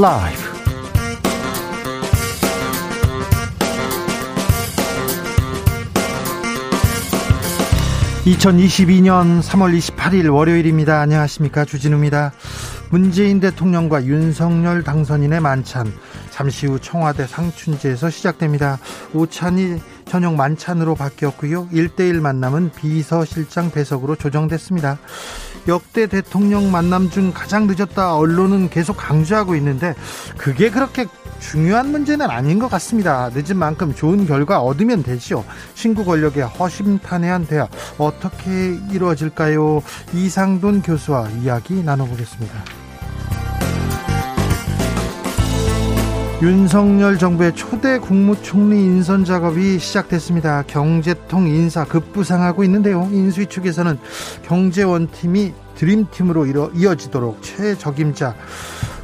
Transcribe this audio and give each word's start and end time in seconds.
라이브. 0.00 0.38
2022년 8.24 9.42
3월 9.42 9.76
28일 9.76 10.32
월요일입니다. 10.32 11.00
안녕하십니까. 11.00 11.64
주진우입니다. 11.64 12.32
문재인 12.90 13.40
대통령과 13.40 14.04
윤석열 14.04 14.84
당선인의 14.84 15.40
만찬. 15.40 15.92
잠시 16.30 16.68
후 16.68 16.78
청와대 16.78 17.26
상춘제에서 17.26 18.10
시작됩니다. 18.10 18.78
오찬이 19.14 19.80
저녁 20.08 20.34
만찬으로 20.34 20.94
바뀌었고요. 20.94 21.68
1대1 21.68 22.20
만남은 22.20 22.72
비서실장 22.72 23.70
배석으로 23.70 24.16
조정됐습니다. 24.16 24.98
역대 25.68 26.06
대통령 26.06 26.70
만남 26.72 27.10
중 27.10 27.32
가장 27.32 27.66
늦었다 27.66 28.16
언론은 28.16 28.70
계속 28.70 28.96
강조하고 28.96 29.54
있는데 29.56 29.94
그게 30.36 30.70
그렇게 30.70 31.06
중요한 31.40 31.90
문제는 31.90 32.28
아닌 32.28 32.58
것 32.58 32.68
같습니다. 32.68 33.30
늦은 33.32 33.56
만큼 33.56 33.94
좋은 33.94 34.26
결과 34.26 34.60
얻으면 34.60 35.02
되지요. 35.02 35.44
신구 35.74 36.04
권력의 36.04 36.44
허심탄회한 36.44 37.46
대화 37.46 37.68
어떻게 37.98 38.78
이루어질까요? 38.90 39.82
이상돈 40.14 40.82
교수와 40.82 41.28
이야기 41.42 41.82
나눠보겠습니다. 41.82 42.77
윤석열 46.40 47.18
정부의 47.18 47.52
초대 47.56 47.98
국무총리 47.98 48.80
인선 48.84 49.24
작업이 49.24 49.80
시작됐습니다. 49.80 50.62
경제통 50.68 51.48
인사 51.48 51.84
급부상하고 51.84 52.62
있는데요. 52.62 53.08
인수위 53.10 53.46
측에서는 53.46 53.98
경제원팀이 54.44 55.52
드림팀으로 55.74 56.70
이어지도록 56.76 57.42
최적임자 57.42 58.36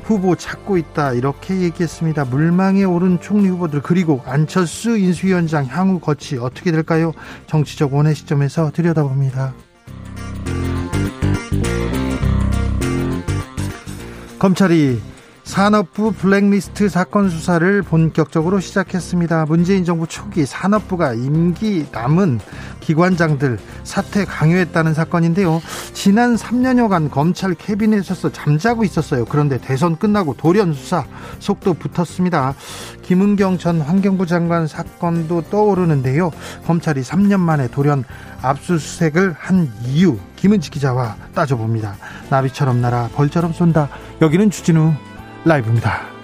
후보 0.05 0.37
찾고 0.37 0.77
있다 0.77 1.15
이렇게 1.15 1.61
얘기했습니다. 1.63 2.27
물망에 2.27 2.85
오른 2.85 3.21
총리 3.21 3.49
후보들 3.49 3.83
그리고 3.83 4.23
안철수 4.27 4.97
인수위원장 4.97 5.67
향후 5.67 5.99
거치 5.99 6.37
어떻게 6.37 6.71
될까요? 6.71 7.13
정치적 7.49 7.95
원의 7.95 8.15
시점에서 8.15 8.71
들여다봅니다. 8.71 9.55
검찰이 14.39 15.14
산업부 15.45 16.13
블랙리스트 16.13 16.89
사건 16.89 17.29
수사를 17.29 17.83
본격적으로 17.83 18.61
시작했습니다. 18.61 19.45
문재인 19.45 19.85
정부 19.85 20.07
초기 20.07 20.47
산업부가 20.47 21.13
임기 21.13 21.87
남은 21.93 22.41
기관장들 22.81 23.59
사퇴 23.85 24.25
강요했다는 24.25 24.95
사건인데요. 24.95 25.61
지난 25.93 26.35
3년여간 26.35 27.11
검찰 27.11 27.55
캐비넷에서 27.55 28.33
잠자고 28.33 28.85
있었어요. 28.85 29.27
그런데 29.27 29.59
대선 29.59 29.97
끝나고 29.97 30.35
돌연 30.35 30.73
수사 30.73 31.05
속도 31.39 31.75
붙었습니다. 31.75 32.55
김은경 33.03 33.59
전 33.59 33.81
환경부 33.83 34.27
장관 34.27 34.67
사건도 34.67 35.43
떠오르는데요. 35.51 36.31
검찰이 36.67 37.03
3년 37.03 37.39
만에 37.39 37.69
돌연 37.69 38.05
압수수색을 38.41 39.37
한 39.39 39.71
이유 39.85 40.19
김은지 40.37 40.71
기자와 40.71 41.17
따져봅니다. 41.35 41.97
나비처럼 42.31 42.81
날아 42.81 43.11
벌처럼 43.15 43.53
쏜다. 43.53 43.89
여기는 44.23 44.51
주진우 44.51 44.95
라이브입니다. 45.45 46.15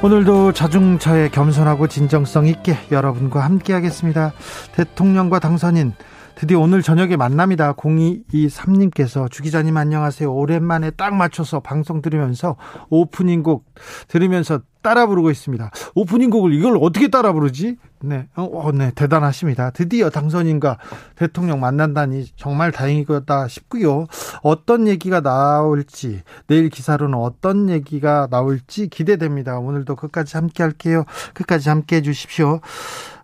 오늘도 0.00 0.52
자중차에 0.52 1.28
겸손하고 1.28 1.88
진정성 1.88 2.46
있게 2.46 2.76
여러분과 2.92 3.40
함께 3.40 3.72
하겠습니다. 3.72 4.32
대통령과 4.76 5.40
당선인 5.40 5.92
드디어 6.38 6.60
오늘 6.60 6.82
저녁에 6.82 7.16
만납니다. 7.16 7.72
0223님께서 7.72 9.28
주 9.28 9.42
기자님 9.42 9.76
안녕하세요. 9.76 10.32
오랜만에 10.32 10.92
딱 10.92 11.16
맞춰서 11.16 11.58
방송 11.58 12.00
들으면서 12.00 12.54
오프닝 12.90 13.42
곡 13.42 13.64
들으면서 14.06 14.60
따라 14.80 15.06
부르고 15.06 15.32
있습니다. 15.32 15.70
오프닝 15.96 16.30
곡을 16.30 16.54
이걸 16.54 16.78
어떻게 16.80 17.08
따라 17.08 17.32
부르지? 17.32 17.76
네, 18.00 18.28
어, 18.36 18.44
어, 18.44 18.70
네, 18.70 18.92
대단하십니다. 18.94 19.70
드디어 19.70 20.08
당선인과 20.10 20.78
대통령 21.16 21.58
만난다니 21.58 22.26
정말 22.36 22.70
다행이다 22.70 23.48
싶고요. 23.48 24.06
어떤 24.42 24.86
얘기가 24.86 25.20
나올지, 25.20 26.22
내일 26.46 26.68
기사로는 26.68 27.18
어떤 27.18 27.68
얘기가 27.68 28.28
나올지 28.30 28.86
기대됩니다. 28.86 29.58
오늘도 29.58 29.96
끝까지 29.96 30.36
함께 30.36 30.62
할게요. 30.62 31.04
끝까지 31.34 31.68
함께 31.68 31.96
해 31.96 32.02
주십시오. 32.02 32.60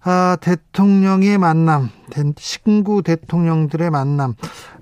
아, 0.06 0.36
대통령의 0.38 1.38
만남, 1.38 1.88
신구 2.36 3.02
대통령들의 3.02 3.88
만남, 3.88 4.34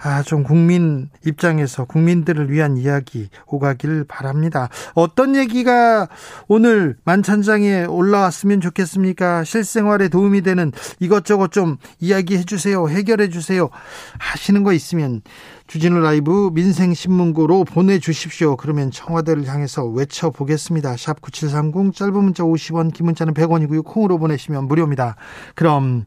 아, 0.02 0.20
좀 0.22 0.42
국민 0.42 1.10
입장에서 1.24 1.84
국민들을 1.84 2.50
위한 2.50 2.76
이야기 2.76 3.28
오가길 3.46 4.04
바랍니다. 4.08 4.68
어떤 4.94 5.36
얘기가 5.36 6.08
오늘 6.48 6.96
만찬장에 7.04 7.84
올라왔으면 7.84 8.60
좋겠습니까? 8.60 9.44
실생활에 9.44 10.08
도움이 10.08 10.42
되는 10.42 10.72
이것저것 10.98 11.52
좀 11.52 11.76
이야기해 12.00 12.42
주세요. 12.42 12.88
해결해 12.88 13.28
주세요. 13.28 13.70
하시는 14.18 14.64
거 14.64 14.72
있으면 14.72 15.22
주진우 15.66 16.00
라이브 16.00 16.50
민생신문고로 16.52 17.64
보내주십시오. 17.64 18.56
그러면 18.56 18.90
청와대를 18.90 19.46
향해서 19.46 19.84
외쳐보겠습니다. 19.86 20.96
샵 20.96 21.20
9730 21.20 21.94
짧은 21.94 22.14
문자 22.14 22.42
50원 22.42 22.92
긴 22.92 23.06
문자는 23.06 23.34
100원이고요. 23.34 23.84
콩으로 23.84 24.18
보내시면 24.18 24.66
무료입니다. 24.66 25.16
그럼 25.54 26.04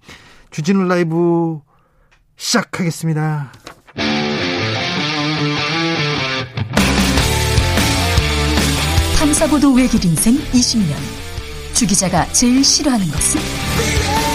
주진우 0.51 0.83
라이브 0.87 1.59
시작하겠습니다. 2.37 3.51
탐사보도 9.17 9.73
외길 9.73 10.05
인생 10.05 10.35
20년 10.35 10.95
주 11.73 11.87
기자가 11.87 12.25
제일 12.31 12.63
싫어하는 12.63 13.05
것은? 13.07 14.34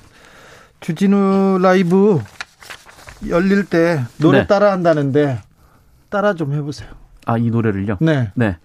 주진우 0.81 1.59
라이브 1.61 2.19
열릴 3.29 3.65
때 3.65 4.03
노래 4.17 4.39
네. 4.39 4.47
따라 4.47 4.71
한다는데 4.71 5.39
따라 6.09 6.33
좀 6.33 6.53
해보세요. 6.53 6.89
아, 7.25 7.37
이 7.37 7.49
노래를요? 7.49 7.97
네. 8.01 8.31
네. 8.35 8.57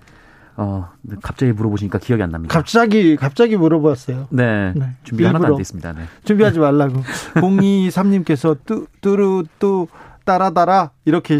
어, 0.56 0.90
갑자기 1.22 1.52
물어보시니까 1.52 1.98
기억이 1.98 2.22
안 2.22 2.30
납니다. 2.30 2.52
갑자기, 2.52 3.16
갑자기 3.16 3.56
물어봤어요. 3.56 4.28
네. 4.30 4.72
네. 4.74 4.96
준비 5.04 5.24
하나도 5.24 5.46
안 5.46 5.56
됐습니다. 5.56 5.92
네. 5.92 6.04
준비하지 6.24 6.58
말라고. 6.58 7.02
023님께서 7.36 8.56
뚜, 8.64 8.86
뚜루, 9.02 9.44
뚜, 9.58 9.86
따라, 10.24 10.50
따라, 10.50 10.90
이렇게 11.04 11.38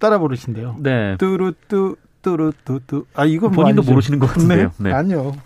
따라 0.00 0.18
부르신대요. 0.18 0.76
네. 0.80 1.16
뚜루, 1.18 1.54
뚜, 1.68 1.96
뚜루, 2.20 2.52
뚜, 2.64 2.80
뚜. 2.84 3.06
아, 3.14 3.24
이건 3.24 3.52
뭐 3.52 3.62
본인도 3.62 3.82
뭐 3.82 3.92
모르시는 3.92 4.18
것 4.18 4.26
같은데요. 4.26 4.72
네. 4.78 4.90
네. 4.90 4.92
아니요. 4.92 5.36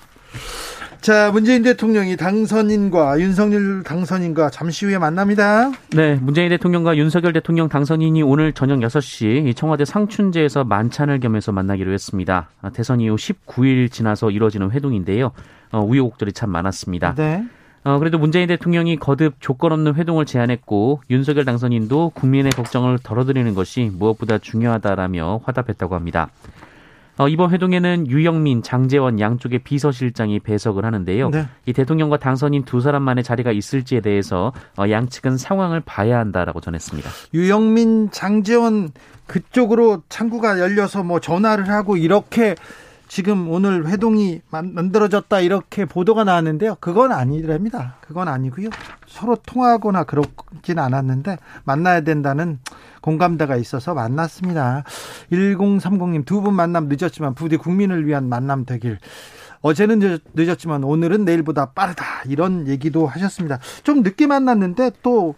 자, 1.01 1.31
문재인 1.33 1.63
대통령이 1.63 2.19
당선인과 2.19 3.21
윤석열 3.21 3.83
당선인과 3.83 4.51
잠시 4.51 4.85
후에 4.85 4.99
만납니다. 4.99 5.71
네, 5.95 6.17
문재인 6.17 6.51
대통령과 6.51 6.99
윤석열 6.99 7.33
대통령 7.33 7.71
당선인이 7.71 8.23
오늘 8.23 8.53
저녁 8.53 8.81
6시 8.81 9.57
청와대 9.57 9.87
상춘제에서 9.87 10.65
만찬을 10.65 11.21
겸해서 11.21 11.53
만나기로 11.53 11.91
했습니다. 11.93 12.51
아, 12.61 12.71
대선 12.71 13.01
이후 13.01 13.17
19일 13.17 13.91
지나서 13.91 14.31
이뤄지는 14.31 14.73
회동인데요. 14.73 15.33
어, 15.73 15.81
우여곡절이 15.81 16.35
참 16.35 16.51
많았습니다. 16.51 17.15
네. 17.15 17.47
어, 17.83 17.99
그래도 17.99 18.19
문재인 18.19 18.47
대통령이 18.49 18.97
거듭 18.97 19.37
조건 19.41 19.73
없는 19.73 19.95
회동을 19.95 20.27
제안했고 20.27 21.01
윤석열 21.09 21.47
당선인도 21.47 22.11
국민의 22.15 22.53
걱정을 22.53 22.99
덜어드리는 23.03 23.55
것이 23.55 23.91
무엇보다 23.95 24.37
중요하다라며 24.37 25.41
화답했다고 25.45 25.95
합니다. 25.95 26.29
어, 27.21 27.29
이번 27.29 27.51
회동에는 27.51 28.07
유영민, 28.09 28.63
장재원 28.63 29.21
양쪽의 29.21 29.59
비서실장이 29.59 30.41
배석을 30.41 30.87
하는데요. 30.87 31.29
네. 31.29 31.47
이 31.67 31.75
대통령과 31.75 32.17
당선인 32.17 32.65
두 32.65 32.81
사람만의 32.81 33.25
자리가 33.25 33.53
있을지에 33.53 34.01
대해서 34.01 34.55
어, 34.79 34.89
양측은 34.89 35.37
상황을 35.37 35.81
봐야 35.81 36.19
한다라고 36.19 36.63
전했습니다. 36.63 37.11
유영민, 37.35 38.11
장재원 38.11 38.93
그쪽으로 39.27 40.03
창구가 40.09 40.61
열려서 40.61 41.03
뭐 41.03 41.21
전화를 41.21 41.69
하고 41.69 41.99
이렇게 41.99 42.55
지금 43.11 43.51
오늘 43.51 43.89
회동이 43.89 44.41
만들어졌다 44.51 45.41
이렇게 45.41 45.85
보도가 45.85 46.23
나왔는데요. 46.23 46.77
그건 46.79 47.11
아니랍니다. 47.11 47.97
그건 48.03 48.29
아니고요. 48.29 48.71
서로 49.09 49.35
통화하거나 49.35 50.05
그렇진 50.05 50.79
않았는데 50.79 51.39
만나야 51.65 52.03
된다는 52.03 52.61
공감대가 53.01 53.57
있어서 53.57 53.95
만났습니다. 53.95 54.85
1030님 55.33 56.25
두 56.25 56.41
분 56.41 56.55
만남 56.55 56.89
늦었지만 56.89 57.35
부디 57.35 57.57
국민을 57.57 58.07
위한 58.07 58.29
만남 58.29 58.65
되길. 58.65 58.99
어제는 59.61 60.21
늦었지만 60.35 60.85
오늘은 60.85 61.25
내일보다 61.25 61.73
빠르다. 61.73 62.05
이런 62.29 62.69
얘기도 62.69 63.09
하셨습니다. 63.09 63.59
좀 63.83 64.03
늦게 64.03 64.29
만났는데 64.29 64.93
또 65.03 65.35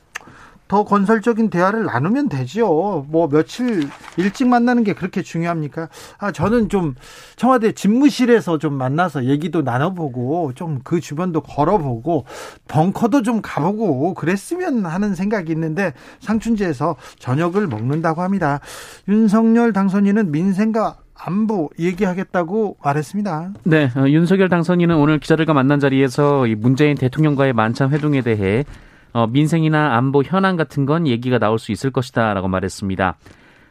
더 0.72 0.84
건설적인 0.84 1.50
대화를 1.50 1.84
나누면 1.84 2.30
되죠. 2.30 3.04
뭐 3.10 3.28
며칠 3.28 3.90
일찍 4.16 4.48
만나는 4.48 4.84
게 4.84 4.94
그렇게 4.94 5.20
중요합니까? 5.20 5.90
아, 6.16 6.32
저는 6.32 6.70
좀 6.70 6.94
청와대 7.36 7.72
집무실에서 7.72 8.56
좀 8.56 8.72
만나서 8.72 9.26
얘기도 9.26 9.60
나눠보고 9.60 10.52
좀 10.54 10.80
그 10.82 11.00
주변도 11.00 11.42
걸어보고 11.42 12.24
벙커도 12.68 13.22
좀 13.22 13.40
가보고 13.42 14.14
그랬으면 14.14 14.86
하는 14.86 15.14
생각이 15.14 15.52
있는데 15.52 15.92
상춘지에서 16.20 16.96
저녁을 17.18 17.66
먹는다고 17.66 18.22
합니다. 18.22 18.60
윤석열 19.08 19.74
당선인은 19.74 20.32
민생과 20.32 20.96
안보 21.14 21.68
얘기하겠다고 21.78 22.78
말했습니다. 22.82 23.52
네, 23.64 23.90
어, 23.94 24.08
윤석열 24.08 24.48
당선인은 24.48 24.96
오늘 24.96 25.18
기자들과 25.18 25.52
만난 25.52 25.78
자리에서 25.80 26.46
문재인 26.56 26.96
대통령과의 26.96 27.52
만찬 27.52 27.90
회동에 27.90 28.22
대해 28.22 28.64
어, 29.12 29.26
민생이나 29.26 29.96
안보 29.96 30.22
현안 30.22 30.56
같은 30.56 30.86
건 30.86 31.06
얘기가 31.06 31.38
나올 31.38 31.58
수 31.58 31.72
있을 31.72 31.90
것이다라고 31.90 32.48
말했습니다. 32.48 33.16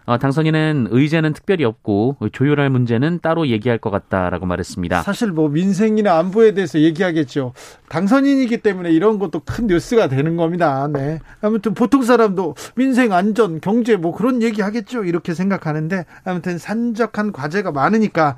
어, 0.06 0.18
당선인은 0.18 0.88
의제는 0.90 1.34
특별히 1.34 1.64
없고 1.64 2.18
조율할 2.32 2.70
문제는 2.70 3.20
따로 3.22 3.48
얘기할 3.48 3.78
것 3.78 3.92
같다라고 3.92 4.46
말했습니다. 4.46 5.04
사실 5.04 5.32
뭐 5.32 5.48
민생이나 5.48 6.18
안보에 6.18 6.54
대해서 6.54 6.80
얘기하겠죠. 6.80 7.54
당선인이기 7.88 8.58
때문에 8.58 8.92
이런 8.92 9.20
것도 9.20 9.42
큰 9.46 9.68
뉴스가 9.68 10.08
되는 10.08 10.36
겁니다. 10.38 10.90
네. 10.92 11.20
아무튼 11.42 11.74
보통 11.76 12.02
사람도 12.02 12.56
민생 12.76 13.14
안전 13.14 13.62
경제 13.62 13.96
뭐 13.96 14.14
그런 14.14 14.42
얘기 14.42 14.62
하겠죠. 14.62 15.04
이렇게 15.04 15.34
생각하는데 15.34 16.06
아무튼 16.26 16.58
산적한 16.58 17.32
과제가 17.32 17.72
많으니까 17.72 18.38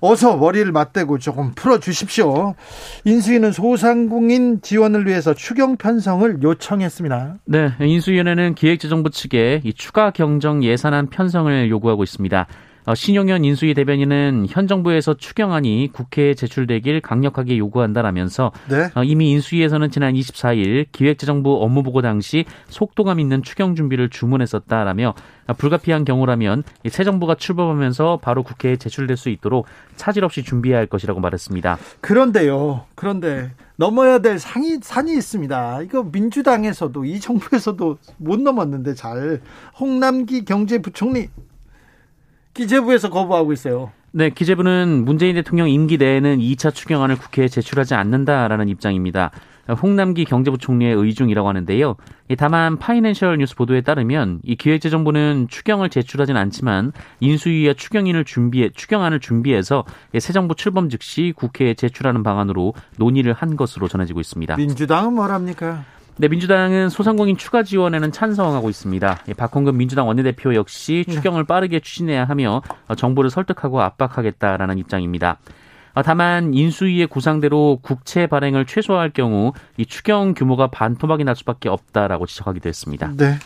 어서 0.00 0.36
머리를 0.36 0.70
맞대고 0.72 1.18
조금 1.18 1.52
풀어 1.54 1.78
주십시오. 1.78 2.54
인수위는 3.04 3.52
소상공인 3.52 4.62
지원을 4.62 5.06
위해서 5.06 5.34
추경 5.34 5.76
편성을 5.76 6.42
요청했습니다. 6.42 7.36
네, 7.44 7.72
인수위원회는 7.80 8.54
기획재정부 8.54 9.10
측에 9.10 9.60
이 9.64 9.72
추가 9.72 10.10
경정 10.10 10.64
예산안 10.64 11.08
편성을 11.08 11.68
요구하고 11.70 12.02
있습니다. 12.02 12.46
어, 12.86 12.94
신용현 12.94 13.44
인수위 13.44 13.74
대변인은 13.74 14.46
현 14.48 14.66
정부에서 14.66 15.14
추경안이 15.14 15.90
국회에 15.92 16.34
제출되길 16.34 17.00
강력하게 17.00 17.58
요구한다라면서 17.58 18.52
네. 18.68 18.90
어, 18.94 19.04
이미 19.04 19.30
인수위에서는 19.32 19.90
지난 19.90 20.14
24일 20.14 20.86
기획재정부 20.92 21.62
업무보고 21.62 22.02
당시 22.02 22.44
속도감 22.68 23.20
있는 23.20 23.42
추경 23.42 23.74
준비를 23.74 24.08
주문했었다라며 24.08 25.14
어, 25.46 25.52
불가피한 25.52 26.04
경우라면 26.04 26.62
새 26.88 27.04
정부가 27.04 27.34
출범하면서 27.34 28.20
바로 28.22 28.42
국회에 28.42 28.76
제출될 28.76 29.16
수 29.16 29.28
있도록 29.28 29.66
차질 29.96 30.24
없이 30.24 30.42
준비해야 30.42 30.78
할 30.78 30.86
것이라고 30.86 31.20
말했습니다. 31.20 31.78
그런데요. 32.00 32.86
그런데 32.94 33.50
넘어야 33.76 34.18
될 34.18 34.38
상이 34.38 34.78
산이 34.82 35.12
있습니다. 35.14 35.82
이거 35.82 36.02
민주당에서도 36.02 37.04
이 37.04 37.18
정부에서도 37.18 37.98
못 38.18 38.40
넘었는데 38.40 38.94
잘 38.94 39.40
홍남기 39.78 40.44
경제부총리 40.44 41.28
기재부에서 42.54 43.10
거부하고 43.10 43.52
있어요. 43.52 43.92
네, 44.12 44.30
기재부는 44.30 45.04
문재인 45.04 45.36
대통령 45.36 45.68
임기 45.68 45.96
내에는 45.96 46.38
2차 46.38 46.74
추경안을 46.74 47.16
국회에 47.16 47.46
제출하지 47.48 47.94
않는다라는 47.94 48.68
입장입니다. 48.68 49.30
홍남기 49.80 50.24
경제부총리의 50.24 50.96
의중이라고 50.96 51.48
하는데요. 51.48 51.94
다만 52.36 52.76
파이낸셜 52.76 53.38
뉴스 53.38 53.54
보도에 53.54 53.82
따르면 53.82 54.40
이 54.42 54.56
기획재정부는 54.56 55.46
추경을 55.48 55.90
제출하진 55.90 56.36
않지만 56.36 56.90
인수위와 57.20 57.74
추경인을 57.74 58.24
준비해 58.24 58.70
추경안을 58.74 59.20
준비해서 59.20 59.84
새 60.18 60.32
정부 60.32 60.56
출범 60.56 60.88
즉시 60.88 61.32
국회에 61.36 61.74
제출하는 61.74 62.24
방안으로 62.24 62.74
논의를 62.96 63.32
한 63.32 63.56
것으로 63.56 63.86
전해지고 63.86 64.18
있습니다. 64.18 64.56
민주당은 64.56 65.12
뭐랍니까? 65.12 65.84
네, 66.20 66.28
민주당은 66.28 66.90
소상공인 66.90 67.38
추가 67.38 67.62
지원에는 67.62 68.12
찬성하고 68.12 68.68
있습니다. 68.68 69.20
예, 69.28 69.32
박홍근 69.32 69.78
민주당 69.78 70.06
원내대표 70.06 70.54
역시 70.54 71.02
네. 71.08 71.14
추경을 71.14 71.44
빠르게 71.44 71.80
추진해야 71.80 72.26
하며 72.26 72.60
어, 72.88 72.94
정부를 72.94 73.30
설득하고 73.30 73.80
압박하겠다라는 73.80 74.76
입장입니다. 74.76 75.38
어, 75.94 76.02
다만 76.02 76.52
인수위의 76.52 77.06
구상대로 77.06 77.78
국채 77.80 78.26
발행을 78.26 78.66
최소화할 78.66 79.12
경우 79.14 79.54
이 79.78 79.86
추경 79.86 80.34
규모가 80.34 80.66
반토막이 80.66 81.24
날 81.24 81.34
수밖에 81.36 81.70
없다라고 81.70 82.26
지적하기도 82.26 82.68
했습니다. 82.68 83.12
네. 83.16 83.36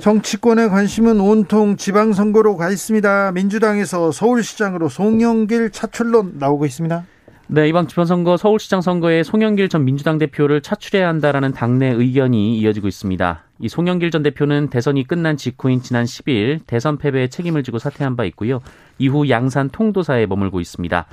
정치권의 0.00 0.70
관심은 0.70 1.20
온통 1.20 1.76
지방선거로 1.76 2.56
가 2.56 2.70
있습니다. 2.70 3.30
민주당에서 3.30 4.10
서울시장으로 4.10 4.88
송영길 4.88 5.70
차출론 5.70 6.32
나오고 6.40 6.66
있습니다. 6.66 7.04
네, 7.52 7.68
이번 7.68 7.88
지방선거 7.88 8.36
서울시장 8.36 8.80
선거에 8.80 9.24
송영길 9.24 9.68
전 9.68 9.84
민주당 9.84 10.18
대표를 10.18 10.60
차출해야 10.60 11.08
한다라는 11.08 11.50
당내 11.50 11.88
의견이 11.88 12.56
이어지고 12.56 12.86
있습니다. 12.86 13.42
이 13.58 13.68
송영길 13.68 14.12
전 14.12 14.22
대표는 14.22 14.70
대선이 14.70 15.02
끝난 15.02 15.36
직후인 15.36 15.82
지난 15.82 16.04
10일 16.04 16.60
대선 16.68 16.96
패배에 16.96 17.26
책임을 17.26 17.64
지고 17.64 17.80
사퇴한 17.80 18.14
바 18.14 18.24
있고요. 18.26 18.60
이후 18.98 19.28
양산 19.28 19.68
통도사에 19.68 20.26
머물고 20.26 20.60
있습니다. 20.60 21.06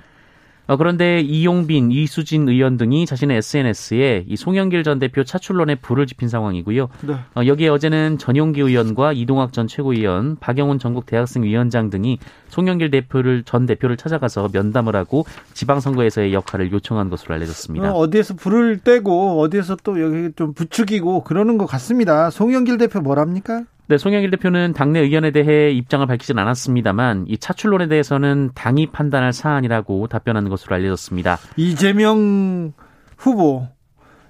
어, 0.67 0.75
그런데 0.75 1.21
이용빈, 1.21 1.91
이수진 1.91 2.47
의원 2.49 2.77
등이 2.77 3.05
자신의 3.05 3.37
SNS에 3.37 4.25
이 4.27 4.35
송영길 4.35 4.83
전 4.83 4.99
대표 4.99 5.23
차출론에 5.23 5.75
불을 5.75 6.05
지핀 6.07 6.27
상황이고요. 6.27 6.89
네. 7.07 7.13
어, 7.35 7.45
여기에 7.45 7.69
어제는 7.69 8.17
전용기 8.17 8.61
의원과 8.61 9.13
이동학 9.13 9.53
전 9.53 9.67
최고위원, 9.67 10.37
박영훈 10.39 10.77
전국 10.79 11.05
대학생 11.05 11.43
위원장 11.43 11.89
등이 11.89 12.19
송영길 12.49 12.91
대표를 12.91 13.43
전 13.43 13.65
대표를 13.65 13.97
찾아가서 13.97 14.49
면담을 14.51 14.95
하고 14.95 15.25
지방선거에서의 15.53 16.33
역할을 16.33 16.71
요청한 16.71 17.09
것으로 17.09 17.35
알려졌습니다. 17.35 17.93
어, 17.93 18.09
디에서 18.09 18.33
불을 18.33 18.79
떼고 18.79 19.39
어디에서 19.39 19.77
또 19.83 20.01
여기 20.01 20.31
좀 20.35 20.53
부추기고 20.53 21.23
그러는 21.23 21.57
것 21.57 21.65
같습니다. 21.65 22.29
송영길 22.29 22.77
대표 22.77 22.99
뭐랍니까? 22.99 23.63
네, 23.89 23.97
송영길 23.97 24.31
대표는 24.31 24.73
당내 24.73 24.99
의견에 24.99 25.31
대해 25.31 25.71
입장을 25.71 26.05
밝히진 26.05 26.37
않았습니다만 26.37 27.25
이 27.29 27.37
차출론에 27.37 27.87
대해서는 27.87 28.51
당이 28.53 28.87
판단할 28.87 29.31
사안이라고 29.31 30.07
답변하는 30.07 30.49
것으로 30.49 30.75
알려졌습니다. 30.75 31.37
이재명 31.55 32.73
후보 33.15 33.65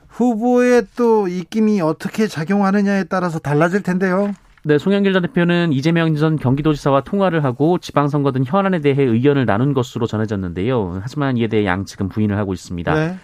후보의 0.10 0.84
또 0.96 1.27
입김이 1.27 1.81
어떻게 1.81 2.27
작용하느냐에 2.27 3.05
따라서 3.05 3.39
달라질 3.39 3.81
텐데요. 3.81 4.31
네, 4.63 4.77
송영길 4.77 5.13
전 5.13 5.24
대표는 5.24 5.74
이재명 5.74 6.13
전 6.15 6.36
경기도지사와 6.36 7.01
통화를 7.01 7.43
하고 7.43 7.79
지방선거 7.79 8.34
등 8.34 8.43
현안에 8.46 8.79
대해 8.81 9.01
의견을 9.01 9.46
나눈 9.46 9.74
것으로 9.74 10.05
전해졌는데요. 10.05 11.00
하지만 11.01 11.38
이에 11.38 11.48
대해 11.48 11.65
양측은 11.65 12.10
부인을 12.10 12.38
하고 12.38 12.53
있습니다. 12.53 12.93
네. 12.93 13.17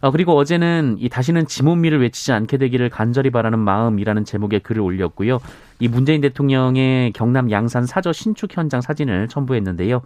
어, 0.00 0.10
그리고 0.10 0.36
어제는 0.36 0.96
이 0.98 1.08
다시는 1.08 1.46
지문미를 1.46 2.00
외치지 2.00 2.32
않게 2.32 2.56
되기를 2.58 2.90
간절히 2.90 3.30
바라는 3.30 3.58
마음이라는 3.58 4.24
제목의 4.24 4.60
글을 4.60 4.80
올렸고요. 4.80 5.40
이 5.80 5.88
문재인 5.88 6.20
대통령의 6.20 7.12
경남 7.12 7.50
양산 7.50 7.86
사저 7.86 8.12
신축 8.12 8.56
현장 8.56 8.80
사진을 8.80 9.28
첨부했는데요. 9.28 10.02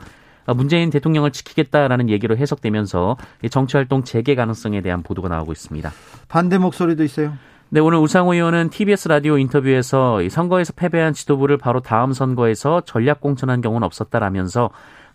어, 0.47 0.55
문재인 0.55 0.91
대통령을 0.91 1.31
지키겠다라는 1.31 2.09
얘기로 2.09 2.37
해석되면서 2.37 3.17
정치활동 3.51 4.05
재개 4.05 4.35
가능성에 4.35 4.81
대한 4.81 5.03
보도가 5.03 5.29
나오고 5.29 5.53
있습니다. 5.53 5.91
반대 6.29 6.59
목소리도 6.59 7.05
있어요. 7.05 7.35
네, 7.69 7.81
오늘 7.81 7.99
우상호 7.99 8.35
의원은 8.35 8.69
TBS 8.69 9.09
라디오 9.09 9.39
인터뷰에서 9.39 10.21
선거에서 10.29 10.75
패배한 10.75 11.15
지도부를 11.15 11.57
바로 11.57 11.81
다음 11.81 12.13
선거에서 12.13 12.83
전략 12.83 13.21
공천한 13.21 13.63
경우는 13.63 13.87
없었다라면서 13.87 14.67
어, 14.67 14.71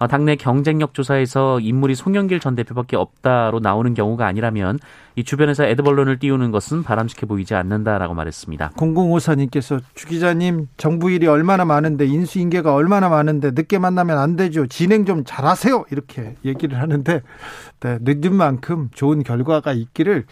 당내 0.05 0.35
경쟁력 0.35 0.93
조사에서 0.93 1.59
인물이 1.59 1.95
송영길 1.95 2.39
전 2.39 2.53
대표밖에 2.53 2.95
없다로 2.95 3.59
나오는 3.59 3.93
경우가 3.95 4.27
아니라면 4.27 4.77
이 5.15 5.23
주변에서 5.23 5.63
에드벌론을 5.63 6.19
띄우는 6.19 6.51
것은 6.51 6.83
바람직해 6.83 7.25
보이지 7.25 7.55
않는다라고 7.55 8.13
말했습니다. 8.13 8.73
공공오사님께서 8.77 9.79
주 9.95 10.05
기자님 10.05 10.67
정부 10.77 11.09
일이 11.09 11.25
얼마나 11.25 11.65
많은데 11.65 12.05
인수인계가 12.05 12.75
얼마나 12.75 13.09
많은데 13.09 13.51
늦게 13.51 13.79
만나면 13.79 14.19
안 14.19 14.35
되죠. 14.35 14.67
진행 14.67 15.05
좀 15.05 15.23
잘하세요. 15.25 15.85
이렇게 15.89 16.35
얘기를 16.45 16.79
하는데 16.79 17.23
네, 17.79 17.97
늦은 18.01 18.35
만큼 18.35 18.89
좋은 18.93 19.23
결과가 19.23 19.73
있기를 19.73 20.25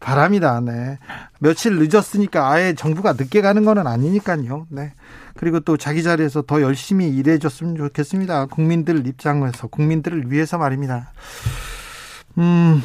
바랍니다. 0.00 0.60
네. 0.60 0.98
며칠 1.38 1.78
늦었으니까 1.78 2.50
아예 2.50 2.74
정부가 2.74 3.12
늦게 3.12 3.42
가는 3.42 3.64
건 3.66 3.86
아니니까요. 3.86 4.66
네. 4.70 4.94
그리고 5.36 5.60
또 5.60 5.76
자기 5.76 6.02
자리에서 6.02 6.42
더 6.42 6.62
열심히 6.62 7.08
일해줬으면 7.08 7.76
좋겠습니다. 7.76 8.46
국민들 8.46 9.06
입장에서 9.06 9.68
국민들을 9.68 10.30
위해서 10.30 10.58
말입니다. 10.58 11.12
음, 12.38 12.82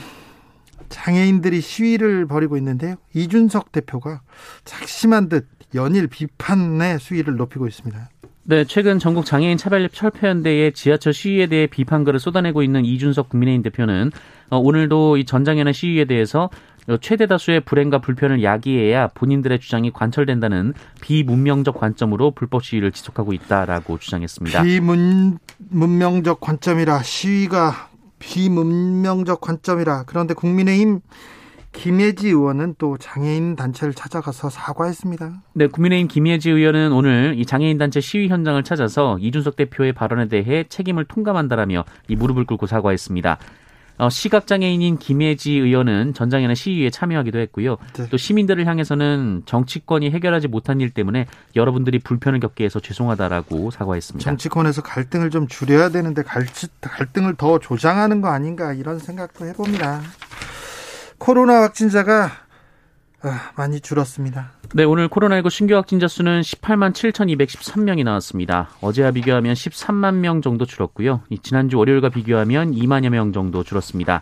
장애인들이 0.90 1.62
시위를 1.62 2.25
벌이고 2.28 2.58
있는데요. 2.58 2.96
이준석 3.14 3.72
대표가 3.72 4.22
작심한 4.64 5.30
듯 5.30 5.48
연일 5.74 6.08
비판의 6.08 7.00
수위를 7.00 7.36
높이고 7.36 7.68
있습니다. 7.68 8.10
네, 8.48 8.64
최근 8.64 9.00
전국 9.00 9.25
장애인 9.25 9.58
차별협 9.58 9.92
철폐연대의 9.92 10.74
지하철 10.74 11.14
시위에 11.14 11.48
대해 11.48 11.66
비판글을 11.66 12.20
쏟아내고 12.20 12.62
있는 12.62 12.86
이준석 12.86 13.30
국민의힘 13.30 13.64
대표는 13.64 14.12
어, 14.52 14.60
오늘도 14.60 15.18
이 15.18 15.25
전장현의 15.25 15.74
시위에 15.74 16.06
대해서 16.06 16.52
최대 17.01 17.25
다수의 17.25 17.62
불행과 17.62 18.00
불편을 18.00 18.44
야기해야 18.44 19.08
본인들의 19.08 19.60
주장이 19.60 19.92
관철된다는 19.92 20.74
비문명적 21.01 21.80
관점으로 21.80 22.32
불법 22.32 22.63
시위를 22.63 22.92
지속하고 22.92 23.34
있다라고 23.34 23.98
주장했습니다. 23.98 24.63
비문명적 24.63 26.39
관점이라 26.39 27.01
시위가 27.01 27.89
비문명적 28.20 29.42
관점이라 29.42 30.04
그런데 30.06 30.34
국민의힘 30.34 31.01
김예지 31.75 32.30
의원은 32.30 32.75
또 32.77 32.98
장애인 32.98 33.58
단체를 33.58 33.94
찾아가서 33.94 34.50
사과했습니다. 34.50 35.44
네, 35.54 35.68
국민의힘 35.68 36.08
김예지 36.08 36.50
의원은 36.50 36.94
오늘 36.94 37.36
이 37.38 37.46
장애인 37.46 37.77
단체 37.77 38.00
시위 38.00 38.30
현장을 38.30 38.63
찾아서 38.63 39.18
이준석 39.20 39.58
대표의 39.58 39.92
발언에 39.92 40.30
대해 40.30 40.63
책임을 40.70 41.04
통감한다라며 41.04 41.84
이 42.08 42.15
무릎을 42.15 42.46
꿇고 42.46 42.65
사과했습니다. 42.68 43.38
어, 43.98 44.10
시각장애인인 44.10 44.98
김예지 44.98 45.54
의원은 45.54 46.14
전장에는 46.14 46.56
시위에 46.56 46.90
참여하기도 46.90 47.40
했고요. 47.40 47.78
네. 47.94 48.10
또 48.10 48.18
시민들을 48.18 48.66
향해서는 48.66 49.44
정치권이 49.46 50.12
해결하지 50.12 50.48
못한 50.48 50.82
일 50.82 50.90
때문에 50.90 51.28
여러분들이 51.56 52.00
불편을 52.00 52.40
겪게 52.40 52.66
해서 52.66 52.80
죄송하다라고 52.80 53.72
사과했습니다. 53.72 54.24
정치권에서 54.24 54.82
갈등을 54.82 55.30
좀 55.30 55.48
줄여야 55.48 55.90
되는데 55.90 56.24
갈등을 56.24 57.36
더 57.36 57.60
조장하는 57.60 58.22
거 58.22 58.30
아닌가 58.30 58.74
이런 58.74 59.00
생각도 59.00 59.46
해봅니다. 59.46 60.02
코로나 61.18 61.62
확진자가 61.62 62.25
아, 62.25 62.45
많이 63.55 63.79
줄었습니다. 63.79 64.51
네, 64.74 64.84
오늘 64.84 65.08
코로나19 65.08 65.50
신규 65.50 65.75
확진자 65.75 66.08
수는 66.08 66.41
18만 66.41 66.94
7,213명이 66.94 68.03
나왔습니다. 68.03 68.70
어제와 68.82 69.12
비교하면 69.12 69.53
13만 69.53 70.15
명 70.15 70.41
정도 70.41 70.65
줄었고요. 70.65 71.22
지난주 71.44 71.77
월요일과 71.77 72.10
비교하면 72.10 72.74
2만여 72.74 73.10
명 73.10 73.32
정도 73.34 73.63
줄었습니다. 73.63 74.22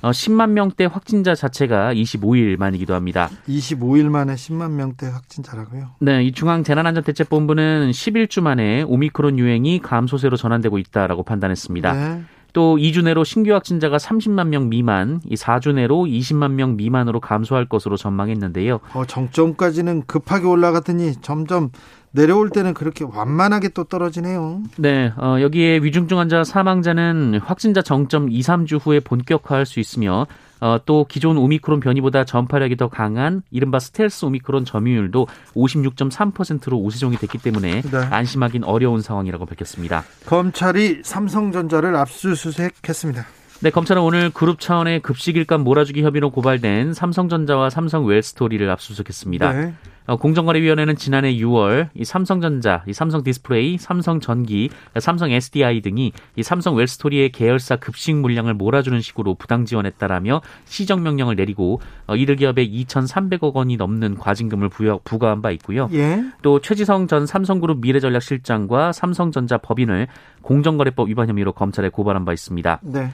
어, 0.00 0.10
10만 0.10 0.50
명대 0.50 0.84
확진자 0.84 1.34
자체가 1.34 1.92
25일 1.92 2.56
만이기도 2.56 2.94
합니다. 2.94 3.28
25일 3.48 4.08
만에 4.08 4.34
10만 4.34 4.70
명대 4.70 5.08
확진자라고요? 5.08 5.90
네, 6.00 6.22
이 6.24 6.32
중앙재난안전대책본부는 6.32 7.90
11주 7.90 8.40
만에 8.40 8.82
오미크론 8.82 9.38
유행이 9.38 9.80
감소세로 9.80 10.36
전환되고 10.36 10.78
있다라고 10.78 11.24
판단했습니다. 11.24 11.92
네. 11.92 12.22
또 12.58 12.76
2주 12.76 13.04
내로 13.04 13.22
신규 13.22 13.54
확진자가 13.54 13.98
30만 13.98 14.48
명 14.48 14.68
미만, 14.68 15.20
이 15.24 15.36
4주 15.36 15.74
내로 15.74 16.06
20만 16.06 16.54
명 16.54 16.74
미만으로 16.74 17.20
감소할 17.20 17.66
것으로 17.66 17.96
전망했는데요. 17.96 18.80
어, 18.94 19.04
정점까지는 19.06 20.06
급하게 20.06 20.48
올라가더니 20.48 21.12
점점 21.22 21.70
내려올 22.10 22.50
때는 22.50 22.74
그렇게 22.74 23.04
완만하게 23.04 23.68
또 23.68 23.84
떨어지네요. 23.84 24.62
네, 24.76 25.12
어, 25.18 25.36
여기에 25.40 25.82
위중증 25.84 26.18
환자 26.18 26.42
사망자는 26.42 27.38
확진자 27.44 27.80
정점 27.80 28.28
2, 28.28 28.40
3주 28.40 28.84
후에 28.84 28.98
본격화할 28.98 29.64
수 29.64 29.78
있으며 29.78 30.26
어, 30.60 30.78
또 30.84 31.06
기존 31.08 31.36
오미크론 31.36 31.80
변이보다 31.80 32.24
전파력이 32.24 32.76
더 32.76 32.88
강한 32.88 33.42
이른바 33.50 33.78
스텔스 33.78 34.24
오미크론 34.24 34.64
점유율도 34.64 35.26
56.3%로 35.54 36.78
우세종이 36.78 37.16
됐기 37.16 37.38
때문에 37.38 37.82
네. 37.82 37.98
안심하긴 38.10 38.64
어려운 38.64 39.00
상황이라고 39.00 39.46
밝혔습니다. 39.46 40.04
검찰이 40.26 41.00
삼성전자를 41.04 41.96
압수수색했습니다. 41.96 43.37
네, 43.60 43.70
검찰은 43.70 44.00
오늘 44.00 44.30
그룹 44.30 44.60
차원의 44.60 45.00
급식 45.00 45.36
일감 45.36 45.64
몰아주기 45.64 46.04
혐의로 46.04 46.30
고발된 46.30 46.92
삼성전자와 46.94 47.70
삼성 47.70 48.06
웰스토리를 48.06 48.70
압수수색했습니다. 48.70 49.52
네. 49.52 49.74
어, 50.06 50.16
공정거래위원회는 50.16 50.94
지난해 50.94 51.34
6월 51.34 51.88
이 51.92 52.04
삼성전자, 52.04 52.84
이 52.86 52.92
삼성 52.92 53.24
디스플레이, 53.24 53.76
삼성 53.76 54.20
전기, 54.20 54.70
삼성 55.00 55.32
SDI 55.32 55.80
등이 55.80 56.12
이 56.36 56.42
삼성 56.44 56.76
웰스토리의 56.76 57.32
계열사 57.32 57.76
급식 57.76 58.14
물량을 58.14 58.54
몰아주는 58.54 59.00
식으로 59.00 59.34
부당 59.34 59.64
지원했다라며 59.64 60.40
시정 60.64 61.02
명령을 61.02 61.34
내리고 61.34 61.80
어, 62.06 62.14
이들 62.14 62.36
기업에 62.36 62.64
2,300억 62.64 63.54
원이 63.54 63.76
넘는 63.76 64.18
과징금을 64.18 64.68
부여, 64.68 65.00
부과한 65.02 65.42
바 65.42 65.50
있고요. 65.50 65.90
예. 65.92 66.22
또 66.42 66.60
최지성 66.60 67.08
전 67.08 67.26
삼성그룹 67.26 67.80
미래전략실장과 67.80 68.92
삼성전자 68.92 69.58
법인을 69.58 70.06
공정거래법 70.42 71.08
위반 71.08 71.28
혐의로 71.28 71.52
검찰에 71.52 71.88
고발한 71.88 72.24
바 72.24 72.32
있습니다. 72.32 72.80
네. 72.82 73.10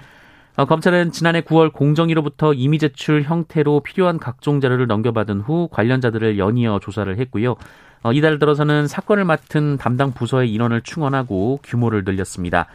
어, 0.57 0.67
검찰은 0.67 1.11
지난해 1.11 1.41
9월 1.41 1.73
공정위로부터 1.73 2.55
이미 2.55 2.79
제출 2.79 3.23
형태로 3.23 3.81
필요한 3.81 4.19
각종 4.19 4.61
자료를 4.61 4.87
넘겨받은 4.87 5.41
후 5.41 5.69
관련자들을 5.73 6.39
연이어 6.39 6.79
조사를 6.81 7.19
했고요. 7.19 7.57
어, 8.05 8.13
이달 8.13 8.39
들어서는 8.39 8.87
사건을 8.87 9.25
맡은 9.25 9.79
담당 9.79 10.13
부서의 10.13 10.53
인원을 10.53 10.83
충원하고 10.83 11.59
규모를 11.65 12.05
늘렸습니다. 12.05 12.67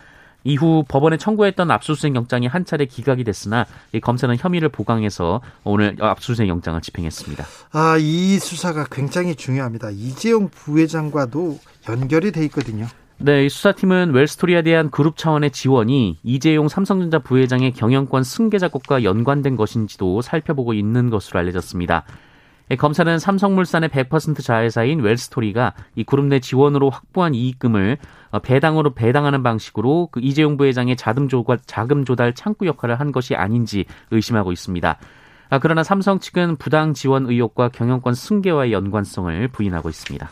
이후 0.43 0.83
법원에 0.87 1.17
청구했던 1.17 1.71
압수수색 1.71 2.15
영장이 2.15 2.47
한 2.47 2.65
차례 2.65 2.85
기각이 2.85 3.23
됐으나 3.23 3.65
검사는 4.01 4.35
혐의를 4.37 4.69
보강해서 4.69 5.41
오늘 5.63 5.95
압수수색 5.99 6.47
영장을 6.47 6.79
집행했습니다. 6.81 7.45
아, 7.71 7.97
이 7.97 8.39
수사가 8.39 8.85
굉장히 8.91 9.35
중요합니다. 9.35 9.89
이재용 9.91 10.49
부회장과도 10.49 11.59
연결이 11.89 12.31
돼 12.31 12.43
있거든요. 12.45 12.87
네, 13.21 13.45
이 13.45 13.49
수사팀은 13.49 14.13
웰스토리에 14.13 14.61
대한 14.61 14.89
그룹 14.89 15.17
차원의 15.17 15.51
지원이 15.51 16.19
이재용 16.23 16.69
삼성전자 16.69 17.19
부회장의 17.19 17.73
경영권 17.73 18.23
승계 18.23 18.59
작업과 18.59 19.03
연관된 19.03 19.57
것인지도 19.57 20.21
살펴보고 20.21 20.73
있는 20.73 21.09
것으로 21.09 21.37
알려졌습니다. 21.39 22.05
예, 22.71 22.77
검사는 22.77 23.19
삼성물산의 23.19 23.89
100% 23.89 24.41
자회사인 24.41 25.01
웰스토리가 25.01 25.73
이 25.95 26.05
그룹 26.05 26.27
내 26.27 26.39
지원으로 26.39 26.89
확보한 26.89 27.33
이익금을 27.33 27.97
어, 28.31 28.39
배당으로 28.39 28.93
배당하는 28.93 29.43
방식으로 29.43 30.07
그 30.11 30.21
이재용 30.23 30.55
부회장의 30.55 30.95
자금 30.95 31.27
조달, 31.27 31.59
자금 31.65 32.05
조달 32.05 32.33
창구 32.33 32.67
역할을 32.67 33.01
한 33.01 33.11
것이 33.11 33.35
아닌지 33.35 33.83
의심하고 34.11 34.53
있습니다. 34.53 34.97
아, 35.49 35.59
그러나 35.59 35.83
삼성 35.83 36.19
측은 36.19 36.55
부당 36.55 36.93
지원 36.93 37.25
의혹과 37.25 37.67
경영권 37.69 38.13
승계와의 38.13 38.71
연관성을 38.71 39.47
부인하고 39.49 39.89
있습니다. 39.89 40.29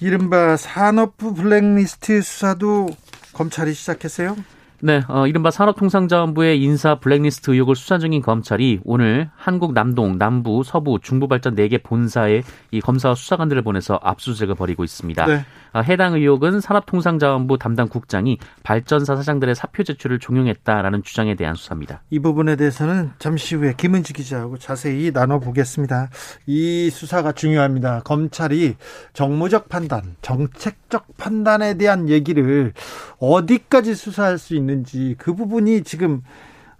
이른바 0.00 0.56
산업부 0.56 1.34
블랙리스트 1.34 2.22
수사도 2.22 2.88
검찰이 3.32 3.74
시작했어요? 3.74 4.36
네, 4.84 5.00
어, 5.08 5.26
이른바 5.26 5.50
산업통상자원부의 5.50 6.60
인사 6.60 6.96
블랙리스트 6.96 7.52
의혹을 7.52 7.74
수사 7.74 7.96
중인 7.96 8.20
검찰이 8.20 8.80
오늘 8.84 9.30
한국 9.34 9.72
남동, 9.72 10.18
남부, 10.18 10.62
서부, 10.62 10.98
중부 11.00 11.26
발전 11.26 11.54
4개 11.54 11.82
본사에 11.82 12.42
이 12.70 12.82
검사와 12.82 13.14
수사관들을 13.14 13.62
보내서 13.62 13.98
압수수색을 14.02 14.54
벌이고 14.56 14.84
있습니다. 14.84 15.24
네. 15.24 15.46
어, 15.72 15.80
해당 15.80 16.12
의혹은 16.12 16.60
산업통상자원부 16.60 17.56
담당 17.56 17.88
국장이 17.88 18.36
발전사 18.62 19.16
사장들의 19.16 19.54
사표 19.54 19.84
제출을 19.84 20.18
종용했다라는 20.18 21.02
주장에 21.02 21.34
대한 21.34 21.54
수사입니다. 21.54 22.02
이 22.10 22.18
부분에 22.18 22.54
대해서는 22.56 23.12
잠시 23.18 23.54
후에 23.54 23.72
김은지 23.78 24.12
기자하고 24.12 24.58
자세히 24.58 25.12
나눠보겠습니다. 25.14 26.10
이 26.44 26.90
수사가 26.90 27.32
중요합니다. 27.32 28.02
검찰이 28.04 28.74
정무적 29.14 29.70
판단, 29.70 30.16
정책적 30.20 31.16
판단에 31.16 31.78
대한 31.78 32.10
얘기를 32.10 32.74
어디까지 33.18 33.94
수사할 33.94 34.36
수 34.36 34.54
있는 34.54 34.73
있는지 34.74 35.14
그 35.18 35.34
부분이 35.34 35.82
지금 35.84 36.22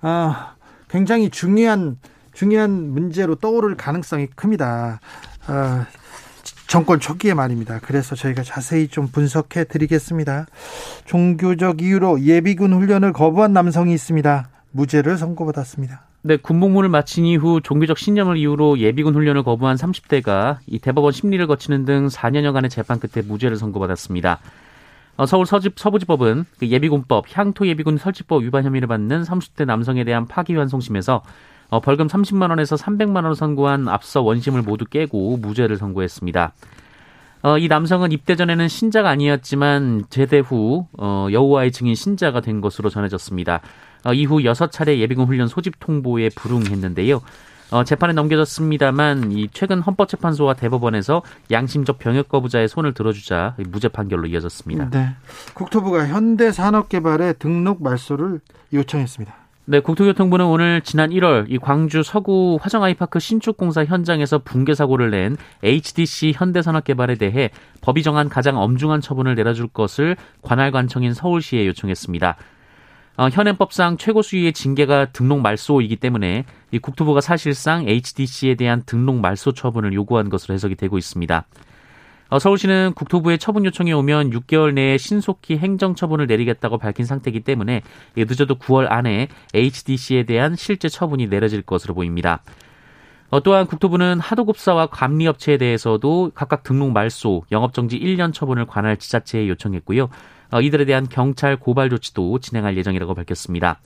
아, 0.01 0.55
굉장히 0.89 1.31
중요한 1.31 1.99
중요한 2.33 2.91
문제로 2.91 3.37
떠오를 3.37 3.77
가능성이 3.77 4.27
큽니다. 4.27 5.01
아, 5.47 5.87
정권 6.67 6.99
초기에 6.99 7.35
말입니다. 7.35 7.79
그래서 7.81 8.17
저희가 8.17 8.43
자세히 8.43 8.89
좀 8.89 9.07
분석해 9.09 9.65
드리겠습니다. 9.65 10.47
종교적 11.05 11.81
이유로 11.81 12.23
예비군 12.23 12.73
훈련을 12.73 13.13
거부한 13.13 13.53
남성이 13.53 13.95
있습니다. 13.95 14.49
무죄를 14.73 15.17
선고받았습니다. 15.17 16.03
네, 16.23 16.37
군복무를 16.37 16.89
마친 16.89 17.27
이후 17.27 17.61
종교적 17.63 17.99
신념을 17.99 18.39
이유로 18.39 18.79
예비군 18.79 19.15
훈련을 19.15 19.45
거부한 19.45 19.77
30대가 19.77 20.57
이 20.67 20.79
대법원 20.79 21.13
심리를 21.13 21.47
거치는 21.47 21.85
등 21.85 22.09
4년여간의 22.09 22.71
재판 22.71 22.99
끝에 22.99 23.23
무죄를 23.25 23.57
선고받았습니다. 23.57 24.41
어, 25.17 25.27
서울 25.27 25.47
서집, 25.47 25.79
서부지법은 25.79 26.45
그 26.59 26.69
예비군법, 26.69 27.27
향토예비군 27.31 27.99
설치법 27.99 28.43
위반 28.43 28.65
혐의를 28.65 28.89
받는 28.89 29.23
30대 29.23 29.65
남성에 29.65 30.05
대한 30.05 30.27
파기환송심에서 30.27 31.23
어, 31.71 31.81
벌금 31.81 32.07
30만 32.07 32.51
원에서 32.51 32.77
300만 32.77 33.17
원을 33.17 33.35
선고한 33.35 33.89
앞서 33.89 34.23
원심을 34.23 34.63
모두 34.63 34.85
깨고 34.85 35.37
무죄를 35.39 35.77
선고했습니다. 35.77 36.53
어, 37.43 37.59
이 37.59 37.69
남성은 37.69 38.11
입대 38.11 38.37
전에는 38.37 38.69
신자가 38.69 39.11
아니었지만 39.11 40.05
제대 40.09 40.39
후 40.39 40.87
어, 40.97 41.29
여호와의 41.31 41.73
증인 41.73 41.95
신자가 41.95 42.41
된 42.41 42.61
것으로 42.61 42.89
전해졌습니다. 42.89 43.61
어, 44.05 44.15
이후 44.15 44.39
6차례 44.39 44.99
예비군 44.99 45.27
훈련 45.27 45.47
소집 45.47 45.75
통보에 45.79 46.31
불응했는데요. 46.35 47.21
어, 47.71 47.85
재판에 47.85 48.13
넘겨졌습니다만 48.13 49.33
이 49.33 49.49
최근 49.53 49.81
헌법재판소와 49.81 50.55
대법원에서 50.55 51.23
양심적 51.51 51.99
병역 51.99 52.29
거부자의 52.29 52.69
손을 52.69 52.95
들어주자 52.95 53.57
무죄 53.69 53.89
판결로 53.89 54.27
이어졌습니다. 54.27 54.91
네. 54.91 55.09
국토부가 55.55 56.07
현대산업개발의 56.07 57.35
등록 57.39 57.83
말소를 57.83 58.41
요청했습니다. 58.73 59.45
네, 59.67 59.81
국토교통부는 59.81 60.45
오늘 60.45 60.83
지난 60.83 61.09
1월 61.09 61.47
이 61.49 61.57
광주 61.57 62.03
서구 62.03 62.59
화정 62.61 62.83
아이파크 62.83 63.19
신축 63.19 63.57
공사 63.57 63.83
현장에서 63.83 64.41
붕괴 64.41 64.75
사고를 64.75 65.11
낸 65.11 65.39
HDC 65.63 66.35
현대산업개발에 66.37 67.15
대해 67.15 67.49
법이 67.81 68.03
정한 68.03 68.29
가장 68.29 68.59
엄중한 68.59 69.01
처분을 69.01 69.35
내려줄 69.35 69.69
것을 69.69 70.17
관할 70.43 70.71
관청인 70.71 71.15
서울시에 71.15 71.67
요청했습니다. 71.67 72.37
어, 73.17 73.29
현행법상 73.29 73.97
최고 73.97 74.21
수위의 74.21 74.53
징계가 74.53 75.07
등록 75.07 75.41
말소이기 75.41 75.97
때문에 75.97 76.45
이 76.75 76.81
국토부가 76.81 77.21
사실상 77.21 77.87
HDC에 77.89 78.57
대한 78.57 78.83
등록 78.85 79.21
말소 79.21 79.53
처분을 79.53 79.93
요구한 79.93 80.29
것으로 80.29 80.55
해석이 80.55 80.75
되고 80.75 80.99
있습니다. 80.99 81.47
어, 82.31 82.39
서울시는 82.41 82.95
국토부의 82.97 83.39
처분 83.39 83.65
요청이 83.65 83.93
오면 83.93 84.31
6개월 84.31 84.75
내에 84.75 84.99
신속히 84.99 85.57
행정 85.57 85.95
처분을 85.95 86.27
내리겠다고 86.27 86.79
밝힌 86.79 87.07
상태이기 87.07 87.41
때문에 87.41 87.83
늦어도 88.17 88.57
9월 88.57 88.91
안에 88.91 89.29
HDC에 89.55 90.25
대한 90.25 90.57
실제 90.57 90.89
처분이 90.89 91.29
내려질 91.29 91.63
것으로 91.63 91.95
보입니다. 91.95 92.43
어, 93.31 93.41
또한 93.41 93.69
국토부는 93.69 94.19
하도급사와 94.19 94.87
감리업체에 94.87 95.59
대해서도 95.59 96.33
각각 96.35 96.65
등록 96.65 96.91
말소, 96.91 97.45
영업정지 97.53 98.01
1년 98.01 98.33
처분을 98.33 98.67
관할 98.67 98.97
지자체에 98.97 99.49
요청했고요. 99.49 100.09
어, 100.51 100.61
이들에 100.61 100.87
대한 100.87 101.09
경찰 101.09 101.57
고발 101.57 101.89
조치도 101.89 102.41
진행할 102.41 102.77
예정이라고 102.77 103.15
밝혔습니다. 103.15 103.79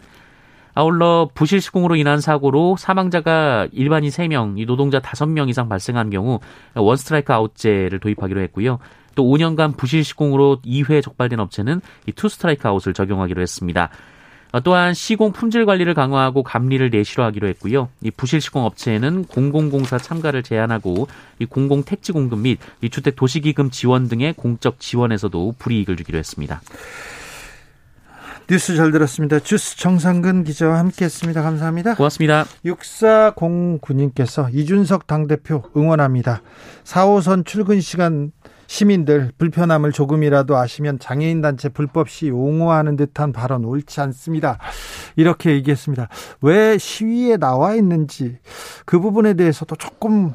아울러 0.78 1.28
부실 1.34 1.60
시공으로 1.60 1.96
인한 1.96 2.20
사고로 2.20 2.76
사망자가 2.78 3.66
일반인 3.72 4.10
3명, 4.10 4.64
노동자 4.64 5.00
5명 5.00 5.48
이상 5.48 5.68
발생한 5.68 6.08
경우 6.10 6.38
원 6.76 6.96
스트라이크 6.96 7.32
아웃제를 7.32 7.98
도입하기로 7.98 8.40
했고요. 8.42 8.78
또 9.16 9.24
5년간 9.24 9.76
부실 9.76 10.04
시공으로 10.04 10.60
2회 10.64 11.02
적발된 11.02 11.40
업체는 11.40 11.80
이 12.06 12.12
투 12.12 12.28
스트라이크 12.28 12.68
아웃을 12.68 12.94
적용하기로 12.94 13.42
했습니다. 13.42 13.88
어, 14.52 14.60
또한 14.60 14.94
시공 14.94 15.32
품질 15.32 15.66
관리를 15.66 15.94
강화하고 15.94 16.44
감리를 16.44 16.88
내실화하기로 16.90 17.48
했고요. 17.48 17.88
이 18.02 18.12
부실 18.12 18.40
시공 18.40 18.64
업체에는 18.64 19.24
공공공사 19.24 19.98
참가를 19.98 20.44
제한하고 20.44 21.08
이 21.40 21.44
공공 21.44 21.82
택지 21.82 22.12
공급 22.12 22.38
및 22.38 22.60
이 22.82 22.88
주택 22.88 23.16
도시기금 23.16 23.70
지원 23.70 24.06
등의 24.06 24.34
공적 24.34 24.78
지원에서도 24.78 25.56
불이익을 25.58 25.96
주기로 25.96 26.18
했습니다. 26.18 26.60
뉴스 28.50 28.76
잘 28.76 28.92
들었습니다. 28.92 29.40
주스 29.40 29.76
정상근 29.76 30.44
기자와 30.44 30.78
함께했습니다. 30.78 31.42
감사합니다. 31.42 31.94
고맙습니다. 31.96 32.46
6409님께서 32.64 34.48
이준석 34.54 35.06
당대표 35.06 35.64
응원합니다. 35.76 36.40
4호선 36.84 37.44
출근 37.44 37.82
시간 37.82 38.32
시민들 38.66 39.32
불편함을 39.36 39.92
조금이라도 39.92 40.56
아시면 40.56 40.98
장애인 40.98 41.42
단체 41.42 41.68
불법 41.68 42.08
시 42.08 42.30
옹호하는 42.30 42.96
듯한 42.96 43.32
발언 43.32 43.64
옳지 43.66 44.00
않습니다. 44.00 44.58
이렇게 45.16 45.50
얘기했습니다. 45.50 46.08
왜 46.40 46.78
시위에 46.78 47.36
나와 47.36 47.74
있는지 47.74 48.38
그 48.86 48.98
부분에 48.98 49.34
대해서도 49.34 49.76
조금 49.76 50.32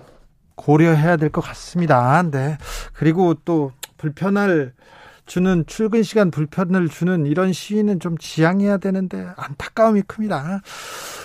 고려해야 0.55 1.17
될 1.17 1.29
것 1.31 1.41
같습니다. 1.41 2.21
네. 2.29 2.57
그리고 2.93 3.33
또 3.43 3.71
불편할 3.97 4.73
주는 5.25 5.63
출근 5.67 6.03
시간 6.03 6.31
불편을 6.31 6.89
주는 6.89 7.25
이런 7.25 7.53
시위는 7.53 7.99
좀 7.99 8.17
지양해야 8.17 8.77
되는데 8.77 9.27
안타까움이 9.37 10.03
큽니다. 10.03 10.61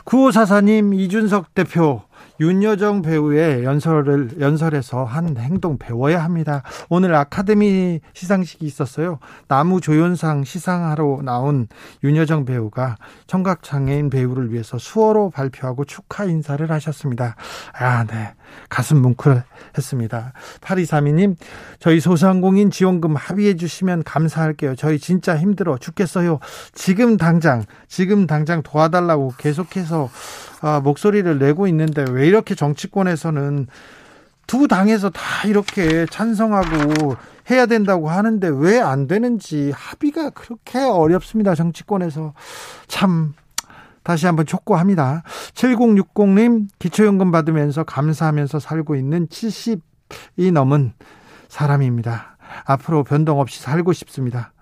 구호사사님 0.04 0.94
이준석 0.94 1.54
대표 1.54 2.02
윤여정 2.40 3.02
배우의 3.02 3.64
연설을 3.64 4.40
연설에서 4.40 5.04
한 5.04 5.36
행동 5.36 5.76
배워야 5.76 6.22
합니다. 6.22 6.62
오늘 6.88 7.14
아카데미 7.14 8.00
시상식이 8.12 8.64
있었어요. 8.64 9.18
나무 9.48 9.80
조연상 9.80 10.44
시상하러 10.44 11.20
나온 11.24 11.66
윤여정 12.04 12.44
배우가 12.44 12.96
청각 13.26 13.62
장애인 13.62 14.10
배우를 14.10 14.52
위해서 14.52 14.78
수어로 14.78 15.30
발표하고 15.30 15.84
축하 15.84 16.24
인사를 16.24 16.70
하셨습니다. 16.70 17.34
아, 17.72 18.04
네. 18.04 18.34
가슴 18.68 19.00
뭉클했습니다. 19.02 20.32
8232님, 20.60 21.36
저희 21.78 22.00
소상공인 22.00 22.70
지원금 22.70 23.16
합의해 23.16 23.56
주시면 23.56 24.04
감사할게요. 24.04 24.74
저희 24.76 24.98
진짜 24.98 25.36
힘들어 25.36 25.78
죽겠어요. 25.78 26.38
지금 26.72 27.16
당장, 27.16 27.64
지금 27.88 28.26
당장 28.26 28.62
도와달라고 28.62 29.34
계속해서 29.38 30.10
아, 30.60 30.80
목소리를 30.80 31.38
내고 31.38 31.66
있는데 31.68 32.04
왜 32.10 32.26
이렇게 32.26 32.54
정치권에서는 32.54 33.66
두 34.46 34.66
당에서 34.66 35.10
다 35.10 35.46
이렇게 35.46 36.06
찬성하고 36.06 37.16
해야 37.50 37.66
된다고 37.66 38.08
하는데 38.10 38.48
왜 38.48 38.78
안 38.80 39.06
되는지 39.06 39.72
합의가 39.74 40.30
그렇게 40.30 40.78
어렵습니다. 40.78 41.54
정치권에서 41.54 42.32
참 42.86 43.34
다시 44.08 44.24
한번 44.24 44.46
촉구합니다. 44.46 45.22
7060님 45.52 46.68
기초연금 46.78 47.30
받으면서 47.30 47.84
감사하면서 47.84 48.58
살고 48.58 48.96
있는 48.96 49.26
70이 49.26 50.50
넘은 50.50 50.94
사람입니다. 51.48 52.38
앞으로 52.64 53.04
변동 53.04 53.38
없이 53.38 53.60
살고 53.60 53.92
싶습니다. 53.92 54.54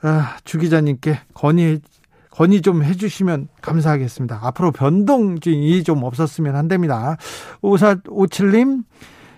아, 0.00 0.34
주 0.44 0.56
기자님께 0.56 1.20
건의 1.34 1.82
건의 2.30 2.62
좀 2.62 2.82
해주시면 2.82 3.48
감사하겠습니다. 3.60 4.40
앞으로 4.44 4.72
변동이 4.72 5.84
좀 5.84 6.02
없었으면 6.02 6.56
한답니다. 6.56 7.18
5457님, 7.60 8.84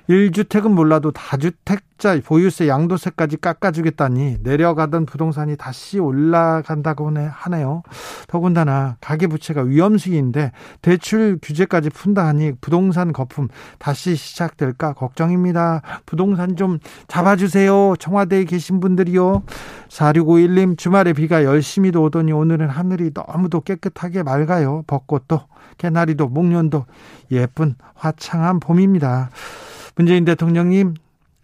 1주택은 0.08 0.70
몰라도 0.70 1.12
다주택자 1.12 2.18
보유세 2.24 2.66
양도세까지 2.66 3.36
깎아주겠다니 3.36 4.38
내려가던 4.42 5.06
부동산이 5.06 5.56
다시 5.56 5.98
올라간다고 5.98 7.12
하네요. 7.16 7.82
더군다나 8.26 8.96
가계부채가 9.00 9.62
위험수기인데 9.62 10.52
대출 10.82 11.38
규제까지 11.40 11.90
푼다 11.90 12.26
하니 12.26 12.52
부동산 12.60 13.12
거품 13.12 13.48
다시 13.78 14.16
시작될까 14.16 14.94
걱정입니다. 14.94 15.82
부동산 16.04 16.56
좀 16.56 16.78
잡아주세요. 17.06 17.94
청와대에 17.98 18.44
계신 18.44 18.80
분들이요. 18.80 19.42
4651님 19.88 20.76
주말에 20.76 21.12
비가 21.12 21.44
열심히도 21.44 22.02
오더니 22.02 22.32
오늘은 22.32 22.68
하늘이 22.68 23.12
너무도 23.14 23.60
깨끗하게 23.60 24.24
맑아요. 24.24 24.82
벚꽃도 24.86 25.42
개나리도 25.78 26.28
목련도 26.28 26.86
예쁜 27.30 27.76
화창한 27.94 28.60
봄입니다. 28.60 29.30
문재인 29.94 30.24
대통령님 30.24 30.94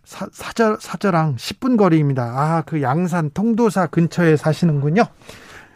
사, 0.04 0.26
사절, 0.32 0.78
사절항 0.80 1.36
10분 1.36 1.76
거리입니다. 1.76 2.22
아, 2.22 2.62
그 2.62 2.80
양산 2.80 3.30
통도사 3.34 3.88
근처에 3.88 4.36
사시는군요. 4.36 5.02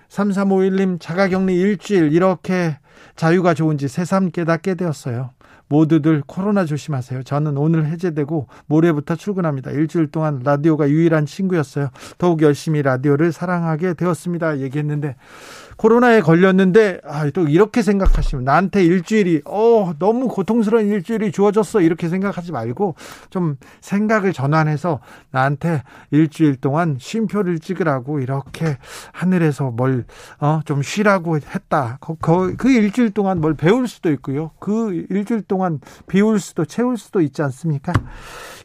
3351님 0.09 1.01
자가격리 1.01 1.55
일주일 1.55 2.13
이렇게 2.13 2.79
자유가 3.17 3.55
좋은지 3.55 3.89
새삼 3.89 4.31
깨닫게 4.31 4.75
되었어요. 4.75 5.31
모두들 5.69 6.23
코로나 6.27 6.67
조심하세요. 6.67 7.23
저는 7.23 7.57
오늘 7.57 7.87
해제되고 7.87 8.47
모레부터 8.67 9.17
출근합니다. 9.17 9.71
일주일 9.71 10.07
동안 10.09 10.41
라디오가 10.45 10.89
유일한 10.89 11.25
친구였어요. 11.25 11.89
더욱 12.19 12.43
열심히 12.43 12.83
라디오를 12.83 13.33
사랑하게 13.33 13.95
되었습니다. 13.95 14.59
얘기했는데 14.59 15.17
코로나에 15.77 16.21
걸렸는데 16.21 17.01
아, 17.05 17.29
또 17.31 17.49
이렇게 17.49 17.83
생각하시면 17.83 18.45
나한테 18.45 18.85
일주일이 18.85 19.43
어 19.45 19.95
너무 19.99 20.29
고통스러운 20.29 20.89
일주일이 20.89 21.33
주어졌어 21.33 21.81
이렇게 21.81 22.09
생각하지 22.09 22.53
말고 22.53 22.95
좀 23.31 23.57
생각을 23.81 24.33
전환해서 24.33 25.01
나한테 25.31 25.83
일주일 26.11 26.57
동안 26.57 26.97
쉼표를 26.99 27.59
찍으라고 27.59 28.21
이렇게 28.21 28.77
하늘에서 29.13 29.71
뭘어좀 29.71 30.83
쉬라고 30.83 31.37
했다. 31.37 31.99
그, 32.01 32.15
그, 32.21 32.57
그 32.57 32.71
일주일 32.71 33.11
동안 33.11 33.41
뭘 33.41 33.55
배울 33.55 33.89
수도 33.89 34.11
있고요. 34.13 34.51
그 34.59 35.07
일주일 35.11 35.43
동안 35.43 35.81
비울 36.07 36.41
수도 36.41 36.65
채울 36.65 36.97
수도 36.97 37.21
있지 37.21 37.43
않습니까? 37.43 37.93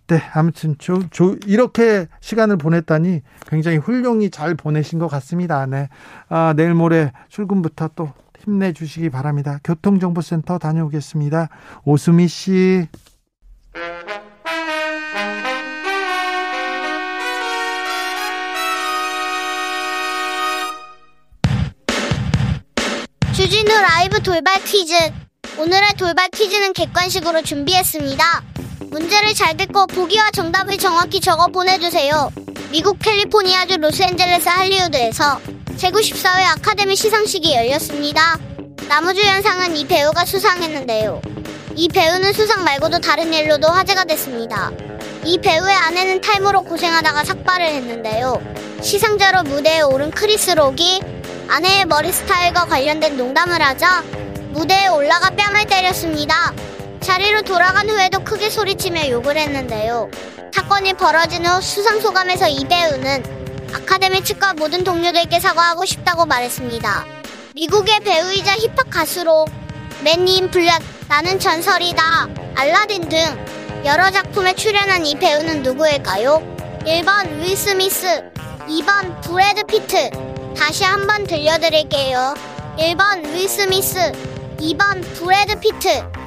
네, 0.08 0.22
아무튼 0.34 0.76
조, 0.78 1.08
조, 1.10 1.36
이렇게 1.46 2.08
시간을 2.22 2.58
보냈다니 2.58 3.22
굉장히 3.48 3.78
훌륭히 3.78 4.30
잘 4.30 4.56
보내신 4.56 5.00
것 5.00 5.08
같습니다. 5.10 5.66
네. 5.66 5.90
아, 6.30 6.54
내일 6.56 6.74
모레 6.74 7.12
출근부터 7.28 7.90
또 7.96 8.14
힘내 8.40 8.72
주시기 8.72 9.10
바랍니다. 9.10 9.60
교통정보센터 9.66 10.60
다녀오겠습니다. 10.60 11.50
오수미 11.84 12.30
씨. 12.30 12.88
주진우 23.34 23.70
라이브 23.70 24.22
돌발 24.24 24.64
퀴즈. 24.64 24.94
오늘의 25.60 25.96
돌발 25.98 26.30
퀴즈는 26.30 26.72
객관식으로 26.72 27.42
준비했습니다. 27.42 28.57
문제를 28.80 29.34
잘 29.34 29.58
듣고 29.58 29.88
보기와 29.88 30.32
정답을 30.32 30.78
정확히 30.78 31.20
적어 31.20 31.48
보내주세요. 31.48 32.32
미국 32.72 33.00
캘리포니아주 33.00 33.78
로스앤젤레스 33.78 34.50
할리우드에서 34.50 35.40
제94회 35.78 36.58
아카데미 36.58 36.96
시상식이 36.96 37.54
열렸습니다. 37.54 38.38
남우주연상은 38.88 39.76
이 39.76 39.86
배우가 39.86 40.26
수상했는데요. 40.26 41.22
이 41.76 41.88
배우는 41.90 42.34
수상 42.34 42.64
말고도 42.64 43.00
다른 43.00 43.34
일로도 43.34 43.68
화제가 43.68 44.06
됐습니다. 44.06 44.72
이 45.24 45.38
배우의 45.38 45.76
아내는 45.76 46.22
탈모로 46.22 46.64
고생하다가 46.64 47.24
삭발을 47.24 47.66
했는데요. 47.66 48.42
시상자로 48.82 49.44
무대에 49.44 49.82
오른 49.82 50.10
크리스 50.12 50.52
록이 50.52 51.02
아내의 51.50 51.86
머리 51.86 52.12
스타일과 52.12 52.66
관련된 52.66 53.18
농담을 53.18 53.62
하자 53.62 54.04
무대에 54.52 54.88
올라가 54.88 55.30
뺨을 55.30 55.66
때렸습니다. 55.66 56.54
자리로 57.02 57.42
돌아간 57.44 57.90
후에도 57.90 58.24
크게 58.24 58.50
소리치며 58.50 59.10
욕을 59.10 59.38
했는데요. 59.38 60.10
사건이 60.54 60.94
벌어진 60.94 61.46
후 61.46 61.62
수상 61.62 62.00
소감에서 62.02 62.48
이 62.48 62.66
배우는 62.66 63.70
아카데미 63.74 64.24
측과 64.24 64.54
모든 64.54 64.84
동료들께 64.84 65.40
사과하고 65.40 65.86
싶다고 65.86 66.26
말했습니다. 66.26 67.06
미국의 67.56 68.00
배우이자 68.02 68.56
힙합 68.56 68.90
가수로 68.90 69.46
Men 70.04 70.32
in 70.32 70.50
Black, 70.52 70.80
나는 71.08 71.40
전설이다, 71.40 72.28
알라딘 72.56 73.10
등 73.10 73.20
여러 73.86 74.10
작품에 74.12 74.54
출연한 74.54 75.06
이 75.06 75.16
배우는 75.16 75.64
누구일까요? 75.64 76.42
1번 76.86 77.40
윌 77.40 77.56
스미스, 77.56 78.30
2번 78.68 79.22
브래드 79.22 79.64
피트. 79.66 80.10
다시 80.58 80.84
한번 80.84 81.26
들려드릴게요. 81.26 82.34
1번 82.78 83.26
윌 83.34 83.48
스미스, 83.48 84.12
2번 84.60 85.02
브래드 85.16 85.60
피트. 85.60 86.27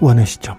원의 0.00 0.26
시점 0.26 0.56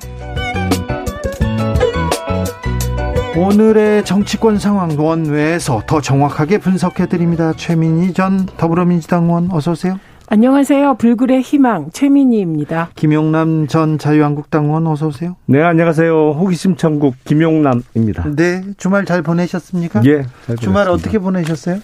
오늘의 3.38 4.06
정치권 4.06 4.60
상황 4.60 4.98
원외에서 4.98 5.84
더 5.86 6.00
정확하게 6.00 6.58
분석해 6.60 7.08
드립니다 7.08 7.54
최민희 7.54 8.14
전 8.14 8.46
더불어민주당 8.58 9.26
의원 9.26 9.50
어서 9.52 9.72
오세요 9.72 10.00
안녕하세요. 10.28 10.96
불굴의 10.96 11.42
희망 11.42 11.92
최민희입니다. 11.92 12.90
김용남 12.96 13.68
전 13.68 14.00
자유한국당 14.00 14.66
의원 14.66 14.88
어서 14.88 15.06
오세요 15.08 15.36
네, 15.46 15.62
안녕하세요. 15.62 16.32
호기심 16.32 16.78
천국 16.78 17.14
김용남입니다. 17.26 18.34
네 18.36 18.64
주말 18.78 19.06
잘 19.06 19.22
보내셨습니까 19.22 20.02
예. 20.06 20.24
잘 20.48 20.56
주말 20.58 20.86
보냈습니다. 20.86 20.92
어떻게 20.92 21.20
보내셨어요 21.20 21.80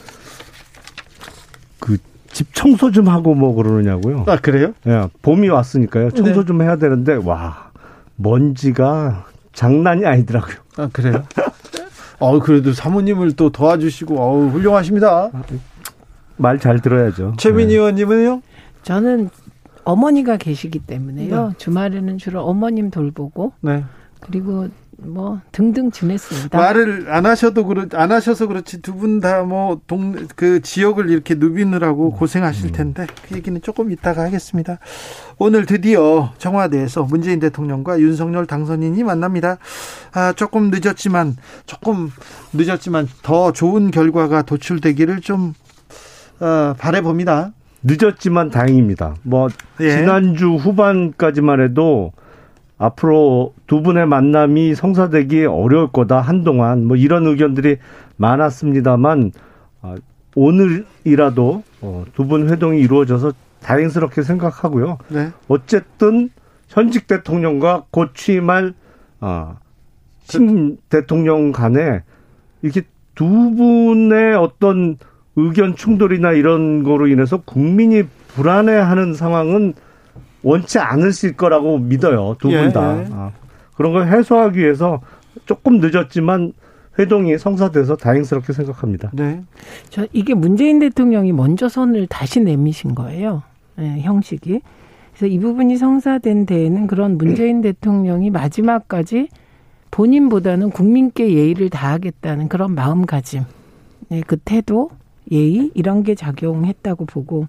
그 1.80 1.98
집 2.34 2.54
청소 2.54 2.92
좀 2.92 3.08
하고 3.10 3.36
뭐 3.36 3.54
그러냐고요? 3.56 4.26
아 4.28 4.38
그래요 4.38 4.74
예, 4.88 5.08
봄이 5.22 5.50
왔으니까요. 5.50 6.12
청소 6.12 6.42
네. 6.42 6.46
좀 6.46 6.62
해야 6.62 6.76
되는데 6.78 7.14
와 7.16 7.72
먼지가 8.16 9.26
장난이 9.54 10.06
아니더라고요. 10.06 10.56
아 10.78 10.90
그래요? 10.94 11.24
어 12.20 12.40
그래도 12.40 12.72
사모님을 12.74 13.34
또 13.34 13.50
도와주시고 13.50 14.16
어우 14.20 14.48
훌륭하십니다. 14.50 15.30
말 16.38 16.58
잘 16.60 16.80
들어야죠. 16.80 17.34
최민희 17.38 17.68
네. 17.68 17.74
의원님은요? 17.76 18.42
저는 18.84 19.30
어머니가 19.84 20.38
계시기 20.38 20.80
때문에요. 20.80 21.48
네. 21.50 21.54
주말에는 21.58 22.18
주로 22.18 22.44
어머님 22.44 22.90
돌보고 22.92 23.54
네. 23.62 23.84
그리고 24.20 24.70
뭐 25.04 25.42
등등 25.52 25.90
지냈습니다. 25.90 26.56
말을 26.58 27.08
안 27.12 27.26
하셔도 27.26 27.66
그렇 27.66 27.88
안 27.94 28.12
하셔서 28.12 28.48
그렇지 28.48 28.82
두 28.82 28.94
분 28.96 29.20
다 29.20 29.44
뭐 29.44 29.80
동 29.88 30.14
그 30.36 30.62
지역을 30.62 31.10
이렇게 31.10 31.36
누비느라고 31.36 32.12
고생하실 32.12 32.72
텐데 32.72 33.08
그 33.28 33.36
얘기는 33.36 33.60
조금 33.62 33.92
이따가 33.92 34.24
하겠습니다. 34.24 34.78
오늘 35.40 35.66
드디어 35.66 36.32
청와대에서 36.38 37.04
문재인 37.04 37.40
대통령과 37.40 38.00
윤석열 38.00 38.46
당선인이 38.46 39.04
만납니다. 39.04 39.58
아 40.14 40.34
조금 40.34 40.70
늦었지만 40.72 41.36
조금 41.66 42.12
늦었지만 42.54 43.08
더 43.24 43.52
좋은 43.52 43.90
결과가 43.92 44.44
도출되기를 44.44 45.22
좀 45.22 45.54
어, 46.40 46.74
바래 46.78 47.02
봅니다. 47.02 47.54
늦었지만 47.84 48.52
다행입니다. 48.52 49.16
뭐 49.24 49.50
예. 49.80 49.90
지난주 49.98 50.54
후반까지만 50.56 51.62
해도 51.62 52.12
앞으로 52.82 53.54
두 53.68 53.84
분의 53.84 54.08
만남이 54.08 54.74
성사되기 54.74 55.46
어려울 55.46 55.92
거다 55.92 56.20
한동안 56.20 56.88
뭐 56.88 56.98
이런 56.98 57.28
의견들이 57.28 57.78
많았습니다만 58.18 59.32
아, 59.84 59.96
오늘이라도 60.36 61.64
어, 61.82 62.06
두분 62.16 62.50
회동이 62.50 62.80
이루어져서 62.80 63.34
다행스럽게 63.62 64.24
생각하고요. 64.24 64.98
네. 65.10 65.30
어쨌든 65.48 66.30
현직 66.70 67.06
대통령과 67.06 67.86
곧 67.92 68.16
취임할 68.16 68.74
아, 69.20 69.58
신 70.24 70.78
대통령 70.90 71.52
간에 71.52 72.02
이렇게 72.64 72.82
두 73.14 73.28
분의 73.28 74.36
어떤 74.36 74.98
의견 75.36 75.76
충돌이나 75.76 76.32
이런 76.32 76.82
거로 76.84 77.06
인해서 77.06 77.38
국민이 77.46 78.04
불안해하는 78.30 79.14
상황은 79.14 79.76
원치 80.44 80.80
않으실 80.80 81.36
거라고 81.36 81.78
믿어요. 81.78 82.36
두 82.40 82.52
예, 82.52 82.62
분 82.62 82.72
다. 82.74 83.00
예. 83.00 83.08
아, 83.12 83.32
그런 83.76 83.94
걸 83.94 84.08
해소하기 84.08 84.60
위해서 84.60 85.02
조금 85.46 85.80
늦었지만 85.80 86.54
회동이 87.00 87.38
성사돼서 87.38 87.96
다행스럽게 87.96 88.54
생각합니다. 88.54 89.12
네. 89.14 89.42
저 89.90 90.06
이게 90.12 90.34
문재인 90.34 90.80
대통령이 90.80 91.32
먼저 91.32 91.70
손을 91.70 92.08
다시 92.08 92.42
내미신 92.42 92.96
거예요. 92.96 93.44
예, 93.80 94.02
형식이. 94.02 94.62
그래서 95.14 95.26
이 95.28 95.40
부분이 95.40 95.78
성사된 95.78 96.46
데에는 96.46 96.88
그런 96.88 97.18
문재인 97.18 97.62
대통령이 97.62 98.30
마지막까지 98.30 99.30
본인보다는 99.92 100.70
국민께 100.70 101.34
예의를 101.34 101.70
다하겠다는 101.70 102.48
그런 102.48 102.74
마음가짐, 102.76 103.44
예, 104.12 104.22
그 104.22 104.38
태도, 104.38 104.90
예의 105.32 105.72
이런 105.74 106.04
게 106.04 106.16
작용했다고 106.16 107.06
보고 107.06 107.48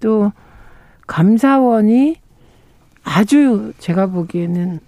또 0.00 0.32
감사원이 1.06 2.16
아주 3.04 3.72
제가 3.78 4.06
보기에는 4.06 4.80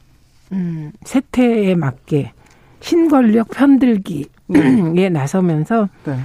음, 0.53 0.93
세태에 1.05 1.75
맞게 1.75 2.33
신권력 2.81 3.49
편들기에 3.51 4.25
나서면서 5.11 5.89
네. 6.05 6.17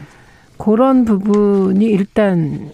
그런 0.58 1.06
부분이 1.06 1.86
일단 1.86 2.72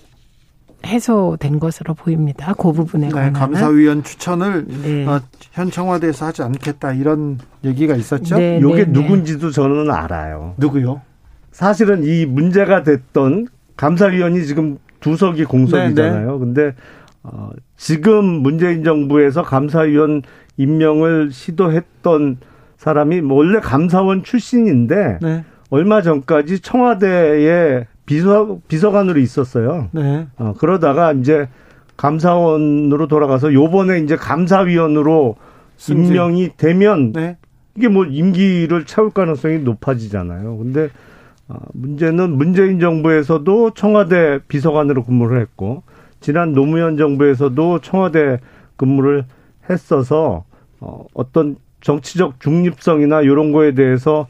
해소된 0.86 1.60
것으로 1.60 1.94
보입니다. 1.94 2.54
그 2.54 2.72
부분에 2.72 3.08
네, 3.08 3.14
관한은 3.14 3.34
감사위원 3.34 4.04
추천을 4.04 4.66
네. 4.68 5.06
어, 5.06 5.22
현 5.52 5.72
청와대에서 5.72 6.28
하지 6.28 6.44
않겠다 6.44 6.94
이런 6.94 7.40
얘기가 7.64 7.96
있었죠. 7.96 8.38
네, 8.38 8.60
요게 8.62 8.76
네, 8.76 8.86
네. 8.86 8.92
누군지도 8.92 9.52
저는 9.52 9.90
알아요. 9.92 10.56
누구요? 10.58 11.02
사실은 11.52 12.04
이 12.04 12.26
문제가 12.26 12.84
됐던 12.84 13.48
감사위원이 13.78 14.46
지금 14.46 14.78
두석이 15.00 15.46
공석이잖아요. 15.46 16.40
근데 16.40 16.74
어, 17.28 17.50
지금 17.76 18.24
문재인 18.26 18.84
정부에서 18.84 19.42
감사위원 19.42 20.22
임명을 20.58 21.32
시도했던 21.32 22.38
사람이 22.78 23.22
뭐 23.22 23.38
원래 23.38 23.60
감사원 23.60 24.24
출신인데 24.24 25.20
네, 25.22 25.44
얼마 25.70 26.02
전까지 26.02 26.60
청와대에 26.60 27.88
비서 28.06 28.60
비서관으로 28.68 29.20
있었어요. 29.20 29.90
네, 29.92 30.28
어, 30.38 30.54
그러다가 30.58 31.14
이제 31.14 31.50
감사원으로 31.98 33.08
돌아가서 33.08 33.54
요번에 33.54 34.00
이제 34.00 34.16
감사위원으로 34.16 35.36
승진. 35.78 36.06
임명이 36.06 36.52
되면 36.58 37.12
네, 37.14 37.38
이게 37.76 37.88
뭐 37.88 38.06
임기를 38.06 38.86
채울 38.86 39.10
가능성이 39.10 39.60
높아지잖아요. 39.60 40.58
근데 40.58 40.90
어, 41.48 41.58
문제는 41.74 42.38
문재인 42.38 42.80
정부에서도 42.80 43.72
청와대 43.72 44.40
비서관으로 44.48 45.04
근무를 45.04 45.42
했고 45.42 45.84
지난 46.26 46.54
노무현 46.54 46.98
정부에서도 46.98 47.82
청와대 47.82 48.40
근무를 48.78 49.26
했어서 49.70 50.44
어, 50.80 51.06
어떤 51.14 51.56
정치적 51.82 52.40
중립성이나 52.40 53.22
이런 53.22 53.52
거에 53.52 53.76
대해서 53.76 54.26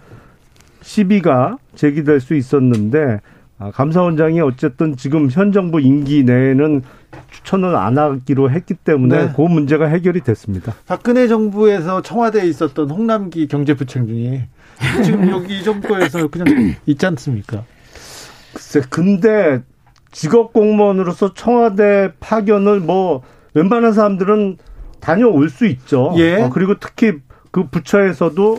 시비가 0.82 1.58
제기될 1.76 2.20
수 2.20 2.36
있었는데 2.36 3.22
아, 3.60 3.72
감사원장이 3.72 4.42
어쨌든 4.42 4.98
지금 4.98 5.30
현 5.32 5.54
정부 5.54 5.80
임기 5.80 6.26
내에는 6.26 6.82
추천을 7.32 7.78
안 7.78 7.98
하기로 7.98 8.52
했기 8.52 8.74
때문에 8.74 9.28
네. 9.28 9.34
그 9.34 9.44
문제가 9.44 9.86
해결이 9.86 10.20
됐습니다. 10.20 10.74
박근혜 10.88 11.30
정부에서 11.30 12.02
청와대에 12.02 12.46
있었던 12.46 12.92
홍남기 12.92 13.48
경제부총리 13.48 14.42
지금 15.02 15.30
여기 15.30 15.62
이 15.62 15.64
정부에서 15.64 16.28
그냥 16.28 16.76
있지 16.88 17.06
않습니까? 17.06 17.64
글쎄, 18.52 18.82
근데 18.90 19.64
직업 20.16 20.54
공무원으로서 20.54 21.34
청와대 21.34 22.14
파견을 22.22 22.80
뭐 22.80 23.22
웬만한 23.54 23.92
사람들은 23.92 24.58
다녀올 25.02 25.50
수 25.50 25.66
있죠. 25.66 26.14
예. 26.16 26.42
어, 26.42 26.50
그리고 26.50 26.76
특히 26.80 27.20
그 27.52 27.68
부처에서도 27.68 28.58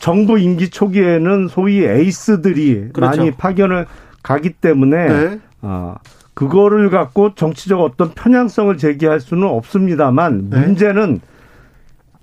정부 0.00 0.36
임기 0.36 0.70
초기에는 0.70 1.46
소위 1.46 1.84
에이스들이 1.84 2.88
그렇죠. 2.92 3.18
많이 3.18 3.30
파견을 3.30 3.86
가기 4.24 4.54
때문에 4.54 5.08
네, 5.08 5.40
아, 5.60 5.98
그거를 6.34 6.90
갖고 6.90 7.36
정치적 7.36 7.80
어떤 7.80 8.10
편향성을 8.10 8.76
제기할 8.78 9.20
수는 9.20 9.46
없습니다만 9.46 10.50
네. 10.50 10.60
문제는 10.60 11.20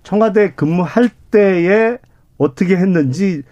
청와대 0.03 0.51
근무할 0.51 1.09
때에 1.31 1.99
어떻게 2.37 2.75
했는지 2.75 3.43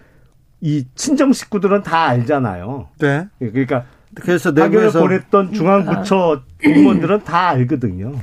이 0.60 0.84
친정 0.94 1.32
식구들은 1.32 1.84
다 1.84 2.04
알잖아요. 2.04 2.88
네. 2.98 3.28
그러니까 3.38 3.84
그래서 4.20 4.50
내부에서 4.50 5.00
보냈던 5.00 5.52
중앙부처 5.52 6.42
공무원들은 6.62 7.24
다 7.24 7.48
알거든요. 7.50 8.14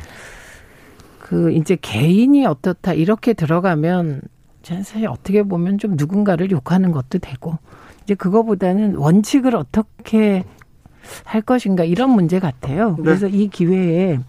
그 1.20 1.52
이제 1.52 1.78
개인이 1.82 2.46
어떻다 2.46 2.94
이렇게 2.94 3.34
들어가면 3.34 4.22
저는 4.62 4.84
사실 4.84 5.08
어떻게 5.08 5.44
보면 5.44 5.78
좀 5.78 5.96
누군가를 5.96 6.52
욕하는 6.52 6.92
것도 6.92 7.20
되고 7.20 7.58
이제 8.04 8.16
그거보다는 8.16 8.96
원칙을 8.96 9.56
어떻게 9.56 10.44
할 11.26 11.42
것인가 11.42 11.84
이런 11.84 12.10
문제 12.12 12.40
같아요. 12.40 12.96
네. 12.98 13.04
그래서 13.04 13.28
이 13.28 13.48
기회에 13.50 14.20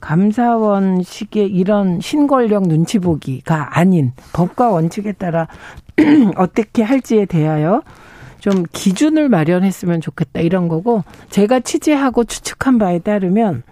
감사원식의 0.00 1.48
이런 1.48 2.00
신권력 2.00 2.68
눈치 2.68 2.98
보기가 2.98 3.78
아닌 3.78 4.12
법과 4.32 4.70
원칙에 4.70 5.12
따라 5.12 5.48
어떻게 6.36 6.82
할지에 6.82 7.24
대하여 7.24 7.82
좀 8.46 8.64
기준을 8.70 9.28
마련했으면 9.28 10.00
좋겠다 10.00 10.40
이런 10.40 10.68
거고 10.68 11.02
제가 11.30 11.58
취재하고 11.58 12.22
추측한 12.22 12.78
바에 12.78 13.00
따르면 13.00 13.64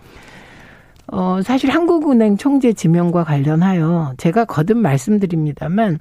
어 1.07 1.39
사실 1.45 1.71
한국은행 1.71 2.37
총재 2.37 2.73
지명과 2.73 3.23
관련하여 3.23 4.15
제가 4.17 4.47
거듭 4.47 4.77
말씀드립니다만 4.79 6.01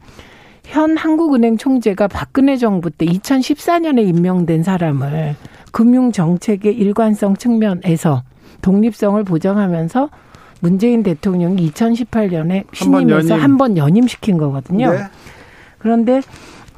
현 0.63 0.97
한국은행 0.97 1.57
총재가 1.57 2.07
박근혜 2.07 2.57
정부 2.57 2.89
때 2.89 3.05
2014년에 3.05 4.07
임명된 4.07 4.63
사람을 4.63 5.35
금융 5.71 6.11
정책의 6.11 6.73
일관성 6.75 7.35
측면에서 7.35 8.23
독립성을 8.63 9.23
보장하면서 9.23 10.09
문재인 10.61 11.03
대통령이 11.03 11.69
2018년에 11.69 12.63
신임해서 12.73 13.29
연임. 13.29 13.43
한번 13.43 13.77
연임시킨 13.77 14.39
거거든요. 14.39 14.93
네. 14.93 14.99
그런데 15.77 16.21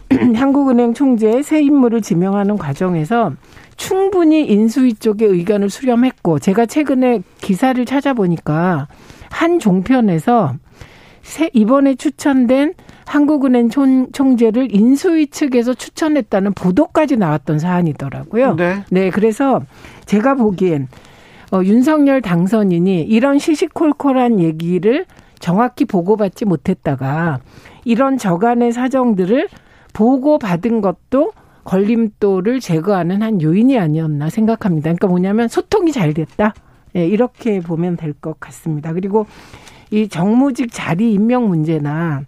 한국은행 0.35 0.93
총재의 0.93 1.43
새 1.43 1.61
인물을 1.61 2.01
지명하는 2.01 2.57
과정에서 2.57 3.33
충분히 3.77 4.45
인수위 4.45 4.95
쪽의 4.95 5.27
의견을 5.27 5.69
수렴했고 5.69 6.39
제가 6.39 6.65
최근에 6.65 7.21
기사를 7.39 7.83
찾아보니까 7.85 8.87
한 9.29 9.59
종편에서 9.59 10.55
새 11.21 11.49
이번에 11.53 11.95
추천된 11.95 12.73
한국은행 13.05 13.69
총, 13.69 14.11
총재를 14.11 14.73
인수위 14.73 15.27
측에서 15.27 15.73
추천했다는 15.73 16.53
보도까지 16.53 17.17
나왔던 17.17 17.59
사안이더라고요. 17.59 18.55
네. 18.55 18.83
네, 18.89 19.09
그래서 19.09 19.61
제가 20.05 20.35
보기엔 20.35 20.87
어, 21.51 21.61
윤석열 21.63 22.21
당선인이 22.21 23.03
이런 23.03 23.39
시시콜콜한 23.39 24.39
얘기를 24.39 25.05
정확히 25.39 25.85
보고받지 25.85 26.45
못했다가 26.45 27.39
이런 27.83 28.17
저간의 28.17 28.71
사정들을 28.71 29.47
보고받은 29.95 30.81
것도 30.81 31.31
걸림돌을 31.63 32.60
제거하는 32.60 33.23
한 33.23 33.41
요인이 33.41 33.79
아니었나 33.79 34.29
생각합니다. 34.29 34.84
그러니까 34.89 35.08
뭐냐면 35.08 35.47
소통이 35.47 35.91
잘 35.91 36.13
됐다. 36.13 36.53
예, 36.95 37.08
이렇게 37.08 37.60
보면 37.60 37.97
될 37.97 38.13
것 38.13 38.39
같습니다. 38.39 38.93
그리고 38.93 39.25
이 39.91 40.08
정무직 40.08 40.69
자리 40.71 41.13
임명 41.13 41.47
문제나 41.47 42.21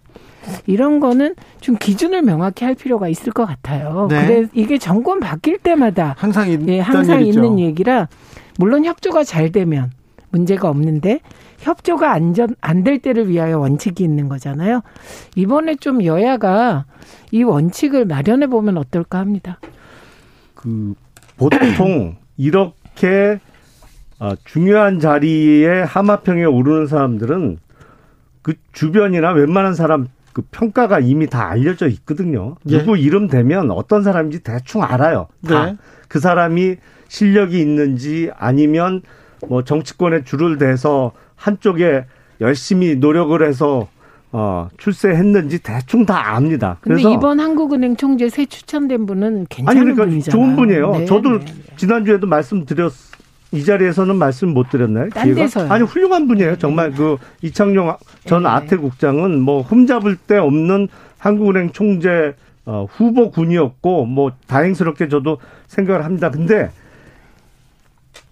이런 0.66 0.98
거는 0.98 1.34
좀 1.60 1.76
기준을 1.76 2.22
명확히 2.22 2.64
할 2.64 2.74
필요가 2.74 3.08
있을 3.08 3.32
것 3.32 3.44
같아요. 3.46 4.08
네. 4.10 4.26
그래 4.26 4.46
이게 4.54 4.78
정권 4.78 5.20
바뀔 5.20 5.58
때마다 5.58 6.14
항상 6.18 6.48
예, 6.68 6.80
항상. 6.80 7.24
있는 7.24 7.58
얘기라 7.58 8.08
물론 8.58 8.84
협조가 8.84 9.24
잘 9.24 9.52
되면 9.52 9.90
문제가 10.30 10.68
없는데 10.68 11.20
협조가 11.58 12.12
안전 12.12 12.54
안 12.60 12.82
될 12.84 13.00
때를 13.00 13.28
위하여 13.28 13.58
원칙이 13.58 14.02
있는 14.04 14.28
거잖아요. 14.28 14.82
이번에 15.34 15.76
좀 15.76 16.04
여야가 16.04 16.84
이 17.32 17.42
원칙을 17.42 18.04
마련해 18.06 18.46
보면 18.46 18.78
어떨까 18.78 19.18
합니다. 19.18 19.58
그 20.54 20.94
보통 21.36 22.16
이렇게 22.38 23.40
아, 24.20 24.36
중요한 24.44 24.98
자리에 25.00 25.82
하마평에 25.82 26.44
오르는 26.44 26.86
사람들은 26.86 27.58
그 28.42 28.54
주변이나 28.72 29.32
웬만한 29.32 29.74
사람 29.74 30.08
그 30.32 30.42
평가가 30.50 31.00
이미 31.00 31.26
다 31.28 31.48
알려져 31.48 31.88
있거든요. 31.88 32.54
예. 32.68 32.78
누구 32.78 32.96
이름 32.96 33.26
되면 33.28 33.70
어떤 33.72 34.02
사람인지 34.02 34.40
대충 34.44 34.82
알아요. 34.82 35.26
다. 35.46 35.66
네. 35.66 35.76
그 36.08 36.20
사람이 36.20 36.76
실력이 37.08 37.60
있는지 37.60 38.30
아니면 38.36 39.02
뭐 39.48 39.62
정치권에 39.64 40.24
줄을 40.24 40.58
대서 40.58 41.12
한쪽에 41.38 42.04
열심히 42.40 42.96
노력을 42.96 43.40
해서 43.46 43.88
어, 44.30 44.68
출세했는지 44.76 45.60
대충 45.60 46.04
다 46.04 46.34
압니다. 46.36 46.76
그래서 46.82 47.10
이번 47.10 47.40
한국은행 47.40 47.96
총재 47.96 48.28
새 48.28 48.44
추천된 48.44 49.06
분은 49.06 49.46
괜찮은 49.48 49.68
아니 49.70 49.80
그러니까 49.80 50.04
분이잖아요. 50.04 50.30
좋은 50.30 50.56
분이에요. 50.56 50.92
네, 50.92 51.04
저도 51.06 51.38
네, 51.38 51.44
네. 51.46 51.76
지난주에도 51.76 52.26
말씀드렸 52.26 52.92
이 53.52 53.64
자리에서는 53.64 54.14
말씀 54.16 54.50
못 54.50 54.68
드렸나요? 54.68 55.08
딴 55.08 55.24
기회가? 55.24 55.40
데서요. 55.40 55.72
아니 55.72 55.82
훌륭한 55.84 56.28
분이에요. 56.28 56.58
정말 56.58 56.90
그 56.92 57.16
이창용 57.40 57.96
전 58.26 58.42
네. 58.42 58.48
아태 58.50 58.76
국장은 58.76 59.40
뭐 59.40 59.62
흠잡을 59.62 60.16
데 60.16 60.36
없는 60.36 60.88
한국은행 61.16 61.70
총재 61.70 62.34
어, 62.66 62.86
후보군이었고 62.90 64.04
뭐 64.04 64.32
다행스럽게 64.46 65.08
저도 65.08 65.38
생각을 65.68 66.04
합니다. 66.04 66.30
근데 66.30 66.70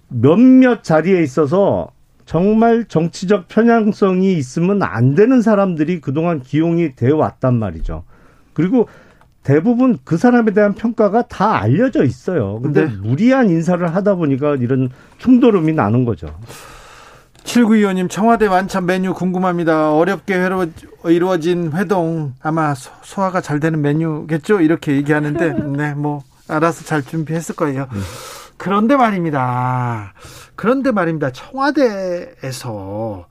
몇몇 0.08 0.84
자리에 0.84 1.22
있어서 1.22 1.88
정말 2.26 2.84
정치적 2.86 3.46
편향성이 3.48 4.34
있으면 4.34 4.82
안 4.82 5.14
되는 5.14 5.40
사람들이 5.40 6.00
그동안 6.00 6.40
기용이 6.42 6.96
되어 6.96 7.16
왔단 7.16 7.54
말이죠. 7.58 8.02
그리고 8.52 8.88
대부분 9.44 9.96
그 10.04 10.16
사람에 10.16 10.52
대한 10.52 10.74
평가가 10.74 11.28
다 11.28 11.56
알려져 11.60 12.02
있어요. 12.02 12.58
근데 12.60 12.86
네. 12.86 12.96
무리한 13.00 13.48
인사를 13.48 13.94
하다 13.94 14.16
보니까 14.16 14.56
이런 14.56 14.90
충돌음이 15.18 15.72
나는 15.72 16.04
거죠. 16.04 16.26
7925님 17.44 18.10
청와대 18.10 18.46
완찬 18.48 18.86
메뉴 18.86 19.14
궁금합니다. 19.14 19.92
어렵게 19.94 20.34
회로, 20.34 20.66
이루어진 21.04 21.70
회동 21.74 22.34
아마 22.42 22.74
소- 22.74 22.90
소화가 23.02 23.40
잘 23.40 23.60
되는 23.60 23.80
메뉴겠죠? 23.80 24.60
이렇게 24.62 24.96
얘기하는데 24.96 25.52
네, 25.76 25.94
뭐 25.94 26.24
알아서 26.48 26.84
잘 26.84 27.04
준비했을 27.04 27.54
거예요. 27.54 27.86
그런데 28.66 28.96
말입니다. 28.96 30.12
그런데 30.56 30.90
말입니다. 30.90 31.30
청와대에서 31.30 33.28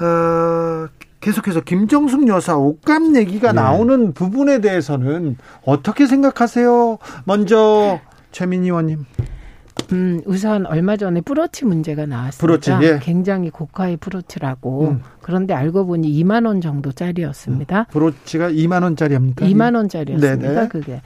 어, 0.00 0.86
계속해서 1.20 1.60
김정숙 1.60 2.26
여사 2.26 2.56
옷감 2.56 3.14
얘기가 3.14 3.52
네. 3.52 3.60
나오는 3.60 4.12
부분에 4.12 4.60
대해서는 4.60 5.36
어떻게 5.64 6.08
생각하세요? 6.08 6.98
먼저 7.24 8.00
최민희 8.32 8.66
의원님. 8.66 9.04
음, 9.92 10.20
우선 10.26 10.66
얼마 10.66 10.96
전에 10.96 11.20
브로치 11.20 11.64
문제가 11.64 12.06
나왔습니다. 12.06 12.40
브로치, 12.40 12.72
예. 12.84 12.98
굉장히 13.00 13.50
고가의 13.50 13.96
브로치라고. 13.98 14.88
음. 14.88 15.02
그런데 15.20 15.54
알고 15.54 15.86
보니 15.86 16.10
2만 16.24 16.46
원 16.46 16.60
정도짜리였습니다. 16.60 17.84
브로치가 17.92 18.50
2만 18.50 18.82
원짜리입니까? 18.82 19.46
2만 19.46 19.76
원짜리였습니다. 19.76 20.52
네네. 20.52 20.68
그게. 20.68 21.00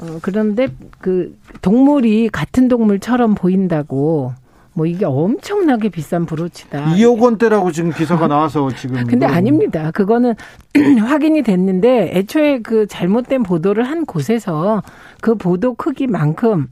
어, 0.00 0.18
그런데 0.22 0.68
그 1.00 1.36
동물이 1.62 2.28
같은 2.28 2.68
동물처럼 2.68 3.34
보인다고 3.34 4.32
뭐 4.74 4.86
이게 4.86 5.04
엄청나게 5.04 5.88
비싼 5.88 6.24
브로치다. 6.24 6.94
2억 6.94 7.18
원대라고 7.20 7.72
지금 7.72 7.90
기사가 7.90 8.28
나와서 8.28 8.70
지금. 8.70 9.04
근데 9.06 9.26
뭐- 9.26 9.34
아닙니다. 9.34 9.90
그거는 9.90 10.34
확인이 11.04 11.42
됐는데 11.42 12.12
애초에 12.14 12.60
그 12.60 12.86
잘못된 12.86 13.42
보도를 13.42 13.82
한 13.84 14.06
곳에서 14.06 14.82
그 15.20 15.34
보도 15.34 15.74
크기만큼 15.74 16.68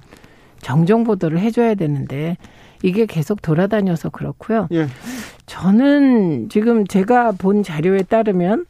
정정 0.61 1.03
보도를 1.03 1.41
해줘야 1.41 1.75
되는데 1.75 2.37
이게 2.85 3.07
계속 3.07 3.43
돌아다녀서 3.43 4.11
그렇고요. 4.11 4.69
예. 4.73 4.87
저는 5.47 6.49
지금 6.49 6.87
제가 6.87 7.33
본 7.33 7.63
자료에 7.65 8.03
따르면 8.03 8.67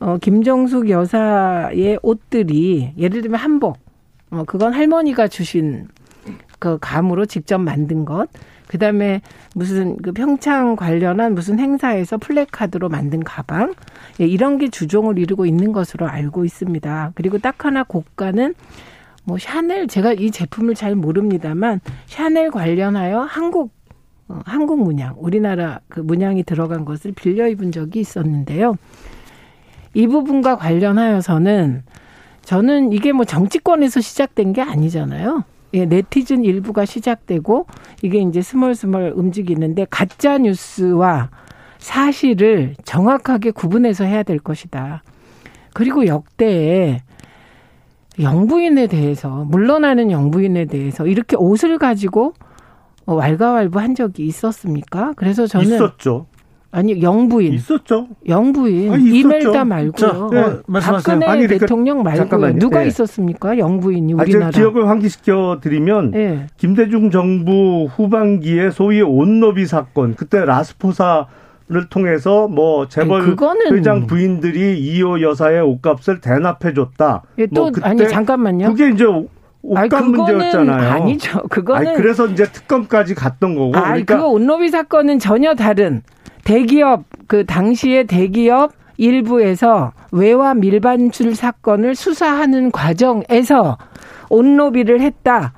어 0.00 0.16
김정숙 0.18 0.88
여사의 0.88 1.98
옷들이 2.02 2.92
예를 2.96 3.20
들면 3.20 3.38
한복 3.38 3.76
어 4.30 4.44
그건 4.44 4.72
할머니가 4.72 5.28
주신 5.28 5.88
그 6.58 6.78
감으로 6.80 7.26
직접 7.26 7.58
만든 7.58 8.04
것 8.04 8.28
그 8.70 8.78
다음에 8.78 9.20
무슨 9.52 9.96
그 9.96 10.12
평창 10.12 10.76
관련한 10.76 11.34
무슨 11.34 11.58
행사에서 11.58 12.18
플래카드로 12.18 12.88
만든 12.88 13.18
가방 13.18 13.74
예, 14.20 14.26
이런 14.26 14.58
게 14.58 14.68
주종을 14.68 15.18
이루고 15.18 15.44
있는 15.44 15.72
것으로 15.72 16.06
알고 16.06 16.44
있습니다. 16.44 17.10
그리고 17.16 17.38
딱 17.38 17.64
하나 17.64 17.82
고가는 17.82 18.54
뭐 19.24 19.38
샤넬 19.38 19.88
제가 19.88 20.12
이 20.12 20.30
제품을 20.30 20.76
잘 20.76 20.94
모릅니다만 20.94 21.80
샤넬 22.06 22.52
관련하여 22.52 23.22
한국 23.22 23.72
어, 24.28 24.38
한국 24.44 24.84
문양, 24.84 25.16
우리나라 25.18 25.80
그 25.88 25.98
문양이 25.98 26.44
들어간 26.44 26.84
것을 26.84 27.10
빌려 27.10 27.48
입은 27.48 27.72
적이 27.72 27.98
있었는데요. 27.98 28.76
이 29.94 30.06
부분과 30.06 30.56
관련하여서는 30.56 31.82
저는 32.42 32.92
이게 32.92 33.12
뭐 33.12 33.24
정치권에서 33.24 34.00
시작된 34.00 34.52
게 34.52 34.62
아니잖아요. 34.62 35.44
예, 35.74 35.84
네티즌 35.84 36.44
일부가 36.44 36.84
시작되고 36.84 37.66
이게 38.02 38.18
이제 38.18 38.42
스멀스멀 38.42 39.12
움직이는데 39.14 39.86
가짜 39.88 40.38
뉴스와 40.38 41.30
사실을 41.78 42.74
정확하게 42.84 43.52
구분해서 43.52 44.04
해야 44.04 44.22
될 44.22 44.38
것이다. 44.38 45.02
그리고 45.72 46.06
역대에 46.06 47.02
영부인에 48.20 48.88
대해서 48.88 49.44
물러나는 49.44 50.10
영부인에 50.10 50.66
대해서 50.66 51.06
이렇게 51.06 51.36
옷을 51.36 51.78
가지고 51.78 52.34
어, 53.06 53.14
왈가왈부한 53.14 53.94
적이 53.94 54.26
있었습니까? 54.26 55.12
그래서 55.16 55.46
저는 55.46 55.66
있었죠. 55.66 56.26
아니 56.72 57.02
영부인 57.02 57.52
있었죠. 57.54 58.06
영부인 58.28 58.92
아니, 58.92 59.04
있었죠. 59.18 59.18
이멜다 59.46 59.64
말고요. 59.64 59.92
자, 59.92 60.28
네, 60.30 60.58
말씀하세요. 60.66 60.92
박근혜 61.18 61.26
아니, 61.26 61.42
그러니까 61.46 61.66
대통령 61.66 62.02
말고요. 62.04 62.16
잠깐만요. 62.22 62.58
누가 62.60 62.82
예. 62.84 62.86
있었습니까? 62.86 63.58
영부인이 63.58 64.12
아, 64.12 64.22
우리나라. 64.22 64.50
기억을 64.50 64.88
환기시켜 64.88 65.58
드리면 65.60 66.12
예. 66.14 66.46
김대중 66.56 67.10
정부 67.10 67.88
후반기에 67.92 68.70
소위 68.70 69.02
온너비 69.02 69.66
사건 69.66 70.14
그때 70.14 70.44
라스포사 70.44 71.26
를 71.72 71.88
통해서 71.88 72.48
뭐 72.48 72.88
재벌 72.88 73.22
아니, 73.22 73.30
그거는- 73.36 73.72
회장 73.72 74.08
부인들이 74.08 74.76
이호 74.80 75.20
여사의 75.22 75.60
옷값을 75.62 76.20
대납해 76.20 76.74
줬다. 76.74 77.22
예, 77.38 77.46
또 77.46 77.62
뭐 77.62 77.70
그때 77.70 77.88
아니 77.88 78.08
잠깐만요. 78.08 78.70
그게 78.70 78.88
이제 78.90 79.04
아니, 79.04 79.28
옷값 79.62 79.88
그거는 79.88 80.10
문제였잖아요. 80.34 80.90
아니죠. 80.90 81.42
그거는 81.48 81.86
아니, 81.86 81.96
그래서 81.96 82.26
이제 82.26 82.42
특검까지 82.50 83.14
갔던 83.14 83.54
거고. 83.54 83.76
아니 83.76 84.04
그러니까 84.04 84.16
그거 84.16 84.28
온로비 84.30 84.68
사건은 84.68 85.20
전혀 85.20 85.54
다른 85.54 86.02
대기업 86.44 87.04
그 87.26 87.44
당시에 87.46 88.04
대기업 88.04 88.72
일부에서 88.96 89.92
외화 90.12 90.54
밀반출 90.54 91.34
사건을 91.34 91.94
수사하는 91.94 92.70
과정에서 92.70 93.78
온로비를 94.28 95.00
했다. 95.00 95.54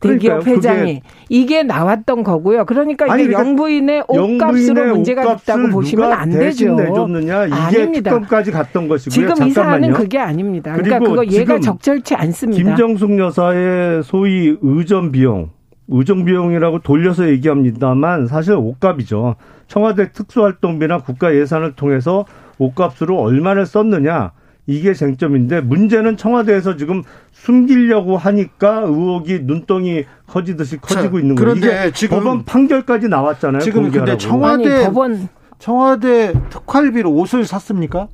대기업 0.00 0.44
그러니까요. 0.44 0.56
회장이 0.56 1.02
이게 1.30 1.62
나왔던 1.62 2.24
거고요. 2.24 2.66
그러니까 2.66 3.06
아니, 3.10 3.24
이게 3.24 3.32
그러니까 3.32 3.48
영부인의 3.48 4.04
옷값으로 4.06 4.94
문제가 4.94 5.34
있다고 5.34 5.68
보시면 5.70 6.12
안 6.12 6.30
되죠. 6.30 6.74
내줬느냐 6.74 7.46
이게 7.46 7.54
아닙니다. 7.54 8.10
특검까지 8.10 8.50
갔던 8.50 8.88
것이고요. 8.88 9.12
지금 9.12 9.46
이 9.46 9.50
사안은 9.50 9.72
잠깐만요. 9.72 9.94
그게 9.94 10.18
아닙니다. 10.18 10.74
그러니까 10.74 10.98
그거 10.98 11.24
얘가 11.26 11.58
적절치 11.58 12.14
않습니다. 12.14 12.62
김정숙 12.62 13.18
여사의 13.18 14.02
소위 14.02 14.56
의전 14.60 15.10
비용, 15.10 15.50
의정 15.88 16.24
비용이라고 16.26 16.80
돌려서 16.80 17.26
얘기합니다만 17.28 18.26
사실 18.26 18.54
옷값이죠. 18.54 19.36
청와대 19.68 20.12
특수활동비나 20.12 20.98
국가 20.98 21.34
예산을 21.34 21.72
통해서 21.74 22.24
옷값으로 22.58 23.18
얼마를 23.20 23.66
썼느냐 23.66 24.32
이게 24.66 24.94
쟁점인데 24.94 25.60
문제는 25.60 26.16
청와대에서 26.16 26.76
지금 26.76 27.02
숨기려고 27.32 28.16
하니까 28.16 28.80
의혹이 28.86 29.40
눈덩이 29.42 30.04
커지듯이 30.26 30.78
커지고 30.78 31.16
자, 31.18 31.20
있는 31.20 31.34
거예요. 31.34 31.54
그런데 31.54 31.66
이게 31.86 31.92
지금- 31.92 32.18
법원 32.18 32.44
판결까지 32.44 33.08
나왔잖아요. 33.08 33.60
지금 33.60 33.82
근데 33.90 33.98
공개하라고. 33.98 34.18
청와- 34.18 34.44
아니 34.54 34.64
청와대- 34.64 34.84
법원 34.86 35.28
청와대 35.58 36.32
특활비로 36.50 37.10
옷을 37.12 37.44
샀습니까? 37.44 38.08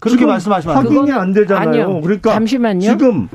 그렇게 0.00 0.26
말씀하시면 0.26 0.76
안 0.76 0.84
돼요. 0.88 0.98
확인이 1.00 1.16
안 1.16 1.32
되잖아요. 1.32 1.68
아니요. 1.68 2.00
그러니까 2.00 2.32
잠시만요. 2.32 2.80
지금 2.80 3.28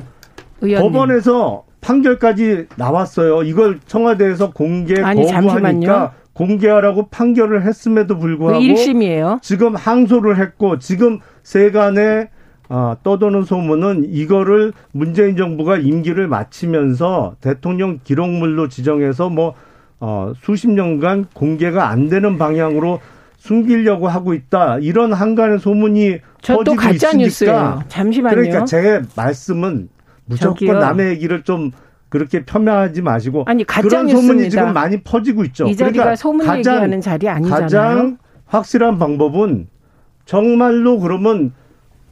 의원님. 0.62 0.91
법원에서 0.91 1.63
판결까지 1.82 2.67
나왔어요. 2.77 3.43
이걸 3.43 3.79
청와대에서 3.86 4.51
공개 4.51 5.01
아니, 5.01 5.21
거부하니까 5.21 5.51
잠시만요. 5.51 6.12
공개하라고 6.34 7.08
판결을 7.08 7.63
했음에도 7.63 8.17
불구하고 8.17 8.60
그 8.60 8.65
1심이에요. 8.65 9.41
지금 9.41 9.76
항소를 9.76 10.38
했고 10.39 10.80
지금 10.80 11.19
세간에 11.43 12.30
아, 12.69 12.96
떠도는 13.04 13.43
소문은 13.43 14.06
이거를 14.10 14.74
문재인 14.91 15.38
정부가 15.38 15.78
임기를 15.78 16.28
마치면서 16.28 17.36
대통령 17.39 18.00
기록물로 18.04 18.67
지정해서 18.67 19.30
뭐 19.30 19.54
어, 20.00 20.34
수십 20.41 20.69
년간 20.69 21.28
공개가 21.34 21.89
안 21.89 22.10
되는 22.10 22.38
방향으로 22.38 23.00
숨기려고 23.38 24.08
하고 24.08 24.34
있다. 24.34 24.80
이런 24.80 25.13
한간의 25.13 25.60
소문이 25.60 26.19
퍼지고 26.46 26.76
가짜 26.78 27.10
있으니까 27.10 27.17
뉴스예요. 27.17 27.84
잠시만요. 27.89 28.36
그러니까 28.36 28.65
제 28.65 29.02
말씀은 29.15 29.89
무조건 30.26 30.56
저기요. 30.56 30.80
남의 30.80 31.10
얘기를 31.10 31.43
좀 31.43 31.72
그렇게 32.13 32.45
폄하하지 32.45 33.02
마시고 33.02 33.43
아니, 33.47 33.63
가짜 33.63 34.04
그런. 34.04 34.08
소문이 34.08 34.52
지금 34.52 34.71
많이 34.71 35.02
퍼지고 35.02 35.45
있죠. 35.45 35.65
이 35.65 35.76
자리가 35.76 36.04
그러니까 36.04 36.15
소문 36.15 36.45
가장, 36.45 36.58
얘기하는 36.60 37.02
자리 37.02 37.28
아니잖아요. 37.28 37.62
가장 37.62 38.17
확실한 38.45 38.99
방법은 38.99 39.67
정말로 40.28 40.99
그러면 40.99 41.54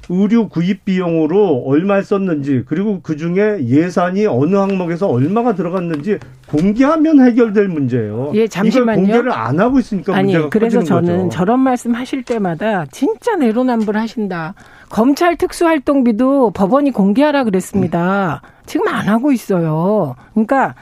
의류 0.09 0.49
구입 0.49 0.83
비용으로 0.85 1.63
얼마 1.65 2.01
썼는지 2.01 2.63
그리고 2.65 2.99
그 3.01 3.15
중에 3.17 3.65
예산이 3.65 4.25
어느 4.25 4.55
항목에서 4.55 5.07
얼마가 5.07 5.55
들어갔는지 5.55 6.17
공개하면 6.47 7.25
해결될 7.25 7.67
문제예요. 7.67 8.31
예, 8.33 8.47
잠시만요. 8.47 9.01
공개를 9.01 9.31
안 9.31 9.59
하고 9.59 9.79
있으니까 9.79 10.15
아니 10.15 10.33
문제가 10.33 10.49
그래서 10.49 10.83
저는 10.83 11.17
거죠. 11.17 11.29
저런 11.29 11.59
말씀 11.59 11.93
하실 11.93 12.23
때마다 12.23 12.85
진짜 12.91 13.35
내로남불 13.35 13.97
하신다. 13.97 14.55
검찰 14.89 15.37
특수활동비도 15.37 16.51
법원이 16.51 16.91
공개하라 16.91 17.45
그랬습니다. 17.45 18.41
지금 18.65 18.87
안 18.87 19.07
하고 19.07 19.31
있어요. 19.31 20.15
그러니까 20.33 20.75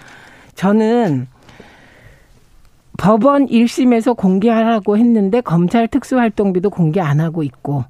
저는 0.55 1.27
법원 2.97 3.45
1심에서 3.47 4.17
공개하라고 4.17 4.97
했는데 4.97 5.39
검찰 5.41 5.88
특수활동비도 5.88 6.69
공개 6.69 6.99
안 6.99 7.19
하고 7.19 7.43
있고 7.43 7.86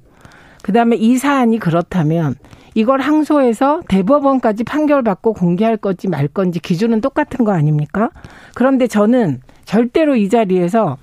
그다음에 0.62 0.96
이 0.96 1.16
사안이 1.16 1.58
그렇다면 1.58 2.34
이걸 2.74 3.00
항소해서 3.00 3.80
대법원까지 3.88 4.64
판결받고 4.64 5.32
공개할 5.32 5.76
건지 5.76 6.08
말 6.08 6.28
건지 6.28 6.60
기준은 6.60 7.00
똑같은 7.00 7.44
거 7.44 7.52
아닙니까? 7.52 8.10
그런데 8.54 8.86
저는 8.86 9.40
절대로 9.64 10.16
이 10.16 10.28
자리에서 10.28 10.96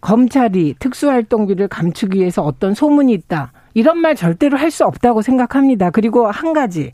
검찰이 0.00 0.76
특수활동비를 0.78 1.68
감추기 1.68 2.18
위해서 2.18 2.42
어떤 2.42 2.74
소문이 2.74 3.12
있다. 3.12 3.52
이런 3.74 3.98
말 3.98 4.14
절대로 4.16 4.56
할 4.56 4.70
수 4.70 4.84
없다고 4.84 5.22
생각합니다. 5.22 5.90
그리고 5.90 6.28
한 6.28 6.52
가지. 6.52 6.92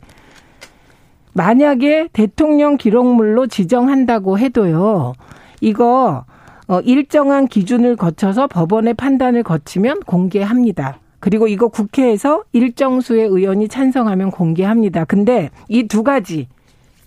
만약에 1.33 2.09
대통령 2.11 2.77
기록물로 2.77 3.47
지정한다고 3.47 4.39
해도요. 4.39 5.13
이거 5.61 6.25
어, 6.67 6.79
일정한 6.81 7.47
기준을 7.47 7.95
거쳐서 7.95 8.47
법원의 8.47 8.95
판단을 8.95 9.43
거치면 9.43 10.01
공개합니다. 10.01 10.99
그리고 11.19 11.47
이거 11.47 11.67
국회에서 11.67 12.43
일정 12.53 13.01
수의 13.01 13.27
의원이 13.27 13.67
찬성하면 13.69 14.31
공개합니다. 14.31 15.05
근데 15.05 15.49
이 15.67 15.87
두 15.87 16.03
가지 16.03 16.47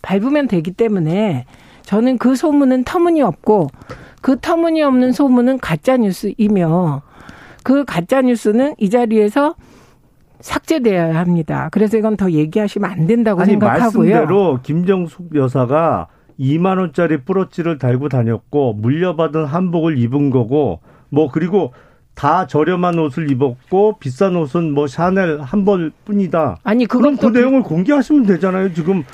밟으면 0.03 0.49
되기 0.49 0.71
때문에 0.73 1.45
저는 1.83 2.19
그 2.19 2.35
소문은 2.35 2.85
터무니없고 2.85 3.69
그 4.23 4.39
터무니없는 4.41 5.13
소문은 5.13 5.59
가짜 5.59 5.97
뉴스이며 5.97 7.03
그 7.63 7.85
가짜 7.85 8.23
뉴스는 8.23 8.75
이 8.79 8.91
자리에서 8.91 9.55
삭제되어야 10.41 11.19
합니다. 11.19 11.69
그래서 11.71 11.99
이건 11.99 12.17
더 12.17 12.31
얘기하시면 12.31 12.91
안 12.91 13.07
된다고 13.07 13.43
아니 13.43 13.51
생각하고요. 13.53 14.11
말씀대로 14.15 14.61
김정숙 14.63 15.35
여사가 15.35 16.09
2만 16.39 16.79
원짜리 16.79 17.19
뿌러치를 17.19 17.79
달고 17.79 18.09
다녔고 18.09 18.73
물려받은 18.75 19.45
한복을 19.45 19.99
입은 19.99 20.31
거고 20.31 20.81
뭐 21.11 21.31
그리고 21.31 21.73
다 22.15 22.47
저렴한 22.47 22.99
옷을 22.99 23.31
입었고 23.31 23.97
비싼 23.99 24.37
옷은 24.37 24.73
뭐 24.73 24.87
샤넬 24.87 25.41
한 25.41 25.65
벌뿐이다. 25.65 26.59
아니 26.63 26.87
그럼 26.87 27.17
그건 27.17 27.33
그 27.33 27.39
내용을 27.39 27.63
공개하시면 27.63 28.27
되잖아요. 28.27 28.75
지금 28.75 29.05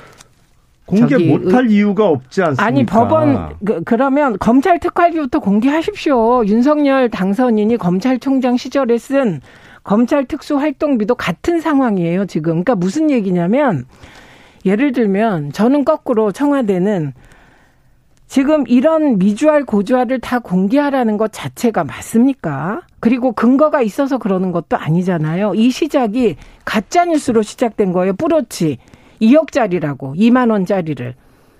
공개 0.85 1.17
못할 1.17 1.69
이유가 1.69 2.07
없지 2.07 2.41
않습니까? 2.41 2.65
아니 2.65 2.85
법원 2.85 3.55
그, 3.63 3.81
그러면 3.83 4.37
검찰 4.39 4.79
특활비부터 4.79 5.39
공개하십시오. 5.39 6.45
윤석열 6.45 7.09
당선인이 7.09 7.77
검찰총장 7.77 8.57
시절에 8.57 8.97
쓴 8.97 9.41
검찰 9.83 10.25
특수활동비도 10.25 11.15
같은 11.15 11.59
상황이에요 11.61 12.25
지금. 12.25 12.51
그러니까 12.51 12.75
무슨 12.75 13.11
얘기냐면 13.11 13.85
예를 14.65 14.91
들면 14.91 15.51
저는 15.51 15.85
거꾸로 15.85 16.31
청와대는 16.31 17.13
지금 18.27 18.65
이런 18.67 19.17
미주알 19.17 19.63
고주알을 19.63 20.19
다 20.19 20.39
공개하라는 20.39 21.17
것 21.17 21.31
자체가 21.31 21.85
맞습니까? 21.85 22.81
그리고 22.99 23.31
근거가 23.31 23.81
있어서 23.81 24.17
그러는 24.17 24.51
것도 24.51 24.77
아니잖아요. 24.77 25.53
이 25.55 25.71
시작이 25.71 26.35
가짜 26.65 27.05
뉴스로 27.05 27.41
시작된 27.41 27.93
거예요. 27.93 28.13
뿌러치 28.13 28.77
2억짜리라고 29.21 30.15
2만 30.17 30.51
원짜리를. 30.51 31.15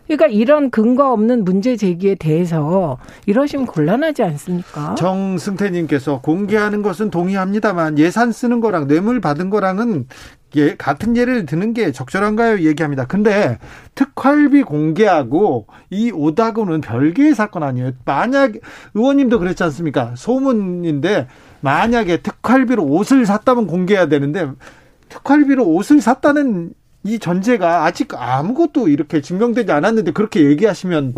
그러니까 0.07 0.27
이런 0.27 0.69
근거 0.69 1.11
없는 1.11 1.43
문제 1.43 1.75
제기에 1.75 2.15
대해서 2.15 2.97
이러시면 3.25 3.65
곤란하지 3.65 4.23
않습니까? 4.23 4.95
정승태님께서 4.95 6.21
공개하는 6.21 6.81
것은 6.81 7.09
동의합니다만 7.09 7.99
예산 7.99 8.31
쓰는 8.31 8.61
거랑 8.61 8.87
뇌물 8.87 9.19
받은 9.19 9.49
거랑은 9.49 10.07
예, 10.55 10.75
같은 10.75 11.17
예를 11.17 11.45
드는 11.45 11.73
게 11.73 11.91
적절한가요? 11.91 12.59
얘기합니다. 12.61 13.05
근데 13.05 13.57
특활비 13.95 14.63
공개하고 14.63 15.67
이 15.89 16.11
오다고는 16.11 16.81
별개의 16.81 17.35
사건 17.35 17.63
아니에요. 17.63 17.91
만약 18.05 18.53
의원님도 18.93 19.39
그랬지 19.39 19.63
않습니까? 19.63 20.13
소문인데 20.15 21.27
만약에 21.59 22.17
특활비로 22.17 22.83
옷을 22.83 23.25
샀다면 23.25 23.67
공개해야 23.67 24.07
되는데 24.07 24.49
특활비로 25.09 25.65
옷을 25.65 25.99
샀다는 26.01 26.73
이 27.03 27.19
전제가 27.19 27.85
아직 27.85 28.13
아무것도 28.13 28.87
이렇게 28.87 29.21
증명되지 29.21 29.71
않았는데 29.71 30.11
그렇게 30.11 30.45
얘기하시면 30.45 31.15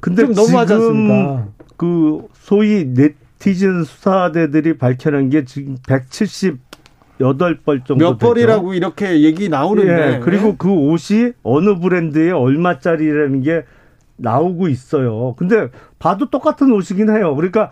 근데 0.00 0.22
좀 0.22 0.32
너무하지 0.32 0.74
않습니까? 0.74 1.48
그 1.76 2.28
소위 2.34 2.84
네티즌 2.84 3.84
수사대들이 3.84 4.78
밝혀낸 4.78 5.30
게 5.30 5.44
지금 5.44 5.76
178벌 7.18 7.84
정도 7.84 8.04
몇 8.04 8.18
되죠. 8.18 8.26
벌이라고 8.26 8.74
이렇게 8.74 9.22
얘기 9.22 9.48
나오는데 9.48 10.14
예, 10.14 10.20
그리고 10.20 10.56
그 10.56 10.70
옷이 10.70 11.32
어느 11.42 11.78
브랜드에 11.78 12.30
얼마짜리라는 12.30 13.42
게 13.42 13.64
나오고 14.16 14.68
있어요. 14.68 15.34
근데 15.36 15.68
봐도 15.98 16.30
똑같은 16.30 16.72
옷이긴 16.72 17.10
해요. 17.10 17.34
그러니까 17.34 17.70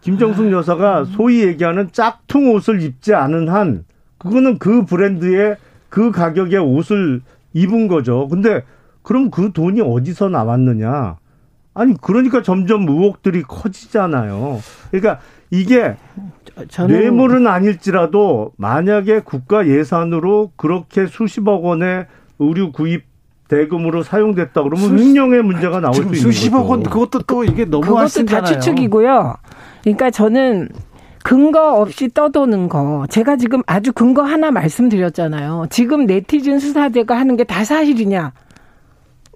김정숙 0.00 0.52
여사가 0.52 1.04
소위 1.04 1.42
얘기하는 1.44 1.90
짝퉁 1.92 2.52
옷을 2.52 2.82
입지 2.82 3.14
않은 3.14 3.48
한 3.48 3.84
그거는 4.18 4.58
그 4.58 4.84
브랜드의 4.84 5.56
그 5.88 6.10
가격의 6.10 6.58
옷을 6.58 7.22
입은 7.54 7.88
거죠. 7.88 8.28
근데 8.28 8.62
그럼 9.02 9.30
그 9.30 9.52
돈이 9.52 9.80
어디서 9.80 10.28
나왔느냐? 10.28 11.16
아니 11.74 11.94
그러니까 12.00 12.42
점점 12.42 12.88
의혹들이 12.88 13.42
커지잖아요. 13.42 14.60
그러니까 14.90 15.20
이게 15.50 15.96
저는 16.68 16.98
뇌물은 17.00 17.46
아닐지라도 17.46 18.52
만약에 18.56 19.20
국가 19.20 19.66
예산으로 19.66 20.52
그렇게 20.56 21.06
수십억 21.06 21.64
원의 21.64 22.06
의류 22.38 22.72
구입 22.72 23.04
대금으로 23.48 24.02
사용됐다 24.02 24.62
그러면 24.62 24.76
수- 24.76 24.96
횡령의 24.98 25.42
문제가 25.42 25.80
나올 25.80 25.94
수 25.94 26.00
지금 26.02 26.14
있는 26.14 26.32
수십억 26.32 26.58
거죠. 26.64 26.70
원 26.70 26.82
그것도 26.82 27.20
또 27.26 27.44
이게 27.44 27.64
너무 27.64 27.82
그것도 27.86 28.24
다. 28.26 28.42
추측이고요. 28.44 29.34
그러니까 29.82 30.10
저는 30.10 30.68
근거 31.24 31.74
없이 31.80 32.08
떠도는 32.12 32.68
거. 32.68 33.06
제가 33.08 33.36
지금 33.36 33.62
아주 33.66 33.92
근거 33.92 34.22
하나 34.22 34.50
말씀드렸잖아요. 34.50 35.66
지금 35.70 36.06
네티즌 36.06 36.58
수사대가 36.58 37.18
하는 37.18 37.36
게 37.36 37.44
다 37.44 37.64
사실이냐? 37.64 38.32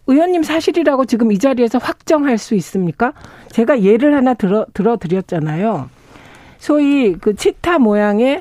의원님 0.06 0.42
사실이라고 0.42 1.04
지금 1.06 1.32
이 1.32 1.38
자리에서 1.38 1.78
확정할 1.78 2.36
수 2.36 2.54
있습니까? 2.56 3.12
제가 3.50 3.82
예를 3.82 4.14
하나 4.14 4.34
들어 4.34 4.66
들어 4.74 4.96
드렸잖아요. 4.96 5.88
소위 6.62 7.14
그 7.14 7.34
치타 7.34 7.80
모양의 7.80 8.40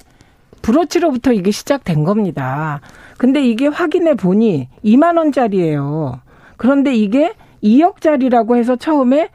브로치로부터 0.61 1.33
이게 1.33 1.49
시작된 1.49 2.03
겁니다. 2.03 2.79
근데 3.17 3.43
이게 3.43 3.65
확인해 3.65 4.13
보니 4.13 4.69
2만 4.85 5.17
원짜리예요. 5.17 6.21
그런데 6.55 6.93
이게 6.93 7.33
2억짜리라고 7.63 8.57
해서 8.57 8.75
처음에 8.75 9.29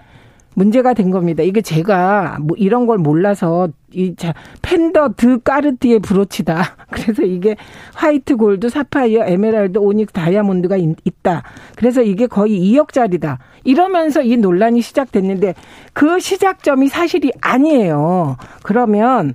문제가 0.56 0.94
된 0.94 1.10
겁니다. 1.10 1.42
이게 1.42 1.60
제가 1.60 2.38
뭐 2.40 2.56
이런 2.56 2.86
걸 2.86 2.96
몰라서 2.96 3.68
이 3.92 4.16
자, 4.16 4.32
팬더 4.62 5.10
드 5.14 5.38
까르띠에 5.42 5.98
브로치다. 5.98 6.76
그래서 6.90 7.22
이게 7.24 7.56
화이트 7.94 8.36
골드, 8.36 8.70
사파이어, 8.70 9.26
에메랄드, 9.26 9.78
오닉스, 9.78 10.14
다이아몬드가 10.14 10.78
있, 10.78 10.96
있다. 11.04 11.42
그래서 11.76 12.00
이게 12.00 12.26
거의 12.26 12.58
2억짜리다. 12.72 13.36
이러면서 13.64 14.22
이 14.22 14.38
논란이 14.38 14.80
시작됐는데 14.80 15.54
그 15.92 16.18
시작점이 16.20 16.88
사실이 16.88 17.32
아니에요. 17.42 18.38
그러면 18.62 19.34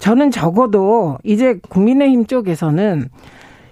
저는 0.00 0.30
적어도 0.30 1.16
이제 1.24 1.60
국민의힘 1.70 2.26
쪽에서는 2.26 3.08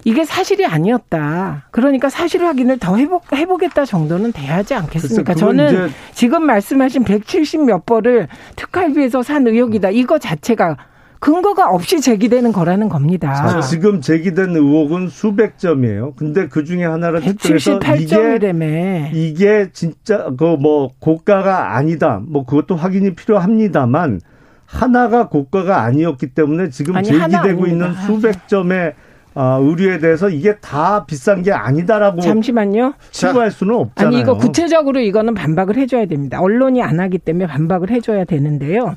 이게 0.04 0.24
사실이 0.24 0.64
아니었다. 0.66 1.66
그러니까 1.70 2.08
사실 2.08 2.44
확인을 2.44 2.78
더 2.78 2.96
해보, 2.96 3.20
해보겠다 3.34 3.84
정도는 3.84 4.32
돼야지 4.32 4.74
않겠습니까? 4.74 5.34
저는 5.34 5.90
지금 6.14 6.44
말씀하신 6.46 7.04
170 7.04 7.64
몇 7.64 7.84
벌을 7.86 8.28
특활비에서 8.56 9.22
산 9.22 9.46
의혹이다. 9.46 9.90
이거 9.90 10.18
자체가 10.18 10.76
근거가 11.18 11.68
없이 11.68 12.00
제기되는 12.00 12.50
거라는 12.50 12.88
겁니다. 12.88 13.34
자, 13.34 13.60
지금 13.60 14.00
제기된 14.00 14.56
의혹은 14.56 15.08
수백 15.08 15.58
점이에요. 15.58 16.14
근데 16.16 16.48
그 16.48 16.64
중에 16.64 16.82
하나를 16.84 17.20
특정해서 17.20 17.76
이게 17.76 18.06
178점이라며. 18.16 19.10
이게 19.12 19.68
진짜 19.72 20.30
그 20.38 20.56
뭐 20.60 20.90
고가가 20.98 21.76
아니다. 21.76 22.22
뭐 22.26 22.46
그것도 22.46 22.74
확인이 22.76 23.14
필요합니다만 23.14 24.20
하나가 24.64 25.28
고가가 25.28 25.82
아니었기 25.82 26.28
때문에 26.28 26.70
지금 26.70 26.96
아니, 26.96 27.08
제기되고. 27.08 27.66
있는 27.66 27.92
수백 28.06 28.48
점의 28.48 28.94
아, 29.34 29.58
의류에 29.60 29.98
대해서 29.98 30.28
이게 30.28 30.56
다 30.56 31.04
비싼 31.06 31.42
게 31.42 31.52
아니다라고 31.52 32.20
잠시만요. 32.20 32.94
치부할 33.10 33.50
수는 33.50 33.74
없잖아요. 33.74 34.14
아니 34.14 34.20
이거 34.20 34.36
구체적으로 34.36 35.00
이거는 35.00 35.34
반박을 35.34 35.76
해줘야 35.76 36.06
됩니다. 36.06 36.40
언론이 36.40 36.82
안 36.82 36.98
하기 37.00 37.18
때문에 37.18 37.46
반박을 37.46 37.90
해줘야 37.90 38.24
되는데요. 38.24 38.96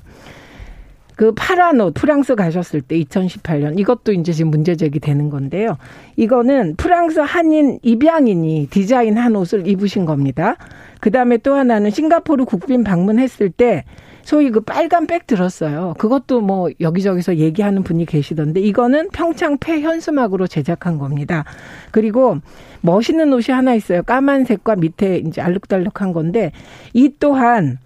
그 1.15 1.31
파라노 1.36 1.91
프랑스 1.91 2.34
가셨을 2.36 2.81
때 2.81 2.97
2018년 2.99 3.77
이것도 3.79 4.13
이제 4.13 4.31
지금 4.31 4.49
문제 4.49 4.75
제기되는 4.75 5.29
건데요. 5.29 5.77
이거는 6.15 6.75
프랑스 6.75 7.19
한인 7.19 7.77
입양인이 7.84 8.67
디자인한 8.71 9.36
옷을 9.36 9.67
입으신 9.67 10.05
겁니다. 10.05 10.55
그 10.99 11.11
다음에 11.11 11.38
또 11.38 11.53
하나는 11.53 11.91
싱가포르 11.91 12.45
국빈 12.45 12.84
방문했을 12.84 13.51
때 13.51 13.84
소위 14.24 14.49
그 14.51 14.61
빨간 14.61 15.05
백 15.07 15.28
들었어요. 15.28 15.95
그것도 15.97 16.41
뭐 16.41 16.69
여기저기서 16.80 17.38
얘기하는 17.38 17.84
분이 17.84 18.05
계시던데 18.05 18.59
이거는 18.61 19.09
평창 19.11 19.57
폐현수막으로 19.57 20.47
제작한 20.47 20.97
겁니다. 20.97 21.43
그리고 21.91 22.38
멋있는 22.82 23.32
옷이 23.34 23.53
하나 23.53 23.74
있어요. 23.74 24.01
까만색과 24.03 24.78
밑에 24.78 25.17
이제 25.17 25.41
알록달록한 25.41 26.13
건데 26.13 26.51
이 26.93 27.11
또한 27.19 27.78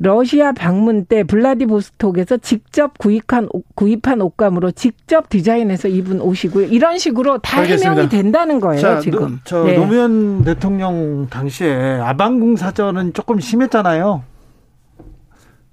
러시아 0.00 0.52
방문 0.52 1.06
때 1.06 1.24
블라디보스톡에서 1.24 2.36
직접 2.36 2.96
구입한 2.98 3.48
옷- 3.52 3.64
구입한 3.74 4.20
옷감으로 4.20 4.70
직접 4.70 5.28
디자인해서 5.28 5.88
입은 5.88 6.20
옷이고요. 6.20 6.66
이런 6.66 6.98
식으로 6.98 7.38
다 7.38 7.58
알겠습니다. 7.62 7.90
해명이 7.90 8.08
된다는 8.08 8.60
거예요. 8.60 8.80
자, 8.80 9.00
지금. 9.00 9.18
노, 9.20 9.36
저 9.44 9.64
네. 9.64 9.74
노무현 9.76 10.44
대통령 10.44 11.26
당시에 11.28 11.98
아방궁 12.00 12.54
사전은 12.54 13.12
조금 13.12 13.40
심했잖아요. 13.40 14.22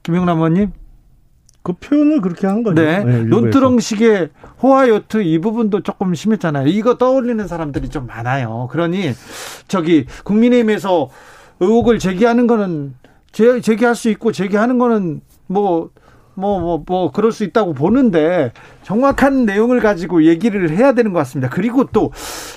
김영남 0.06 0.38
의원님. 0.38 0.72
그 1.64 1.74
표현을 1.74 2.22
그렇게 2.22 2.45
한 2.45 2.62
거죠. 2.62 2.80
네. 2.80 3.01
일부에서. 3.03 3.26
논두렁식의 3.26 4.30
호화요트 4.62 5.24
이 5.24 5.39
부분도 5.39 5.82
조금 5.82 6.14
심했잖아요. 6.14 6.68
이거 6.68 6.99
떠올리는 6.99 7.45
사람들이 7.47 7.89
좀 7.89 8.06
많아요. 8.06 8.68
그러니 8.70 9.14
저기 9.68 10.06
국민의힘에서 10.24 11.10
의혹을 11.60 11.97
제기하는 11.97 12.45
거는 12.45 12.93
제, 13.32 13.62
제기할 13.62 13.95
수 13.95 14.10
있고 14.10 14.32
제기하는 14.32 14.78
거는 14.78 15.22
뭐 15.47 15.89
뭐, 16.38 16.60
뭐, 16.60 16.84
뭐, 16.86 17.12
그럴 17.12 17.32
수 17.32 17.45
있다고 17.45 17.74
보는데, 17.74 18.51
정확한 18.86 19.46
내용을 19.48 19.80
가지고 19.80 20.26
얘기를 20.26 20.70
해야 20.70 20.94
되는 20.94 21.12
것 21.12 21.18
같습니다. 21.20 21.50
그리고 21.50 21.86
또, 21.86 22.12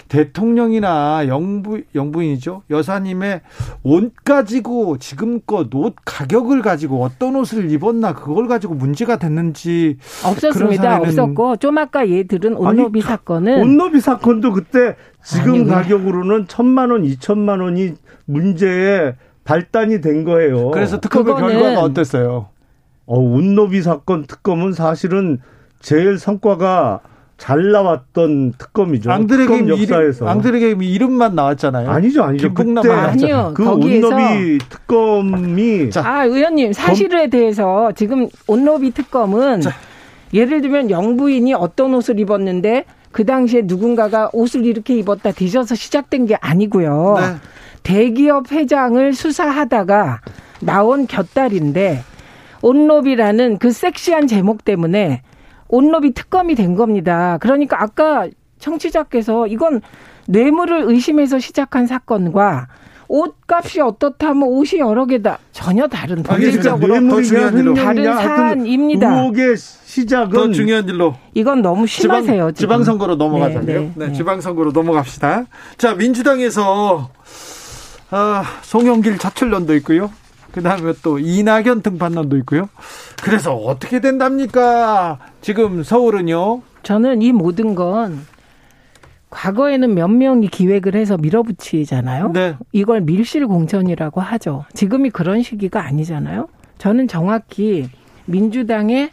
대통령이나 0.09 1.27
영부, 1.27 1.81
영부인이죠. 1.95 2.65
여사님의 2.69 3.41
옷 3.83 4.13
가지고, 4.25 4.99
지금껏 4.99 5.75
옷 5.75 5.95
가격을 6.05 6.61
가지고 6.61 7.03
어떤 7.03 7.35
옷을 7.35 7.71
입었나, 7.71 8.13
그걸 8.13 8.47
가지고 8.47 8.75
문제가 8.75 9.17
됐는지. 9.17 9.97
없었습니다. 10.23 10.99
없었고 10.99 11.57
좀 11.57 11.79
아까 11.79 12.07
얘 12.11 12.25
들은 12.25 12.55
온로비 12.59 13.01
사건은 13.01 13.63
온노비 13.63 14.01
사건도 14.01 14.53
그때 14.53 14.97
지금 15.25 15.53
아니, 15.53 15.61
왜? 15.61 15.67
가격으로는 15.71 16.47
천만 16.47 16.91
원, 16.91 17.07
이천만 17.07 17.61
원이 17.61 17.95
문제에 18.27 19.15
발단이 19.45 20.03
된 20.03 20.25
거예요. 20.25 20.73
그래서 20.73 21.01
그거는- 21.01 21.39
결과가 21.39 21.81
어땠어요? 21.81 22.49
어, 23.07 23.19
운노비 23.19 23.81
사건 23.81 24.27
특검은 24.27 24.75
사실은 24.75 25.39
제일 25.81 26.19
성과가 26.19 27.01
잘 27.37 27.71
나왔던 27.71 28.55
특검이죠. 28.59 29.13
앙드레게임 29.13 29.67
특검 29.67 29.81
역사에서. 29.81 30.25
이름, 30.25 30.29
앙드레게임 30.29 30.83
이름만 30.83 31.35
나왔잖아요. 31.37 31.89
아니죠, 31.89 32.25
아니죠. 32.25 32.53
그때 32.53 32.91
아니요, 32.91 33.53
그 33.55 33.65
운노비 33.65 34.59
특검이 34.69 35.91
자, 35.91 36.03
아 36.05 36.25
의원님 36.25 36.73
사실에 36.73 37.29
대해서 37.29 37.93
지금 37.93 38.29
온로비 38.49 38.91
특검은 38.91 39.61
자. 39.61 39.71
예를 40.35 40.61
들면 40.61 40.91
영부인이 40.91 41.55
어떤 41.55 41.95
옷을 41.95 42.19
입었는데 42.19 42.85
그 43.13 43.25
당시에 43.25 43.63
누군가가 43.65 44.31
옷을 44.33 44.67
이렇게 44.67 44.97
입었다 44.97 45.31
뒤져서 45.31 45.77
시작된 45.77 46.27
게 46.27 46.35
아니고요. 46.41 47.17
네. 47.19 47.37
대기업 47.85 48.51
회장을 48.51 49.13
수사하다가 49.15 50.21
나온 50.61 51.07
곁다리인데 51.07 52.03
온로비라는 52.63 53.59
그 53.59 53.71
섹시한 53.71 54.27
제목 54.27 54.65
때문에 54.65 55.23
온로비 55.69 56.13
특검이 56.15 56.55
된 56.55 56.75
겁니다. 56.75 57.39
그러니까 57.41 57.83
아까 57.83 58.27
청취자께서 58.59 59.47
이건 59.47 59.81
뇌물을 60.27 60.83
의심해서 60.87 61.39
시작한 61.39 61.87
사건과 61.87 62.69
옷값이 63.11 63.81
어떻다 63.81 64.35
면 64.35 64.43
옷이 64.49 64.81
여러 64.81 65.07
개다 65.07 65.39
전혀 65.53 65.87
다른. 65.87 66.23
본질적으로 66.23 66.93
뇌물- 66.95 67.11
더 67.11 67.23
중요한 67.23 67.57
일로. 67.59 67.75
다른 67.75 68.05
사안입니다. 68.05 69.09
의혹의 69.21 69.57
시작은 69.57 70.31
더 70.31 70.51
중요한 70.53 70.87
일로. 70.89 71.15
이건 71.33 71.63
너무 71.63 71.87
지방, 71.87 72.21
심하세요. 72.23 72.53
지금. 72.53 72.55
지방 72.55 72.85
선거로 72.85 73.15
넘어가자고요. 73.15 73.65
네, 73.65 73.73
네, 73.79 73.93
네, 73.97 74.07
네. 74.09 74.13
지방선거로 74.13 74.73
넘어갑시다. 74.73 75.45
자, 75.79 75.95
민주당에서 75.95 77.09
아, 78.11 78.43
송영길 78.63 79.17
차출론도 79.19 79.75
있고요. 79.77 80.11
그 80.59 80.65
다음에 80.65 80.93
또 81.05 81.21
이낙연 81.21 81.83
등판론도 81.83 82.37
있고요. 82.39 82.69
그래서 83.23 83.55
어떻게 83.55 84.01
된답니까? 84.01 85.21
지금 85.41 85.85
서울은요. 85.85 86.63
저는 86.83 87.23
이 87.23 87.31
모든 87.31 87.77
건 87.77 88.27
과거에는 89.31 89.95
몇 89.95 90.09
명이 90.09 90.49
기획을 90.49 90.97
해서 90.97 91.17
밀어붙이잖아요. 91.17 92.33
네. 92.33 92.57
이걸 92.73 93.03
밀실 93.03 93.47
공천이라고 93.47 94.21
하죠. 94.21 94.65
지금이 94.75 95.11
그런 95.11 95.43
시기가 95.43 95.85
아니잖아요. 95.85 96.49
저는 96.79 97.07
정확히 97.07 97.89
민주당의 98.27 99.11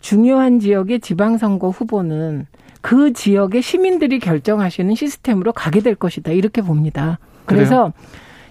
중요한 0.00 0.58
지역의 0.58 1.00
지방선거 1.00 1.68
후보는 1.68 2.46
그 2.80 3.12
지역의 3.12 3.60
시민들이 3.60 4.20
결정하시는 4.20 4.94
시스템으로 4.94 5.52
가게 5.52 5.80
될 5.80 5.96
것이다. 5.96 6.32
이렇게 6.32 6.62
봅니다. 6.62 7.18
그래서 7.44 7.92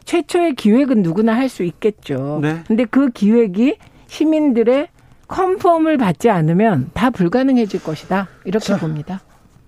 최초의 0.08 0.56
기획은 0.56 1.02
누구나 1.04 1.36
할 1.36 1.50
수 1.50 1.64
있겠죠. 1.64 2.40
네. 2.42 2.62
근데 2.66 2.86
그 2.86 3.10
기획이 3.10 3.78
시민들의 4.08 4.88
컨펌을 5.28 5.98
받지 5.98 6.30
않으면 6.30 6.90
다 6.94 7.10
불가능해질 7.10 7.84
것이다. 7.84 8.28
이렇게 8.46 8.66
자. 8.66 8.78
봅니다. 8.78 9.22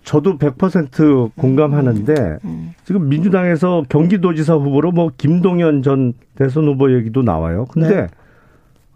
저도 0.04 0.38
100% 0.38 1.32
공감하는데 1.36 2.40
음. 2.46 2.74
지금 2.86 3.10
민주당에서 3.10 3.84
경기도지사 3.90 4.56
후보로 4.56 4.92
뭐 4.92 5.12
김동연 5.18 5.84
전 5.84 6.14
대선 6.36 6.66
후보 6.68 6.94
얘기도 6.94 7.22
나와요. 7.22 7.66
근데 7.72 7.90
네. 8.04 8.08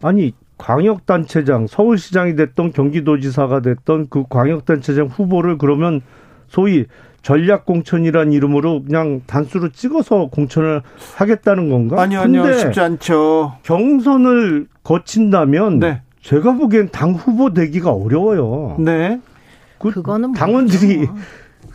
아니 0.01 0.33
광역단체장 0.57 1.67
서울시장이 1.67 2.35
됐던 2.35 2.71
경기도지사가 2.71 3.59
됐던 3.61 4.07
그 4.09 4.23
광역단체장 4.29 5.07
후보를 5.07 5.57
그러면 5.57 6.01
소위 6.47 6.85
전략 7.23 7.65
공천이란 7.65 8.33
이름으로 8.33 8.83
그냥 8.83 9.21
단수로 9.25 9.69
찍어서 9.69 10.27
공천을 10.27 10.81
하겠다는 11.15 11.69
건가? 11.69 12.01
아니요, 12.01 12.19
아니요. 12.19 12.53
쉽지 12.53 12.79
않죠. 12.81 13.53
경선을 13.63 14.67
거친다면 14.83 15.79
네. 15.79 16.01
제가 16.21 16.53
보기엔 16.53 16.89
당 16.91 17.13
후보 17.13 17.53
되기가 17.53 17.91
어려워요. 17.91 18.75
네. 18.79 19.19
그 19.79 19.89
그거는 19.91 20.33
당원들이 20.33 20.97
모르죠. 20.97 21.15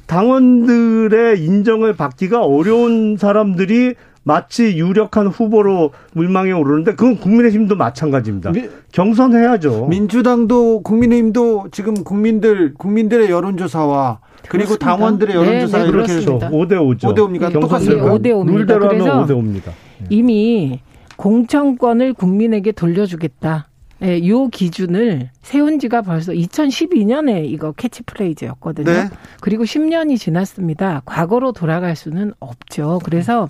당원들의 0.07 1.43
인정을 1.43 1.95
받기가 1.97 2.45
어려운 2.45 3.17
사람들이 3.17 3.95
마치 4.23 4.77
유력한 4.79 5.27
후보로 5.29 5.93
물망에 6.13 6.53
오르는데 6.53 6.93
그건 6.95 7.19
국민의힘도 7.19 7.77
마찬가지입니다. 7.77 8.53
미- 8.53 8.69
경선해야죠. 8.93 9.87
민주당도 9.87 10.83
국민의힘도 10.83 11.69
지금 11.73 11.95
국민들 12.05 12.75
국민들의 12.75 13.31
여론조사와 13.31 14.21
그리고. 14.49 14.77
당원들의 14.77 15.35
네, 15.35 15.41
여론조사 15.41 15.79
네, 15.79 15.85
이렇게 15.89 16.07
그렇습니다. 16.13 16.51
5대 16.51 16.73
5죠. 16.73 17.01
5대 17.01 17.17
5입니까? 17.19 17.53
똑같습니까? 17.61 18.05
예, 18.07 18.09
5대 18.11 18.33
5 18.37 18.41
입니다. 18.43 18.59
룰대로 18.59 18.85
하면 18.89 18.99
그래서 18.99 19.25
5대 19.27 19.31
5입니다. 19.63 19.73
이미 20.11 20.81
공천권을 21.17 22.15
국민에게 22.15 22.73
돌려주겠다. 22.73 23.67
예, 24.05 24.29
요 24.29 24.47
기준을 24.47 25.31
세운 25.43 25.81
지가 25.81 26.03
벌써 26.03 26.33
2012년에 26.33 27.45
이거 27.47 27.73
캐치프레이즈였거든요. 27.73 28.85
네. 28.93 29.09
그리고 29.41 29.65
10년이 29.65 30.19
지났습니다. 30.19 31.03
과거로 31.05 31.51
돌아갈 31.51 31.97
수는 31.97 32.33
없죠. 32.39 33.01
그래서 33.05 33.49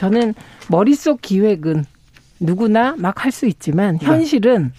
저는 0.00 0.34
머릿속 0.70 1.20
기획은 1.20 1.84
누구나 2.40 2.94
막 2.96 3.24
할 3.24 3.32
수 3.32 3.46
있지만 3.46 3.98
네. 3.98 4.06
현실은 4.06 4.72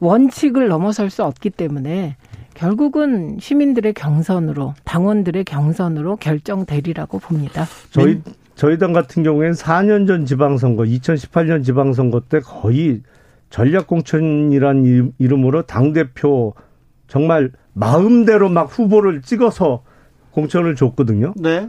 원칙을 0.00 0.68
넘어설 0.68 1.10
수 1.10 1.22
없기 1.24 1.50
때문에 1.50 2.16
결국은 2.54 3.36
시민들의 3.40 3.92
경선으로 3.92 4.74
당원들의 4.84 5.44
경선으로 5.44 6.16
결정되리라고 6.16 7.18
봅니다. 7.18 7.66
저희 7.90 8.20
저희 8.54 8.78
당 8.78 8.92
같은 8.92 9.22
경우에는 9.22 9.54
4년 9.54 10.06
전 10.08 10.24
지방선거, 10.26 10.82
2018년 10.84 11.64
지방선거 11.64 12.22
때 12.28 12.40
거의 12.40 13.02
전략공천이란 13.50 14.84
이- 14.84 15.12
이름으로 15.18 15.62
당 15.62 15.92
대표 15.92 16.54
정말 17.06 17.52
마음대로 17.74 18.48
막 18.48 18.64
후보를 18.64 19.22
찍어서 19.22 19.82
공천을 20.32 20.74
줬거든요. 20.74 21.34
네. 21.36 21.68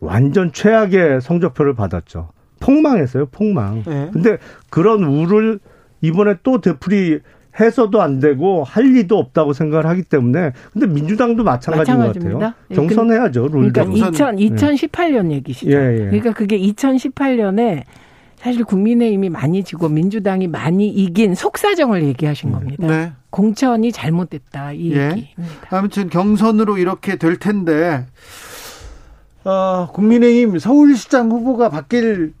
완전 0.00 0.52
최악의 0.52 1.20
성적표를 1.20 1.74
받았죠. 1.74 2.30
폭망했어요, 2.60 3.26
폭망. 3.26 3.82
네. 3.86 4.10
근데 4.12 4.38
그런 4.70 5.04
우를 5.04 5.58
이번에 6.00 6.34
또 6.42 6.60
되풀이 6.60 7.20
해서도 7.58 8.02
안 8.02 8.20
되고 8.20 8.64
할 8.64 8.84
리도 8.92 9.16
없다고 9.18 9.54
생각을 9.54 9.86
하기 9.86 10.02
때문에 10.02 10.52
근데 10.74 10.86
민주당도 10.86 11.42
마찬가지인 11.42 11.96
것 11.96 12.02
마찬가지입니다. 12.08 12.38
같아요. 12.38 12.64
예, 12.70 12.74
경선해야죠, 12.74 13.48
그러니까 13.50 13.82
룰대로. 13.84 13.92
우선- 14.10 14.38
2000, 14.38 14.56
2018년 14.90 15.30
얘기시죠. 15.32 15.70
예, 15.72 15.94
예. 15.94 15.98
그러니까 16.06 16.32
그게 16.32 16.58
2018년에 16.58 17.84
사실 18.36 18.62
국민의힘이 18.64 19.30
많이 19.30 19.64
지고 19.64 19.88
민주당이 19.88 20.48
많이 20.48 20.86
이긴 20.88 21.34
속사정을 21.34 22.02
얘기하신 22.04 22.52
겁니다. 22.52 22.86
네. 22.86 23.12
공천이 23.30 23.90
잘못됐다 23.90 24.72
이 24.72 24.92
예. 24.92 25.04
얘기입니다. 25.06 25.66
아무튼 25.70 26.10
경선으로 26.10 26.76
이렇게 26.76 27.16
될 27.16 27.38
텐데 27.38 28.04
어, 29.46 29.88
국민의힘 29.92 30.58
서울시장 30.58 31.30
후보가 31.30 31.70
바뀔 31.70 32.34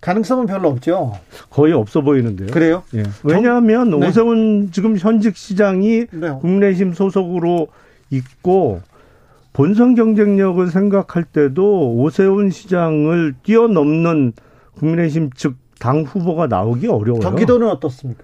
가능성은 0.00 0.46
별로 0.46 0.68
없죠. 0.68 1.12
거의 1.50 1.72
없어 1.72 2.00
보이는데요. 2.00 2.48
그래요? 2.48 2.82
예. 2.94 3.04
왜냐하면 3.22 3.90
네. 3.90 4.08
오세훈 4.08 4.70
지금 4.72 4.96
현직 4.98 5.36
시장이 5.36 6.06
네. 6.10 6.30
국민의힘 6.40 6.92
소속으로 6.92 7.68
있고 8.10 8.80
본선 9.52 9.94
경쟁력을 9.94 10.66
생각할 10.68 11.24
때도 11.24 11.94
오세훈 11.94 12.50
시장을 12.50 13.34
뛰어넘는 13.44 14.32
국민의힘 14.74 15.30
측 15.34 15.62
당 15.82 16.02
후보가 16.02 16.46
나오기 16.46 16.86
어려워요. 16.86 17.20
경기도는 17.20 17.68
어떻습니까? 17.68 18.22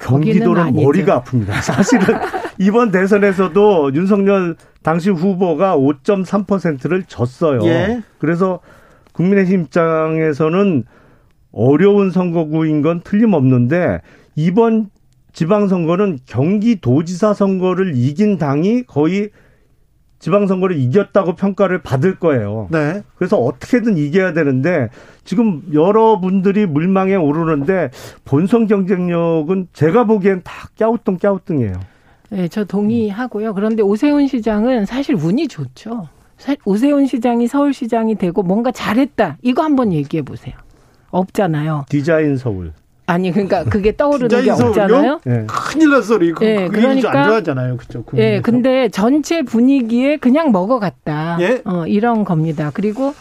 경기도는. 0.00 0.72
머리가 0.74 1.22
아픕니다. 1.22 1.60
사실은 1.62 2.18
이번 2.58 2.90
대선에서도 2.90 3.94
윤석열 3.94 4.56
당시 4.82 5.10
후보가 5.10 5.76
5.3%를 5.76 7.04
졌어요. 7.04 7.60
예. 7.64 8.02
그래서 8.18 8.60
국민의힘 9.12 9.62
입장에서는 9.62 10.84
어려운 11.52 12.10
선거구인 12.10 12.82
건 12.82 13.00
틀림없는데 13.02 14.00
이번 14.36 14.90
지방선거는 15.32 16.20
경기도지사 16.26 17.34
선거를 17.34 17.92
이긴 17.94 18.38
당이 18.38 18.84
거의 18.84 19.30
지방선거를 20.20 20.78
이겼다고 20.78 21.34
평가를 21.34 21.82
받을 21.82 22.18
거예요. 22.18 22.68
네. 22.70 23.02
그래서 23.16 23.36
어떻게든 23.38 23.96
이겨야 23.98 24.32
되는데 24.32 24.88
지금 25.24 25.62
여러분들이 25.72 26.66
물망에 26.66 27.14
오르는데 27.16 27.90
본선 28.24 28.66
경쟁력은 28.66 29.68
제가 29.72 30.04
보기엔 30.04 30.42
다 30.44 30.68
깨우뚱 30.76 31.16
깨우뚱이에요. 31.16 31.72
네, 32.30 32.46
저 32.48 32.64
동의하고요. 32.64 33.54
그런데 33.54 33.82
오세훈 33.82 34.28
시장은 34.28 34.86
사실 34.86 35.16
운이 35.16 35.48
좋죠. 35.48 36.08
사- 36.38 36.54
오세훈 36.64 37.06
시장이 37.06 37.48
서울시장이 37.48 38.14
되고 38.16 38.42
뭔가 38.42 38.70
잘했다. 38.70 39.38
이거 39.42 39.62
한번 39.62 39.92
얘기해 39.92 40.22
보세요. 40.22 40.54
없잖아요. 41.10 41.86
디자인 41.88 42.36
서울. 42.36 42.72
아니 43.10 43.32
그러니까 43.32 43.64
그게 43.64 43.96
떠오르는 43.96 44.28
게? 44.44 44.50
없잖아요. 44.50 45.20
예. 45.26 45.44
큰일 45.48 45.90
났어. 45.90 46.16
이거 46.18 46.44
예, 46.46 46.54
그 46.54 46.62
얘기 46.62 46.70
그러니까- 46.70 47.10
안 47.10 47.26
좋아하잖아요. 47.26 47.76
그죠? 47.76 48.04
예, 48.14 48.40
근데 48.40 48.88
전체 48.88 49.42
분위기에 49.42 50.16
그냥 50.18 50.52
먹어갔다. 50.52 51.38
예. 51.40 51.60
어, 51.64 51.86
이런 51.88 52.24
겁니다. 52.24 52.70
그리고 52.72 53.14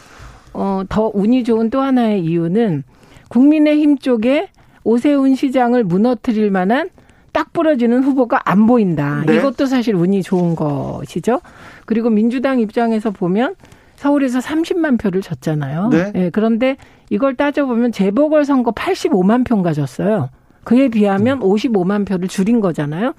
어, 0.54 0.84
더 0.90 1.10
운이 1.14 1.44
좋은 1.44 1.72
또 1.72 1.82
하나의 1.82 2.24
이유는 2.24 2.84
국민의힘 3.30 3.98
쪽에 3.98 4.50
오세훈 4.84 5.34
시장을 5.36 5.84
무너뜨릴 5.84 6.52
만한 6.52 6.90
딱 7.32 7.52
부러지는 7.52 8.04
후보가 8.04 8.42
안 8.46 8.68
보인다. 8.68 9.24
네. 9.26 9.38
이것도 9.38 9.66
사실 9.66 9.96
운이 9.96 10.22
좋은 10.22 10.56
것이죠. 10.56 11.42
그리고 11.86 12.10
민주당 12.10 12.60
입장에서 12.60 13.10
보면 13.12 13.56
서울에서 14.00 14.40
30만 14.40 14.98
표를 14.98 15.22
졌잖아요. 15.22 15.90
네. 15.90 16.12
예, 16.16 16.30
그런데 16.30 16.78
이걸 17.10 17.36
따져보면 17.36 17.92
재보궐 17.92 18.46
선거 18.46 18.72
85만 18.72 19.46
표가 19.46 19.74
졌어요. 19.74 20.30
그에 20.64 20.88
비하면 20.88 21.42
55만 21.42 22.08
표를 22.08 22.30
줄인 22.30 22.62
거잖아요. 22.62 23.14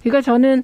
그러니까 0.00 0.20
저는 0.20 0.62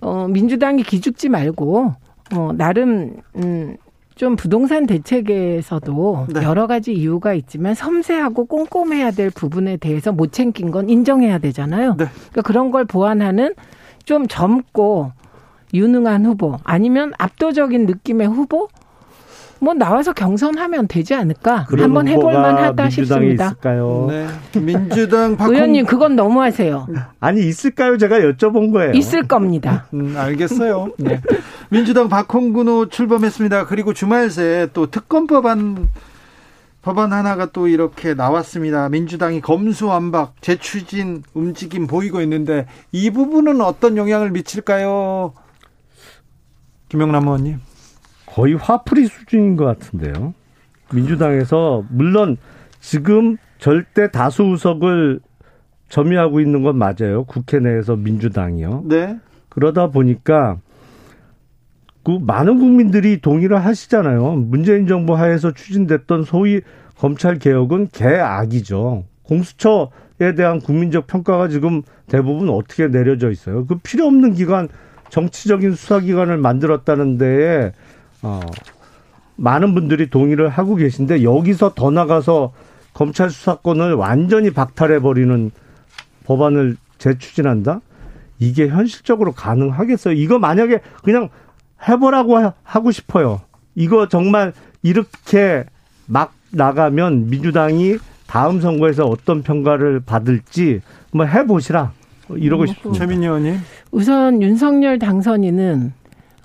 어 0.00 0.26
민주당이 0.26 0.82
기죽지 0.82 1.28
말고 1.28 1.94
어 2.34 2.52
나름 2.56 3.18
음좀 3.36 4.34
부동산 4.36 4.86
대책에서도 4.86 6.26
네. 6.34 6.42
여러 6.42 6.66
가지 6.66 6.92
이유가 6.92 7.32
있지만 7.34 7.74
섬세하고 7.74 8.46
꼼꼼해야 8.46 9.12
될 9.12 9.30
부분에 9.30 9.76
대해서 9.76 10.10
못 10.10 10.32
챙긴 10.32 10.72
건 10.72 10.88
인정해야 10.88 11.38
되잖아요. 11.38 11.94
네. 11.96 12.06
그러니까 12.30 12.42
그런 12.42 12.72
걸 12.72 12.86
보완하는 12.86 13.54
좀 14.04 14.26
젊고 14.26 15.12
유능한 15.74 16.26
후보 16.26 16.56
아니면 16.64 17.12
압도적인 17.18 17.86
느낌의 17.86 18.26
후보 18.26 18.68
뭐 19.60 19.74
나와서 19.74 20.12
경선하면 20.12 20.88
되지 20.88 21.14
않을까 21.14 21.66
한번 21.68 22.08
해볼 22.08 22.32
후보가 22.32 22.40
만하다 22.40 22.82
민주당에 22.84 22.90
싶습니다. 22.90 23.44
있을까요? 23.46 24.06
네. 24.08 24.26
민주당 24.60 25.36
박홍 25.36 25.54
의원님 25.54 25.86
그건 25.86 26.16
너무하세요. 26.16 26.88
아니 27.20 27.46
있을까요? 27.46 27.98
제가 27.98 28.20
여쭤본 28.20 28.72
거예요. 28.72 28.92
있을 28.92 29.28
겁니다. 29.28 29.86
음, 29.92 30.14
알겠어요. 30.16 30.92
네. 30.98 31.20
민주당 31.68 32.08
박홍근호 32.08 32.88
출범했습니다. 32.88 33.66
그리고 33.66 33.92
주말 33.92 34.30
새에 34.30 34.66
또 34.72 34.90
특검 34.90 35.26
법안 35.26 35.88
법안 36.82 37.12
하나가 37.12 37.44
또 37.44 37.68
이렇게 37.68 38.14
나왔습니다. 38.14 38.88
민주당이 38.88 39.42
검수완박 39.42 40.40
재추진 40.40 41.22
움직임 41.34 41.86
보이고 41.86 42.22
있는데 42.22 42.64
이 42.92 43.10
부분은 43.10 43.60
어떤 43.60 43.98
영향을 43.98 44.30
미칠까요? 44.30 45.34
김영남 46.88 47.24
의원님. 47.24 47.60
거의 48.34 48.54
화풀이 48.54 49.06
수준인 49.06 49.56
것 49.56 49.64
같은데요. 49.64 50.34
민주당에서 50.92 51.84
물론 51.88 52.36
지금 52.80 53.36
절대 53.58 54.10
다수 54.10 54.44
의석을 54.44 55.20
점유하고 55.88 56.40
있는 56.40 56.62
건 56.62 56.76
맞아요. 56.76 57.24
국회 57.24 57.58
내에서 57.58 57.96
민주당이요. 57.96 58.84
네. 58.86 59.18
그러다 59.48 59.88
보니까 59.88 60.58
그 62.02 62.12
많은 62.12 62.58
국민들이 62.58 63.20
동의를 63.20 63.64
하시잖아요. 63.64 64.36
문재인 64.36 64.86
정부 64.86 65.14
하에서 65.16 65.52
추진됐던 65.52 66.24
소위 66.24 66.60
검찰 66.96 67.38
개혁은 67.38 67.88
개악이죠. 67.92 69.04
공수처에 69.24 70.34
대한 70.36 70.60
국민적 70.60 71.06
평가가 71.06 71.48
지금 71.48 71.82
대부분 72.06 72.48
어떻게 72.48 72.88
내려져 72.88 73.30
있어요. 73.30 73.66
그 73.66 73.76
필요 73.76 74.06
없는 74.06 74.34
기관 74.34 74.68
정치적인 75.10 75.72
수사기관을 75.72 76.38
만들었다는 76.38 77.18
데에 77.18 77.72
어 78.22 78.40
많은 79.36 79.74
분들이 79.74 80.10
동의를 80.10 80.48
하고 80.48 80.74
계신데 80.74 81.22
여기서 81.22 81.72
더 81.74 81.90
나가서 81.90 82.52
검찰 82.92 83.30
수사권을 83.30 83.94
완전히 83.94 84.50
박탈해 84.50 85.00
버리는 85.00 85.50
법안을 86.24 86.76
재추진한다? 86.98 87.80
이게 88.38 88.68
현실적으로 88.68 89.32
가능하겠어요? 89.32 90.14
이거 90.14 90.38
만약에 90.38 90.80
그냥 91.02 91.28
해보라고 91.88 92.52
하고 92.62 92.90
싶어요. 92.90 93.40
이거 93.74 94.08
정말 94.08 94.52
이렇게 94.82 95.64
막 96.06 96.34
나가면 96.50 97.30
민주당이 97.30 97.96
다음 98.26 98.60
선거에서 98.60 99.06
어떤 99.06 99.42
평가를 99.42 100.00
받을지 100.00 100.80
한번 101.10 101.28
해보시라. 101.28 101.92
이러고 102.30 102.66
싶습니다. 102.66 102.98
최민희 102.98 103.26
의원님. 103.26 103.56
우선 103.90 104.42
윤석열 104.42 104.98
당선인은 104.98 105.92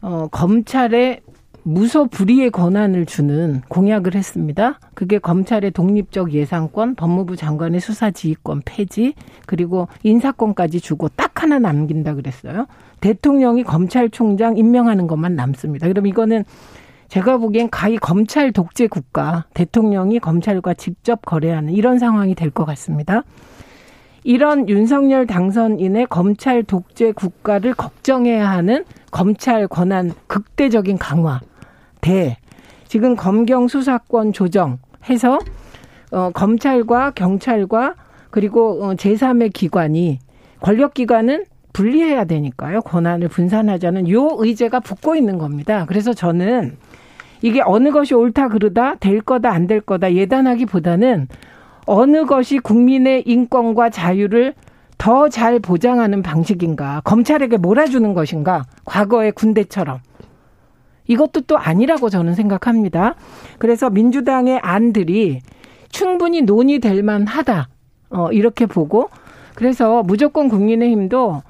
어, 0.01 0.27
검찰에 0.31 1.21
무소 1.67 2.05
불위의 2.05 2.51
권한을 2.51 3.07
주는 3.07 3.61
공약을 3.69 4.13
했습니다. 4.13 4.79
그게 4.93 5.17
검찰의 5.17 5.71
독립적 5.71 6.31
예산권, 6.31 6.93
법무부 6.93 7.35
장관의 7.35 7.79
수사 7.79 8.11
지휘권 8.11 8.61
폐지, 8.65 9.15
그리고 9.47 9.87
인사권까지 10.03 10.79
주고 10.79 11.09
딱 11.09 11.41
하나 11.41 11.57
남긴다 11.57 12.13
그랬어요. 12.13 12.67
대통령이 13.01 13.63
검찰총장 13.63 14.57
임명하는 14.57 15.07
것만 15.07 15.35
남습니다. 15.35 15.87
그럼 15.87 16.05
이거는 16.05 16.43
제가 17.07 17.37
보기엔 17.37 17.71
가히 17.71 17.97
검찰 17.97 18.51
독재 18.51 18.85
국가, 18.85 19.45
대통령이 19.55 20.19
검찰과 20.19 20.75
직접 20.75 21.25
거래하는 21.25 21.73
이런 21.73 21.97
상황이 21.97 22.35
될 22.35 22.51
것 22.51 22.65
같습니다. 22.65 23.23
이런 24.23 24.69
윤석열 24.69 25.25
당선인의 25.25 26.05
검찰 26.11 26.61
독재 26.61 27.13
국가를 27.13 27.73
걱정해야 27.73 28.47
하는 28.51 28.85
검찰 29.09 29.67
권한 29.67 30.13
극대적인 30.27 30.99
강화. 30.99 31.41
대 32.05 32.37
지금 32.87 33.15
검경 33.15 33.67
수사권 33.67 34.31
조정 34.31 34.77
해서 35.09 35.39
어 36.11 36.29
검찰과 36.33 37.11
경찰과 37.11 37.95
그리고 38.29 38.83
어 38.83 38.93
제3의 38.93 39.51
기관이 39.51 40.19
권력 40.61 40.93
기관은 40.93 41.45
분리해야 41.73 42.25
되니까요. 42.25 42.81
권한을 42.81 43.27
분산하자는 43.27 44.09
요 44.11 44.29
의제가 44.37 44.79
붙고 44.81 45.15
있는 45.15 45.39
겁니다. 45.39 45.85
그래서 45.87 46.13
저는 46.13 46.77
이게 47.41 47.61
어느 47.65 47.91
것이 47.91 48.13
옳다 48.13 48.49
그르다 48.49 48.95
될 48.95 49.19
거다 49.21 49.51
안 49.51 49.67
될 49.67 49.81
거다 49.81 50.13
예단하기보다는 50.13 51.27
어느 51.87 52.25
것이 52.25 52.59
국민의 52.59 53.23
인권과 53.25 53.89
자유를 53.89 54.53
더 54.97 55.27
잘 55.27 55.59
보장하는 55.59 56.21
방식인가 56.21 57.01
검찰에게 57.03 57.57
몰아주는 57.57 58.13
것인가 58.13 58.63
과거의 58.85 59.31
군대처럼 59.33 59.99
이것도 61.07 61.41
또 61.41 61.57
아니라고 61.57 62.09
저는 62.09 62.33
생각합니다. 62.35 63.15
그래서 63.59 63.89
민주당의 63.89 64.59
안들이 64.59 65.41
충분히 65.89 66.41
논의될 66.41 67.03
만하다. 67.03 67.69
어, 68.09 68.31
이렇게 68.31 68.65
보고 68.65 69.09
그래서 69.55 70.03
무조건 70.03 70.49
국민의힘도 70.49 71.41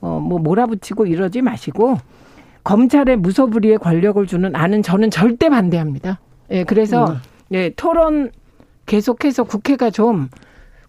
어, 0.00 0.20
뭐 0.20 0.38
몰아붙이고 0.38 1.06
이러지 1.06 1.42
마시고 1.42 1.96
검찰에 2.64 3.16
무소불위의 3.16 3.78
권력을 3.78 4.24
주는 4.26 4.54
안은 4.54 4.82
저는 4.82 5.10
절대 5.10 5.48
반대합니다. 5.48 6.20
예, 6.50 6.64
그래서 6.64 7.16
예, 7.52 7.70
토론 7.70 8.30
계속해서 8.86 9.44
국회가 9.44 9.90
좀 9.90 10.28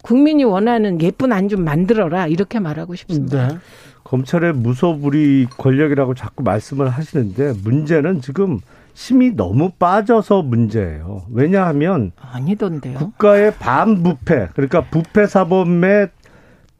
국민이 0.02 0.44
원하는 0.44 1.00
예쁜 1.02 1.32
안 1.32 1.48
좀 1.48 1.64
만들어라 1.64 2.26
이렇게 2.26 2.58
말하고 2.58 2.94
싶습니다. 2.94 3.48
네. 3.48 3.54
검찰의 4.10 4.54
무소불위 4.54 5.46
권력이라고 5.56 6.14
자꾸 6.14 6.42
말씀을 6.42 6.88
하시는데 6.88 7.52
문제는 7.62 8.20
지금 8.20 8.58
힘이 8.92 9.36
너무 9.36 9.70
빠져서 9.78 10.42
문제예요. 10.42 11.22
왜냐하면 11.32 12.10
아니던데요. 12.20 12.98
국가의 12.98 13.54
반부패 13.54 14.48
그러니까 14.54 14.80
부패 14.90 15.28
사범에 15.28 16.08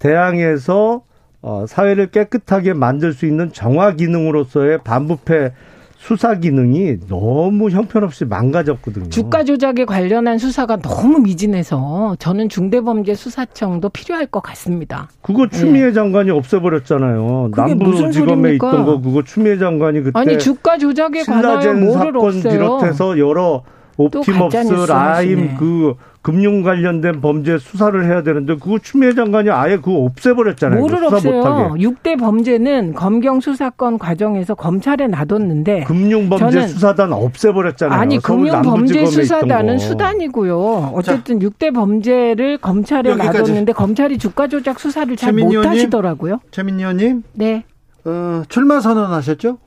대항해서 0.00 1.02
어, 1.40 1.66
사회를 1.68 2.10
깨끗하게 2.10 2.72
만들 2.72 3.12
수 3.12 3.26
있는 3.26 3.52
정화 3.52 3.92
기능으로서의 3.92 4.78
반부패 4.82 5.52
수사 6.00 6.34
기능이 6.34 6.96
너무 7.08 7.68
형편없이 7.68 8.24
망가졌거든요. 8.24 9.10
주가 9.10 9.44
조작에 9.44 9.84
관련한 9.84 10.38
수사가 10.38 10.76
너무 10.76 11.18
미진해서 11.18 12.16
저는 12.18 12.48
중대범죄수사청도 12.48 13.90
필요할 13.90 14.26
것 14.26 14.42
같습니다. 14.42 15.10
그거 15.20 15.46
추미애 15.48 15.92
장관이 15.92 16.30
없애버렸잖아요. 16.30 17.50
남부지검에? 17.54 18.54
있던 18.54 18.86
거 18.86 18.98
그거 18.98 19.22
추미애 19.22 19.58
장관이 19.58 20.02
그때 20.02 20.18
아니 20.18 20.38
주가 20.38 20.78
조작에 20.78 21.22
신라젠 21.22 21.84
뭐를 21.84 22.16
없어요. 22.16 22.50
비롯해서 22.50 23.18
여러 23.18 23.62
옵티머스, 24.04 24.90
라임. 24.90 25.56
그 25.56 25.94
금융 26.22 26.62
관련된 26.62 27.20
범죄 27.22 27.56
수사를 27.58 28.04
해야 28.04 28.22
되는데 28.22 28.54
그거 28.56 28.78
추미애 28.78 29.14
장관이 29.14 29.48
아예 29.50 29.76
그거 29.76 29.92
없애버렸잖아요. 30.04 30.78
뭐를 30.80 30.98
수사 30.98 31.16
없어요. 31.16 31.34
못하게. 31.36 31.82
6대 31.84 32.18
범죄는 32.20 32.92
검경 32.94 33.40
수사권 33.40 33.98
과정에서 33.98 34.54
검찰에 34.54 35.06
놔뒀는데 35.06 35.84
금융 35.84 36.28
범죄 36.28 36.60
저는- 36.60 36.68
수사단 36.68 37.12
없애버렸잖아요. 37.14 37.98
아니 37.98 38.18
금융 38.18 38.60
범죄 38.62 39.06
수사단은 39.06 39.74
거. 39.76 39.78
수단이고요. 39.78 40.92
어쨌든 40.94 41.38
6대 41.38 41.72
범죄를 41.74 42.58
검찰에 42.58 43.10
여기까지. 43.10 43.38
놔뒀는데 43.38 43.72
검찰이 43.72 44.18
주가 44.18 44.46
조작 44.46 44.78
수사를 44.78 45.16
잘 45.16 45.28
최민희 45.30 45.48
의원님? 45.54 45.70
못하시더라고요. 45.70 46.40
최민희 46.50 46.80
의원님. 46.80 47.22
네. 47.32 47.64
어, 48.04 48.42
출마 48.48 48.80
선언하셨죠? 48.80 49.58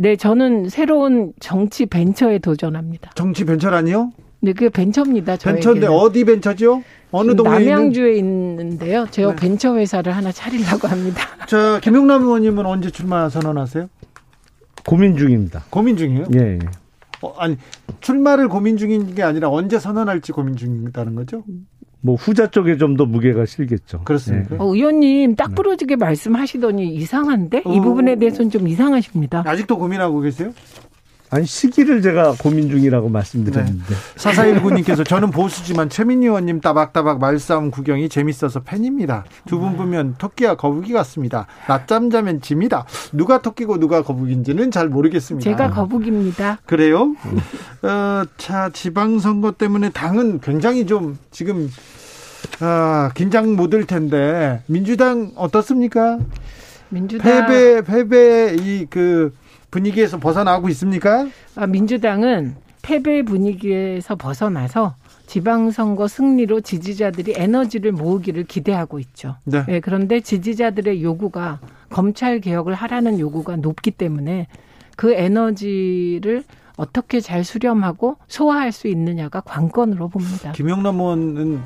네, 0.00 0.16
저는 0.16 0.70
새로운 0.70 1.34
정치 1.40 1.84
벤처에 1.84 2.38
도전합니다. 2.38 3.10
정치 3.16 3.44
벤처라니요? 3.44 4.12
네, 4.40 4.54
그게 4.54 4.70
벤처입니다. 4.70 5.36
저에게는. 5.36 5.56
벤처인데 5.56 5.86
어디 5.88 6.24
벤처죠? 6.24 6.82
어느 7.10 7.32
지금 7.32 7.44
동네에 7.44 7.60
있는? 7.60 7.72
남양주에 7.74 8.14
있는 8.16 8.78
데요. 8.78 9.06
제가 9.10 9.32
네. 9.32 9.36
벤처 9.36 9.76
회사를 9.76 10.16
하나 10.16 10.32
차리려고 10.32 10.88
합니다. 10.88 11.20
자, 11.46 11.80
김용남 11.82 12.22
의원님은 12.22 12.64
언제 12.64 12.90
출마 12.90 13.28
선언하세요? 13.28 13.90
고민 14.86 15.18
중입니다. 15.18 15.64
고민 15.68 15.98
중이에요? 15.98 16.24
예. 16.34 16.38
예. 16.38 16.58
어, 17.20 17.34
아니 17.36 17.58
출마를 18.00 18.48
고민 18.48 18.78
중인 18.78 19.14
게 19.14 19.22
아니라 19.22 19.50
언제 19.50 19.78
선언할지 19.78 20.32
고민 20.32 20.56
중이다는 20.56 21.14
거죠? 21.14 21.44
뭐 22.02 22.14
후자 22.16 22.46
쪽에 22.48 22.76
좀 22.76 22.96
더 22.96 23.04
무게가 23.06 23.46
실겠죠. 23.46 24.02
그렇습니까? 24.04 24.54
예. 24.54 24.58
어, 24.58 24.74
의원님 24.74 25.36
딱 25.36 25.54
부러지게 25.54 25.96
말씀하시더니 25.96 26.94
이상한데? 26.94 27.58
이 27.66 27.78
어. 27.78 27.80
부분에 27.82 28.16
대해서는 28.16 28.50
좀 28.50 28.66
이상하십니다. 28.68 29.44
아직도 29.46 29.78
고민하고 29.78 30.20
계세요? 30.20 30.52
아니 31.30 31.46
시기를 31.46 32.02
제가 32.02 32.34
고민 32.38 32.68
중이라고 32.68 33.08
말씀드렸는데 33.08 33.94
사사일구님께서 34.16 35.04
저는 35.04 35.30
보수지만 35.30 35.88
최민희 35.88 36.26
의원님 36.26 36.60
따박따박 36.60 37.20
말싸움 37.20 37.70
구경이 37.70 38.08
재밌어서 38.08 38.60
팬입니다. 38.60 39.24
두 39.46 39.60
분 39.60 39.76
보면 39.76 40.16
토끼와 40.18 40.56
거북이 40.56 40.92
같습니다. 40.92 41.46
낮잠 41.68 42.10
자면 42.10 42.40
집니다. 42.40 42.84
누가 43.12 43.42
토끼고 43.42 43.78
누가 43.78 44.02
거북인지는 44.02 44.70
잘 44.70 44.88
모르겠습니다. 44.88 45.48
제가 45.48 45.70
거북입니다. 45.70 46.58
그래요? 46.66 47.14
어, 47.82 48.22
자, 48.36 48.70
지방선거 48.72 49.52
때문에 49.52 49.90
당은 49.90 50.40
굉장히 50.40 50.86
좀 50.86 51.18
지금 51.30 51.70
아, 52.60 53.10
긴장 53.14 53.54
못할 53.54 53.84
텐데 53.84 54.62
민주당 54.66 55.30
어떻습니까? 55.36 56.18
민주당 56.88 57.46
패배 57.46 57.82
패배 57.82 58.56
이그 58.58 59.32
분위기에서 59.70 60.18
벗어나고 60.18 60.68
있습니까? 60.70 61.26
아, 61.56 61.66
민주당은 61.66 62.54
패배 62.82 63.22
분위기에서 63.22 64.16
벗어나서 64.16 64.94
지방선거 65.26 66.08
승리로 66.08 66.60
지지자들이 66.60 67.34
에너지를 67.36 67.92
모으기를 67.92 68.44
기대하고 68.44 68.98
있죠. 68.98 69.36
네. 69.44 69.64
예, 69.68 69.80
그런데 69.80 70.20
지지자들의 70.20 71.02
요구가 71.02 71.60
검찰 71.88 72.40
개혁을 72.40 72.74
하라는 72.74 73.20
요구가 73.20 73.56
높기 73.56 73.92
때문에 73.92 74.48
그 74.96 75.12
에너지를 75.12 76.42
어떻게 76.76 77.20
잘 77.20 77.44
수렴하고 77.44 78.16
소화할 78.26 78.72
수 78.72 78.88
있느냐가 78.88 79.40
관건으로 79.40 80.08
봅니다. 80.08 80.52
김영남 80.52 80.96
의원은 80.96 81.60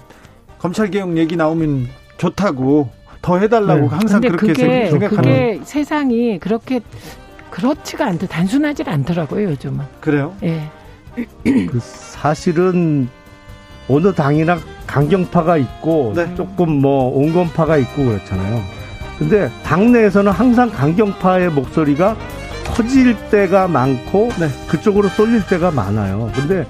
검찰 0.59 0.91
개혁 0.91 1.17
얘기 1.17 1.37
나오면 1.37 1.87
좋다고 2.19 2.91
더 3.23 3.39
해달라고 3.39 3.81
네. 3.83 3.87
항상 3.87 4.21
그렇게 4.21 4.47
그게 4.49 4.91
생각하는 4.91 5.23
그게 5.23 5.61
세상이 5.65 6.39
그렇게 6.39 6.81
그렇지가 7.55 8.07
않더 8.07 8.27
단순하지 8.27 8.83
않더라고요 8.85 9.51
요즘은. 9.51 9.85
그래요? 10.01 10.35
예. 10.43 10.69
그 11.45 11.79
사실은 11.81 13.09
어느 13.89 14.13
당이나 14.13 14.59
강경파가 14.89 15.57
있고 15.59 16.15
네. 16.17 16.35
조금 16.35 16.81
뭐 16.81 17.17
온건파가 17.17 17.77
있고 17.77 18.07
그렇잖아요. 18.07 18.61
근데 19.21 19.49
당내에서는 19.63 20.33
항상 20.33 20.69
강경파의 20.71 21.51
목소리가 21.51 22.17
커질 22.67 23.17
때가 23.31 23.69
많고 23.69 24.31
네. 24.41 24.49
그쪽으로 24.69 25.09
쏠릴 25.11 25.47
때가 25.47 25.71
많아요. 25.71 26.33
근데 26.35 26.67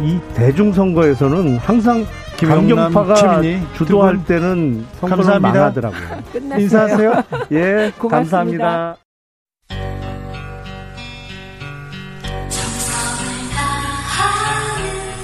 이 0.00 0.18
대중선거에서는 0.34 1.58
항상 1.58 2.06
김영남, 2.38 2.92
강경파가 2.94 3.14
최민희 3.14 3.66
주도할 3.76 4.16
두 4.20 4.24
때는 4.24 4.86
감사합니다. 5.02 5.38
망하더라고요. 5.38 6.22
끝났어요. 6.32 6.60
인사하세요. 6.62 7.22
예, 7.52 7.92
고맙습니다. 7.98 8.08
감사합니다. 8.08 9.03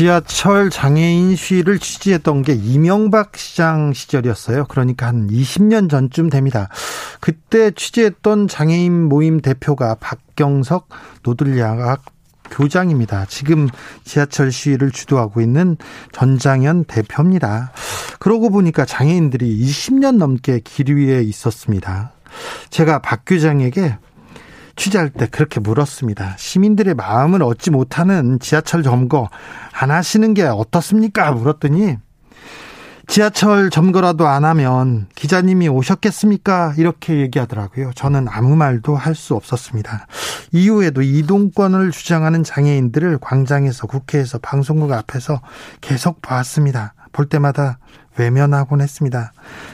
지하철 0.00 0.70
장애인 0.70 1.36
시위를 1.36 1.78
취재했던 1.78 2.40
게 2.40 2.54
이명박 2.54 3.36
시장 3.36 3.92
시절이었어요. 3.92 4.64
그러니까 4.64 5.06
한 5.06 5.28
20년 5.28 5.90
전쯤 5.90 6.30
됩니다. 6.30 6.70
그때 7.20 7.70
취재했던 7.70 8.48
장애인 8.48 9.10
모임 9.10 9.42
대표가 9.42 9.96
박경석 9.96 10.88
노들야학 11.22 12.02
교장입니다. 12.50 13.26
지금 13.26 13.68
지하철 14.02 14.50
시위를 14.50 14.90
주도하고 14.90 15.42
있는 15.42 15.76
전장현 16.12 16.84
대표입니다. 16.84 17.72
그러고 18.20 18.48
보니까 18.48 18.86
장애인들이 18.86 19.54
20년 19.54 20.16
넘게 20.16 20.60
길 20.60 20.96
위에 20.96 21.20
있었습니다. 21.24 22.12
제가 22.70 23.00
박 23.00 23.24
교장에게 23.26 23.98
취재할 24.80 25.10
때 25.10 25.26
그렇게 25.26 25.60
물었습니다. 25.60 26.36
시민들의 26.38 26.94
마음을 26.94 27.42
얻지 27.42 27.70
못하는 27.70 28.38
지하철 28.40 28.82
점거 28.82 29.28
안 29.72 29.90
하시는 29.90 30.32
게 30.32 30.44
어떻습니까? 30.44 31.32
물었더니 31.32 31.98
지하철 33.06 33.68
점거라도 33.68 34.26
안 34.26 34.46
하면 34.46 35.08
기자님이 35.16 35.68
오셨겠습니까? 35.68 36.76
이렇게 36.78 37.18
얘기하더라고요. 37.18 37.90
저는 37.94 38.26
아무 38.30 38.56
말도 38.56 38.96
할 38.96 39.14
수 39.14 39.34
없었습니다. 39.34 40.06
이후에도 40.52 41.02
이동권을 41.02 41.90
주장하는 41.90 42.42
장애인들을 42.42 43.18
광장에서 43.18 43.86
국회에서 43.86 44.38
방송국 44.38 44.92
앞에서 44.92 45.42
계속 45.82 46.22
봤습니다. 46.22 46.94
볼 47.12 47.26
때마다 47.26 47.78
외면하곤 48.16 48.80
했습니다. 48.80 49.32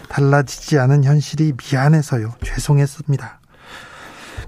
달라지지 0.08 0.80
않은 0.80 1.04
현실이 1.04 1.52
미안해서요. 1.56 2.32
죄송했습니다. 2.42 3.35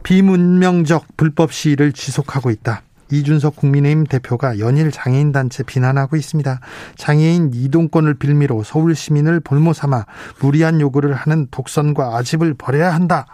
비문명적 0.03 1.17
불법 1.17 1.53
시위를 1.53 1.93
지속하고 1.93 2.51
있다. 2.51 2.83
이준석 3.11 3.57
국민의힘 3.57 4.05
대표가 4.05 4.59
연일 4.59 4.91
장애인 4.91 5.33
단체 5.33 5.63
비난하고 5.63 6.17
있습니다. 6.17 6.61
장애인 6.97 7.53
이동권을 7.55 8.15
빌미로 8.15 8.63
서울 8.65 8.95
시민을 8.95 9.41
볼모 9.41 9.73
삼아 9.73 10.05
무리한 10.41 10.81
요구를 10.81 11.15
하는 11.15 11.49
독선과 11.51 12.17
아집을 12.17 12.55
버려야 12.55 12.95
한다. 12.95 13.27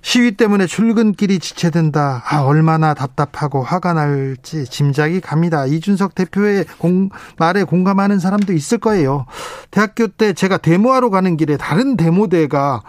시위 0.00 0.36
때문에 0.36 0.66
출근길이 0.66 1.38
지체된다. 1.38 2.22
아, 2.24 2.42
얼마나 2.42 2.94
답답하고 2.94 3.62
화가 3.62 3.94
날지 3.94 4.66
짐작이 4.66 5.20
갑니다. 5.20 5.66
이준석 5.66 6.14
대표의 6.14 6.66
공, 6.78 7.10
말에 7.36 7.64
공감하는 7.64 8.18
사람도 8.18 8.52
있을 8.52 8.78
거예요. 8.78 9.26
대학교 9.70 10.06
때 10.06 10.32
제가 10.32 10.58
데모하러 10.58 11.10
가는 11.10 11.36
길에 11.36 11.56
다른 11.56 11.96
데모대가 11.96 12.82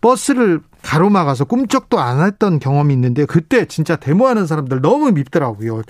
버스를 0.00 0.60
가로막아서 0.86 1.44
꿈쩍도 1.44 1.98
안 1.98 2.24
했던 2.24 2.60
경험이 2.60 2.94
있는데 2.94 3.26
그때 3.26 3.64
진짜 3.64 3.96
데모하는 3.96 4.46
사람들 4.46 4.80
너무 4.80 5.10
밉더라고요. 5.10 5.82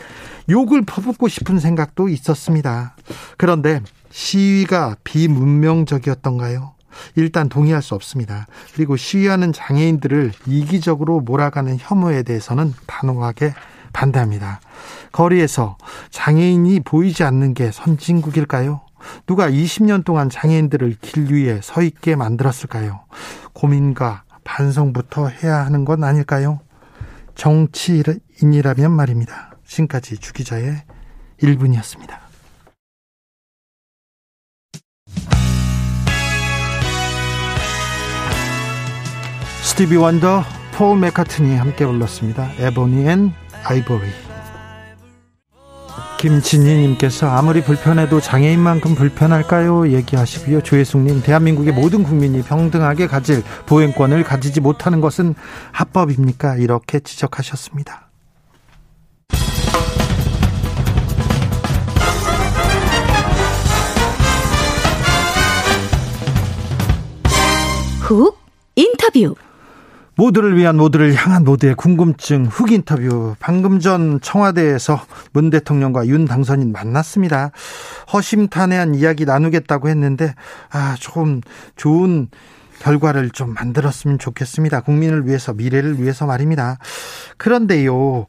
욕을 0.49 0.83
퍼붓고 0.87 1.29
싶은 1.29 1.59
생각도 1.59 2.09
있었습니다. 2.09 2.97
그런데 3.37 3.83
시위가 4.11 4.97
비문명적이었던가요? 5.05 6.73
일단 7.15 7.51
동의할 7.51 7.83
수 7.83 7.95
없습니다. 7.95 8.47
그리고 8.75 8.97
시위하는 8.97 9.53
장애인들을 9.53 10.33
이기적으로 10.47 11.21
몰아가는 11.21 11.77
혐오에 11.79 12.23
대해서는 12.23 12.73
단호하게 12.87 13.53
반대합니다. 13.93 14.61
거리에서 15.13 15.77
장애인이 16.09 16.81
보이지 16.81 17.23
않는 17.23 17.53
게 17.53 17.71
선진국일까요? 17.71 18.81
누가 19.27 19.51
20년 19.51 20.07
동안 20.07 20.31
장애인들을 20.31 20.97
길 21.03 21.33
위에 21.33 21.61
서 21.63 21.83
있게 21.83 22.17
만들었을까요? 22.17 23.01
고민과 23.53 24.25
반성부터 24.47 25.29
해야 25.29 25.65
하는 25.65 25.85
건 25.85 26.05
아닐까요? 26.05 26.61
정치인이라면 27.35 28.93
말입니다. 28.93 29.57
지금까지 29.67 30.17
주기자의 30.17 30.85
1분이었습니다. 31.43 32.19
스티비 39.63 39.97
원더, 39.97 40.43
폴 40.73 40.99
맥카트니 40.99 41.57
함께 41.57 41.85
불렀습니다. 41.85 42.51
Ebony 42.59 43.07
and 43.09 43.33
Ivory. 43.65 44.26
김진희님께서 46.19 47.29
아무리 47.29 47.63
불편해도 47.63 48.21
장애인만큼 48.21 48.95
불편할까요? 48.95 49.93
얘기하시고요. 49.93 50.63
조혜숙님, 50.63 51.23
대한민국의 51.23 51.73
모든 51.73 52.03
국민이 52.03 52.43
평등하게 52.43 53.07
가질 53.07 53.43
보행권을 53.67 54.25
가지지 54.25 54.61
못하는 54.61 55.01
것은 55.01 55.35
합법입니까? 55.73 56.57
이렇게 56.57 57.01
지적하셨습니다. 57.01 58.07
훅 68.01 68.39
인터뷰. 68.77 69.35
모두를 70.17 70.57
위한 70.57 70.77
모두를 70.77 71.15
향한 71.15 71.45
모두의 71.45 71.75
궁금증 71.75 72.47
흑 72.47 72.73
인터뷰. 72.73 73.37
방금 73.39 73.81
전 73.81 74.19
청와대에서 74.21 75.01
문 75.33 75.51
대통령과 75.51 76.07
윤 76.07 76.25
당선인 76.25 76.73
만났습니다. 76.73 77.51
허심탄회한 78.13 78.95
이야기 78.95 79.27
나누겠다고 79.27 79.89
했는데 79.89 80.35
아, 80.71 80.97
조금 80.99 81.43
좋은 81.77 82.29
결과를 82.81 83.31
좀 83.31 83.55
만들었으면 83.55 84.19
좋겠습니다. 84.19 84.81
국민을 84.81 85.27
위해서 85.27 85.53
미래를 85.53 86.01
위해서 86.01 86.27
말입니다. 86.27 86.79
그런데요. 87.37 88.27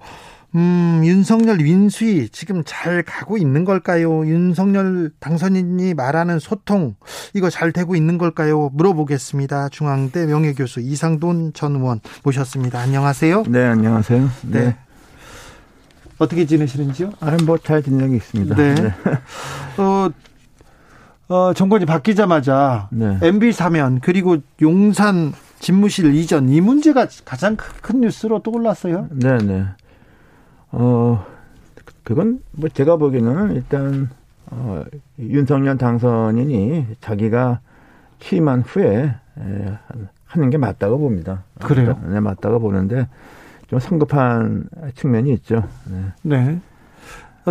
음, 0.55 1.01
윤석열 1.03 1.59
윈수위 1.59 2.29
지금 2.29 2.63
잘 2.65 3.03
가고 3.03 3.37
있는 3.37 3.65
걸까요? 3.65 4.25
윤석열 4.25 5.11
당선인이 5.19 5.93
말하는 5.93 6.39
소통 6.39 6.95
이거 7.33 7.49
잘 7.49 7.71
되고 7.71 7.95
있는 7.95 8.17
걸까요? 8.17 8.69
물어보겠습니다. 8.73 9.69
중앙대 9.69 10.25
명예교수 10.25 10.79
이상돈 10.79 11.53
전 11.53 11.75
의원 11.75 11.99
모셨습니다. 12.23 12.79
안녕하세요. 12.79 13.43
네, 13.49 13.65
안녕하세요. 13.65 14.29
네. 14.43 14.59
네. 14.65 14.77
어떻게 16.17 16.45
지내시는지요? 16.45 17.11
아, 17.19 17.37
뭐잘 17.45 17.83
지내고 17.83 18.15
있습니다. 18.15 18.55
네. 18.55 18.75
어, 19.77 20.09
어, 21.27 21.53
정권이 21.53 21.85
바뀌자마자 21.85 22.87
네. 22.91 23.19
MB 23.21 23.51
사면 23.51 23.99
그리고 23.99 24.37
용산 24.61 25.33
집무실 25.59 26.15
이전 26.15 26.49
이 26.49 26.61
문제가 26.61 27.07
가장 27.25 27.57
큰 27.57 28.01
뉴스로 28.01 28.41
떠올랐어요. 28.41 29.07
네, 29.11 29.37
네. 29.37 29.65
어, 30.71 31.25
그건 32.03 32.41
뭐 32.51 32.69
제가 32.69 32.97
보기에는 32.97 33.55
일단 33.55 34.09
어, 34.47 34.83
윤석열 35.19 35.77
당선인이 35.77 36.87
자기가 37.01 37.59
취임한 38.19 38.61
후에 38.61 39.15
에, 39.39 39.77
하는 40.25 40.49
게 40.49 40.57
맞다고 40.57 40.97
봅니다. 40.97 41.43
그래요? 41.63 41.99
네, 42.07 42.19
맞다고 42.19 42.59
보는데 42.59 43.07
좀 43.67 43.79
성급한 43.79 44.69
측면이 44.95 45.33
있죠. 45.33 45.67
네. 45.89 46.03
네. 46.23 46.61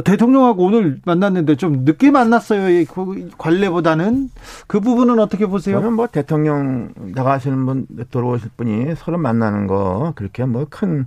대통령하고 0.04 0.64
오늘 0.64 1.00
만났는데 1.06 1.56
좀 1.56 1.84
늦게 1.84 2.10
만났어요. 2.10 2.68
이그 2.68 3.30
관례보다는 3.38 4.30
그 4.66 4.80
부분은 4.80 5.18
어떻게 5.18 5.46
보세요? 5.46 5.80
저는 5.80 5.94
뭐 5.94 6.06
대통령 6.06 6.92
나가시는 7.14 7.64
분 7.64 7.86
들어오실 8.10 8.50
분이 8.56 8.94
서로 8.96 9.16
만나는 9.16 9.66
거 9.66 10.12
그렇게 10.14 10.44
뭐큰 10.44 11.06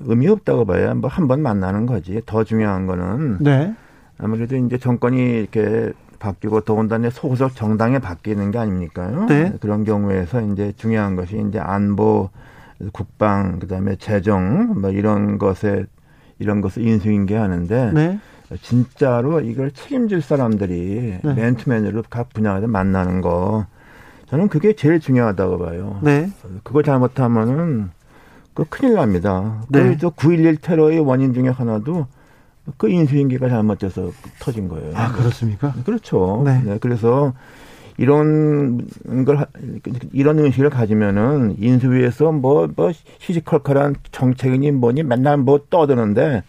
의미 0.00 0.28
없다고 0.28 0.64
봐요. 0.64 0.94
뭐한 0.94 1.28
번 1.28 1.42
만나는 1.42 1.86
거지. 1.86 2.22
더 2.26 2.44
중요한 2.44 2.86
거는 2.86 3.38
네. 3.40 3.74
아무래도 4.18 4.56
이제 4.56 4.78
정권이 4.78 5.18
이렇게 5.18 5.92
바뀌고 6.18 6.62
더군다나 6.62 7.10
소속 7.10 7.54
정당에 7.54 7.98
바뀌는 7.98 8.50
게 8.50 8.58
아닙니까요? 8.58 9.26
네. 9.26 9.52
그런 9.60 9.84
경우에서 9.84 10.40
이제 10.40 10.72
중요한 10.76 11.14
것이 11.14 11.42
이제 11.48 11.58
안보, 11.58 12.30
국방, 12.92 13.58
그다음에 13.58 13.96
재정 13.96 14.80
뭐 14.80 14.90
이런 14.90 15.38
것에 15.38 15.84
이런 16.38 16.60
것을 16.60 16.82
인수인계하는데 16.82 17.92
네. 17.92 18.18
진짜로 18.62 19.40
이걸 19.40 19.70
책임질 19.70 20.22
사람들이 20.22 21.18
네. 21.22 21.34
맨투맨으로 21.34 22.04
각 22.08 22.30
분야에서 22.30 22.66
만나는 22.66 23.20
거 23.20 23.66
저는 24.26 24.48
그게 24.48 24.74
제일 24.74 25.00
중요하다고 25.00 25.58
봐요. 25.58 26.00
네. 26.02 26.30
그거 26.62 26.82
잘못하면은 26.82 27.90
그 28.58 28.64
큰일 28.68 28.94
납니다. 28.94 29.62
네. 29.68 29.96
그9.11 29.96 30.58
테러의 30.60 30.98
원인 30.98 31.32
중에 31.32 31.48
하나도 31.48 32.06
그 32.76 32.88
인수인계가 32.90 33.48
잘못돼서 33.48 34.10
터진 34.40 34.66
거예요. 34.68 34.90
아, 34.96 35.12
그렇습니까? 35.12 35.72
그렇죠. 35.86 36.42
네. 36.44 36.60
네. 36.64 36.78
그래서 36.80 37.34
이런 37.98 38.84
걸 39.24 39.36
하- 39.38 39.46
이런 40.12 40.40
의식을 40.40 40.70
가지면은 40.70 41.54
인수위에서 41.58 42.32
뭐 42.32 42.68
뭐 42.74 42.90
시시컬컬한 43.18 43.94
정책이니 44.10 44.72
뭐니 44.72 45.04
맨날 45.04 45.36
뭐 45.36 45.60
떠드는데 45.70 46.42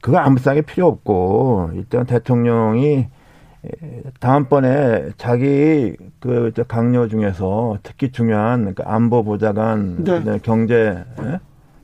그거 0.00 0.16
아무 0.16 0.38
쌍에 0.38 0.62
필요 0.62 0.86
없고 0.86 1.72
일단 1.74 2.06
대통령이 2.06 2.86
에, 2.86 3.08
다음번에 4.20 5.10
자기 5.16 5.96
그저 6.20 6.62
강요 6.64 7.08
중에서 7.08 7.78
특히 7.82 8.12
중요한 8.12 8.74
그 8.74 8.82
안보 8.84 9.24
보좌관, 9.24 10.04
네. 10.04 10.18
그다음에 10.18 10.38
경제 10.42 11.04
에? 11.20 11.38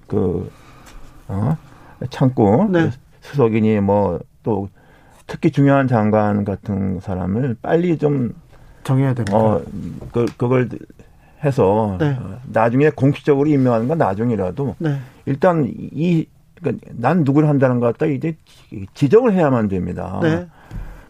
그 0.06 0.50
어? 1.28 1.56
창구 2.10 2.68
네. 2.70 2.90
수석이니 3.20 3.80
뭐 3.80 4.20
또 4.42 4.68
특히 5.26 5.50
중요한 5.50 5.88
장관 5.88 6.44
같은 6.44 7.00
사람을 7.00 7.56
빨리 7.62 7.96
좀 7.96 8.34
정해야 8.84 9.14
됩니다. 9.14 9.36
어, 9.36 9.62
그, 10.12 10.26
그걸 10.36 10.68
해서 11.44 11.96
네. 11.98 12.16
어, 12.20 12.38
나중에 12.46 12.90
공식적으로 12.90 13.48
임명하는 13.48 13.88
건 13.88 13.98
나중이라도 13.98 14.76
네. 14.78 14.98
일단 15.26 15.64
이, 15.66 16.26
그러니까 16.54 16.86
난 16.92 17.24
누구를 17.24 17.48
한다는 17.48 17.80
것 17.80 17.86
같다 17.86 18.06
이제 18.06 18.36
지정을 18.94 19.32
해야만 19.32 19.68
됩니다. 19.68 20.18
네. 20.22 20.46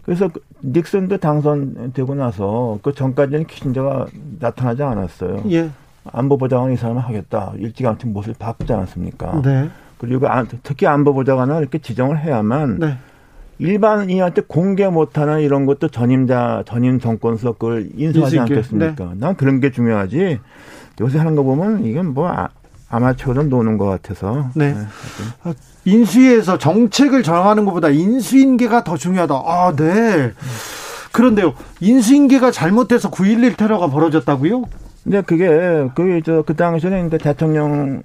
그래서 0.05 0.29
그 0.29 0.41
닉슨도 0.65 1.19
당선되고 1.19 2.15
나서 2.15 2.79
그 2.83 2.93
전까지는 2.93 3.47
키신저가 3.47 4.07
나타나지 4.41 4.83
않았어요. 4.83 5.45
예. 5.51 5.71
안보보좌관 6.13 6.73
이 6.73 6.77
사람을 6.77 7.03
하겠다. 7.03 7.53
일찌감치 7.57 8.07
못을 8.09 8.35
바꾸지 8.39 8.73
않았습니까? 8.73 9.41
네. 9.43 9.71
그리고 9.99 10.27
안- 10.27 10.49
특히 10.65 10.87
안보보좌관은 10.87 11.59
이렇게 11.61 11.79
지정을 11.79 12.19
해야만 12.19 12.79
네. 12.81 12.97
일반인한테 13.61 14.43
공개 14.49 14.89
못하는 14.89 15.41
이런 15.41 15.67
것도 15.67 15.87
전임자 15.89 16.65
전임 16.67 16.99
정권서 16.99 17.53
그걸 17.53 17.89
인수하지. 17.95 18.41
않겠습니까? 18.41 19.13
난 19.17 19.37
그런 19.37 19.61
게 19.61 19.71
중요하지. 19.71 20.41
요새 21.01 21.19
하는 21.19 21.37
거 21.37 21.45
보면 21.45 21.85
이건 21.85 22.13
뭐 22.13 22.29
아, 22.93 22.97
아마추어로 22.97 23.45
노는 23.45 23.79
것 23.79 23.87
같아서. 23.87 24.51
네. 24.55 24.77
인수위에서 25.85 26.59
정책을 26.59 27.23
정하는 27.23 27.65
것보다 27.65 27.89
인수인계가 27.89 28.85
더 28.85 28.97
중요하다. 28.97 29.35
아, 29.35 29.75
네. 29.77 30.33
그런데요, 31.11 31.55
인수인계가 31.81 32.51
잘못돼서 32.51 33.11
9.11 33.11 33.57
테러가 33.57 33.89
벌어졌다고요? 33.89 34.65
근데 35.05 35.21
그게 35.23 35.89
그게 35.97 36.23
저 36.23 36.43
그 36.47 36.55
당시에는 36.55 37.09
이제 37.09 37.19
대통령 37.19 38.03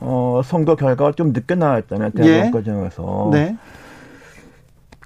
어 0.00 0.40
선거 0.44 0.74
결과가 0.74 1.12
좀 1.12 1.32
늦게 1.32 1.54
나왔잖아요. 1.54 2.10
예. 2.18 2.22
대선 2.22 2.50
과정에서. 2.50 3.28
네. 3.32 3.56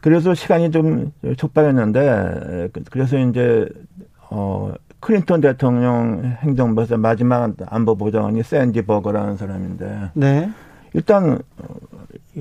그래서 0.01 0.35
시간이 0.35 0.71
좀 0.71 1.13
촉박했는데 1.37 2.71
그- 2.73 2.83
그래서 2.91 3.19
이제 3.19 3.69
어 4.31 4.73
클린턴 5.01 5.41
대통령 5.41 6.37
행정부에서 6.41 6.97
마지막 6.97 7.53
안보 7.67 7.97
보좌관이 7.97 8.43
샌디 8.43 8.83
버거라는 8.83 9.37
사람인데 9.37 10.11
네. 10.15 10.51
일단 10.95 11.39
어, 11.59 11.65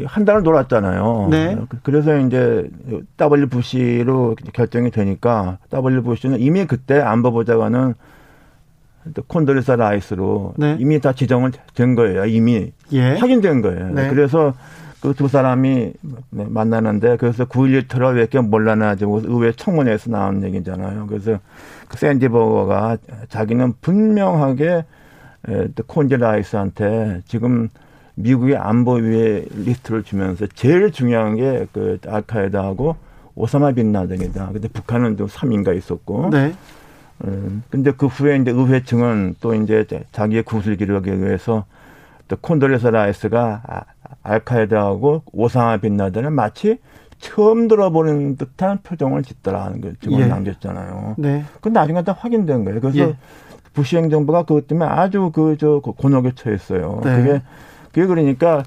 한 0.06 0.26
달을 0.26 0.44
놀았잖아요. 0.44 1.28
네. 1.32 1.58
그래서 1.84 2.18
이제 2.18 2.70
W 3.18 3.48
부시로 3.48 4.36
결정이 4.54 4.92
되니까 4.92 5.58
W 5.70 6.04
부시는 6.04 6.40
이미 6.40 6.66
그때 6.66 7.00
안보 7.00 7.32
보좌관은 7.32 7.96
콘돌리자 9.28 9.76
라이스로 9.76 10.54
네. 10.58 10.78
이미 10.80 11.00
다 11.00 11.14
지정을 11.14 11.52
된 11.76 11.96
거예요. 11.96 12.26
이미 12.26 12.72
예. 12.92 13.16
확인된 13.16 13.62
거예요. 13.62 13.90
네. 13.90 14.10
그래서 14.10 14.54
그 15.06 15.14
두 15.14 15.28
사람이 15.28 15.94
네, 16.32 16.46
만나는데 16.50 17.18
그래서 17.18 17.46
9.11 17.46 17.88
테러 17.88 18.10
왜 18.10 18.22
이렇게 18.22 18.40
몰랐나 18.40 18.96
가지고 18.96 19.22
의회 19.24 19.52
청문회에서 19.52 20.10
나온 20.10 20.44
얘기잖아요. 20.44 21.06
그래서 21.08 21.38
그 21.88 21.98
샌디 21.98 22.30
버거가 22.30 22.98
자기는 23.30 23.74
분명하게 23.82 24.86
에, 25.48 25.68
또 25.76 25.84
콘제 25.86 26.18
라이스한테 26.18 27.22
지금 27.28 27.70
미국의 28.16 28.58
안보위의 28.58 29.48
리스트를 29.66 30.02
주면서 30.04 30.48
제일 30.56 30.92
중요한 30.92 31.36
게 31.36 31.68
그 31.72 32.00
알카에다하고 32.08 32.96
오사마 33.36 33.74
빈 33.74 33.92
라덴이다. 33.92 34.50
근데 34.54 34.68
북한은 34.70 35.18
좀 35.18 35.28
3인가 35.28 35.78
있었고. 35.78 36.30
네. 36.32 36.54
음, 37.26 37.64
근데 37.70 37.92
그 37.92 38.08
후에 38.08 38.38
이제 38.38 38.52
의회 38.52 38.82
측은 38.84 39.36
또 39.40 39.54
이제 39.54 39.86
자기의 40.12 40.44
구술 40.44 40.78
기록에 40.78 41.12
의해서 41.12 41.66
또 42.28 42.36
콘돌리자 42.38 42.90
라이스가 42.90 43.62
아- 43.68 43.84
알카에다하고 44.24 45.24
오사마 45.32 45.78
빈 45.78 45.98
라덴을 45.98 46.32
마치 46.32 46.80
처음 47.20 47.68
들어보는 47.68 48.38
듯한 48.38 48.80
표정을 48.84 49.24
짓더라는 49.24 49.82
걸 49.82 49.96
지금 50.02 50.20
예. 50.20 50.28
남겼잖아요. 50.28 51.16
네. 51.18 51.44
그 51.62 51.70
나중에 51.70 52.04
다 52.04 52.12
확인된 52.12 52.66
거예요. 52.66 52.80
그래서 52.82 53.00
예. 53.00 53.16
부시 53.74 53.98
행정부가 53.98 54.44
그것 54.44 54.68
때문에 54.68 54.90
아주 54.90 55.32
그 55.34 55.56
저 55.60 55.80
곤혹에 55.80 56.32
처했어요. 56.36 57.02
네. 57.04 57.18
그게 57.18 57.42
그게 57.92 58.08
그러니까 58.08 58.64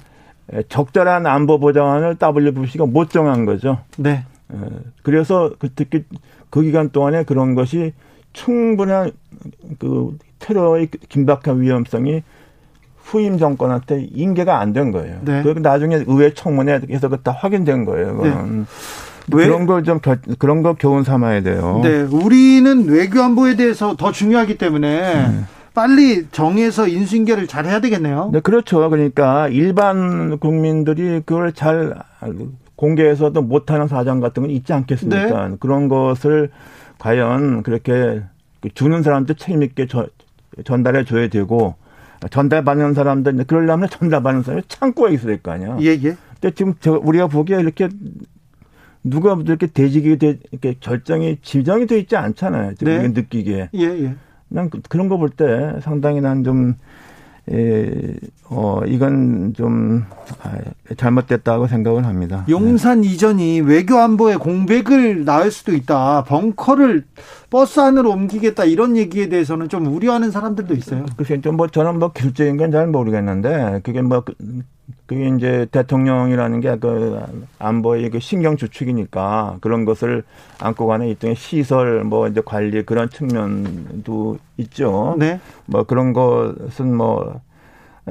에, 0.53 0.62
적절한 0.68 1.26
안보 1.26 1.59
보장안을 1.59 2.16
W 2.16 2.53
부시가 2.55 2.86
못 2.86 3.11
정한 3.11 3.44
거죠. 3.44 3.78
네. 3.96 4.24
에, 4.53 4.57
그래서 5.03 5.53
그 5.59 5.68
특히 5.74 6.05
그 6.51 6.62
기간 6.62 6.90
동안에 6.90 7.24
그런 7.24 7.55
것이 7.55 7.92
충분한 8.32 9.12
그 9.78 10.16
테러의 10.38 10.88
긴박한 11.09 11.61
위험성이 11.61 12.22
후임 13.11 13.38
정권한테 13.38 14.09
인계가 14.14 14.61
안 14.61 14.72
된 14.72 14.92
거예요. 14.92 15.18
네. 15.22 15.42
그 15.42 15.48
나중에 15.61 16.04
의회 16.06 16.34
청문회에서 16.34 17.09
그다 17.09 17.32
확인된 17.32 17.84
거예요. 17.86 18.20
왜- 19.32 19.44
그런 19.46 19.66
걸 19.66 19.82
좀 19.84 20.00
그런 20.38 20.62
거 20.62 20.74
교훈 20.74 21.04
삼아야 21.04 21.42
돼요. 21.42 21.80
네. 21.82 22.02
우리는 22.02 22.86
외교 22.88 23.22
안보에 23.22 23.56
대해서 23.56 23.96
더 23.96 24.12
중요하기 24.12 24.59
때문에 24.59 25.26
빨리 25.74 26.26
정해서 26.32 26.86
인수인계를 26.88 27.46
잘 27.46 27.64
해야 27.66 27.80
되겠네요. 27.80 28.30
네, 28.32 28.40
그렇죠. 28.40 28.88
그러니까 28.90 29.48
일반 29.48 30.38
국민들이 30.38 31.22
그걸 31.24 31.52
잘 31.52 31.94
공개해서도 32.76 33.42
못하는 33.42 33.86
사정 33.88 34.20
같은 34.20 34.42
건 34.42 34.50
있지 34.50 34.72
않겠습니까? 34.72 35.48
네. 35.48 35.56
그런 35.61 35.88
것을 35.88 36.50
과연 36.98 37.62
그렇게 37.62 38.22
주는 38.74 39.02
사람들 39.02 39.34
책임 39.36 39.62
있게 39.62 39.86
저- 39.86 40.09
전달해 40.64 41.04
줘야 41.04 41.28
되고 41.28 41.74
전달받는 42.30 42.94
사람들 42.94 43.44
그러려면 43.46 43.88
전달받는 43.90 44.42
사람이 44.42 44.62
창고에 44.68 45.12
있어야 45.14 45.26
될 45.26 45.38
거 45.42 45.52
아니야. 45.52 45.76
예, 45.80 45.86
예. 45.90 46.16
근데 46.40 46.54
지금 46.54 46.74
저 46.80 46.92
우리가 47.02 47.26
보기에 47.28 47.60
이렇게 47.60 47.88
누가 49.04 49.36
이렇게 49.44 49.66
대직이 49.66 50.18
돼 50.18 50.38
이렇게 50.50 50.74
결정이 50.80 51.38
지정이 51.42 51.86
돼 51.86 51.98
있지 52.00 52.16
않잖아요. 52.16 52.74
지금 52.74 52.92
네. 52.92 53.08
느끼기에. 53.08 53.70
예, 53.74 53.80
예. 53.84 54.14
난 54.48 54.68
그- 54.70 54.80
그런 54.88 55.08
거 55.08 55.18
볼 55.18 55.30
때 55.30 55.78
상당히 55.82 56.20
난 56.20 56.42
좀, 56.42 56.74
에, 57.50 58.14
어, 58.50 58.80
이건 58.86 59.52
좀, 59.54 60.04
아, 60.42 60.52
잘못됐다고 60.96 61.66
생각을 61.66 62.04
합니다. 62.06 62.44
용산 62.48 63.04
이전이 63.04 63.60
외교 63.62 63.96
안보에 63.98 64.36
공백을 64.36 65.24
낳을 65.24 65.50
수도 65.50 65.72
있다. 65.74 66.24
벙커를 66.24 67.04
버스 67.51 67.80
안으로 67.80 68.11
옮기겠다 68.11 68.64
이런 68.64 68.96
얘기에 68.96 69.28
대해서는 69.30 69.68
좀 69.68 69.86
우려하는 69.86 70.30
사람들도 70.30 70.74
있어요. 70.74 71.07
글쎄, 71.16 71.40
좀 71.40 71.57
뭐, 71.57 71.66
저는 71.66 71.99
뭐, 71.99 72.12
기술적인 72.12 72.57
건 72.59 72.70
잘 72.70 72.86
모르겠는데, 72.88 73.80
그게 73.82 74.03
뭐, 74.03 74.20
그- 74.20 74.34
그게 75.07 75.28
이제 75.34 75.66
대통령이라는 75.70 76.61
게 76.61 76.76
그 76.78 77.18
안보의 77.59 78.11
그 78.11 78.20
신경 78.20 78.57
주축이니까 78.57 79.57
그런 79.62 79.86
것을 79.86 80.24
안고 80.61 80.86
가는 80.86 81.07
일종의 81.07 81.36
시설, 81.36 82.05
뭐, 82.05 82.28
이제 82.28 82.42
관리 82.44 82.82
그런 82.84 83.09
측면도 83.09 84.38
있죠. 84.59 85.16
네. 85.18 85.40
뭐 85.66 85.84
그런 85.84 86.12
것은 86.12 86.94
뭐 86.94 87.40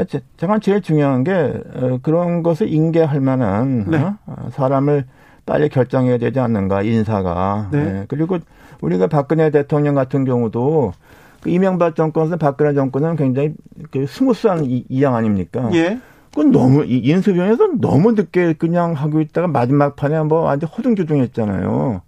제- 0.08 0.22
제가 0.38 0.60
제일 0.60 0.82
중요한 0.82 1.24
게 1.24 1.32
어, 1.76 2.00
그런 2.02 2.44
것을 2.44 2.72
인계할 2.72 3.20
만한 3.22 3.86
네. 3.88 3.98
어? 3.98 4.16
어, 4.28 4.50
사람을 4.54 5.06
빨리 5.46 5.70
결정해야 5.70 6.18
되지 6.18 6.40
않는가 6.40 6.82
인사가. 6.84 7.70
네. 7.72 7.80
예. 7.80 8.06
그리고 8.08 8.38
우리가 8.82 9.08
박근혜 9.08 9.50
대통령 9.50 9.96
같은 9.96 10.26
경우도 10.26 10.94
그 11.42 11.50
이명박 11.50 11.96
정권에서 11.96 12.38
박근혜 12.38 12.74
정권은 12.74 13.16
굉장히 13.16 13.54
그 13.92 14.06
스무스한 14.08 14.66
이- 14.66 14.86
이양 14.90 15.16
아닙니까? 15.16 15.70
예. 15.74 16.00
그건 16.30 16.52
너무 16.52 16.84
이 16.86 16.98
인수위원회에서 17.00 17.70
너무 17.80 18.12
늦게 18.12 18.54
그냥 18.54 18.94
하고 18.94 19.22
있다가 19.22 19.48
마지막 19.48 19.96
판에 19.96 20.22
뭐 20.24 20.42
완전 20.42 20.70
허둥조둥했잖아요. 20.70 22.02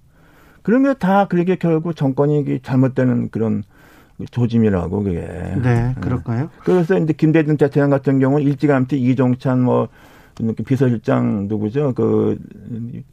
그런 0.62 0.84
게 0.84 0.94
다 0.94 1.26
그렇게 1.26 1.56
결국 1.56 1.96
정권이 1.96 2.40
이게 2.42 2.60
잘못되는 2.62 3.30
그런 3.32 3.64
조짐이라고 4.32 5.04
그게. 5.04 5.22
네, 5.64 5.96
그럴까요? 6.02 6.50
그래서 6.64 6.98
이제 7.00 7.14
김대중 7.14 7.58
대통령 7.58 7.90
같은 7.90 8.20
경우는 8.20 8.46
일찌감치 8.46 9.00
이종찬 9.00 9.62
뭐 9.64 9.88
비서실장 10.66 11.48
누구죠? 11.48 11.94
그 11.94 12.38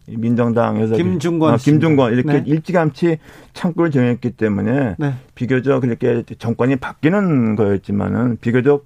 민정당에서 0.07 0.97
김중권 0.97 1.55
아, 1.55 1.57
김중권 1.57 2.13
이렇게 2.13 2.33
네. 2.33 2.43
일찌감치 2.47 3.19
창구를 3.53 3.91
정했기 3.91 4.33
때문에 4.33 4.97
네. 4.99 5.15
비교적 5.35 5.81
그렇게 5.81 6.23
정권이 6.39 6.77
바뀌는 6.77 7.57
거였지만은 7.57 8.39
비교적 8.41 8.85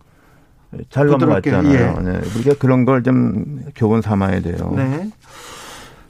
잘 0.88 1.06
넘어갔잖아요. 1.06 2.00
네. 2.00 2.20
우리가 2.36 2.54
그런 2.58 2.84
걸 2.84 3.02
좀 3.02 3.64
교훈 3.74 4.00
삼아야 4.02 4.40
돼요. 4.40 4.72
네. 4.76 5.10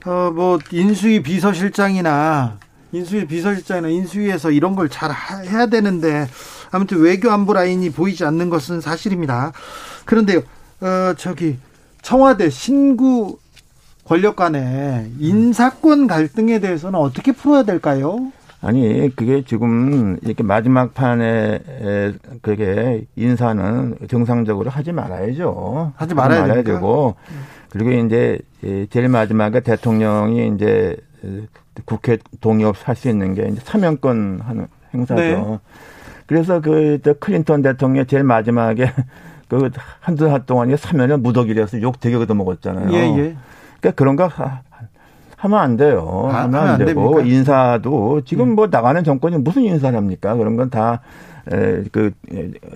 어, 0.07 0.31
뭐, 0.35 0.59
인수위 0.73 1.23
비서실장이나, 1.23 2.59
인수위 2.93 3.27
비서실장이나 3.27 3.89
인수위에서 3.89 4.51
이런 4.51 4.75
걸 4.75 4.89
잘 4.89 5.11
해야 5.47 5.67
되는데, 5.67 6.27
아무튼 6.71 7.01
외교 7.01 7.31
안보 7.31 7.53
라인이 7.53 7.91
보이지 7.91 8.25
않는 8.25 8.49
것은 8.51 8.81
사실입니다. 8.81 9.53
그런데, 10.07 10.39
어, 10.81 11.15
저기, 11.19 11.59
청와대 12.03 12.51
신구 12.51 13.39
권력 14.05 14.37
간의 14.37 15.11
인사권 15.19 16.07
갈등에 16.07 16.59
대해서는 16.59 16.99
어떻게 16.99 17.33
풀어야 17.33 17.63
될까요? 17.63 18.33
아니 18.63 19.11
그게 19.17 19.43
지금 19.45 20.19
이렇게 20.23 20.43
마지막 20.43 20.93
판에 20.93 21.61
에, 21.67 22.13
그게 22.43 23.07
인사는 23.17 23.97
정상적으로 24.09 24.69
하지 24.71 24.93
말아야죠. 24.93 25.93
하지 25.97 26.15
말아야 26.15 26.41
말아야 26.43 26.55
됩니까? 26.57 26.75
되고 26.75 27.15
그리고 27.71 27.91
이제 27.93 28.39
이 28.63 28.87
제일 28.91 29.09
마지막에 29.09 29.61
대통령이 29.61 30.53
이제 30.55 30.97
국회 31.87 32.19
동의 32.41 32.67
없이 32.67 32.83
할 32.85 32.97
수 32.97 33.09
있는 33.09 33.33
게 33.35 33.49
이제 33.49 33.61
사면권 33.65 34.41
하는 34.45 34.67
행사죠. 34.93 35.21
네. 35.23 35.59
그래서 36.27 36.61
그저 36.61 37.15
클린턴 37.15 37.63
대통령 37.63 38.07
제일 38.07 38.25
마지막에 38.25 38.93
그 39.51 39.71
한두 40.01 40.27
달 40.29 40.47
동안 40.47 40.75
사면을 40.77 41.19
무더기라서 41.19 41.83
욕 41.83 42.01
되게 42.01 42.17
얻어먹었잖아요. 42.17 42.93
예, 42.95 42.99
예. 43.19 43.37
그러니까 43.81 43.91
그런 43.97 44.17
거 44.17 44.27
하, 44.27 44.63
하면 45.37 45.59
안 45.59 45.77
돼요. 45.77 46.29
아, 46.33 46.43
하면 46.45 46.55
하면 46.55 46.69
안안 46.75 46.87
되고 46.87 47.17
됩니까? 47.17 47.23
인사도 47.37 48.23
지금 48.25 48.55
뭐 48.55 48.69
나가는 48.69 49.03
정권이 49.05 49.37
무슨 49.39 49.63
인사를 49.63 49.97
합니까? 49.97 50.35
그런 50.37 50.57
건 50.57 50.71
다 50.71 51.01
그 51.91 52.13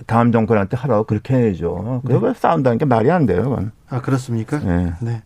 다음 0.07 0.31
정권한테 0.31 0.75
하라고 0.75 1.03
그렇게 1.05 1.33
해야죠. 1.35 2.01
그거 2.05 2.33
싸운다는 2.33 2.77
게 2.77 2.83
말이 2.85 3.09
안 3.11 3.25
돼요. 3.25 3.43
그건. 3.43 3.71
아, 3.89 4.01
그렇습니까? 4.01 4.59
예. 4.65 4.93
네. 4.99 5.21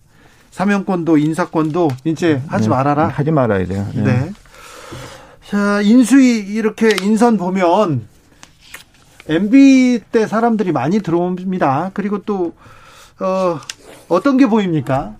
사면권도 0.51 1.17
인사권도 1.17 1.87
이제 2.03 2.41
하지 2.47 2.65
네, 2.65 2.69
말아라. 2.69 3.07
하지 3.07 3.31
말아야 3.31 3.65
돼요. 3.65 3.87
예. 3.95 4.01
네. 4.01 4.31
자, 5.47 5.81
인수위 5.81 6.39
이렇게 6.39 6.89
인선 7.01 7.37
보면 7.37 8.07
MB 9.29 10.01
때 10.11 10.27
사람들이 10.27 10.71
많이 10.71 10.99
들어옵니다. 10.99 11.91
그리고 11.93 12.23
또 12.23 12.53
어, 13.19 13.59
어떤 14.09 14.37
게 14.37 14.47
보입니까? 14.47 15.15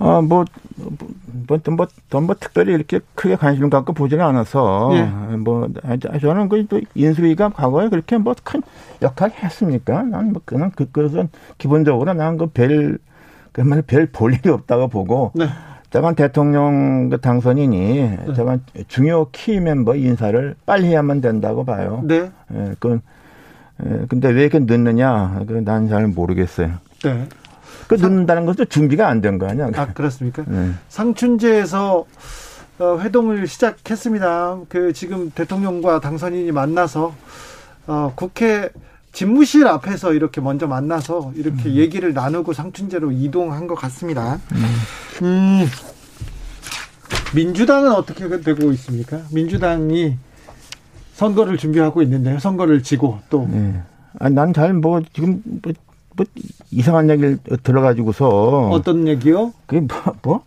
아, 0.00 0.20
뭐, 0.20 0.44
뭐, 0.76 1.58
뭐, 1.76 1.88
더 2.08 2.20
뭐, 2.20 2.34
특별히 2.38 2.72
이렇게 2.72 3.00
크게 3.16 3.34
관심을 3.34 3.68
갖고 3.68 3.92
보지는 3.92 4.24
않아서, 4.24 4.90
예. 4.94 5.36
뭐, 5.36 5.68
아, 5.82 5.96
저는 5.96 6.48
그, 6.48 6.66
또 6.68 6.80
인수위가 6.94 7.48
과거에 7.50 7.88
그렇게 7.88 8.16
뭐 8.16 8.34
큰 8.44 8.62
역할을 9.02 9.34
했습니까? 9.42 10.02
난 10.04 10.32
뭐, 10.32 10.40
그냥 10.44 10.70
그, 10.76 10.88
그래서 10.92 11.26
기본적으로 11.58 12.14
난그 12.14 12.50
별, 12.50 12.98
그야말로 13.52 13.82
별볼 13.82 14.34
일이 14.34 14.50
없다고 14.50 14.88
보고, 14.88 15.32
네. 15.34 15.46
저건 15.90 16.14
대통령 16.14 17.08
그 17.08 17.18
당선인이 17.20 18.18
저건 18.36 18.62
중요 18.88 19.28
키 19.32 19.58
멤버 19.60 19.94
인사를 19.94 20.54
빨리 20.66 20.86
해야만 20.88 21.20
된다고 21.20 21.64
봐요. 21.64 22.02
네. 22.04 22.30
예, 22.54 22.74
그, 22.78 23.00
예, 23.86 24.04
근데 24.08 24.28
왜 24.28 24.42
이렇게 24.42 24.58
늦느냐? 24.58 25.40
그, 25.48 25.52
난잘 25.64 26.08
모르겠어요. 26.08 26.72
네. 27.04 27.26
그 27.86 27.94
늦는다는 27.94 28.44
것도 28.44 28.66
준비가 28.66 29.08
안 29.08 29.22
된 29.22 29.38
거 29.38 29.46
아니야? 29.48 29.70
아, 29.76 29.86
그렇습니까? 29.86 30.44
예. 30.50 30.70
상춘제에서 30.88 32.04
어, 32.80 32.98
회동을 33.00 33.46
시작했습니다. 33.46 34.58
그 34.68 34.92
지금 34.92 35.30
대통령과 35.34 36.00
당선인이 36.00 36.52
만나서 36.52 37.14
어, 37.86 38.12
국회 38.14 38.68
집무실 39.12 39.66
앞에서 39.66 40.12
이렇게 40.12 40.40
먼저 40.40 40.66
만나서 40.66 41.32
이렇게 41.34 41.74
얘기를 41.74 42.12
나누고 42.12 42.52
상춘제로 42.52 43.10
이동한 43.10 43.66
것 43.66 43.74
같습니다. 43.74 44.38
음, 45.22 45.66
민주당은 47.34 47.92
어떻게 47.92 48.28
되고 48.40 48.70
있습니까? 48.72 49.20
민주당이 49.32 50.16
선거를 51.14 51.56
준비하고 51.56 52.02
있는데요. 52.02 52.38
선거를 52.38 52.82
지고 52.82 53.18
또 53.28 53.48
예. 53.52 53.82
아, 54.20 54.28
난잘 54.28 54.74
뭐 54.74 55.02
지금 55.12 55.42
뭐, 55.44 55.72
뭐 56.14 56.26
이상한 56.70 57.10
얘기를 57.10 57.38
들어가지고서 57.62 58.68
어떤 58.70 59.08
얘기요? 59.08 59.52
그게 59.66 59.80
뭐, 59.80 60.14
뭐? 60.22 60.44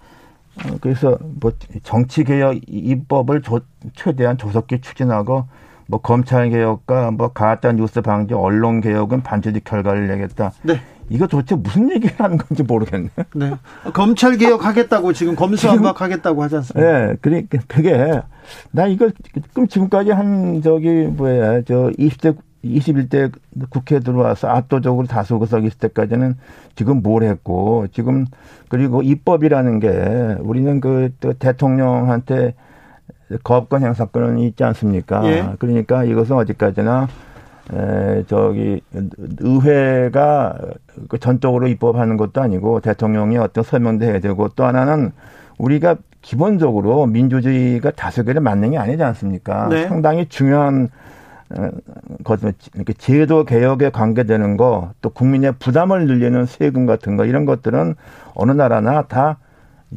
어, 0.64 0.78
그래서 0.80 1.18
뭐 1.40 1.52
정치 1.84 2.24
개혁 2.24 2.58
입법을 2.68 3.42
조, 3.42 3.60
최대한 3.96 4.38
조속히 4.38 4.80
추진하고 4.80 5.46
뭐 5.92 6.00
검찰 6.00 6.50
개혁과 6.50 7.12
뭐 7.12 7.34
가짜 7.34 7.74
뉴스 7.74 8.02
방지 8.02 8.34
언론 8.34 8.80
개혁은 8.80 9.24
반드시 9.24 9.62
결과를 9.62 10.08
내겠다. 10.08 10.54
네. 10.64 10.80
이거 11.10 11.28
도대체 11.28 11.56
무슨 11.56 11.92
얘기를 11.92 12.16
하는 12.18 12.38
건지 12.38 12.64
모르겠네. 12.64 13.10
네. 13.36 13.52
검찰 13.94 14.38
개혁하겠다고 14.38 15.12
지금 15.12 15.36
검수완박하겠다고 15.36 16.42
하지 16.42 16.56
않습니까? 16.56 17.10
예, 17.10 17.16
그래, 17.20 17.44
그게, 17.68 18.22
나 18.72 18.88
이거, 18.88 19.10
그럼 19.52 19.68
지금까지 19.68 20.12
한, 20.12 20.62
저기, 20.62 20.88
뭐야, 20.90 21.64
저, 21.64 21.92
20대, 22.00 22.38
21대 22.64 23.30
국회에 23.70 24.00
들어와서 24.00 24.48
압도적으로 24.48 25.06
다수구석 25.08 25.66
있을 25.66 25.78
때까지는 25.80 26.38
지금 26.76 27.02
뭘 27.02 27.24
했고, 27.24 27.88
지금, 27.92 28.26
그리고 28.70 29.02
입법이라는 29.02 29.80
게, 29.82 30.38
우리는 30.40 30.80
그, 30.80 31.14
또 31.20 31.34
대통령한테 31.34 32.54
거업권 33.44 33.84
행사권은 33.84 34.40
있지 34.40 34.64
않습니까? 34.64 35.26
예. 35.26 35.50
그러니까 35.60 36.04
이것은 36.04 36.36
어디까지나, 36.36 37.08
에, 37.74 38.24
저기, 38.28 38.82
의회가 39.40 40.58
그 41.08 41.20
전적으로 41.20 41.68
입법하는 41.68 42.18
것도 42.18 42.42
아니고 42.42 42.80
대통령이 42.82 43.38
어떤 43.38 43.64
설명도 43.64 44.06
해야 44.06 44.20
되고 44.20 44.50
또 44.50 44.66
하나는 44.66 45.12
우리가 45.58 45.96
기본적으로 46.22 47.06
민주주의가 47.08 47.92
맞는 48.42 48.72
게 48.72 48.78
아니지 48.78 49.04
않습니까? 49.04 49.70
네. 49.70 49.88
상당히 49.88 50.28
중요한 50.28 50.90
어, 51.58 51.70
것은 52.24 52.54
이렇게 52.76 52.94
제도 52.94 53.44
개혁에 53.44 53.90
관계되는 53.90 54.58
거, 54.58 54.92
또 55.02 55.10
국민의 55.10 55.54
부담을 55.60 56.08
늘리는 56.08 56.46
세금 56.46 56.86
같은 56.86 57.18
거 57.18 57.26
이런 57.26 57.46
것들은 57.46 57.96
어느 58.36 58.52
나라나 58.52 59.04
다 59.04 59.38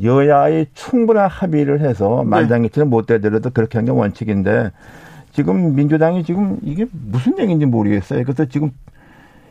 여야의 0.03 0.67
충분한 0.75 1.29
합의를 1.29 1.81
해서 1.81 2.23
네. 2.25 2.31
말장기처럼 2.31 2.91
못 2.91 3.07
되더라도 3.07 3.51
그렇게 3.51 3.79
하는 3.79 3.93
게 3.93 3.99
원칙인데 3.99 4.73
지금 5.33 5.75
민주당이 5.75 6.25
지금 6.25 6.59
이게 6.63 6.87
무슨 6.93 7.39
얘기인지 7.39 7.67
모르겠어요. 7.67 8.23
그래서 8.25 8.45
지금 8.47 8.71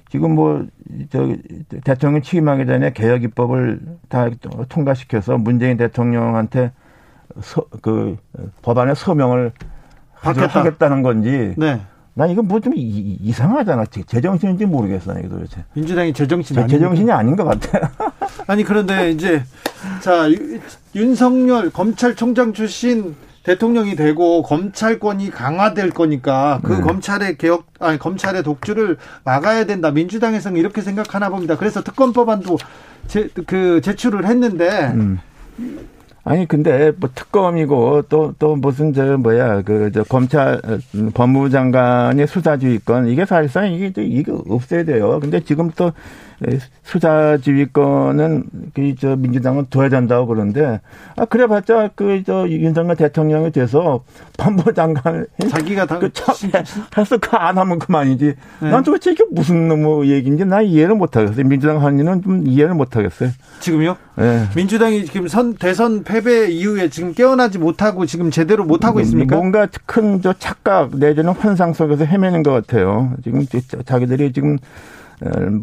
지금 0.10 0.36
뭐, 0.36 0.64
저, 1.10 1.28
대통령 1.84 2.22
취임하기 2.22 2.68
전에 2.68 2.94
개혁 2.94 3.24
입법을 3.24 3.80
다 4.10 4.30
통과시켜서 4.70 5.38
문재인 5.40 5.76
대통령한테 5.78 6.72
서, 7.42 7.66
그, 7.82 8.18
법안의 8.62 8.96
서명을 8.96 9.54
받겠다. 10.22 10.60
하겠다는 10.60 11.02
건지. 11.02 11.56
네. 11.58 11.82
난 12.14 12.30
이거 12.30 12.44
뭐 12.44 12.60
좀 12.60 12.74
이상하잖아. 12.76 13.86
제- 13.88 14.04
제정신인지 14.04 14.68
모르겠어, 14.68 15.18
이게 15.18 15.28
도대체. 15.28 15.64
민주당이 15.74 16.14
제정신 16.14 16.54
제, 16.58 16.62
아닙니까? 16.62 16.78
제정신이 16.78 17.12
아닌 17.12 17.36
것 17.36 17.44
같아요. 17.46 17.90
아니 18.48 18.64
그런데 18.64 19.12
이제 19.12 19.44
자 20.02 20.30
유- 20.30 20.60
윤석열 20.96 21.70
검찰총장 21.70 22.54
출신 22.54 23.16
대통령이 23.44 23.96
되고 23.98 24.42
검찰권이 24.44 25.30
강화될 25.32 25.90
거니까 25.90 26.62
그 26.64 26.74
네. 26.74 26.82
검찰의 26.82 27.38
개혁 27.38 27.66
아니 27.80 28.00
검찰의 28.00 28.42
독주를 28.44 28.98
막아야 29.26 29.66
된다. 29.66 29.92
민주당에서는 29.92 30.58
이렇게 30.58 30.82
생각하나 30.82 31.30
봅니다. 31.30 31.58
그래서 31.58 31.84
특검 31.84 32.14
법안도 32.14 32.58
제, 33.08 33.28
그 33.46 33.82
제출을 33.82 34.26
했는데 34.28 34.92
음. 34.96 35.20
아니 36.26 36.48
근데 36.48 36.94
뭐 36.98 37.10
특검이고 37.14 38.04
또또 38.04 38.56
무슨 38.56 38.94
저 38.94 39.18
뭐야 39.18 39.62
그 39.64 39.92
저 39.94 40.04
검찰 40.04 40.62
어, 40.64 40.78
음, 40.96 41.12
법무부 41.14 41.50
장관의 41.50 42.28
수사주의권 42.28 43.10
이게 43.10 43.26
사실상 43.26 43.74
이게 43.74 43.92
또 43.92 44.02
이게 44.02 44.32
없어야 44.48 44.86
돼요. 44.86 45.20
근데 45.20 45.42
지금 45.42 45.70
또 45.76 45.92
수사지휘권은 46.84 48.44
그저 48.74 49.16
민주당은 49.16 49.68
둬야 49.70 49.90
된다고 49.90 50.28
그러는데 50.28 50.82
아 51.16 51.26
그래봤자 51.26 51.92
그저 51.96 52.48
윤석열 52.50 52.96
대통령이 52.96 53.52
돼서 53.52 54.04
법무 54.38 54.74
장관 54.74 55.26
자기가 55.50 55.86
다그 55.86 56.10
해서 56.98 57.18
그안 57.18 57.58
하면 57.58 57.80
그만이지. 57.80 58.34
네. 58.62 58.70
난 58.70 58.84
도대체 58.84 59.12
이게 59.12 59.24
무슨 59.32 59.82
뭐 59.82 60.06
얘기인지 60.06 60.46
나 60.46 60.62
이해를 60.62 60.96
못 60.96 61.16
하겠어요. 61.16 61.46
민주당 61.46 61.84
한 61.84 62.00
일은 62.00 62.22
좀 62.22 62.46
이해를 62.48 62.74
못 62.74 62.96
하겠어요. 62.96 63.30
지금요? 63.60 63.96
예. 64.20 64.44
민주당이 64.56 65.06
지금 65.06 65.28
선 65.28 65.54
대선 65.56 66.04
패배 66.04 66.50
이후에 66.50 66.90
지금 66.90 67.14
깨어나지 67.14 67.58
못하고 67.58 68.06
지금 68.06 68.30
제대로 68.32 68.64
못 68.66 68.86
하고 68.86 69.00
있습니까? 69.02 69.36
뭔가 69.36 69.68
큰 69.86 70.14
저 70.24 70.32
착각 70.34 70.98
내지는 70.98 71.34
환상 71.34 71.74
속에서 71.74 72.06
헤매는 72.06 72.44
것 72.44 72.52
같아요. 72.52 73.14
지금 73.24 73.46
자- 73.46 73.80
자기들이 73.86 74.32
지금 74.32 74.58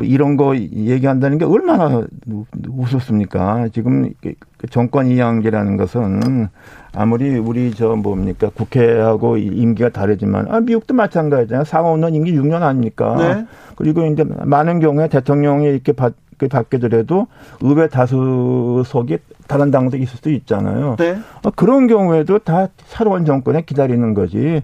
이런 0.02 0.36
거 0.36 0.56
얘기한다는 0.56 1.38
게 1.38 1.44
얼마나 1.44 2.02
우- 2.28 2.44
우습습니까? 2.68 3.68
지금 3.72 4.12
그 4.22 4.66
정권 4.70 5.06
이양제라는 5.06 5.76
것은 5.76 6.48
아무리 6.94 7.36
우리 7.38 7.72
저 7.72 7.94
뭡니까 7.96 8.50
국회하고 8.54 9.36
임기가 9.36 9.90
다르지만 9.90 10.46
아 10.50 10.60
미국도 10.60 10.94
마찬가지잖아요. 10.94 11.64
상원은 11.64 12.14
임기 12.14 12.32
6년 12.32 12.62
아닙니까? 12.62 13.16
네. 13.16 13.46
그리고 13.76 14.04
이제 14.06 14.24
많은 14.24 14.80
경우에 14.80 15.08
대통령이 15.08 15.66
이렇게 15.66 15.92
받, 15.92 16.14
그 16.36 16.48
받게 16.48 16.78
되더라도 16.78 17.26
의회 17.60 17.88
다수석이 17.88 19.18
다른 19.46 19.70
당도 19.70 19.96
있을 19.96 20.16
수도 20.16 20.30
있잖아요. 20.30 20.96
네. 20.98 21.18
어, 21.44 21.50
그런 21.50 21.86
경우에도 21.86 22.38
다 22.38 22.68
새로운 22.86 23.24
정권에 23.24 23.62
기다리는 23.62 24.14
거지. 24.14 24.62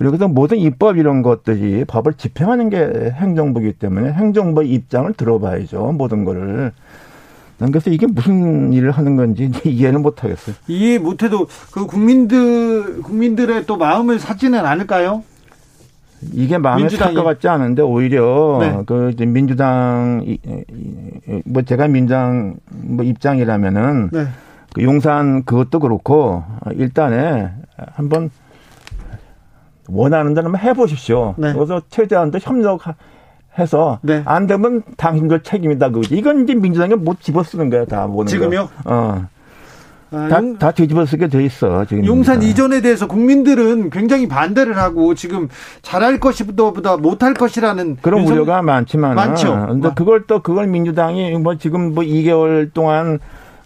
그리고 0.00 0.16
또 0.16 0.28
모든 0.28 0.56
입법 0.56 0.96
이런 0.96 1.20
것들이 1.20 1.84
법을 1.84 2.14
집행하는 2.14 2.70
게 2.70 3.12
행정부이기 3.16 3.74
때문에 3.74 4.14
행정부의 4.14 4.70
입장을 4.70 5.12
들어봐야죠. 5.12 5.92
모든 5.92 6.24
거를. 6.24 6.72
난 7.58 7.70
그래서 7.70 7.90
이게 7.90 8.06
무슨 8.06 8.72
일을 8.72 8.92
하는 8.92 9.16
건지 9.16 9.52
이해는 9.62 10.00
못 10.00 10.24
하겠어요. 10.24 10.56
이해 10.68 10.98
못 10.98 11.22
해도 11.22 11.46
그 11.70 11.84
국민들 11.84 13.02
국민들의 13.02 13.66
또 13.66 13.76
마음을 13.76 14.18
사지는 14.18 14.64
않을까요? 14.64 15.22
이게 16.32 16.56
마음에 16.56 16.88
찰것 16.88 17.22
같지 17.22 17.48
않은데 17.48 17.82
오히려 17.82 18.56
네. 18.58 18.82
그 18.86 19.14
민주당 19.18 20.24
뭐 21.44 21.60
제가 21.60 21.88
민주당 21.88 22.56
뭐 22.70 23.04
입장이라면은 23.04 24.08
네. 24.14 24.28
그 24.72 24.82
용산 24.82 25.44
그것도 25.44 25.78
그렇고 25.78 26.42
일단에 26.72 27.50
한번 27.92 28.30
원하는 29.92 30.34
대로 30.34 30.46
한번 30.46 30.60
해보십시오. 30.60 31.34
네. 31.36 31.52
그래서 31.52 31.80
최대한도 31.90 32.38
협력해서 32.40 33.98
네. 34.02 34.22
안 34.24 34.46
되면 34.46 34.82
당신들 34.96 35.42
책임이다 35.42 35.88
그거지. 35.90 36.14
이건 36.16 36.44
이제 36.44 36.54
민주당이 36.54 36.94
못 36.94 37.20
집어쓰는 37.20 37.70
거야 37.70 37.84
다 37.84 38.06
모든 38.06 38.26
지금요? 38.28 38.68
거. 38.84 38.94
어. 38.94 39.26
아, 40.12 40.26
다, 40.28 40.38
용, 40.38 40.58
다 40.58 40.72
뒤집어쓰게 40.72 41.28
돼 41.28 41.44
있어 41.44 41.84
지금. 41.84 42.04
용산. 42.04 42.42
이전에 42.42 42.80
대해서 42.80 43.06
국민들은 43.06 43.90
굉장히 43.90 44.26
반대를 44.26 44.76
하고 44.76 45.14
지금 45.14 45.48
잘할 45.82 46.18
것보다 46.18 46.96
못할 46.96 47.32
것이라는 47.32 47.98
그런 48.02 48.22
윤석- 48.22 48.32
우려가 48.32 48.60
많지만 48.60 49.14
많죠. 49.14 49.66
근데 49.68 49.86
마- 49.88 49.94
그걸 49.94 50.26
또 50.26 50.40
그걸 50.42 50.66
민주당이 50.66 51.38
뭐 51.38 51.56
지금 51.58 51.94
뭐 51.94 52.02
2개월 52.02 52.72
동안 52.74 53.20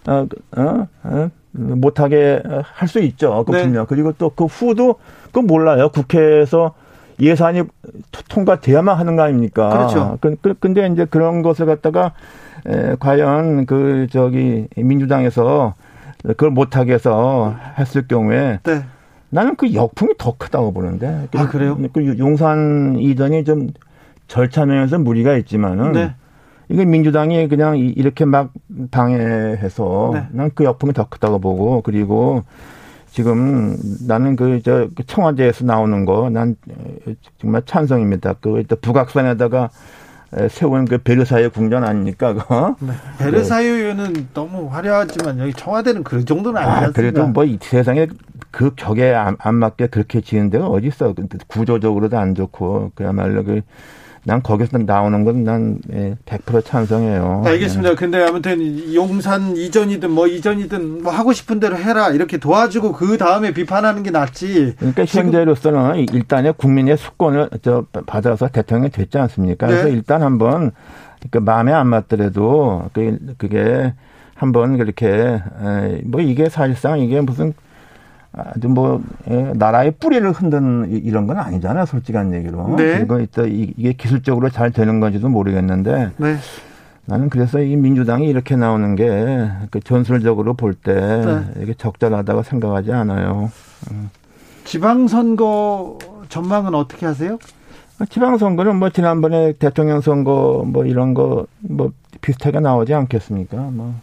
어, 0.07 0.27
어, 0.55 0.87
어? 1.03 1.29
못하게 1.57 2.41
할 2.63 2.87
수 2.87 2.99
있죠. 2.99 3.43
그 3.45 3.51
네. 3.51 3.63
분명. 3.63 3.85
그리고 3.85 4.11
또 4.13 4.29
그 4.29 4.45
후도 4.45 4.95
그 5.31 5.39
몰라요. 5.39 5.89
국회에서 5.89 6.73
예산이 7.19 7.63
토- 8.11 8.23
통과돼야만 8.27 8.97
하는 8.97 9.15
거 9.15 9.23
아닙니까? 9.23 9.69
그렇죠. 9.69 10.17
그, 10.21 10.35
그- 10.41 10.53
근데 10.59 10.85
이제 10.87 11.05
그런 11.05 11.41
것을 11.41 11.65
갖다가 11.65 12.11
에, 12.67 12.95
과연 12.99 13.65
그 13.65 14.07
저기 14.11 14.67
민주당에서 14.75 15.75
그걸 16.23 16.49
못하게 16.51 16.93
해서 16.93 17.55
했을 17.77 18.07
경우에 18.07 18.59
네. 18.63 18.81
나는 19.29 19.55
그 19.55 19.73
역풍이 19.73 20.13
더 20.17 20.35
크다고 20.37 20.73
보는데. 20.73 21.27
아, 21.35 21.47
그래요? 21.49 21.77
그 21.93 22.17
용산 22.19 22.95
이전이 22.99 23.43
좀 23.45 23.69
절차 24.27 24.65
면에서 24.65 24.97
무리가 24.99 25.35
있지만은 25.37 25.91
네. 25.93 26.15
이게 26.69 26.85
민주당이 26.85 27.47
그냥 27.47 27.77
이- 27.77 27.87
이렇게 27.95 28.25
막 28.25 28.51
방해해서 28.91 30.11
네. 30.13 30.27
난그 30.31 30.63
역풍이 30.63 30.93
더 30.93 31.07
크다고 31.09 31.39
보고 31.39 31.81
그리고 31.81 32.43
지금 33.11 33.77
나는 34.07 34.35
그 34.35 34.59
저 34.63 34.87
청와대에서 35.07 35.63
나오는 35.65 36.05
거 36.05 36.29
난 36.29 36.55
정말 37.39 37.61
찬성입니다. 37.65 38.35
그 38.41 38.57
일단 38.57 38.77
북악산에다가 38.81 39.69
에, 40.37 40.49
세운 40.49 40.85
그 40.85 40.97
베르사유 40.97 41.51
궁전 41.51 41.83
아닙니까? 41.83 42.33
그거? 42.33 42.75
네. 42.81 42.91
베르사유 43.19 43.67
의원은 43.67 44.27
너무 44.33 44.67
화려하지만 44.69 45.39
여기 45.39 45.53
청와대는 45.53 46.03
그 46.03 46.25
정도는 46.25 46.59
아니지 46.61 46.85
아? 46.89 46.91
그래도 46.91 47.27
뭐 47.27 47.45
이 47.45 47.57
세상에 47.61 48.07
그 48.51 48.73
격에 48.75 49.13
안, 49.13 49.35
안 49.39 49.55
맞게 49.55 49.87
그렇게 49.87 50.19
지은 50.21 50.49
데가 50.49 50.67
어디 50.67 50.87
있어? 50.87 51.13
구조적으로도 51.47 52.17
안 52.17 52.33
좋고 52.35 52.91
그야말로 52.95 53.43
그 53.43 53.61
난 54.25 54.41
거기서 54.41 54.79
나오는 54.79 55.23
건난100% 55.23 56.65
찬성해요. 56.65 57.43
알겠습니다. 57.45 57.93
근데 57.93 58.23
아무튼 58.23 58.93
용산 58.93 59.55
이전이든 59.55 60.09
뭐 60.09 60.25
이전이든 60.25 61.03
뭐 61.03 61.13
하고 61.13 61.31
싶은 61.31 61.59
대로 61.59 61.77
해라 61.77 62.09
이렇게 62.09 62.37
도와주고 62.37 62.93
그 62.93 63.19
다음에 63.19 63.53
비판하는 63.53 64.01
게 64.01 64.09
낫지. 64.09 64.73
그러니까 64.79 65.05
현재로서는 65.05 66.07
일단의 66.11 66.53
국민의 66.57 66.97
수권을 66.97 67.49
저 67.61 67.85
받아서 68.07 68.47
대통령이 68.47 68.89
됐지 68.89 69.19
않습니까? 69.19 69.67
그래서 69.67 69.85
네. 69.85 69.91
일단 69.91 70.23
한번 70.23 70.71
그 71.29 71.37
마음에 71.37 71.71
안 71.71 71.87
맞더라도 71.87 72.89
그 72.93 73.19
그게 73.37 73.93
한번 74.33 74.77
그렇게 74.77 75.07
에, 75.07 76.01
뭐 76.03 76.19
이게 76.19 76.49
사실상 76.49 76.99
이게 76.99 77.21
무슨 77.21 77.53
아주 78.37 78.67
뭐 78.67 79.01
에, 79.27 79.53
나라의 79.53 79.91
뿌리를 79.99 80.29
흔든 80.31 80.91
이- 80.91 80.97
이런 80.97 81.25
건 81.27 81.37
아니잖아요, 81.37 81.85
솔직한 81.85 82.33
얘기로. 82.33 82.75
네. 82.75 82.97
그리고 82.97 83.19
이따 83.19 83.43
이- 83.43 83.73
이게 83.77 83.93
기술적으로 83.93 84.49
잘 84.49 84.71
되는 84.71 84.99
건지도 84.99 85.29
모르겠는데 85.29 86.11
네. 86.17 86.35
나는 87.05 87.29
그래서 87.29 87.59
이 87.61 87.75
민주당이 87.75 88.27
이렇게 88.27 88.55
나오는 88.55 88.95
게 88.95 89.49
그 89.71 89.79
전술적으로 89.79 90.53
볼때 90.55 90.93
네. 90.93 91.63
이게 91.63 91.73
적절하다고 91.75 92.43
생각하지 92.43 92.91
않아요. 92.91 93.51
지방선거 94.65 95.99
전망은 96.29 96.73
어떻게 96.75 97.05
하세요? 97.05 97.37
지방선거는 98.09 98.75
뭐 98.77 98.89
지난번에 98.89 99.53
대통령 99.53 100.01
선거 100.01 100.63
뭐 100.67 100.85
이런 100.85 101.13
거 101.13 101.45
뭐 101.61 101.91
비슷하게 102.21 102.59
나오지 102.59 102.93
않겠습니까? 102.93 103.57
뭐 103.57 103.93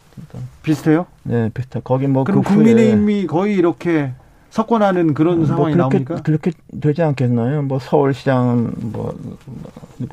비슷해요? 0.63 1.07
네, 1.25 1.51
비슷해. 1.53 1.81
거기 1.83 2.07
뭐 2.07 2.23
그럼 2.25 2.43
그 2.43 2.51
국민의힘이 2.51 3.27
거의 3.27 3.55
이렇게 3.57 4.13
석권하는 4.53 5.15
그런 5.15 5.39
뭐 5.39 5.47
상황이 5.47 5.73
그렇게, 5.73 6.05
나옵니까? 6.05 6.23
그렇게 6.23 6.53
되지 6.79 7.03
않겠나요? 7.03 7.63
뭐 7.63 7.79
서울시장 7.79 8.71
뭐, 8.81 9.19
뭐, 9.97 10.09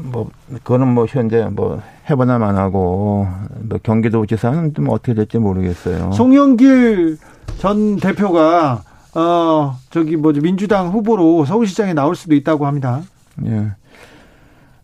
뭐 0.00 0.30
그거는 0.62 0.86
뭐 0.86 1.06
현재 1.08 1.48
뭐 1.50 1.82
해보나만 2.08 2.56
하고 2.56 3.26
뭐 3.62 3.78
경기도지사는 3.82 4.74
좀 4.74 4.88
어떻게 4.90 5.12
될지 5.14 5.38
모르겠어요. 5.38 6.12
송영길 6.12 7.18
전 7.58 7.96
대표가 7.96 8.84
어 9.16 9.76
저기 9.90 10.14
뭐지 10.14 10.40
민주당 10.40 10.90
후보로 10.90 11.44
서울시장에 11.44 11.92
나올 11.92 12.14
수도 12.14 12.36
있다고 12.36 12.66
합니다. 12.66 13.02
예. 13.44 13.72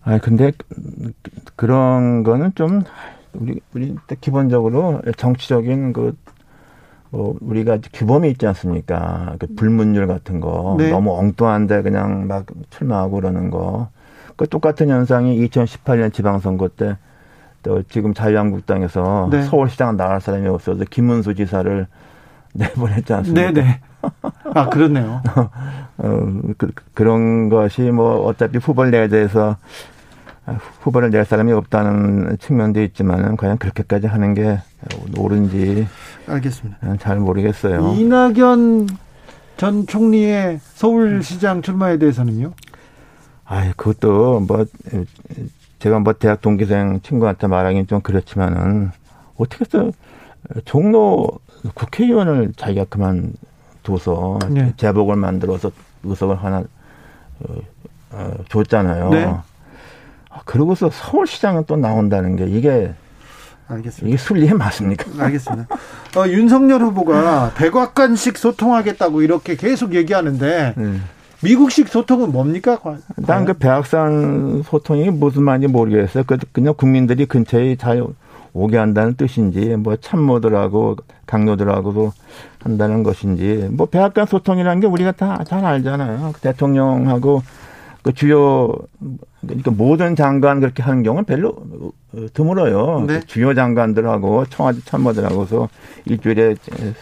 아 0.03 0.19
근데 0.19 0.51
그런 1.55 2.25
거는 2.25 2.57
좀 2.57 2.83
우리 3.35 3.61
우리 3.73 3.95
기본적으로 4.21 5.01
정치적인 5.17 5.93
그 5.93 6.17
뭐 7.17 7.37
우리가 7.41 7.79
규범이 7.93 8.29
있지 8.31 8.47
않습니까? 8.47 9.37
그 9.39 9.47
불문율 9.57 10.07
같은 10.07 10.41
거 10.41 10.77
네. 10.79 10.91
너무 10.91 11.17
엉뚱한데 11.17 11.83
그냥 11.83 12.27
막 12.27 12.47
출마하고 12.71 13.17
그러는 13.17 13.51
거. 13.51 13.89
그 14.37 14.47
똑같은 14.47 14.91
현상이 14.91 15.49
2018년 15.49 16.13
지방선거 16.13 16.69
때 16.77 16.97
또 17.67 17.83
지금 17.89 18.15
자유한국당에서 18.15 19.27
네. 19.29 19.43
서울시장 19.43 19.97
나갈 19.97 20.21
사람이 20.21 20.47
없어서 20.47 20.85
김문수 20.89 21.35
지사를 21.35 21.89
내보냈지 22.55 23.13
않습니까? 23.13 23.51
네네. 23.51 23.81
아 24.55 24.69
그렇네요. 24.69 25.21
어, 25.99 26.41
그, 26.57 26.71
그런 26.95 27.49
것이 27.49 27.83
뭐 27.91 28.25
어차피 28.25 28.59
후보를 28.59 28.93
내야 28.93 29.09
돼서 29.09 29.57
아, 30.47 30.53
후보를 30.81 31.11
낼 31.11 31.25
사람이 31.25 31.51
없다는 31.51 32.39
측면도 32.39 32.83
있지만은 32.83 33.37
과연 33.37 33.59
그렇게까지 33.59 34.07
하는 34.07 34.35
게 34.35 34.61
옳은지 35.19 35.89
알겠습니다. 36.27 36.97
잘 36.99 37.19
모르겠어요. 37.19 37.95
이낙연 37.95 38.89
전 39.57 39.87
총리의 39.87 40.61
서울시장 40.75 41.63
출마에 41.63 41.99
대해서는요? 41.99 42.53
아, 43.45 43.73
그것도 43.77 44.41
뭐 44.41 44.67
제가 45.79 45.99
뭐 46.01 46.13
대학 46.15 46.41
동기생 46.41 47.01
친구한테 47.03 47.47
말하기는 47.47 47.87
좀 47.87 48.01
그렇지만은 48.01 48.91
어떻게 49.37 49.65
해서 49.65 49.93
종로 50.65 51.29
국회의원을 51.75 52.53
자기가 52.57 52.87
그만둬서 52.87 54.39
네. 54.51 54.73
제복을 54.77 55.17
만들어서 55.17 55.71
의석을 56.05 56.37
하나 56.37 56.59
어, 57.41 57.55
어, 58.11 58.35
줬잖아요. 58.49 59.11
네. 59.11 59.35
그러고서 60.45 60.91
서울시장은 60.91 61.65
또 61.67 61.77
나온다는 61.77 62.37
게 62.37 62.47
이게 62.47 62.95
알겠습니다. 63.69 64.09
이게 64.09 64.17
순리에 64.17 64.53
맞습니까? 64.55 65.05
알겠습니다. 65.25 65.67
어, 66.17 66.27
윤석열 66.29 66.83
후보가 66.83 67.53
백악관식 67.57 68.39
소통하겠다고 68.39 69.23
이렇게 69.23 69.57
계속 69.57 69.95
얘기하는데 69.95 70.75
네. 70.77 71.01
미국식 71.43 71.89
소통은 71.89 72.33
뭡니까? 72.33 72.79
난그 73.17 73.55
배악산 73.55 74.63
소통이 74.65 75.11
무슨 75.11 75.43
말인지 75.43 75.69
모르겠어요. 75.69 76.25
그 76.27 76.39
그냥 76.53 76.75
국민들이 76.77 77.27
근처에 77.27 77.77
잘 77.77 78.03
오게 78.55 78.79
한다는 78.79 79.15
뜻인지 79.17 79.77
뭐 79.77 79.97
참모들하고 79.97 80.97
강요들하고도 81.27 82.13
한다는 82.63 83.03
것인지 83.03 83.69
뭐 83.71 83.87
배악관 83.87 84.27
소통이라는 84.27 84.81
게 84.81 84.87
우리가 84.87 85.13
다 85.13 85.45
잘 85.47 85.65
알잖아요. 85.65 86.31
그 86.33 86.41
대통령하고 86.41 87.43
그 88.03 88.15
주요 88.15 88.73
그러니까 89.43 89.71
모든 89.73 90.17
장관 90.17 90.61
그렇게 90.61 90.83
하는 90.83 91.03
경우는 91.03 91.25
별로 91.25 91.55
드물어요. 92.33 93.05
네. 93.07 93.21
그 93.21 93.27
주요 93.27 93.55
장관들하고 93.55 94.47
청와대 94.47 94.81
참모들하고서 94.85 95.69
일주일에 96.07 96.57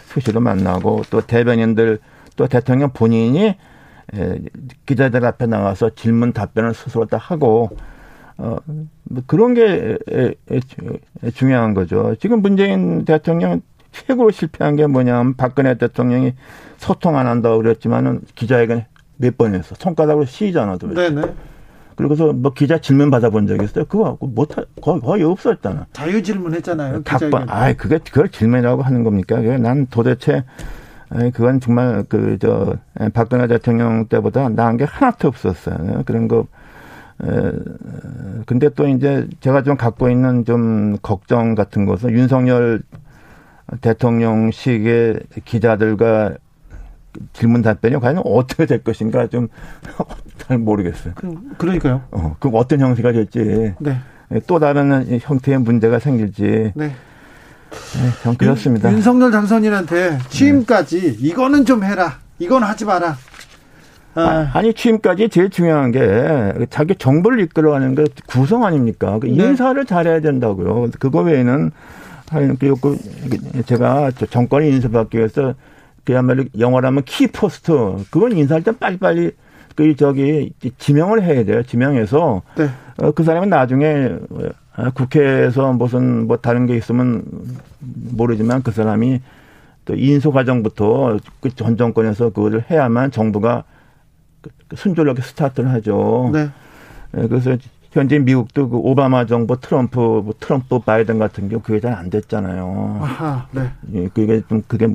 수시로 0.07 0.39
만나고 0.39 1.03
또 1.09 1.21
대변인들 1.21 1.99
또 2.35 2.47
대통령 2.47 2.91
본인이 2.91 3.55
에, 4.13 4.39
기자들 4.85 5.25
앞에 5.25 5.45
나가서 5.45 5.91
질문 5.95 6.33
답변을 6.33 6.73
스스로 6.73 7.05
다 7.05 7.17
하고 7.17 7.69
어, 8.37 8.57
뭐 9.03 9.23
그런 9.25 9.53
게 9.53 9.97
중요한 11.33 11.73
거죠. 11.73 12.15
지금 12.19 12.41
문재인 12.41 13.05
대통령 13.05 13.61
최고로 13.91 14.31
실패한 14.31 14.75
게 14.75 14.87
뭐냐면 14.87 15.35
박근혜 15.35 15.77
대통령이 15.77 16.33
소통 16.77 17.17
안 17.17 17.27
한다고 17.27 17.57
그랬지만은 17.57 18.21
기자회견 18.35 18.85
몇번 19.17 19.55
했어. 19.55 19.75
손가락으로 19.79 20.25
시잖아. 20.25 20.77
도대체. 20.77 21.09
네네. 21.09 21.33
그리고서 21.95 22.33
뭐 22.33 22.53
기자 22.53 22.77
질문 22.79 23.09
받아본 23.11 23.47
적 23.47 23.61
있어요? 23.61 23.85
그거 23.85 24.17
못, 24.21 24.57
하- 24.57 24.65
거의, 24.81 25.01
거의 25.01 25.23
없었잖아. 25.23 25.87
자유 25.93 26.21
질문했잖아요. 26.21 27.03
답변, 27.03 27.29
기자회견. 27.29 27.49
아, 27.49 27.73
그게 27.73 27.97
그걸 27.99 28.29
질문이라고 28.29 28.81
하는 28.81 29.03
겁니까? 29.03 29.37
난 29.39 29.87
도대체 29.89 30.43
그건 31.33 31.59
정말 31.59 32.03
그 32.09 32.37
저 32.39 32.75
박근혜 33.13 33.47
대통령 33.47 34.07
때보다 34.07 34.49
나은 34.49 34.77
게 34.77 34.83
하나도 34.83 35.27
없었어요. 35.29 36.03
그런 36.05 36.27
거. 36.27 36.47
에, 37.23 37.51
근데 38.45 38.67
또 38.69 38.87
이제 38.87 39.25
제가 39.39 39.63
좀 39.63 39.77
갖고 39.77 40.09
있는 40.09 40.43
좀 40.43 40.97
걱정 41.01 41.55
같은 41.55 41.85
것은 41.85 42.11
윤석열 42.11 42.81
대통령 43.81 44.51
식의 44.51 45.21
기자들과 45.45 46.33
질문 47.33 47.61
답변이 47.61 47.99
과연 47.99 48.21
어떻게 48.25 48.65
될 48.65 48.83
것인가 48.83 49.27
좀 49.27 49.47
잘 50.37 50.57
모르겠어요. 50.57 51.13
그, 51.15 51.35
그러니까요. 51.57 52.01
어, 52.11 52.35
그럼 52.39 52.55
어떤 52.55 52.79
형태가 52.79 53.11
될지 53.11 53.73
네. 53.79 53.99
또 54.47 54.59
다른 54.59 55.19
형태의 55.21 55.59
문제가 55.59 55.99
생길지 55.99 56.71
네. 56.75 56.87
네, 56.87 56.93
좀 58.23 58.35
그렇습니다. 58.35 58.91
윤, 58.91 59.01
석열 59.01 59.31
당선인한테 59.31 60.19
취임까지 60.29 61.17
이거는 61.19 61.65
좀 61.65 61.83
해라. 61.83 62.19
이건 62.39 62.63
하지 62.63 62.85
마라. 62.85 63.17
아, 64.17 64.49
아니 64.53 64.73
취임까지 64.73 65.27
제일 65.29 65.49
중요한 65.49 65.91
게 65.91 66.53
자기 66.69 66.95
정부를 66.95 67.41
이끌어가는 67.41 67.95
게 67.95 68.05
구성 68.27 68.63
아닙니까? 68.63 69.19
그 69.19 69.25
네. 69.27 69.31
인사를 69.49 69.83
잘해야 69.85 70.21
된다고요. 70.21 70.89
그거 70.99 71.21
외에는 71.21 71.71
그- 72.59 72.75
그 72.81 73.63
제가 73.65 74.11
저 74.17 74.25
정권을 74.25 74.67
인수받기 74.67 75.17
위해서 75.17 75.53
그야말로 76.05 76.43
영어로 76.57 76.87
하면 76.87 77.03
키포스트 77.03 77.71
그건 78.11 78.37
인사할 78.37 78.63
때 78.63 78.71
빨리빨리 78.71 79.31
그 79.75 79.95
저기 79.95 80.53
지명을 80.77 81.23
해야 81.23 81.43
돼요. 81.43 81.63
지명해서 81.63 82.41
네. 82.57 82.69
어, 82.97 83.11
그 83.11 83.23
사람은 83.23 83.49
나중에 83.49 84.15
어, 84.77 84.89
국회에서 84.93 85.73
무슨 85.73 86.27
뭐 86.27 86.37
다른 86.37 86.65
게 86.65 86.77
있으면 86.77 87.23
모르지만 87.79 88.61
그 88.63 88.71
사람이 88.71 89.21
또 89.85 89.95
인수 89.95 90.31
과정부터 90.31 91.17
그 91.41 91.49
전 91.55 91.75
정권에서 91.77 92.29
그거를 92.29 92.63
해야만 92.69 93.11
정부가 93.11 93.63
그- 94.41 94.49
그 94.69 94.75
순조롭게 94.75 95.21
스타트를 95.21 95.69
하죠. 95.71 96.29
네. 96.33 96.49
예, 97.17 97.27
그래서 97.27 97.57
현재 97.91 98.17
미국도 98.19 98.69
그 98.69 98.77
오바마 98.77 99.25
정부 99.25 99.59
트럼프 99.59 99.99
뭐 99.99 100.33
트럼프 100.39 100.79
바이든 100.79 101.17
같은 101.19 101.49
경우 101.49 101.61
그게 101.61 101.79
잘 101.79 101.93
안 101.93 102.09
됐잖아요. 102.09 102.99
아하. 103.01 103.47
네. 103.51 103.69
예, 103.93 104.07
그게 104.13 104.41
좀 104.49 104.63
그게 104.67 104.87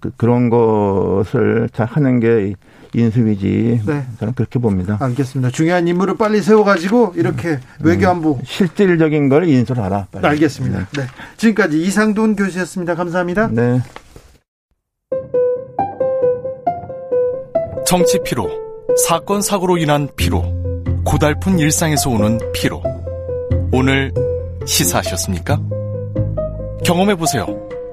그, 0.00 0.10
그런 0.16 0.50
것을 0.50 1.68
잘 1.72 1.86
하는 1.86 2.20
게 2.20 2.54
인수위지. 2.94 3.82
네. 3.86 4.06
저는 4.18 4.34
그렇게 4.34 4.58
봅니다. 4.58 4.96
알겠습니다. 5.00 5.50
중요한 5.50 5.86
인물을 5.86 6.16
빨리 6.16 6.40
세워가지고 6.40 7.14
이렇게 7.16 7.58
외교안보 7.82 8.40
실질적인 8.44 9.28
걸 9.28 9.48
인수를 9.48 9.82
하라. 9.82 10.06
빨리. 10.10 10.26
알겠습니다. 10.26 10.88
네. 10.96 11.02
지금까지 11.36 11.82
이상돈 11.82 12.36
교수였습니다. 12.36 12.94
감사합니다. 12.94 13.48
네. 13.48 13.80
정치 17.86 18.18
피로, 18.24 18.48
사건 19.06 19.42
사고로 19.42 19.78
인한 19.78 20.08
피로, 20.16 20.42
고달픈 21.04 21.58
일상에서 21.58 22.10
오는 22.10 22.40
피로. 22.52 22.82
오늘 23.72 24.12
시사하셨습니까? 24.64 25.60
경험해 26.84 27.14
보세요. 27.14 27.65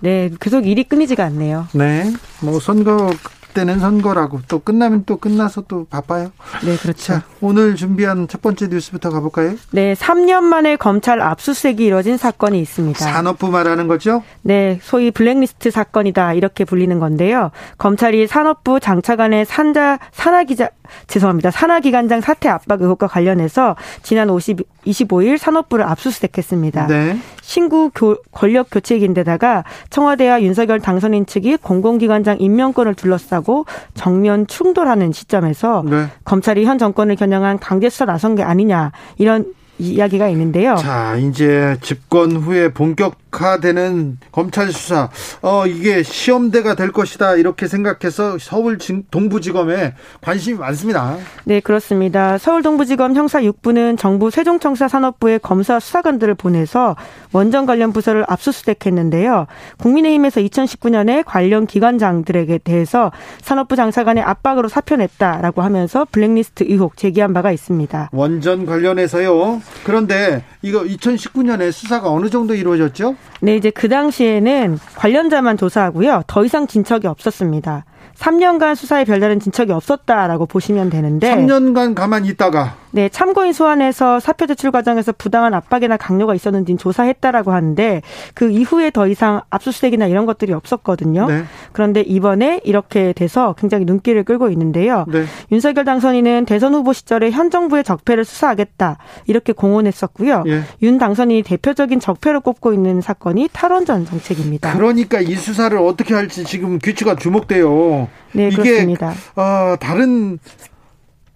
네, 0.00 0.30
계속 0.40 0.66
일이 0.66 0.84
끊이지가 0.84 1.24
않네요. 1.24 1.68
네. 1.72 2.12
뭐 2.40 2.60
선거 2.60 3.10
때는 3.54 3.80
선거라고 3.80 4.40
또 4.46 4.60
끝나면 4.60 5.02
또 5.04 5.16
끝나서 5.16 5.62
또 5.62 5.86
바빠요. 5.86 6.30
네, 6.64 6.76
그렇죠. 6.76 7.14
자, 7.14 7.22
오늘 7.40 7.74
준비한 7.74 8.28
첫 8.28 8.40
번째 8.40 8.68
뉴스부터 8.68 9.10
가볼까요? 9.10 9.54
네, 9.72 9.94
3년 9.94 10.42
만에 10.42 10.76
검찰 10.76 11.20
압수수색이 11.20 11.84
이뤄진 11.86 12.16
사건이 12.16 12.60
있습니다. 12.60 12.98
산업부 12.98 13.48
말하는 13.48 13.88
거죠? 13.88 14.22
네, 14.42 14.78
소위 14.82 15.10
블랙리스트 15.10 15.70
사건이다 15.70 16.34
이렇게 16.34 16.64
불리는 16.64 16.98
건데요. 16.98 17.50
검찰이 17.78 18.26
산업부 18.26 18.80
장차관의 18.80 19.44
산자 19.46 19.98
산하 20.12 20.44
기자 20.44 20.68
죄송합니다. 21.06 21.50
산하기관장 21.50 22.20
사퇴 22.20 22.48
압박 22.48 22.82
의혹과 22.82 23.06
관련해서 23.06 23.76
지난 24.02 24.30
50, 24.30 24.58
25일 24.86 25.38
산업부를 25.38 25.84
압수수색했습니다. 25.84 26.86
네. 26.86 27.16
신구 27.42 27.90
교- 27.94 28.16
권력 28.32 28.68
교체기인데다가 28.70 29.64
청와대와 29.90 30.42
윤석열 30.42 30.80
당선인 30.80 31.26
측이 31.26 31.58
공공기관장 31.58 32.36
임명권을 32.40 32.94
둘러싸고 32.94 33.66
정면 33.94 34.46
충돌하는 34.46 35.12
시점에서 35.12 35.82
네. 35.86 36.06
검찰이 36.24 36.64
현 36.64 36.78
정권을 36.78 37.16
겨냥한 37.16 37.58
강제 37.58 37.88
수사 37.88 38.04
나선 38.04 38.34
게 38.34 38.42
아니냐 38.42 38.92
이런 39.16 39.52
이야기가 39.78 40.28
있는데요. 40.28 40.76
자, 40.76 41.16
이제 41.16 41.76
집권 41.80 42.32
후에 42.36 42.72
본격화되는 42.72 44.18
검찰 44.32 44.72
수사. 44.72 45.08
어, 45.42 45.66
이게 45.66 46.02
시험대가 46.02 46.74
될 46.74 46.92
것이다. 46.92 47.36
이렇게 47.36 47.66
생각해서 47.68 48.38
서울 48.40 48.78
진- 48.78 49.04
동부지검에 49.10 49.94
관심이 50.20 50.58
많습니다. 50.58 51.16
네, 51.44 51.60
그렇습니다. 51.60 52.38
서울 52.38 52.62
동부지검 52.62 53.14
형사 53.14 53.40
6부는 53.40 53.98
정부 53.98 54.30
세종청사 54.30 54.88
산업부의 54.88 55.38
검사 55.40 55.78
수사관들을 55.78 56.34
보내서 56.34 56.96
원전 57.32 57.66
관련 57.66 57.92
부서를 57.92 58.24
압수수색했는데요. 58.28 59.46
국민의힘에서 59.78 60.40
2019년에 60.40 61.22
관련 61.26 61.66
기관장들에게 61.66 62.58
대해서 62.58 63.12
산업부 63.42 63.76
장사관의 63.76 64.22
압박으로 64.24 64.68
사표 64.68 64.96
냈다라고 64.96 65.62
하면서 65.62 66.06
블랙리스트 66.10 66.64
의혹 66.68 66.96
제기한 66.96 67.32
바가 67.32 67.52
있습니다. 67.52 68.10
원전 68.12 68.66
관련해서요. 68.66 69.60
그런데 69.84 70.44
이거 70.62 70.82
2019년에 70.82 71.72
수사가 71.72 72.10
어느 72.10 72.28
정도 72.30 72.54
이루어졌죠? 72.54 73.16
네, 73.40 73.56
이제 73.56 73.70
그 73.70 73.88
당시에는 73.88 74.78
관련자만 74.96 75.56
조사하고요. 75.56 76.22
더 76.26 76.44
이상 76.44 76.66
진척이 76.66 77.06
없었습니다. 77.06 77.84
3년간 78.18 78.74
수사에 78.74 79.04
별다른 79.04 79.38
진척이 79.38 79.70
없었다라고 79.72 80.46
보시면 80.46 80.90
되는데 80.90 81.34
3년간 81.34 81.94
가만히 81.94 82.28
있다가 82.28 82.74
네, 82.90 83.08
참고인 83.08 83.52
소환해서 83.52 84.20
사표 84.20 84.46
제출 84.46 84.70
과정에서 84.70 85.12
부당한 85.12 85.54
압박이나 85.54 85.96
강요가 85.96 86.34
있었는지는 86.34 86.78
조사했다라고 86.78 87.52
하는데 87.52 88.02
그 88.34 88.50
이후에 88.50 88.90
더 88.90 89.06
이상 89.06 89.42
압수수색이나 89.50 90.06
이런 90.06 90.26
것들이 90.26 90.52
없었거든요. 90.52 91.26
네. 91.26 91.44
그런데 91.72 92.00
이번에 92.00 92.60
이렇게 92.64 93.12
돼서 93.12 93.54
굉장히 93.58 93.84
눈길을 93.84 94.24
끌고 94.24 94.48
있는데요. 94.50 95.04
네. 95.08 95.24
윤석열 95.52 95.84
당선인은 95.84 96.46
대선 96.46 96.74
후보 96.74 96.92
시절에 96.92 97.30
현 97.30 97.50
정부의 97.50 97.84
적폐를 97.84 98.24
수사하겠다 98.24 98.98
이렇게 99.26 99.52
공언했었고요. 99.52 100.44
예. 100.46 100.62
윤 100.82 100.98
당선인이 100.98 101.42
대표적인 101.42 102.00
적폐로 102.00 102.40
꼽고 102.40 102.72
있는 102.72 103.00
사건이 103.00 103.50
탈원전 103.52 104.06
정책입니다. 104.06 104.72
그러니까 104.72 105.20
이 105.20 105.34
수사를 105.34 105.76
어떻게 105.78 106.14
할지 106.14 106.44
지금 106.44 106.78
귀추가 106.78 107.16
주목돼요. 107.16 108.08
네, 108.32 108.48
이게 108.48 108.56
그렇습니다. 108.56 109.12
어, 109.36 109.76
다른 109.80 110.38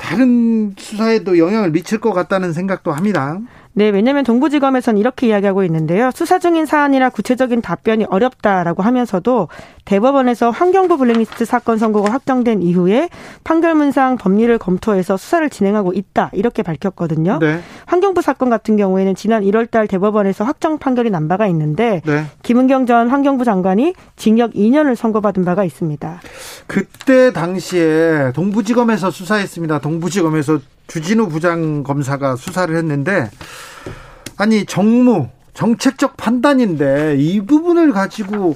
다른 0.02 0.74
수사에도 0.76 1.38
영향을 1.38 1.70
미칠 1.70 2.00
것 2.00 2.12
같다는 2.12 2.52
생각도 2.52 2.90
합니다. 2.90 3.38
네, 3.74 3.88
왜냐하면 3.88 4.22
동부지검에서는 4.24 4.98
이렇게 5.00 5.28
이야기하고 5.28 5.64
있는데요. 5.64 6.10
수사 6.14 6.38
중인 6.38 6.66
사안이라 6.66 7.10
구체적인 7.10 7.62
답변이 7.62 8.04
어렵다라고 8.04 8.82
하면서도 8.82 9.48
대법원에서 9.86 10.50
환경부 10.50 10.98
블랙리스트 10.98 11.44
사건 11.46 11.78
선고가 11.78 12.12
확정된 12.12 12.60
이후에 12.60 13.08
판결문상 13.44 14.18
법리를 14.18 14.56
검토해서 14.58 15.16
수사를 15.16 15.48
진행하고 15.48 15.94
있다 15.94 16.30
이렇게 16.34 16.62
밝혔거든요. 16.62 17.38
네. 17.40 17.60
환경부 17.86 18.20
사건 18.20 18.50
같은 18.50 18.76
경우에는 18.76 19.14
지난 19.14 19.42
1월달 19.42 19.88
대법원에서 19.88 20.44
확정 20.44 20.78
판결이 20.78 21.10
난 21.10 21.26
바가 21.26 21.46
있는데 21.46 22.02
네. 22.04 22.24
김은경 22.42 22.86
전 22.86 23.08
환경부 23.08 23.44
장관이 23.44 23.94
징역 24.16 24.52
2년을 24.52 24.96
선고받은 24.96 25.44
바가 25.44 25.64
있습니다. 25.64 26.20
그때 26.66 27.32
당시에 27.32 28.32
동부지검에서 28.34 29.10
수사했습니다. 29.10 29.78
동부지검에서 29.80 30.60
주진우 30.86 31.28
부장 31.28 31.82
검사가 31.82 32.36
수사를 32.36 32.74
했는데 32.76 33.30
아니 34.36 34.64
정무 34.64 35.28
정책적 35.54 36.16
판단인데 36.16 37.16
이 37.18 37.40
부분을 37.40 37.92
가지고 37.92 38.54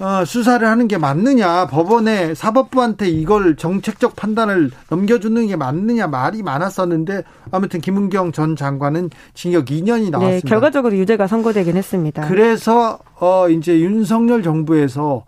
어, 0.00 0.24
수사를 0.24 0.66
하는 0.66 0.88
게 0.88 0.98
맞느냐 0.98 1.66
법원에 1.66 2.34
사법부한테 2.34 3.08
이걸 3.08 3.56
정책적 3.56 4.16
판단을 4.16 4.70
넘겨주는 4.90 5.46
게 5.46 5.54
맞느냐 5.54 6.08
말이 6.08 6.42
많았었는데 6.42 7.22
아무튼 7.52 7.80
김은경 7.80 8.32
전 8.32 8.56
장관은 8.56 9.10
징역 9.34 9.66
2년이 9.66 10.04
네, 10.04 10.10
나왔습니다. 10.10 10.48
결과적으로 10.48 10.96
유죄가 10.96 11.26
선고되긴 11.28 11.76
했습니다. 11.76 12.26
그래서 12.26 12.98
어 13.20 13.48
이제 13.48 13.78
윤석열 13.78 14.42
정부에서 14.42 15.24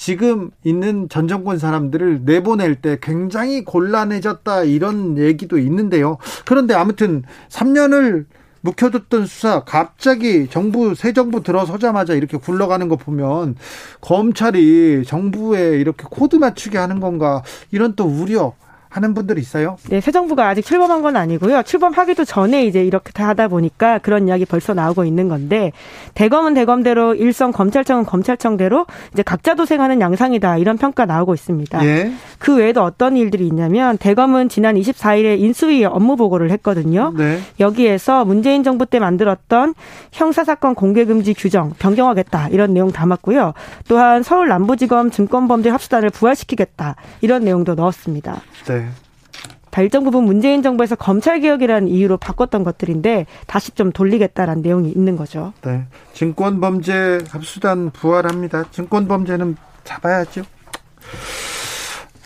지금 0.00 0.50
있는 0.64 1.10
전 1.10 1.28
정권 1.28 1.58
사람들을 1.58 2.22
내보낼 2.24 2.76
때 2.76 2.96
굉장히 3.02 3.66
곤란해졌다 3.66 4.64
이런 4.64 5.18
얘기도 5.18 5.58
있는데요. 5.58 6.16
그런데 6.46 6.72
아무튼 6.72 7.22
3년을 7.50 8.24
묵혀뒀던 8.62 9.26
수사 9.26 9.62
갑자기 9.62 10.48
정부 10.48 10.94
새 10.94 11.12
정부 11.12 11.42
들어서자마자 11.42 12.14
이렇게 12.14 12.38
굴러가는 12.38 12.88
거 12.88 12.96
보면 12.96 13.56
검찰이 14.00 15.04
정부에 15.06 15.78
이렇게 15.78 16.06
코드 16.10 16.36
맞추게 16.36 16.78
하는 16.78 16.98
건가 17.00 17.42
이런 17.70 17.94
또 17.94 18.06
우려 18.06 18.54
하는 18.90 19.14
분들이 19.14 19.40
있어요. 19.40 19.76
네, 19.88 20.00
새 20.00 20.10
정부가 20.10 20.48
아직 20.48 20.62
출범한 20.62 21.00
건 21.00 21.16
아니고요. 21.16 21.62
출범하기도 21.62 22.24
전에 22.24 22.66
이제 22.66 22.84
이렇게 22.84 23.12
다 23.12 23.28
하다 23.28 23.46
보니까 23.46 23.98
그런 23.98 24.26
이야기 24.26 24.44
벌써 24.44 24.74
나오고 24.74 25.04
있는 25.04 25.28
건데 25.28 25.70
대검은 26.14 26.54
대검대로 26.54 27.14
일선 27.14 27.52
검찰청은 27.52 28.04
검찰청대로 28.04 28.86
이제 29.12 29.22
각자 29.22 29.54
도생하는 29.54 30.00
양상이다 30.00 30.58
이런 30.58 30.76
평가 30.76 31.06
나오고 31.06 31.34
있습니다. 31.34 31.86
예. 31.86 32.12
그 32.40 32.56
외에도 32.56 32.82
어떤 32.82 33.16
일들이 33.16 33.46
있냐면 33.46 33.96
대검은 33.96 34.48
지난 34.48 34.74
24일에 34.74 35.38
인수위 35.38 35.84
업무 35.84 36.16
보고를 36.16 36.50
했거든요. 36.50 37.14
네. 37.16 37.38
여기에서 37.60 38.24
문재인 38.24 38.64
정부 38.64 38.86
때 38.86 38.98
만들었던 38.98 39.74
형사 40.10 40.42
사건 40.42 40.74
공개 40.74 41.04
금지 41.04 41.32
규정 41.32 41.72
변경하겠다 41.78 42.48
이런 42.48 42.74
내용 42.74 42.90
담았고요. 42.90 43.54
또한 43.86 44.24
서울 44.24 44.48
남부지검 44.48 45.12
증권범죄 45.12 45.70
합수단을 45.70 46.10
부활시키겠다 46.10 46.96
이런 47.20 47.44
내용도 47.44 47.76
넣었습니다. 47.76 48.40
네. 48.66 48.79
다 49.70 49.82
일정 49.82 50.04
부분 50.04 50.24
문재인 50.24 50.62
정부에서 50.62 50.96
검찰 50.96 51.40
개혁이라는 51.40 51.88
이유로 51.88 52.16
바꿨던 52.16 52.64
것들인데 52.64 53.26
다시 53.46 53.72
좀 53.72 53.92
돌리겠다라는 53.92 54.62
내용이 54.62 54.90
있는 54.90 55.16
거죠. 55.16 55.52
네. 55.62 55.84
증권 56.12 56.60
범죄 56.60 57.18
합수단 57.28 57.90
부활합니다. 57.90 58.64
증권 58.70 59.08
범죄는 59.08 59.56
잡아야죠. 59.84 60.42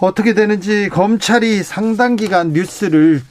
어떻게 0.01 0.35
되는지 0.35 0.89
검찰이 0.89 1.63
상당 1.63 2.17
기간 2.17 2.53
뉴스를 2.53 3.23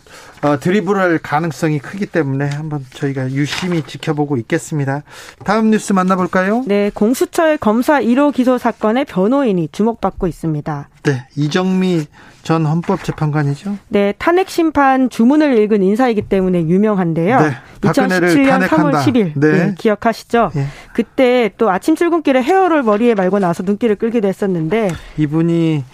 어, 0.44 0.60
드리블할 0.60 1.20
가능성이 1.20 1.80
크기 1.80 2.06
때문에 2.06 2.49
한번 2.49 2.86
저희가 2.94 3.32
유심히 3.32 3.82
지켜보고 3.82 4.36
있겠습니다. 4.38 5.03
다음 5.45 5.72
뉴스 5.72 5.94
만나볼까요? 5.94 6.64
네, 6.68 6.91
공수처의 6.94 7.57
검사 7.60 8.02
1호 8.02 8.34
기소 8.34 8.57
사건의 8.57 9.06
변호인이 9.06 9.70
주목받고 9.72 10.28
있습니다. 10.28 10.90
네, 11.03 11.28
이정미 11.38 12.06
전 12.44 12.65
헌법재판관이죠. 12.65 13.78
네, 13.88 14.14
탄핵 14.18 14.49
심판 14.49 15.10
주문을 15.10 15.57
읽은 15.60 15.82
인사이기 15.82 16.24
때문에 16.24 16.64
유명한데요. 16.64 17.40
네, 17.40 17.52
박근혜를 17.82 18.28
2017년 18.30 18.48
탄핵한다. 18.49 18.99
3월 18.99 19.06
10일 19.06 19.32
네. 19.36 19.52
네, 19.52 19.76
기억하시죠? 19.78 20.52
예. 20.57 20.65
그때 20.94 21.53
또 21.57 21.72
아침 21.72 21.95
출근길에 21.95 22.44
헤어를 22.44 22.84
머리에 22.84 23.15
말고 23.15 23.40
나서 23.40 23.64
눈길을 23.64 23.95
끌기도 23.95 24.28
했었는데 24.28 24.91
이분이 25.18 25.86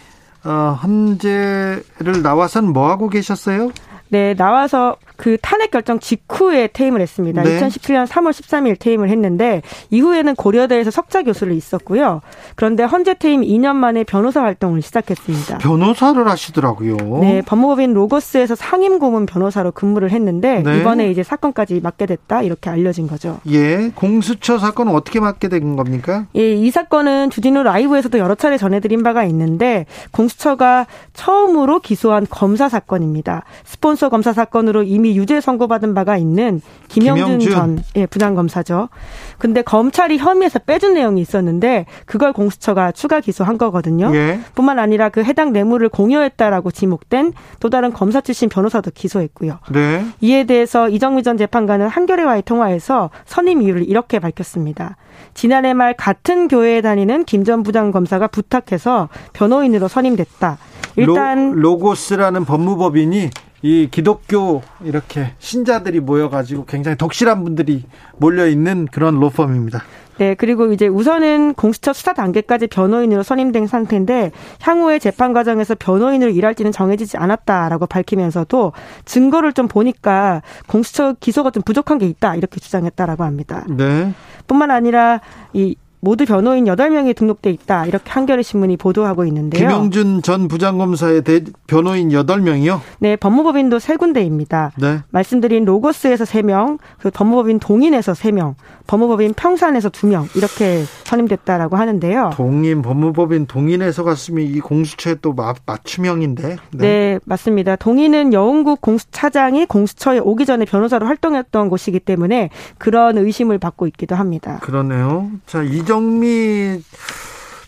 어, 0.44 0.80
헌재를 0.82 2.22
나와서는 2.24 2.74
뭐 2.74 2.90
하고 2.90 3.10
계셨어요? 3.10 3.72
네, 4.10 4.34
나와서 4.34 4.98
그 5.16 5.38
탄핵 5.42 5.72
결정 5.72 6.00
직후에 6.00 6.68
퇴임을 6.68 7.02
했습니다. 7.02 7.44
네. 7.44 7.60
2017년 7.60 8.08
3월 8.08 8.32
13일 8.32 8.80
퇴임을 8.80 9.10
했는데 9.10 9.62
이후에는 9.90 10.36
고려대에서 10.36 10.92
석자 10.92 11.24
교수를 11.24 11.54
있었고요. 11.54 12.22
그런데 12.56 12.84
헌재 12.84 13.16
퇴임 13.16 13.42
2년 13.42 13.76
만에 13.76 14.04
변호사 14.04 14.42
활동을 14.42 14.82
시작했습니다. 14.82 15.58
변호사를 15.58 16.28
하시더라고요. 16.28 16.96
네, 17.20 17.42
법무법인 17.46 17.94
로고스에서 17.94 18.56
상임 18.56 18.98
고문 18.98 19.26
변호사로 19.26 19.72
근무를 19.72 20.12
했는데 20.12 20.64
네. 20.64 20.80
이번에 20.80 21.12
이제 21.12 21.22
사건까지 21.22 21.82
맡게 21.84 22.06
됐다 22.06 22.42
이렇게 22.42 22.70
알려진 22.70 23.08
거죠. 23.08 23.40
예, 23.48 23.92
공수처 23.94 24.58
사건은 24.58 24.94
어떻게 24.96 25.20
맡게 25.20 25.50
된 25.50 25.76
겁니까? 25.76 26.28
예, 26.36 26.54
이 26.54 26.72
사건은 26.72 27.30
주진우 27.30 27.64
라이브에서도 27.64 28.18
여러 28.20 28.36
차례 28.36 28.58
전해드린 28.58 29.04
바가 29.04 29.26
있는데 29.26 29.86
공수처가 30.12 30.88
처음으로 31.14 31.80
기소한 31.80 32.26
검사 32.30 32.70
사건입니다. 32.70 33.44
스폰 33.66 33.98
서 34.00 34.08
검사 34.08 34.32
사건으로 34.32 34.84
이미 34.84 35.18
유죄 35.18 35.42
선고받은 35.42 35.94
바가 35.94 36.16
있는 36.16 36.62
김영준, 36.88 37.40
김영준. 37.40 37.52
전 37.52 37.84
예, 37.98 38.06
부장검사죠. 38.06 38.88
근데 39.38 39.62
검찰이 39.62 40.18
혐의에서 40.18 40.60
빼준 40.60 40.94
내용이 40.94 41.20
있었는데 41.20 41.86
그걸 42.06 42.32
공수처가 42.32 42.94
추가 42.94 43.20
기소한 43.20 43.58
거거든요. 43.58 44.10
예. 44.16 44.40
뿐만 44.56 44.80
아니라 44.80 45.10
그 45.10 45.22
해당 45.22 45.52
뇌물을 45.52 45.90
공여했다라고 45.90 46.72
지목된 46.72 47.34
또 47.60 47.70
다른 47.70 47.92
검사 47.92 48.22
출신 48.22 48.48
변호사도 48.48 48.92
기소했고요. 48.94 49.60
네. 49.74 50.06
이에 50.22 50.46
대해서 50.46 50.88
이정미 50.88 51.22
전 51.22 51.36
재판관은 51.36 51.90
한겨레와의 51.90 52.44
통화에서 52.44 53.10
선임 53.26 53.62
이유를 53.62 53.84
이렇게 53.84 54.20
밝혔습니다. 54.20 54.96
지난해 55.34 55.74
말 55.74 55.94
같은 55.94 56.48
교회에 56.48 56.80
다니는 56.80 57.26
김 57.26 57.44
전 57.44 57.64
부장 57.64 57.92
검사가 57.92 58.28
부탁해서 58.28 59.10
변호인으로 59.34 59.90
선임됐다. 59.90 60.58
일단 60.96 61.52
로, 61.52 61.62
로고스라는 61.72 62.46
법무법인이 62.46 63.30
이 63.62 63.88
기독교 63.92 64.62
이렇게 64.84 65.34
신자들이 65.40 66.00
모여가지고 66.00 66.66
굉장히 66.66 66.98
덕실한 66.98 67.44
분들이 67.44 67.84
몰려 68.18 68.48
있는 68.48 68.88
그런 68.92 69.20
로펌입니다. 69.20 69.84
네, 70.20 70.36
그리고 70.36 70.74
이제 70.74 70.86
우선은 70.86 71.54
공수처 71.54 71.94
수사 71.94 72.14
단계까지 72.14 72.68
변호인으로 72.68 73.24
선임된 73.24 73.68
상태인데 73.68 74.32
향후에 74.60 75.00
재판 75.00 75.32
과정에서 75.32 75.76
변호인으로 75.80 76.30
일할지는 76.32 76.74
정해지지 76.74 77.16
않았다라고 77.16 77.88
밝히면서도 77.88 78.74
증거를 79.06 79.54
좀 79.54 79.70
보니까 79.70 80.42
공수처 80.68 81.14
기소가 81.22 81.52
좀 81.52 81.64
부족한 81.64 82.00
게 82.00 82.06
있다 82.06 82.36
이렇게 82.36 82.60
주장했다라고 82.60 83.24
합니다. 83.24 83.66
네. 83.70 84.14
뿐만 84.46 84.72
아니라 84.72 85.22
이 85.54 85.78
모두 86.02 86.26
변호인 86.26 86.66
8명이 86.66 87.16
등록돼 87.16 87.50
있다. 87.52 87.86
이렇게 87.86 88.10
한겨레 88.10 88.42
신문이 88.42 88.78
보도하고 88.78 89.26
있는데요. 89.26 89.68
김영준 89.68 90.22
전 90.22 90.48
부장검사의 90.48 91.24
대, 91.24 91.44
변호인 91.68 92.10
8명이요? 92.10 92.80
네, 93.00 93.16
법무법인도 93.16 93.80
세 93.80 93.98
군데입니다. 93.98 94.72
네. 94.78 95.00
말씀드린 95.10 95.66
로고스에서 95.66 96.24
3명, 96.24 96.80
그 97.00 97.10
법무법인 97.12 97.60
동인에서 97.60 98.14
3명, 98.14 98.56
법무법인 98.88 99.34
평산에서 99.34 99.90
2명 99.90 100.36
이렇게 100.36 100.84
선임됐다라고 101.04 101.76
하는데요. 101.76 102.32
동인 102.34 102.82
법무법인 102.82 103.46
동인에서 103.48 104.04
갔으면 104.04 104.46
이 104.46 104.60
공수처에 104.60 105.16
또 105.22 105.34
마, 105.34 105.54
맞춤형인데. 105.66 106.58
네. 106.72 107.20
맞습니다. 107.26 107.76
동인은 107.76 108.34
여운국 108.34 108.82
공수차장이 108.82 109.66
공수처에 109.66 110.20
오기 110.20 110.46
전에 110.46 110.66
변호사로 110.66 111.06
활동했던 111.06 111.70
곳이기 111.70 112.00
때문에 112.00 112.50
그런 112.78 113.18
의심을 113.18 113.58
받고 113.58 113.88
있기도 113.88 114.16
합니다. 114.16 114.60
그러네요. 114.62 115.30
자, 115.46 115.62
이 115.62 115.84
정미 115.90 116.84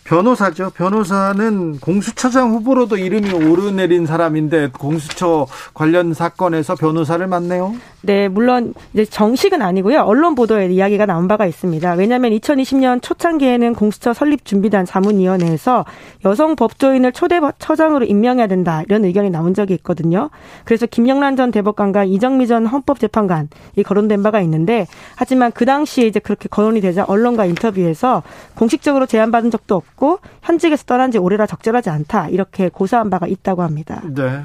변호사죠. 0.04 0.70
변호사는 0.70 1.80
공수처장 1.80 2.52
후보로도 2.52 2.96
이름이 2.96 3.32
오르내린 3.32 4.06
사람인데 4.06 4.68
공수처 4.78 5.48
관련 5.74 6.14
사건에서 6.14 6.76
변호사를 6.76 7.26
맡네요. 7.26 7.74
네, 8.04 8.28
물론 8.28 8.74
이제 8.92 9.04
정식은 9.04 9.62
아니고요. 9.62 10.00
언론 10.00 10.34
보도에 10.34 10.66
이야기가 10.66 11.06
나온 11.06 11.28
바가 11.28 11.46
있습니다. 11.46 11.92
왜냐하면 11.94 12.32
2020년 12.32 13.00
초창기에는 13.00 13.74
공수처 13.74 14.12
설립 14.12 14.44
준비단 14.44 14.84
자문위원회에서 14.84 15.84
여성 16.24 16.56
법조인을 16.56 17.12
초대 17.12 17.40
처장으로 17.58 18.04
임명해야 18.04 18.48
된다 18.48 18.82
이런 18.86 19.04
의견이 19.04 19.30
나온 19.30 19.54
적이 19.54 19.74
있거든요. 19.74 20.30
그래서 20.64 20.86
김영란 20.86 21.36
전 21.36 21.52
대법관과 21.52 22.04
이정미 22.04 22.48
전 22.48 22.66
헌법재판관이 22.66 23.48
거론된 23.84 24.22
바가 24.22 24.40
있는데 24.40 24.86
하지만 25.14 25.52
그 25.52 25.64
당시에 25.64 26.06
이제 26.06 26.18
그렇게 26.18 26.48
거론이 26.48 26.80
되자 26.80 27.04
언론과 27.04 27.46
인터뷰에서 27.46 28.22
공식적으로 28.56 29.06
제안받은 29.06 29.52
적도 29.52 29.76
없고 29.76 30.18
현직에서 30.42 30.84
떠난 30.84 31.12
지 31.12 31.18
오래라 31.18 31.46
적절하지 31.46 31.90
않다 31.90 32.28
이렇게 32.30 32.68
고사한 32.68 33.10
바가 33.10 33.28
있다고 33.28 33.62
합니다. 33.62 34.02
네. 34.04 34.42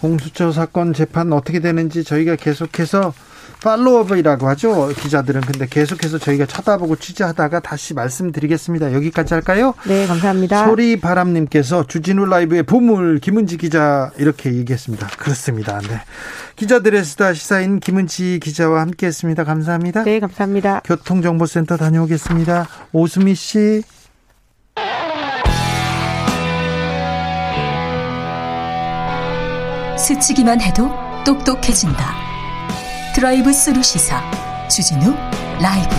공수처 0.00 0.52
사건 0.52 0.92
재판 0.92 1.32
어떻게 1.32 1.60
되는지 1.60 2.04
저희가 2.04 2.36
계속해서 2.36 3.14
팔로업이라고 3.62 4.48
하죠. 4.50 4.88
기자들은 4.88 5.40
근데 5.40 5.66
계속해서 5.66 6.18
저희가 6.18 6.46
쳐다보고 6.46 6.96
취재하다가 6.96 7.60
다시 7.60 7.94
말씀드리겠습니다. 7.94 8.92
여기까지 8.92 9.34
할까요? 9.34 9.74
네, 9.86 10.06
감사합니다. 10.06 10.66
소리 10.66 11.00
바람님께서 11.00 11.86
주진우 11.86 12.26
라이브의 12.26 12.64
보물 12.64 13.18
김은지 13.20 13.56
기자 13.56 14.10
이렇게 14.18 14.52
얘기했습니다. 14.52 15.08
그렇습니다. 15.18 15.80
네. 15.80 16.00
기자들의 16.56 17.04
수다 17.04 17.34
시사인 17.34 17.80
김은지 17.80 18.40
기자와 18.42 18.80
함께했습니다. 18.82 19.44
감사합니다. 19.44 20.04
네, 20.04 20.20
감사합니다. 20.20 20.82
교통정보센터 20.84 21.76
다녀오겠습니다. 21.76 22.68
오수미 22.92 23.34
씨. 23.34 23.82
스치기만 30.06 30.60
해도 30.60 30.88
똑똑해진다. 31.24 32.14
드라이브 33.12 33.52
스루 33.52 33.82
시사 33.82 34.22
주진우 34.68 35.12
라이브. 35.60 35.96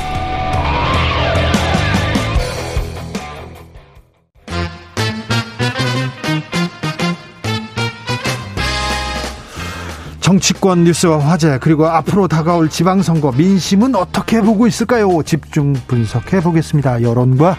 정치권 10.21 10.85
뉴스와 10.85 11.19
화제 11.19 11.59
그리고 11.59 11.87
앞으로 11.87 12.29
다가올 12.29 12.69
지방선거 12.69 13.33
민심은 13.33 13.93
어떻게 13.93 14.39
보고 14.39 14.67
있을까요? 14.67 15.21
집중 15.23 15.73
분석해 15.73 16.39
보겠습니다. 16.39 17.01
여론과 17.01 17.57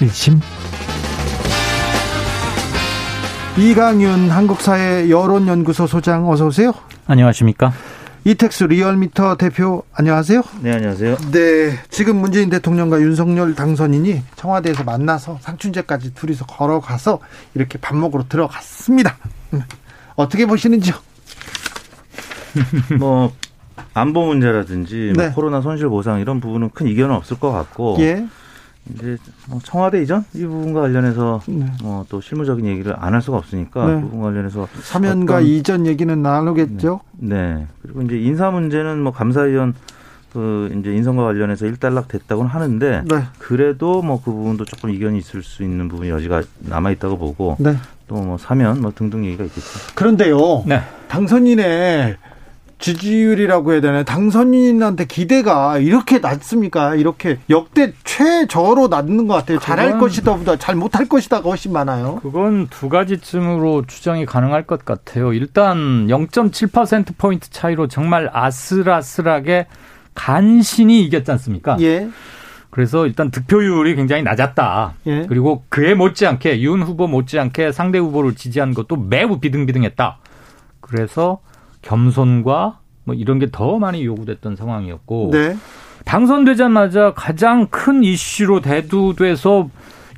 민심. 0.00 0.40
이강윤 3.58 4.30
한국사회 4.30 5.10
여론연구소 5.10 5.86
소장 5.86 6.28
어서 6.30 6.46
오세요. 6.46 6.72
안녕하십니까? 7.06 7.72
이택수 8.24 8.66
리얼미터 8.68 9.36
대표 9.36 9.82
안녕하세요. 9.92 10.42
네, 10.62 10.72
안녕하세요. 10.72 11.16
네, 11.32 11.78
지금 11.90 12.16
문재인 12.16 12.48
대통령과 12.48 13.00
윤석열 13.00 13.54
당선인이 13.54 14.22
청와대에서 14.36 14.84
만나서 14.84 15.38
상춘제까지 15.42 16.14
둘이서 16.14 16.46
걸어가서 16.46 17.18
이렇게 17.54 17.78
밥 17.78 17.94
먹으러 17.94 18.24
들어갔습니다. 18.26 19.18
어떻게 20.16 20.46
보시는지요? 20.46 20.94
뭐 22.98 23.32
안보 23.92 24.24
문제라든지 24.24 25.12
뭐 25.14 25.24
네. 25.24 25.32
코로나 25.32 25.60
손실 25.60 25.88
보상 25.88 26.20
이런 26.20 26.40
부분은 26.40 26.70
큰 26.70 26.86
이견은 26.86 27.14
없을 27.14 27.38
것 27.38 27.52
같고 27.52 27.96
예. 28.00 28.24
이제 28.90 29.16
뭐 29.48 29.60
청와대 29.62 30.02
이전 30.02 30.24
이 30.34 30.44
부분과 30.44 30.80
관련해서 30.82 31.40
네. 31.46 31.66
뭐또 31.82 32.20
실무적인 32.20 32.66
얘기를 32.66 32.94
안 32.98 33.14
할 33.14 33.22
수가 33.22 33.36
없으니까 33.38 33.86
네. 33.86 33.94
그 33.94 34.00
부분 34.02 34.22
관련해서 34.22 34.66
사면과 34.82 35.34
어떤- 35.36 35.46
이전 35.46 35.86
얘기는 35.86 36.20
나누겠죠. 36.22 37.00
네 37.18 37.66
그리고 37.82 38.02
이제 38.02 38.18
인사 38.18 38.50
문제는 38.50 39.00
뭐 39.02 39.12
감사위원 39.12 39.74
그 40.32 40.74
이제 40.80 40.92
인선과 40.94 41.22
관련해서 41.24 41.66
일단락 41.66 42.08
됐다고는 42.08 42.50
하는데 42.50 43.02
네. 43.04 43.22
그래도 43.38 44.02
뭐 44.02 44.18
그 44.24 44.32
부분도 44.32 44.64
조금 44.64 44.90
이견이 44.90 45.18
있을 45.18 45.42
수 45.42 45.62
있는 45.62 45.88
부분이 45.88 46.08
여지가 46.10 46.42
남아 46.60 46.90
있다고 46.92 47.18
보고 47.18 47.56
네. 47.60 47.76
또뭐 48.08 48.38
사면 48.38 48.80
뭐 48.80 48.92
등등 48.94 49.24
얘기가 49.26 49.44
있겠죠. 49.44 49.68
그런데요. 49.94 50.64
네. 50.66 50.80
당선인의 51.08 52.16
지지율이라고 52.82 53.72
해야 53.72 53.80
되나요? 53.80 54.04
당선인한테 54.04 55.06
기대가 55.06 55.78
이렇게 55.78 56.18
낮습니까? 56.18 56.96
이렇게 56.96 57.38
역대 57.48 57.92
최저로 58.04 58.88
낮는 58.88 59.28
것 59.28 59.34
같아요. 59.34 59.58
잘할 59.60 59.86
그건- 59.92 60.00
것이다 60.00 60.36
보다 60.36 60.56
잘 60.56 60.74
못할 60.74 61.08
것이다가 61.08 61.48
훨씬 61.48 61.72
많아요. 61.72 62.16
그건 62.22 62.66
두 62.68 62.88
가지쯤으로 62.88 63.84
추정이 63.86 64.26
가능할 64.26 64.66
것 64.66 64.84
같아요. 64.84 65.32
일단 65.32 66.08
0.7% 66.08 67.16
포인트 67.16 67.48
차이로 67.50 67.86
정말 67.88 68.28
아슬아슬하게 68.32 69.68
간신히 70.14 71.04
이겼지 71.04 71.30
않습니까? 71.30 71.76
예. 71.80 72.08
그래서 72.70 73.06
일단 73.06 73.30
득표율이 73.30 73.94
굉장히 73.94 74.22
낮았다. 74.24 74.94
예. 75.06 75.26
그리고 75.28 75.62
그에 75.68 75.94
못지않게 75.94 76.62
윤 76.62 76.82
후보 76.82 77.06
못지않게 77.06 77.70
상대 77.70 77.98
후보를 77.98 78.34
지지한 78.34 78.74
것도 78.74 78.96
매우 78.96 79.38
비등비등했다. 79.38 80.18
그래서 80.80 81.38
겸손과 81.82 82.78
뭐 83.04 83.14
이런 83.14 83.38
게 83.38 83.46
더 83.50 83.78
많이 83.78 84.04
요구됐던 84.04 84.56
상황이었고 84.56 85.30
네. 85.32 85.56
당선되자마자 86.04 87.12
가장 87.14 87.66
큰 87.68 88.02
이슈로 88.04 88.60
대두돼서 88.60 89.68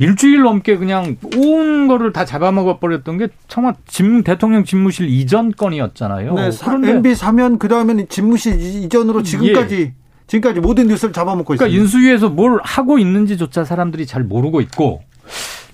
일주일 0.01 0.43
넘게 0.43 0.77
그냥 0.77 1.17
온 1.37 1.87
거를 1.87 2.13
다 2.13 2.25
잡아먹어 2.25 2.79
버렸던 2.79 3.17
게 3.19 3.29
청와 3.49 3.75
집 3.87 4.25
대통령 4.25 4.65
집무실 4.65 5.09
이전 5.09 5.53
건이었잖아요. 5.53 6.35
네. 6.35 6.51
사, 6.51 6.67
그런데 6.67 6.91
MB 6.91 7.15
사면 7.15 7.59
그다음에는 7.59 8.09
집무실 8.09 8.61
이- 8.61 8.83
이전으로 8.85 9.23
지금까지 9.23 9.95
지금까지 10.27 10.61
모든 10.61 10.89
뉴스를 10.89 11.13
잡아먹고 11.13 11.55
그러니까 11.55 11.67
있습니다. 11.67 11.83
인수위에서 11.83 12.29
뭘 12.31 12.59
하고 12.65 12.99
있는지조차 12.99 13.65
사람들이 13.65 14.05
잘 14.07 14.25
모르고 14.25 14.61
있고 14.63 15.03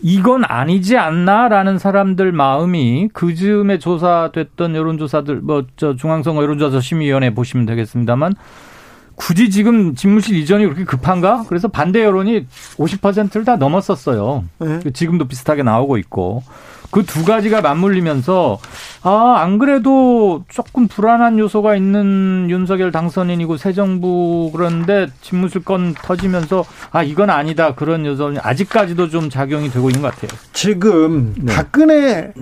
이건 0.02 0.44
아니지 0.44 0.96
않나라는 0.96 1.78
사람들 1.78 2.32
마음이 2.32 3.10
그 3.12 3.34
즈음에 3.34 3.78
조사됐던 3.78 4.74
여론조사들 4.74 5.36
뭐 5.42 5.64
저 5.76 5.94
중앙선거 5.96 6.42
여론조사 6.42 6.80
심의위원회 6.80 7.34
보시면 7.34 7.66
되겠습니다만 7.66 8.34
굳이 9.14 9.50
지금 9.50 9.94
집무실 9.94 10.36
이전이 10.36 10.64
그렇게 10.64 10.84
급한가? 10.84 11.44
그래서 11.48 11.68
반대 11.68 12.02
여론이 12.02 12.46
50%를 12.78 13.44
다 13.44 13.56
넘었었어요. 13.56 14.44
네. 14.58 14.80
지금도 14.94 15.28
비슷하게 15.28 15.62
나오고 15.62 15.98
있고 15.98 16.42
그 16.90 17.04
두 17.04 17.24
가지가 17.24 17.60
맞물리면서 17.60 18.58
아 19.02 19.36
안 19.40 19.58
그래도 19.58 20.44
조금 20.48 20.86
불안한 20.88 21.38
요소가 21.38 21.74
있는 21.76 22.48
윤석열 22.50 22.92
당선인이고 22.92 23.56
새 23.56 23.72
정부 23.72 24.50
그런데 24.54 25.06
집무실 25.22 25.64
건 25.64 25.94
터지면서 25.94 26.64
아 26.90 27.02
이건 27.02 27.30
아니다 27.30 27.74
그런 27.74 28.04
요소는 28.04 28.40
아직까지도 28.42 29.08
좀 29.08 29.30
작용이 29.30 29.70
되고 29.70 29.88
있는 29.88 30.02
것 30.02 30.14
같아요. 30.14 30.38
지금 30.52 31.34
네. 31.38 31.54
박근혜 31.54 32.32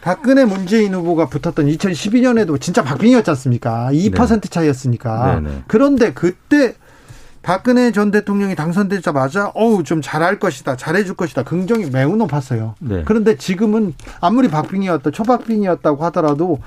박근혜 0.00 0.44
문재인 0.44 0.94
후보가 0.94 1.26
붙었던 1.28 1.66
2012년에도 1.66 2.60
진짜 2.60 2.82
박빙이었지 2.82 3.30
않습니까? 3.30 3.88
2% 3.90 4.50
차이였으니까. 4.50 5.40
네, 5.40 5.48
네. 5.48 5.62
그런데 5.66 6.12
그때 6.12 6.74
박근혜 7.44 7.92
전 7.92 8.10
대통령이 8.10 8.56
당선되자마자 8.56 9.52
어우 9.54 9.84
좀 9.84 10.00
잘할 10.00 10.38
것이다, 10.38 10.76
잘해줄 10.76 11.14
것이다 11.14 11.42
긍정이 11.42 11.90
매우 11.90 12.16
높았어요. 12.16 12.74
네. 12.80 13.02
그런데 13.04 13.36
지금은 13.36 13.94
아무리 14.20 14.48
박빙이었다, 14.48 15.10
초박빙이었다고 15.10 16.04
하더라도 16.06 16.60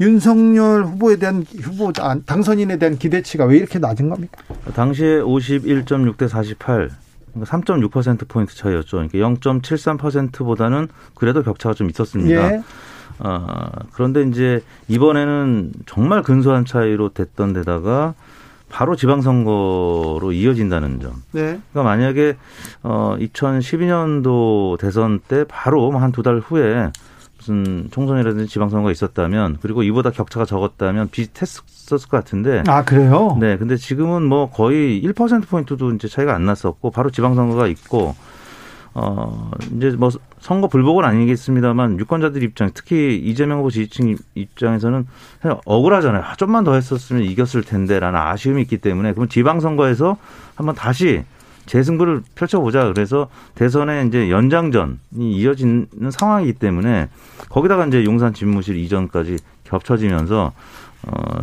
윤석열 0.00 0.84
후보에 0.84 1.16
대한 1.16 1.44
후보 1.60 1.90
아, 1.98 2.16
당선인에 2.24 2.76
대한 2.76 2.98
기대치가 2.98 3.46
왜 3.46 3.56
이렇게 3.56 3.78
낮은 3.78 4.10
겁니까? 4.10 4.42
당시에 4.74 5.18
51.6 5.20 6.18
대 6.18 6.28
48. 6.28 6.90
그러니까 7.32 7.56
3.6% 7.56 8.28
포인트 8.28 8.54
차이였죠. 8.54 9.08
그러니까 9.08 9.18
0.73%보다는 9.18 10.88
그래도 11.14 11.42
격차가 11.42 11.74
좀 11.74 11.88
있었습니다. 11.88 12.52
예. 12.52 12.62
어, 13.20 13.70
그런데 13.92 14.22
이제 14.22 14.62
이번에는 14.88 15.72
정말 15.86 16.22
근소한 16.22 16.64
차이로 16.64 17.14
됐던 17.14 17.54
데다가 17.54 18.14
바로 18.70 18.96
지방선거로 18.96 20.32
이어진다는 20.32 21.00
점. 21.00 21.22
네. 21.32 21.58
그러니까 21.72 21.82
만약에 21.82 22.36
어 22.82 23.16
2012년도 23.18 24.78
대선 24.78 25.20
때 25.20 25.44
바로 25.48 25.90
한 25.98 26.12
두 26.12 26.22
달 26.22 26.38
후에 26.38 26.90
무슨 27.38 27.88
총선이라든지 27.92 28.48
지방선거가 28.50 28.90
있었다면 28.90 29.58
그리고 29.62 29.82
이보다 29.82 30.10
격차가 30.10 30.44
적었다면 30.44 31.08
비슷했었을 31.10 32.08
것 32.08 32.16
같은데. 32.18 32.62
아 32.66 32.84
그래요? 32.84 33.36
네, 33.40 33.56
근데 33.56 33.76
지금은 33.76 34.24
뭐 34.24 34.50
거의 34.50 35.00
1% 35.02 35.48
포인트도 35.48 35.92
이제 35.92 36.08
차이가 36.08 36.34
안 36.34 36.44
났었고 36.44 36.90
바로 36.90 37.10
지방선거가 37.10 37.68
있고 37.68 38.14
어 38.94 39.50
이제 39.76 39.90
뭐 39.90 40.10
선거 40.40 40.68
불복은 40.68 41.04
아니겠습니다만 41.04 41.98
유권자들 41.98 42.42
입장, 42.42 42.70
특히 42.74 43.16
이재명 43.16 43.58
후보 43.58 43.70
지지층 43.70 44.16
입장에서는 44.34 45.06
억울하잖아요. 45.64 46.22
아, 46.22 46.34
좀만 46.36 46.64
더 46.64 46.74
했었으면 46.74 47.22
이겼을 47.24 47.62
텐데라는 47.62 48.18
아쉬움이 48.18 48.62
있기 48.62 48.78
때문에 48.78 49.12
그럼 49.14 49.28
지방선거에서 49.28 50.16
한번 50.54 50.74
다시 50.74 51.24
재승부를 51.66 52.22
펼쳐보자. 52.34 52.92
그래서 52.92 53.28
대선에 53.54 54.06
이제 54.06 54.30
연장전이 54.30 54.98
이어지는 55.18 55.86
상황이기 56.10 56.54
때문에 56.54 57.08
거기다가 57.50 57.86
이제 57.86 58.04
용산 58.04 58.32
집무실 58.32 58.76
이전까지 58.76 59.36
겹쳐지면서 59.64 60.52
어 61.02 61.42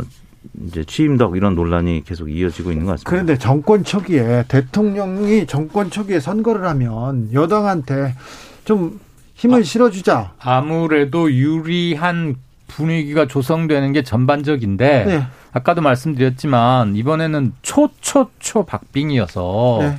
이제 0.66 0.84
취임덕 0.84 1.36
이런 1.36 1.54
논란이 1.54 2.02
계속 2.04 2.30
이어지고 2.30 2.72
있는 2.72 2.86
것 2.86 2.92
같습니다. 2.92 3.10
그런데 3.10 3.38
정권 3.38 3.84
초기에 3.84 4.44
대통령이 4.48 5.46
정권 5.46 5.90
초기에 5.90 6.20
선거를 6.20 6.64
하면 6.66 7.32
여당한테 7.32 8.14
좀 8.66 9.00
힘을 9.34 9.64
실어주자. 9.64 10.32
아무래도 10.38 11.32
유리한 11.32 12.34
분위기가 12.66 13.26
조성되는 13.26 13.92
게 13.92 14.02
전반적인데 14.02 15.04
네. 15.04 15.26
아까도 15.52 15.80
말씀드렸지만 15.80 16.96
이번에는 16.96 17.52
초초초 17.62 18.64
박빙이어서 18.66 19.78
네. 19.80 19.98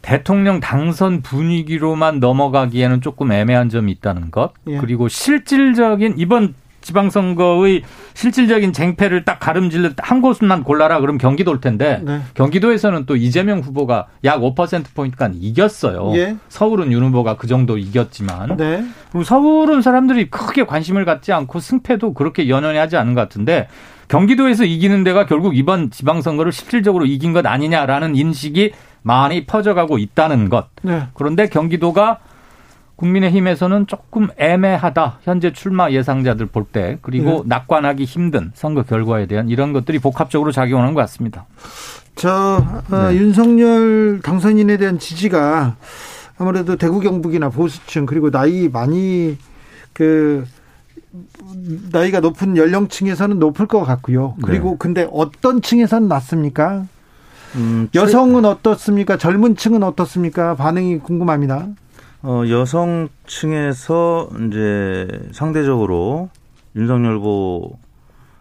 대통령 0.00 0.60
당선 0.60 1.20
분위기로만 1.20 2.20
넘어가기에는 2.20 3.02
조금 3.02 3.30
애매한 3.30 3.68
점이 3.68 3.92
있다는 3.92 4.30
것 4.30 4.52
예. 4.66 4.78
그리고 4.78 5.08
실질적인 5.08 6.14
이번 6.16 6.54
지방선거의 6.88 7.82
실질적인 8.14 8.72
쟁패를 8.72 9.24
딱 9.24 9.38
가름질러 9.38 9.90
한 9.98 10.22
곳만 10.22 10.64
골라라 10.64 11.00
그럼 11.00 11.18
경기도일 11.18 11.60
텐데 11.60 12.00
네. 12.04 12.20
경기도에서는 12.34 13.04
또 13.06 13.16
이재명 13.16 13.60
후보가 13.60 14.06
약 14.24 14.40
5%포인트간 14.40 15.34
이겼어요. 15.34 16.12
예. 16.16 16.36
서울은 16.48 16.92
윤 16.92 17.04
후보가 17.04 17.36
그 17.36 17.46
정도 17.46 17.76
이겼지만 17.76 18.56
네. 18.56 18.84
그리고 19.10 19.24
서울은 19.24 19.82
사람들이 19.82 20.30
크게 20.30 20.64
관심을 20.64 21.04
갖지 21.04 21.32
않고 21.32 21.60
승패도 21.60 22.14
그렇게 22.14 22.48
연연히 22.48 22.78
하지 22.78 22.96
않은 22.96 23.14
것 23.14 23.20
같은데 23.20 23.68
경기도에서 24.08 24.64
이기는 24.64 25.04
데가 25.04 25.26
결국 25.26 25.56
이번 25.56 25.90
지방선거를 25.90 26.52
실질적으로 26.52 27.04
이긴 27.04 27.34
것 27.34 27.44
아니냐라는 27.44 28.16
인식이 28.16 28.72
많이 29.02 29.44
퍼져가고 29.44 29.98
있다는 29.98 30.48
것. 30.48 30.68
네. 30.82 31.02
그런데 31.12 31.48
경기도가 31.48 32.18
국민의힘에서는 32.98 33.86
조금 33.86 34.28
애매하다. 34.36 35.20
현재 35.22 35.52
출마 35.52 35.90
예상자들 35.90 36.46
볼 36.46 36.64
때. 36.64 36.98
그리고 37.00 37.30
네. 37.30 37.42
낙관하기 37.46 38.04
힘든 38.04 38.50
선거 38.54 38.82
결과에 38.82 39.26
대한 39.26 39.48
이런 39.48 39.72
것들이 39.72 39.98
복합적으로 40.00 40.50
작용하는 40.50 40.94
것 40.94 41.00
같습니다. 41.02 41.46
저 42.16 42.64
어, 42.90 43.08
네. 43.08 43.16
윤석열 43.16 44.20
당선인에 44.22 44.76
대한 44.78 44.98
지지가 44.98 45.76
아무래도 46.38 46.76
대구 46.76 46.98
경북이나 47.00 47.50
보수층 47.50 48.04
그리고 48.04 48.30
나이 48.30 48.68
많이 48.68 49.38
그 49.92 50.44
나이가 51.92 52.18
높은 52.20 52.56
연령층에서는 52.56 53.38
높을 53.38 53.66
것 53.66 53.84
같고요. 53.84 54.34
그리고 54.42 54.76
근데 54.76 55.08
어떤 55.12 55.62
층에서는 55.62 56.08
낮습니까? 56.08 56.84
음, 57.54 57.88
여성은 57.94 58.44
어떻습니까? 58.44 59.16
젊은 59.16 59.56
층은 59.56 59.82
어떻습니까? 59.84 60.54
반응이 60.56 60.98
궁금합니다. 60.98 61.68
어, 62.22 62.42
여성층에서 62.48 64.28
이제 64.48 65.28
상대적으로 65.32 66.30
윤석열 66.74 67.16
후보, 67.16 67.78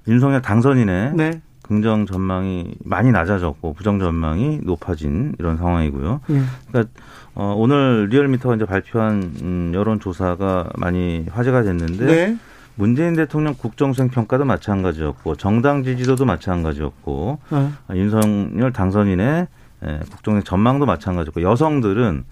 윤석열 0.08 0.42
당선인의 0.42 1.14
네. 1.16 1.42
긍정 1.62 2.06
전망이 2.06 2.76
많이 2.84 3.12
낮아졌고 3.12 3.74
부정 3.74 4.00
전망이 4.00 4.62
높아진 4.64 5.36
이런 5.38 5.58
상황이고요. 5.58 6.22
예. 6.30 6.42
그러니까 6.70 6.94
어, 7.36 7.54
오늘 7.56 8.08
리얼미터가 8.10 8.56
이제 8.56 8.66
발표한 8.66 9.34
음, 9.42 9.72
여론 9.76 10.00
조사가 10.00 10.72
많이 10.78 11.26
화제가 11.30 11.64
됐는데 11.64 12.06
네. 12.06 12.38
문재인 12.76 13.16
대통령 13.16 13.54
국정수행 13.54 14.10
평가도 14.10 14.46
마찬가지였고 14.46 15.36
정당 15.36 15.84
지지도도 15.84 16.26
마찬가지였고 16.26 17.40
어. 17.50 17.74
아, 17.88 17.96
윤석열 17.96 18.72
당선인의 18.72 19.48
예, 19.86 20.00
국정수행 20.10 20.44
전망도 20.44 20.86
마찬가지고 20.86 21.42
여성들은 21.42 22.24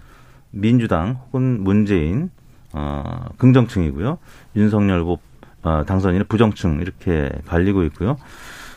민주당 0.50 1.20
혹은 1.26 1.62
문재인 1.62 2.30
어, 2.72 3.26
긍정층이고요. 3.38 4.18
윤석열 4.56 5.00
후보 5.00 5.18
어, 5.62 5.84
당선인의 5.84 6.26
부정층 6.28 6.80
이렇게 6.80 7.30
갈리고 7.46 7.82
있고요. 7.84 8.16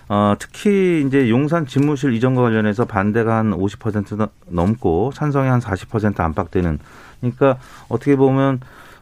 어, 0.08 0.34
특히 0.40 1.04
이제 1.06 1.30
용산 1.30 1.68
집무실 1.68 2.14
이전과 2.14 2.42
관련해서 2.42 2.86
반대가 2.86 3.38
한 3.38 3.52
50% 3.52 4.30
넘고 4.48 5.12
찬성이 5.14 5.50
한 5.50 5.60
40% 5.60 6.20
안팎되는 6.20 6.80
그러니까 7.20 7.58
어떻게 7.90 8.16
보면 8.16 8.60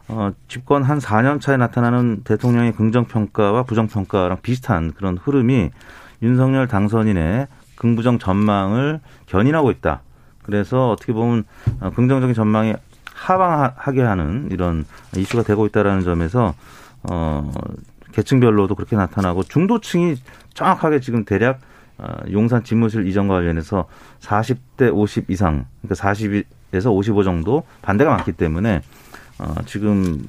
어, 0.08 0.32
집권 0.48 0.82
한 0.82 0.98
4년 0.98 1.40
차에 1.40 1.56
나타나는 1.56 2.22
대통령의 2.24 2.72
긍정평가와 2.72 3.62
부정평가랑 3.62 4.38
비슷한 4.42 4.92
그런 4.92 5.16
흐름이 5.16 5.70
윤석열 6.22 6.66
당선인의 6.66 7.46
긍부정 7.76 8.18
전망을 8.18 9.00
견인하고 9.26 9.70
있다. 9.70 10.02
그래서 10.48 10.92
어떻게 10.92 11.12
보면 11.12 11.44
어, 11.80 11.90
긍정적인 11.90 12.34
전망이 12.34 12.72
하방하게 13.12 14.00
하는 14.00 14.48
이런 14.50 14.86
이슈가 15.14 15.42
되고 15.42 15.66
있다라는 15.66 16.04
점에서 16.04 16.54
어, 17.02 17.52
계층별로도 18.12 18.74
그렇게 18.74 18.96
나타나고 18.96 19.42
중도층이 19.42 20.16
정확하게 20.54 21.00
지금 21.00 21.26
대략 21.26 21.60
어, 21.98 22.14
용산 22.32 22.64
집무실 22.64 23.06
이전과 23.06 23.34
관련해서 23.34 23.84
40대 24.20 24.90
50 24.90 25.30
이상, 25.30 25.66
그러니까 25.82 26.02
40에서 26.12 26.96
55 26.96 27.24
정도 27.24 27.64
반대가 27.82 28.10
많기 28.12 28.32
때문에 28.32 28.80
어, 29.38 29.54
지금 29.66 30.26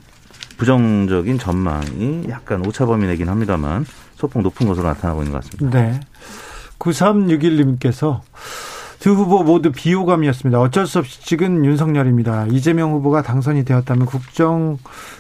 부정적인 0.58 1.40
전망이 1.40 2.26
약간 2.28 2.66
오차범위 2.66 3.08
내긴 3.08 3.30
합니다만 3.30 3.86
소폭 4.16 4.42
높은 4.42 4.68
것으로 4.68 4.86
나타나고 4.86 5.22
있는 5.22 5.32
것 5.32 5.46
같습니다. 5.46 5.80
네. 5.80 6.00
9361님께서 6.78 8.20
두 9.00 9.12
후보 9.14 9.44
모두 9.44 9.72
비호감이었습니다. 9.72 10.60
어쩔 10.60 10.86
수 10.86 11.00
없이 11.00 11.24
찍은 11.24 11.64
윤석열입니다. 11.64 12.48
이재명 12.52 12.92
후보가 12.92 13.22
당선이 13.22 13.64
되었다면 13.64 14.06
국정 14.06 14.78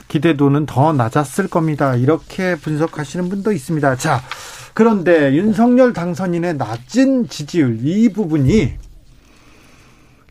기대도는 0.09 0.65
더 0.65 0.91
낮았을 0.91 1.47
겁니다. 1.47 1.95
이렇게 1.95 2.55
분석하시는 2.55 3.29
분도 3.29 3.53
있습니다. 3.53 3.95
자, 3.95 4.21
그런데 4.73 5.33
윤석열 5.33 5.93
당선인의 5.93 6.57
낮은 6.57 7.29
지지율 7.29 7.79
이 7.81 8.11
부분이 8.11 8.73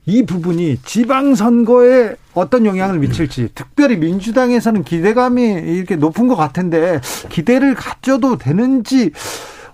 이 0.05 0.27
부분이 0.27 0.79
지방선거에 0.85 2.17
어떤 2.35 2.67
영향을 2.67 2.99
미칠지 2.99 3.49
특별히 3.55 3.97
민주당에서는 3.97 4.85
기대감이 4.85 5.43
이렇게 5.43 5.97
높은 5.97 6.29
것 6.29 6.37
같은데 6.37 7.01
기대를 7.31 7.75
가져도 7.75 8.37
되는지 8.37 9.13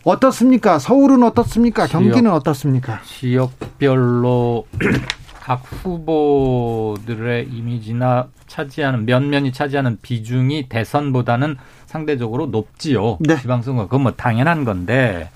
어떻습니까? 0.04 0.78
서울은 0.78 1.22
어떻습니까? 1.22 1.86
경기는 1.86 2.22
지역. 2.22 2.34
어떻습니까? 2.34 3.00
지역별로 3.04 4.66
각 5.40 5.62
후보들의 5.64 7.48
이미지나 7.50 8.28
차지하는 8.46 9.04
면면이 9.06 9.52
차지하는 9.52 9.98
비중이 10.00 10.68
대선보다는 10.68 11.56
상대적으로 11.86 12.46
높지요. 12.46 13.18
네. 13.20 13.38
지방선거 13.40 13.84
그건 13.84 14.02
뭐 14.02 14.12
당연한 14.12 14.64
건데 14.64 15.30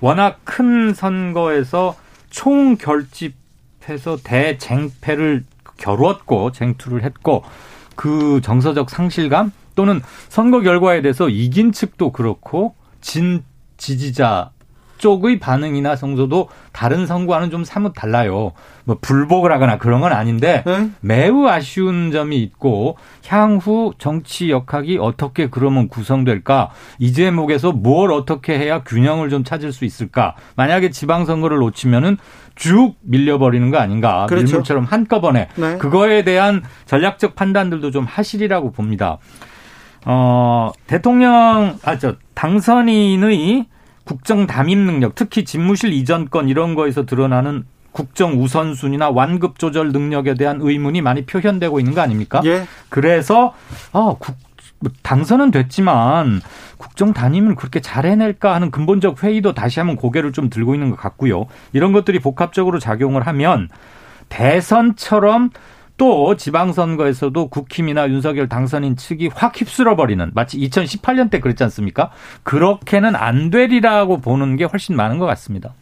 워낙 0.00 0.40
큰 0.44 0.94
선거에서 0.94 1.96
총 2.30 2.76
결집해서 2.76 4.18
대쟁패를 4.22 5.44
겨루었고 5.78 6.52
쟁투를 6.52 7.02
했고 7.02 7.44
그 7.94 8.40
정서적 8.42 8.90
상실감 8.90 9.52
또는 9.74 10.00
선거 10.28 10.60
결과에 10.60 11.02
대해서 11.02 11.28
이긴 11.28 11.72
측도 11.72 12.12
그렇고 12.12 12.74
진 13.00 13.42
지지자 13.76 14.50
쪽의 14.98 15.38
반응이나 15.40 15.96
성조도 15.96 16.48
다른 16.72 17.06
선거와는 17.06 17.50
좀 17.50 17.64
사뭇 17.64 17.92
달라요. 17.94 18.52
뭐 18.84 18.96
불복을 19.00 19.52
하거나 19.52 19.78
그런 19.78 20.00
건 20.00 20.12
아닌데 20.12 20.62
네? 20.64 20.90
매우 21.00 21.46
아쉬운 21.48 22.10
점이 22.10 22.40
있고 22.42 22.96
향후 23.26 23.92
정치 23.98 24.50
역학이 24.50 24.98
어떻게 24.98 25.48
그러면 25.48 25.88
구성될까? 25.88 26.70
이 26.98 27.12
제목에서 27.12 27.72
뭘 27.72 28.12
어떻게 28.12 28.58
해야 28.58 28.82
균형을 28.82 29.28
좀 29.28 29.44
찾을 29.44 29.72
수 29.72 29.84
있을까? 29.84 30.34
만약에 30.54 30.90
지방선거를 30.90 31.58
놓치면은 31.58 32.16
쭉 32.54 32.94
밀려버리는 33.02 33.70
거 33.70 33.78
아닌가? 33.78 34.26
그렇죠. 34.26 34.46
밀물처럼 34.46 34.84
한꺼번에 34.84 35.48
네. 35.56 35.76
그거에 35.78 36.24
대한 36.24 36.62
전략적 36.86 37.34
판단들도 37.34 37.90
좀 37.90 38.04
하시리라고 38.04 38.72
봅니다. 38.72 39.18
어, 40.06 40.70
대통령, 40.86 41.78
아, 41.82 41.98
저, 41.98 42.14
당선인의 42.34 43.66
국정 44.04 44.46
담임 44.46 44.86
능력, 44.86 45.16
특히 45.16 45.44
집무실 45.44 45.92
이전권 45.92 46.48
이런 46.48 46.76
거에서 46.76 47.04
드러나는 47.04 47.64
국정 47.90 48.40
우선순위나 48.40 49.10
완급 49.10 49.58
조절 49.58 49.90
능력에 49.90 50.34
대한 50.34 50.60
의문이 50.60 51.00
많이 51.02 51.26
표현되고 51.26 51.80
있는 51.80 51.94
거 51.94 52.02
아닙니까? 52.02 52.40
예. 52.44 52.66
그래서 52.88 53.52
아, 53.92 54.14
국, 54.18 54.36
당선은 55.02 55.50
됐지만 55.50 56.40
국정 56.76 57.12
단임을 57.12 57.56
그렇게 57.56 57.80
잘 57.80 58.06
해낼까 58.06 58.54
하는 58.54 58.70
근본적 58.70 59.24
회의도 59.24 59.54
다시 59.54 59.80
한번 59.80 59.96
고개를 59.96 60.32
좀 60.32 60.50
들고 60.50 60.74
있는 60.74 60.90
것 60.90 60.96
같고요. 60.96 61.46
이런 61.72 61.92
것들이 61.92 62.20
복합적으로 62.20 62.78
작용을 62.78 63.26
하면 63.26 63.68
대선처럼 64.28 65.50
또 65.96 66.36
지방선거에서도 66.36 67.48
국힘이나 67.48 68.08
윤석열 68.10 68.48
당선인 68.48 68.96
측이 68.96 69.30
확 69.34 69.58
휩쓸어버리는 69.60 70.30
마치 70.34 70.58
2018년 70.58 71.30
때 71.30 71.40
그랬지 71.40 71.62
않습니까? 71.64 72.10
그렇게는 72.42 73.16
안 73.16 73.50
되리라고 73.50 74.18
보는 74.18 74.56
게 74.56 74.64
훨씬 74.64 74.96
많은 74.96 75.18
것 75.18 75.26
같습니다. 75.26 75.72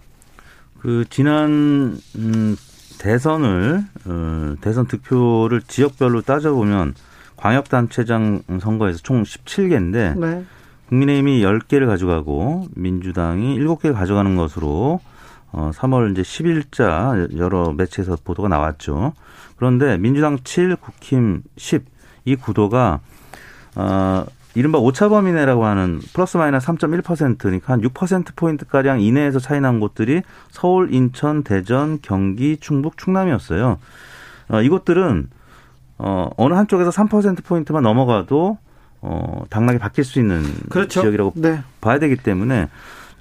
그 0.79 1.05
지난 1.11 1.99
음, 2.17 2.57
대선을 2.99 3.85
어, 4.07 4.55
대선 4.61 4.87
득표를 4.87 5.63
지역별로 5.63 6.23
따져보면 6.23 6.95
광역단체장 7.37 8.43
선거에서 8.61 8.99
총 9.03 9.23
17개인데 9.23 10.19
네. 10.19 10.45
국민의힘이 10.89 11.43
10개를 11.43 11.87
가져가고 11.87 12.69
민주당이 12.75 13.59
7개를 13.59 13.95
가져가는 13.95 14.37
것으로 14.37 15.01
어 15.57 15.71
3월 15.73 16.11
이제 16.11 16.23
10일자 16.23 17.39
여러 17.39 17.73
매체에서 17.73 18.17
보도가 18.25 18.49
나왔죠. 18.49 19.13
그런데 19.57 19.97
민주당 19.97 20.39
7, 20.43 20.77
국힘 20.77 21.43
10 21.57 21.85
이 22.27 22.37
구도가 22.37 23.01
어 23.77 24.25
이른바 24.55 24.79
오차범위내라고 24.79 25.67
하는 25.67 26.01
플러스 26.15 26.39
마이너스 26.39 26.67
3.1%니까 26.69 27.73
한 27.75 27.83
6% 27.83 28.35
포인트 28.35 28.65
가량 28.67 29.01
이내에서 29.03 29.41
차이 29.41 29.61
난 29.61 29.79
곳들이 29.79 30.23
서울, 30.51 30.95
인천, 30.95 31.43
대전, 31.43 31.99
경기, 32.01 32.57
충북, 32.57 32.97
충남이었어요. 32.97 33.79
어 34.49 34.63
이것들은 34.63 35.29
어 35.99 36.31
어느 36.39 36.55
한쪽에서 36.55 36.91
3% 36.91 37.45
포인트만 37.45 37.83
넘어가도 37.83 38.57
어 39.03 39.45
당락이 39.51 39.79
바뀔 39.79 40.05
수 40.05 40.19
있는 40.19 40.43
그렇죠. 40.71 41.03
지역이라고 41.03 41.35
네. 41.37 41.63
봐야 41.83 41.99
되기 41.99 42.17
때문에 42.17 42.69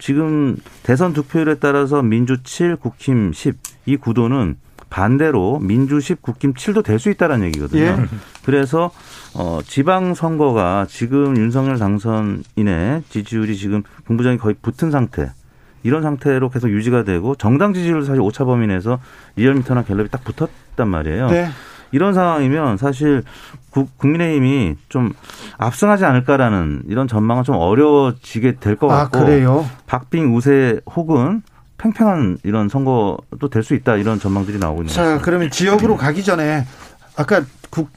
지금 0.03 0.57
대선 0.84 1.13
득표율에 1.13 1.59
따라서 1.59 2.01
민주 2.01 2.43
7, 2.43 2.75
국힘 2.75 3.31
10 3.31 3.55
이 3.85 3.95
구도는 3.95 4.57
반대로 4.89 5.59
민주 5.59 6.01
10, 6.01 6.21
국힘 6.21 6.55
7도 6.55 6.84
될 6.84 6.99
수 6.99 7.09
있다는 7.09 7.45
얘기거든요. 7.45 7.81
예. 7.81 7.95
그래서 8.43 8.91
어 9.34 9.59
지방 9.65 10.13
선거가 10.13 10.88
지금 10.89 11.38
윤석열 11.38 11.80
당선인의 11.80 13.03
지지율이 13.09 13.55
지금 13.55 13.84
군부정이 14.05 14.39
거의 14.39 14.55
붙은 14.61 14.91
상태. 14.91 15.31
이런 15.84 16.01
상태로 16.01 16.49
계속 16.49 16.69
유지가 16.69 17.03
되고 17.03 17.35
정당 17.35 17.73
지지율도 17.73 18.05
사실 18.05 18.21
오차 18.21 18.43
범위 18.43 18.67
내에서 18.67 18.99
리얼미터나 19.38 19.84
갤럽이 19.84 20.09
딱 20.09 20.25
붙었단 20.25 20.85
말이에요. 20.85 21.30
네. 21.30 21.47
이런 21.93 22.13
상황이면 22.13 22.75
사실 22.75 23.23
국, 23.74 23.98
국민의힘이 23.98 24.76
좀 24.88 25.14
압승하지 25.58 26.06
않을까라는 26.06 26.84
이런 26.88 27.08
전망은 27.08 27.44
좀 27.44 27.56
어려워지게 27.56 28.58
될것 28.60 28.91
아, 28.91 28.95
같고 29.10 29.26
그래요? 29.26 29.68
박빙 29.88 30.36
우세 30.36 30.80
혹은 30.95 31.41
팽팽한 31.80 32.38
이런 32.44 32.70
선거도 32.70 33.50
될 33.52 33.64
수 33.64 33.74
있다 33.74 33.95
이런 33.98 34.20
전망들이 34.20 34.60
나오고 34.60 34.84
있는 34.84 34.90
것 34.90 34.94
자, 34.94 35.02
같습니다. 35.02 35.26
그러면 35.26 35.50
지역으로 35.50 35.98
가기 35.98 36.24
전에 36.24 36.66
아까 37.16 37.41
국, 37.72 37.90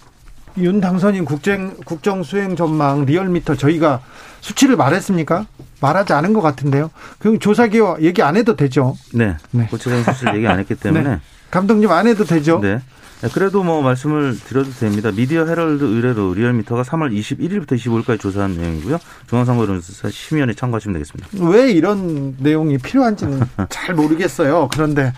윤 0.57 0.81
당선인 0.81 1.27
국정, 1.27 1.75
국정 1.85 2.23
수행 2.23 2.57
전망 2.57 3.05
리얼미터 3.05 3.55
저희가 3.55 4.01
수치를 4.41 4.77
말했습니까? 4.77 5.45
말하지 5.83 6.15
않은 6.15 6.33
것 6.33 6.41
같은데요. 6.41 6.91
그럼 7.19 7.39
조사 7.39 7.67
개요 7.67 7.99
얘기 8.01 8.23
안 8.23 8.37
해도 8.37 8.57
되죠? 8.57 8.97
네, 9.13 9.37
네. 9.51 9.67
구체적인 9.67 10.05
수치를 10.05 10.37
얘기 10.37 10.47
안 10.49 10.59
했기 10.59 10.75
때문에 10.81 11.05
네. 11.05 11.21
감독님 11.51 11.91
안 11.93 12.07
해도 12.07 12.25
되죠? 12.25 12.61
네. 12.61 12.81
네, 13.23 13.29
그래도 13.33 13.63
뭐 13.63 13.81
말씀을 13.83 14.39
드려도 14.39 14.71
됩니다. 14.73 15.11
미디어 15.11 15.47
헤럴드 15.47 15.83
의뢰로 15.85 16.35
리얼미터가 16.35 16.83
3월 16.83 17.13
21일부터 17.19 17.73
25일까지 17.73 18.21
조사한 18.21 18.57
내용이고요. 18.57 18.99
중앙선거여론조사심의위에 19.29 20.53
참고하시면 20.55 20.93
되겠습니다. 20.95 21.29
왜 21.51 21.71
이런 21.73 22.37
내용이 22.39 22.77
필요한지는 22.79 23.41
잘 23.71 23.95
모르겠어요. 23.95 24.69
그런데 24.71 25.13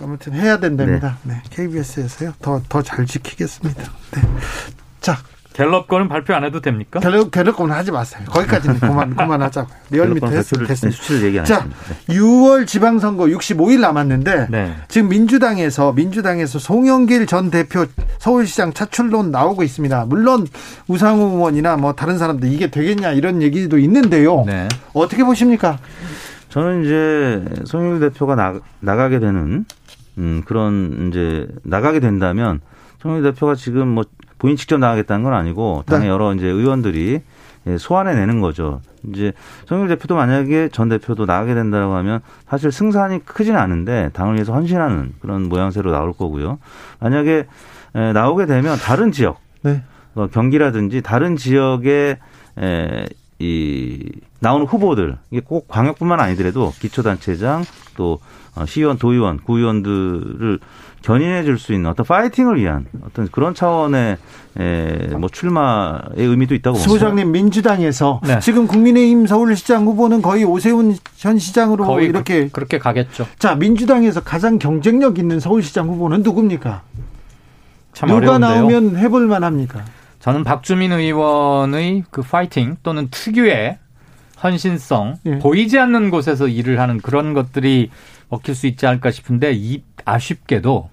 아무튼 0.00 0.32
해야 0.34 0.58
된답니다. 0.60 1.18
네. 1.24 1.42
KBS에서요. 1.50 2.34
더 2.40 2.62
더 2.68 2.80
잘 2.82 3.04
지키겠습니다. 3.06 3.82
네. 4.12 4.22
자, 5.00 5.18
갤럽 5.52 5.88
거는 5.88 6.08
발표 6.08 6.34
안 6.34 6.44
해도 6.44 6.60
됩니까? 6.60 7.00
갤럽 7.00 7.30
갤럽은 7.30 7.70
하지 7.72 7.90
마세요. 7.90 8.24
거기까지는 8.28 8.78
그만 8.78 9.14
그만하자고요. 9.16 9.76
리얼미터 9.90 10.28
갤럽 10.28 10.38
했으면 10.38 10.66
됐습니다. 10.66 10.96
수치를 10.96 11.22
얘기 11.26 11.38
안 11.40 11.44
자, 11.44 11.54
했습니다. 11.56 11.80
네. 12.06 12.14
6월 12.14 12.66
지방선거 12.66 13.24
65일 13.24 13.80
남았는데 13.80 14.46
네. 14.50 14.76
지금 14.88 15.08
민주당에서 15.08 15.92
민주당에서 15.92 16.58
송영길 16.58 17.26
전 17.26 17.50
대표 17.50 17.84
서울시장 18.18 18.72
차출론 18.72 19.30
나오고 19.32 19.62
있습니다. 19.64 20.04
물론 20.06 20.46
우상호 20.86 21.26
의원이나 21.36 21.76
뭐 21.76 21.94
다른 21.94 22.16
사람들 22.18 22.52
이게 22.52 22.70
되겠냐 22.70 23.12
이런 23.12 23.42
얘기도 23.42 23.78
있는데요. 23.78 24.44
네. 24.46 24.68
어떻게 24.92 25.24
보십니까? 25.24 25.78
저는 26.50 26.84
이제 26.84 27.64
송영길 27.64 28.10
대표가 28.10 28.34
나, 28.36 28.60
나가게 28.80 29.18
되는 29.18 29.64
음, 30.18 30.42
그런 30.44 31.08
이제 31.08 31.46
나가게 31.64 32.00
된다면 32.00 32.60
송영길 33.02 33.32
대표가 33.32 33.54
지금 33.54 33.88
뭐 33.88 34.04
본인 34.40 34.56
직접 34.56 34.78
나가겠다는 34.78 35.22
건 35.22 35.34
아니고 35.34 35.84
당의 35.86 36.06
네. 36.06 36.08
여러 36.08 36.34
이제 36.34 36.46
의원들이 36.46 37.20
예, 37.66 37.76
소환해 37.76 38.14
내는 38.14 38.40
거죠. 38.40 38.80
이제 39.08 39.32
송영길 39.66 39.96
대표도 39.96 40.16
만약에 40.16 40.70
전 40.72 40.88
대표도 40.88 41.26
나가게 41.26 41.54
된다고 41.54 41.94
하면 41.94 42.20
사실 42.48 42.72
승산이 42.72 43.26
크지는 43.26 43.60
않은데 43.60 44.08
당을 44.14 44.34
위해서 44.34 44.54
헌신하는 44.54 45.12
그런 45.20 45.48
모양새로 45.48 45.92
나올 45.92 46.14
거고요. 46.14 46.58
만약에 47.00 47.46
에, 47.94 48.12
나오게 48.12 48.46
되면 48.46 48.78
다른 48.78 49.12
지역 49.12 49.40
네. 49.62 49.82
어, 50.14 50.26
경기라든지 50.28 51.02
다른 51.02 51.36
지역에 51.36 52.18
에, 52.58 53.06
이 53.38 54.10
나오는 54.38 54.66
후보들 54.66 55.18
이게 55.30 55.42
꼭 55.44 55.68
광역뿐만 55.68 56.18
아니더라도 56.18 56.72
기초단체장 56.78 57.64
또 57.96 58.20
어, 58.56 58.64
시의원, 58.64 58.98
도의원, 58.98 59.38
구의원들을 59.38 60.58
견인해 61.02 61.44
줄 61.44 61.58
수 61.58 61.72
있는 61.72 61.88
어떤 61.90 62.04
파이팅을 62.04 62.60
위한 62.60 62.86
어떤 63.04 63.28
그런 63.28 63.54
차원의 63.54 64.18
에, 64.58 65.06
뭐 65.18 65.28
출마의 65.30 66.00
의미도 66.16 66.54
있다고 66.56 66.76
봅니다. 66.76 66.90
소장님 66.92 67.32
민주당에서 67.32 68.20
네. 68.26 68.38
지금 68.40 68.66
국민의힘 68.66 69.26
서울시장 69.26 69.86
후보는 69.86 70.22
거의 70.22 70.44
오세훈 70.44 70.96
현 71.16 71.38
시장으로 71.38 71.84
거의 71.86 72.08
이렇게 72.08 72.48
그, 72.48 72.60
렇게 72.60 72.78
가겠죠. 72.78 73.26
자 73.38 73.54
민주당에서 73.54 74.20
가장 74.20 74.58
경쟁력 74.58 75.18
있는 75.18 75.40
서울시장 75.40 75.88
후보는 75.88 76.22
누굽니까? 76.22 76.82
참 77.92 78.08
누가 78.08 78.34
어려운데요. 78.36 78.50
나오면 78.50 78.96
해볼 78.98 79.26
만합니까? 79.26 79.84
저는 80.20 80.44
박주민 80.44 80.92
의원의 80.92 82.04
그 82.10 82.22
파이팅 82.22 82.76
또는 82.82 83.08
특유의 83.10 83.78
헌신성 84.42 85.18
예. 85.26 85.38
보이지 85.38 85.78
않는 85.78 86.10
곳에서 86.10 86.48
일을 86.48 86.78
하는 86.80 86.98
그런 86.98 87.34
것들이 87.34 87.90
먹힐 88.30 88.54
수 88.54 88.66
있지 88.66 88.86
않을까 88.86 89.10
싶은데 89.10 89.52
이 89.54 89.82
아쉽게도 90.04 90.90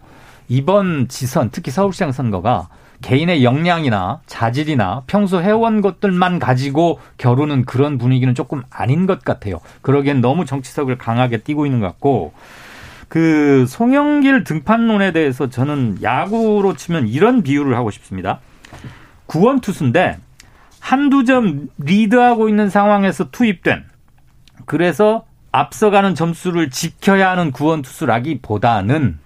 이번 0.50 1.08
지선 1.08 1.50
특히 1.52 1.72
서울시장 1.72 2.12
선거가 2.12 2.70
개인의 3.02 3.44
역량이나 3.44 4.22
자질이나 4.26 5.04
평소 5.08 5.42
해온 5.42 5.82
것들만 5.82 6.40
가지고 6.40 7.00
겨루는 7.18 7.66
그런 7.66 7.98
분위기는 7.98 8.34
조금 8.34 8.64
아닌 8.70 9.06
것 9.06 9.24
같아요. 9.24 9.60
그러기엔 9.82 10.22
너무 10.22 10.46
정치석을 10.46 10.98
강하게 10.98 11.38
띄고 11.40 11.66
있는 11.66 11.80
것 11.80 11.88
같고 11.88 12.34
그 13.08 13.66
송영길 13.68 14.44
등판론에 14.44 15.12
대해서 15.12 15.50
저는 15.50 16.00
야구로 16.02 16.76
치면 16.76 17.08
이런 17.08 17.44
비유를 17.44 17.76
하고 17.76 17.92
싶습니다. 17.92 18.40
구원 19.28 19.62
투수인데 19.62 20.18
한두 20.80 21.24
점 21.24 21.70
리드하고 21.78 22.50
있는 22.50 22.70
상황에서 22.70 23.30
투입된 23.30 23.84
그래서 24.66 25.27
앞서가는 25.52 26.16
점수를 26.16 26.70
지켜야 26.70 27.32
하는 27.32 27.52
구원 27.52 27.82
투수라기보다는 27.82 29.20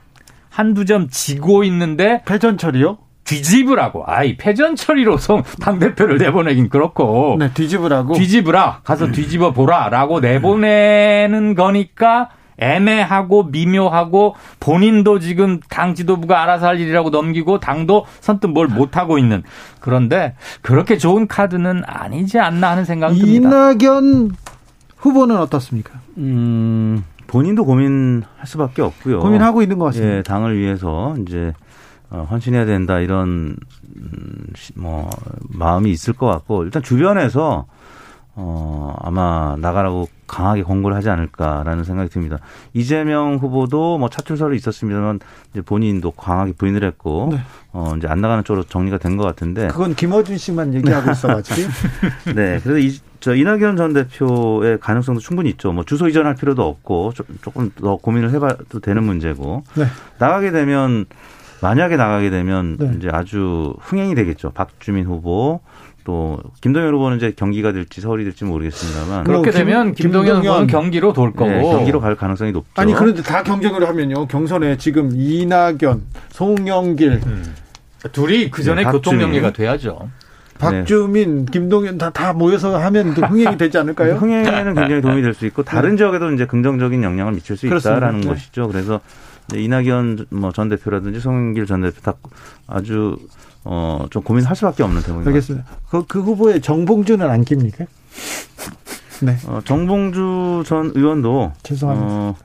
한두 0.49 0.85
점 0.85 1.07
지고 1.09 1.63
있는데 1.63 2.21
패전 2.25 2.57
처리요? 2.57 2.97
뒤집으라고. 3.23 4.03
아이 4.07 4.35
패전 4.35 4.75
처리로 4.75 5.17
당 5.61 5.79
대표를 5.79 6.17
내보내긴 6.17 6.69
그렇고 6.69 7.37
네, 7.39 7.51
뒤집으라고. 7.53 8.13
뒤집으라 8.15 8.81
가서 8.83 9.11
뒤집어 9.11 9.51
보라 9.53 9.89
라고 9.89 10.19
내보내는 10.19 11.55
거니까 11.55 12.29
애매하고 12.57 13.43
미묘하고 13.45 14.35
본인도 14.59 15.19
지금 15.19 15.59
당 15.69 15.95
지도부가 15.95 16.43
알아서 16.43 16.67
할 16.67 16.79
일이라고 16.79 17.09
넘기고 17.09 17.59
당도 17.59 18.05
선뜻 18.19 18.49
뭘 18.51 18.67
못하고 18.67 19.17
있는 19.17 19.43
그런데 19.79 20.35
그렇게 20.61 20.97
좋은 20.97 21.27
카드는 21.27 21.83
아니지 21.87 22.37
않나 22.37 22.71
하는 22.71 22.85
생각이 22.85 23.19
듭니다. 23.19 23.71
이낙연 23.71 24.31
후보는 24.97 25.37
어떻습니까? 25.37 26.00
음, 26.17 27.03
본인도 27.27 27.65
고민할 27.65 28.45
수밖에 28.45 28.81
없고요. 28.81 29.19
고민하고 29.19 29.61
있는 29.61 29.77
것 29.79 29.85
같습니다. 29.85 30.17
예, 30.17 30.21
당을 30.23 30.57
위해서 30.57 31.15
이제 31.21 31.53
어, 32.09 32.27
헌신해야 32.29 32.65
된다 32.65 32.99
이런 32.99 33.55
음, 33.95 34.45
시- 34.55 34.73
뭐 34.77 35.09
마음이 35.49 35.89
있을 35.91 36.13
것 36.13 36.27
같고 36.27 36.63
일단 36.63 36.83
주변에서 36.83 37.65
어, 38.33 38.95
아마 39.01 39.55
나가라고 39.59 40.07
강하게 40.25 40.63
권고를 40.63 40.95
하지 40.95 41.09
않을까라는 41.09 41.83
생각이 41.83 42.09
듭니다. 42.09 42.37
이재명 42.73 43.35
후보도 43.35 43.97
뭐 43.97 44.09
차출설이 44.09 44.55
있었습니다만 44.55 45.19
이제 45.51 45.61
본인도 45.61 46.11
강하게 46.11 46.53
부인을 46.53 46.83
했고 46.85 47.29
네. 47.31 47.39
어, 47.73 47.93
이제 47.97 48.07
안 48.07 48.21
나가는 48.21 48.41
쪽으로 48.43 48.63
정리가 48.63 48.97
된 48.99 49.17
것 49.17 49.23
같은데. 49.25 49.67
그건 49.67 49.95
김어준 49.95 50.37
씨만 50.37 50.73
얘기하고 50.73 51.11
있어가지고. 51.11 51.69
네. 52.35 52.59
그래서 52.63 52.77
이, 52.77 52.97
저 53.21 53.35
이낙연 53.35 53.77
전 53.77 53.93
대표의 53.93 54.79
가능성도 54.79 55.21
충분히 55.21 55.51
있죠. 55.51 55.71
뭐 55.71 55.83
주소 55.85 56.07
이전할 56.07 56.35
필요도 56.35 56.63
없고 56.63 57.13
조- 57.13 57.23
조금 57.43 57.71
더 57.79 57.95
고민을 57.97 58.31
해봐도 58.31 58.79
되는 58.79 59.03
문제고 59.03 59.63
네. 59.75 59.85
나가게 60.17 60.51
되면 60.51 61.05
만약에 61.61 61.95
나가게 61.95 62.31
되면 62.31 62.77
네. 62.77 62.91
이제 62.97 63.09
아주 63.11 63.75
흥행이 63.79 64.15
되겠죠. 64.15 64.49
박주민 64.51 65.05
후보 65.05 65.59
또 66.03 66.39
김동연 66.61 66.95
후보는 66.95 67.17
이제 67.17 67.31
경기가 67.35 67.71
될지 67.71 68.01
서울이 68.01 68.23
될지 68.23 68.43
모르겠습니다만 68.43 69.23
그렇게 69.23 69.51
김- 69.51 69.59
되면 69.59 69.93
김동연 69.93 70.37
김동연- 70.41 70.45
후보는 70.47 70.67
경기로 70.67 71.13
돌 71.13 71.31
거고. 71.31 71.51
네, 71.51 71.61
경기로 71.61 72.01
갈 72.01 72.15
가능성이 72.15 72.51
높죠. 72.51 72.69
아니 72.81 72.91
그런데 72.95 73.21
다 73.21 73.43
경쟁을 73.43 73.87
하면요 73.87 74.25
경선에 74.25 74.77
지금 74.77 75.11
이낙연, 75.13 76.01
송영길, 76.31 77.21
둘이 78.13 78.49
그 78.49 78.63
전에 78.63 78.77
네, 78.81 78.83
박주민. 78.85 79.01
교통 79.03 79.21
연계가 79.21 79.51
돼야죠. 79.53 80.09
박주민, 80.61 81.45
김동연 81.45 81.97
다 81.97 82.09
다 82.11 82.33
모여서 82.33 82.77
하면 82.77 83.13
또 83.15 83.21
흥행이 83.23 83.57
되지 83.57 83.77
않을까요? 83.77 84.15
흥행에는 84.21 84.75
굉장히 84.75 85.01
도움이 85.01 85.21
될 85.21 85.33
수 85.33 85.45
있고 85.47 85.63
다른 85.63 85.97
지역에도 85.97 86.31
이제 86.31 86.45
긍정적인 86.45 87.03
영향을 87.03 87.33
미칠 87.33 87.57
수 87.57 87.67
그렇습니다. 87.67 87.97
있다라는 87.97 88.21
네. 88.21 88.27
것이죠. 88.27 88.67
그래서 88.67 88.99
이낙연 89.53 90.27
뭐전 90.29 90.69
대표라든지 90.69 91.19
송영길 91.19 91.65
전 91.65 91.81
대표 91.81 91.99
다 92.01 92.13
아주 92.67 93.17
어 93.63 94.05
좀 94.09 94.23
고민할 94.23 94.55
수밖에 94.55 94.81
없는 94.83 95.01
대목입니다. 95.01 95.29
알겠습니다. 95.29 95.65
그, 95.89 96.05
그 96.07 96.21
후보에 96.21 96.59
정봉주는 96.59 97.27
안 97.29 97.43
깁니까? 97.43 97.85
네. 99.21 99.37
어, 99.47 99.59
정봉주 99.63 100.63
전 100.65 100.91
의원도 100.95 101.53
죄송합니다. 101.63 102.07
어, 102.11 102.35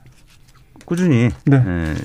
꾸준히 0.85 1.29
네. 1.45 1.63
예, 1.65 1.95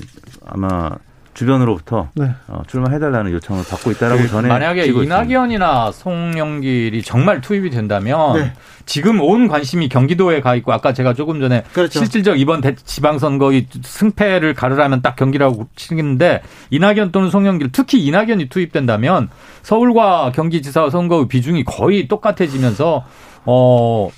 아마 0.46 0.90
주변으로부터 1.34 2.08
네. 2.14 2.30
어, 2.48 2.62
출마해달라는 2.66 3.32
요청을 3.32 3.64
받고 3.64 3.90
있다라고 3.92 4.26
전에 4.26 4.48
그 4.48 4.52
만약에 4.52 4.84
지고 4.84 5.02
있습니다. 5.02 5.22
이낙연이나 5.22 5.90
송영길이 5.92 7.02
정말 7.02 7.40
투입이 7.40 7.70
된다면 7.70 8.34
네. 8.34 8.52
지금 8.84 9.20
온 9.20 9.48
관심이 9.48 9.88
경기도에 9.88 10.40
가 10.40 10.54
있고 10.56 10.72
아까 10.72 10.92
제가 10.92 11.14
조금 11.14 11.40
전에 11.40 11.62
그렇죠. 11.72 11.98
실질적 12.00 12.38
이번 12.38 12.60
대- 12.60 12.74
지방선거의 12.74 13.66
승패를 13.82 14.54
가르라면 14.54 15.00
딱 15.02 15.16
경기라고 15.16 15.68
치는데 15.76 16.42
이낙연 16.70 17.12
또는 17.12 17.30
송영길 17.30 17.70
특히 17.72 18.04
이낙연이 18.04 18.48
투입된다면 18.48 19.28
서울과 19.62 20.32
경기지사 20.34 20.90
선거의 20.90 21.28
비중이 21.28 21.64
거의 21.64 22.08
똑같아지면서 22.08 23.04
어 23.44 24.08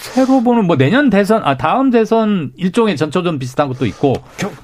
새로 0.00 0.42
보는 0.42 0.66
뭐 0.66 0.76
내년 0.76 1.10
대선 1.10 1.42
아 1.44 1.56
다음 1.56 1.90
대선 1.90 2.52
일종의 2.56 2.96
전초전 2.96 3.38
비슷한 3.38 3.68
것도 3.68 3.84
있고 3.86 4.14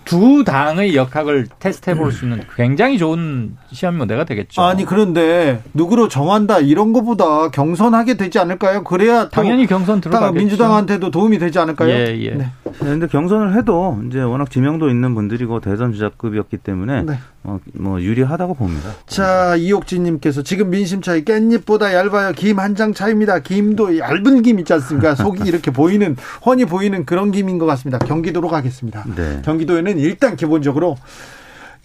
두 0.04 0.44
당의 0.44 0.94
역학을 0.96 1.48
테스트해 1.58 1.96
볼 1.96 2.12
수 2.12 2.24
있는 2.24 2.42
굉장히 2.56 2.98
좋은 2.98 3.56
시험 3.72 3.96
모델가 3.98 4.24
되겠죠. 4.24 4.62
아니 4.62 4.84
그런데 4.84 5.60
누구로 5.74 6.08
정한다 6.08 6.60
이런 6.60 6.92
거보다 6.92 7.50
경선하게 7.50 8.14
되지 8.16 8.38
않을까요? 8.38 8.84
그래야 8.84 9.24
또 9.24 9.30
당연히 9.30 9.66
경선 9.66 10.00
딱 10.00 10.10
들어가겠죠. 10.10 10.38
민주당한테도 10.38 11.10
도움이 11.10 11.38
되지 11.38 11.58
않을까요? 11.58 11.90
예, 11.90 12.16
예. 12.20 12.30
네. 12.30 12.46
그런데 12.78 13.06
경선을 13.08 13.56
해도 13.56 14.00
이제 14.08 14.20
워낙 14.20 14.50
지명도 14.50 14.88
있는 14.88 15.14
분들이고 15.14 15.60
대선 15.60 15.92
주자급이었기 15.92 16.58
때문에 16.58 17.02
네. 17.02 17.18
어, 17.42 17.58
뭐 17.74 18.00
유리하다고 18.00 18.54
봅니다. 18.54 18.90
자 19.06 19.56
이옥진 19.56 20.04
님께서 20.04 20.42
지금 20.42 20.70
민심 20.70 21.02
차이 21.02 21.24
깻잎보다 21.24 21.92
얇아요. 21.92 22.32
김 22.32 22.58
한 22.58 22.74
장 22.76 22.94
차입니다. 22.94 23.40
김도 23.40 23.98
얇은 23.98 24.42
김 24.42 24.58
있지 24.60 24.72
않습니까? 24.72 25.14
속이 25.24 25.48
이렇게 25.48 25.70
보이는 25.70 26.16
훤히 26.44 26.64
보이는 26.66 27.04
그런 27.06 27.30
김인 27.32 27.58
것 27.58 27.66
같습니다. 27.66 27.98
경기도로 27.98 28.48
가겠습니다. 28.48 29.04
네. 29.16 29.42
경기도에는 29.44 29.98
일단 29.98 30.36
기본적으로 30.36 30.96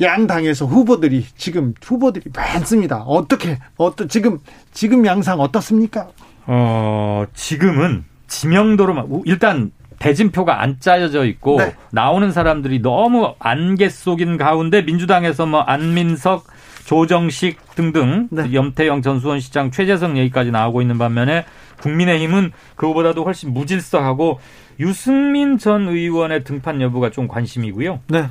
양 0.01 0.27
당에서 0.27 0.65
후보들이 0.65 1.25
지금 1.37 1.73
후보들이 1.83 2.25
많습니다. 2.35 2.97
어떻게 3.03 3.59
어떠 3.77 4.07
지금 4.07 4.39
지금 4.71 5.05
양상 5.05 5.39
어떻습니까? 5.39 6.07
어, 6.45 7.25
지금은 7.33 8.05
지명도로만 8.27 9.05
우- 9.09 9.23
일단 9.25 9.71
대진표가 9.99 10.61
안 10.61 10.77
짜여져 10.79 11.25
있고 11.25 11.57
네. 11.57 11.75
나오는 11.91 12.31
사람들이 12.31 12.81
너무 12.81 13.33
안개 13.39 13.89
속인 13.89 14.37
가운데 14.37 14.81
민주당에서 14.81 15.45
뭐 15.45 15.59
안민석, 15.61 16.45
조정식 16.89 17.75
등등 17.75 18.29
네. 18.31 18.51
염태영 18.51 19.03
전 19.03 19.19
수원 19.19 19.39
시장 19.39 19.69
최재성 19.69 20.17
얘기까지 20.17 20.49
나오고 20.49 20.81
있는 20.81 20.97
반면에 20.97 21.45
국민의힘은 21.81 22.51
그거보다도 22.75 23.23
훨씬 23.23 23.53
무질서하고 23.53 24.39
유승민 24.79 25.59
전 25.59 25.87
의원의 25.87 26.43
등판 26.45 26.81
여부가 26.81 27.11
좀 27.11 27.27
관심이고요. 27.27 27.99
네. 28.07 28.29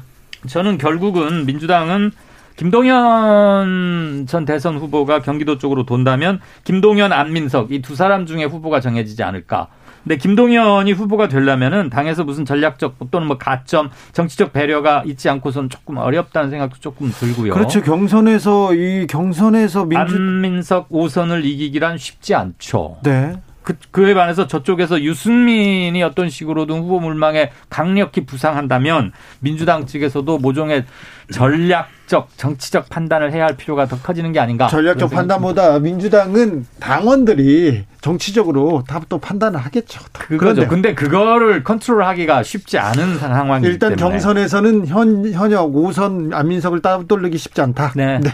저는 0.49 0.77
결국은 0.79 1.47
민주당은 1.47 2.11
김동연 2.57 4.27
전 4.27 4.45
대선 4.45 4.77
후보가 4.77 5.23
경기도 5.23 5.57
쪽으로 5.59 5.87
돈다면 5.87 6.41
김동연, 6.65 7.13
안민석 7.13 7.71
이 7.71 7.81
두 7.81 7.95
사람 7.95 8.27
중에 8.27 8.43
후보가 8.43 8.81
정해지지 8.81 9.23
않을까. 9.23 9.69
근데 10.05 10.17
김동연이 10.17 10.93
후보가 10.93 11.29
되려면은 11.29 11.91
당에서 11.91 12.25
무슨 12.25 12.45
전략적 12.45 13.11
또는 13.11 13.27
뭐 13.27 13.39
가점, 13.39 13.91
정치적 14.13 14.53
배려가 14.53 15.03
있지 15.07 15.29
않고선 15.29 15.69
조금 15.71 15.99
어렵다는 15.99 16.51
생각도 16.51 16.77
조금 16.81 17.11
들고요. 17.11 17.53
그렇죠. 17.53 17.83
경선에서 17.83 18.75
이 18.75 19.07
경선에서 19.07 19.85
민주 19.85 20.15
안민석 20.15 20.89
5선을 20.91 21.45
이기기란 21.45 21.99
쉽지 21.99 22.35
않죠. 22.35 22.99
네. 23.03 23.35
그, 23.69 23.75
그에 23.91 24.15
반해서 24.15 24.47
저쪽에서 24.47 25.03
유승민이 25.03 26.03
어떤 26.03 26.31
식으로든 26.31 26.79
후보 26.79 27.01
물망에 27.01 27.51
강력히 27.69 28.25
부상한다면 28.25 29.13
민주당 29.41 29.85
측에서도 29.85 30.39
모종의 30.39 30.87
전략적, 31.31 32.31
정치적 32.39 32.89
판단을 32.89 33.31
해야 33.33 33.45
할 33.45 33.59
필요가 33.59 33.85
더 33.85 33.99
커지는 33.99 34.33
게 34.33 34.41
아닌가. 34.41 34.69
전략적 34.69 35.11
판단보다 35.11 35.81
민주당은 35.81 36.65
당원들이 36.81 37.85
정치적으로 38.01 38.85
다 38.89 38.99
또 39.11 39.19
판단을 39.19 39.59
하겠죠. 39.61 40.01
그거죠. 40.13 40.39
그런데 40.39 40.67
근데 40.67 40.95
그거를 40.95 41.63
컨트롤하기가 41.65 42.43
쉽지 42.43 42.79
않은 42.79 43.19
상황이기 43.19 43.71
일단 43.71 43.97
때문에. 43.97 44.13
경선에서는 44.19 44.87
현 44.87 45.31
현역 45.33 45.73
5선 45.73 46.33
안민석을 46.35 46.81
따돌리기 46.83 47.39
쉽지 47.39 47.61
않다. 47.61 47.93
네. 47.97 48.19
네. 48.21 48.31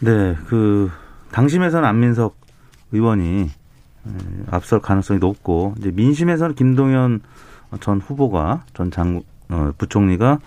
네, 0.00 0.36
그 0.46 0.90
당심에서는 1.32 1.88
안민석 1.88 2.38
의원이 2.92 3.22
음, 3.22 3.59
앞설 4.50 4.80
가능성이 4.80 5.20
높고 5.20 5.74
이제 5.78 5.90
민심에서는 5.94 6.54
김동연 6.54 7.20
전 7.80 8.00
후보가 8.00 8.64
전 8.74 8.90
장 8.90 9.22
어, 9.48 9.72
부총리가 9.78 10.38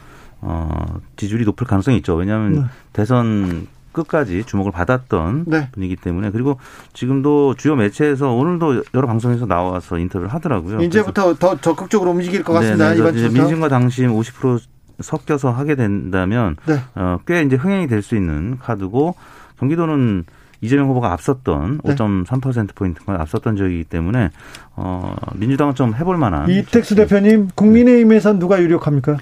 어, 0.41 0.85
지지율이 1.17 1.43
높을 1.45 1.67
가능성이 1.67 1.97
있죠. 1.97 2.15
왜냐하면 2.15 2.53
네. 2.53 2.61
대선 2.93 3.67
끝까지 3.91 4.43
주목을 4.45 4.71
받았던 4.71 5.45
네. 5.47 5.69
분이기 5.73 5.95
때문에 5.97 6.31
그리고 6.31 6.57
지금도 6.93 7.53
주요 7.55 7.75
매체에서 7.75 8.31
오늘도 8.31 8.83
여러 8.93 9.07
방송에서 9.07 9.45
나와서 9.45 9.97
인터뷰를 9.99 10.33
하더라고요. 10.33 10.81
이제부터 10.81 11.35
더 11.35 11.55
적극적으로 11.61 12.11
움직일 12.11 12.43
것 12.43 12.53
네, 12.53 12.59
같습니다. 12.59 12.89
네, 12.93 12.97
이번 12.99 13.15
주부터. 13.15 13.33
민심과 13.33 13.67
당심 13.69 14.11
50% 14.13 14.59
섞여서 15.01 15.51
하게 15.51 15.75
된다면 15.75 16.55
네. 16.65 16.79
어, 16.95 17.19
꽤 17.27 17.41
이제 17.43 17.55
흥행이 17.55 17.87
될 17.87 18.01
수 18.01 18.15
있는 18.15 18.57
카드고 18.59 19.15
경기도는 19.59 20.25
이재명 20.63 20.87
후보가 20.87 21.11
앞섰던 21.11 21.81
네. 21.83 21.95
5.3% 21.95 22.73
포인트가 22.73 23.19
앞섰던 23.19 23.57
지역이기 23.57 23.83
때문에 23.83 24.29
어, 24.77 25.15
민주당은 25.35 25.75
좀 25.75 25.93
해볼 25.93 26.17
만한 26.17 26.49
이택수 26.49 26.95
대표님 26.95 27.49
국민의힘에선 27.53 28.39
누가 28.39 28.61
유력합니까? 28.61 29.17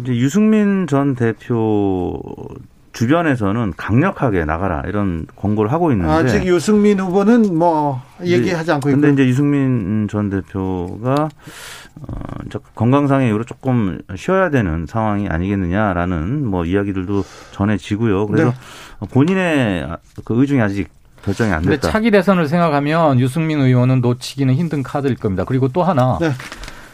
이제 0.00 0.16
유승민 0.16 0.88
전 0.88 1.14
대표 1.14 2.20
주변에서는 2.96 3.74
강력하게 3.76 4.46
나가라 4.46 4.82
이런 4.86 5.26
권고를 5.36 5.70
하고 5.70 5.92
있는데 5.92 6.10
아직 6.10 6.46
유승민 6.46 6.98
후보는 6.98 7.54
뭐 7.54 8.00
얘기하지 8.24 8.72
않고 8.72 8.88
있고 8.88 8.98
근데 8.98 9.12
이제 9.12 9.28
유승민 9.28 10.08
전 10.08 10.30
대표가 10.30 11.28
어, 12.00 12.58
건강상의 12.74 13.28
이유로 13.28 13.44
조금 13.44 13.98
쉬어야 14.16 14.48
되는 14.48 14.86
상황이 14.86 15.28
아니겠느냐라는 15.28 16.46
뭐 16.46 16.64
이야기들도 16.64 17.22
전해지고요. 17.52 18.28
그래서 18.28 18.54
네. 19.02 19.08
본인의 19.10 19.88
그 20.24 20.40
의중이 20.40 20.62
아직 20.62 20.88
결정이 21.22 21.52
안 21.52 21.60
근데 21.62 21.76
됐다. 21.76 21.90
차기 21.90 22.10
대선을 22.10 22.48
생각하면 22.48 23.20
유승민 23.20 23.60
의원은 23.60 24.00
놓치기는 24.00 24.54
힘든 24.54 24.82
카드일 24.82 25.16
겁니다. 25.16 25.44
그리고 25.44 25.68
또 25.68 25.82
하나 25.82 26.16
네. 26.18 26.30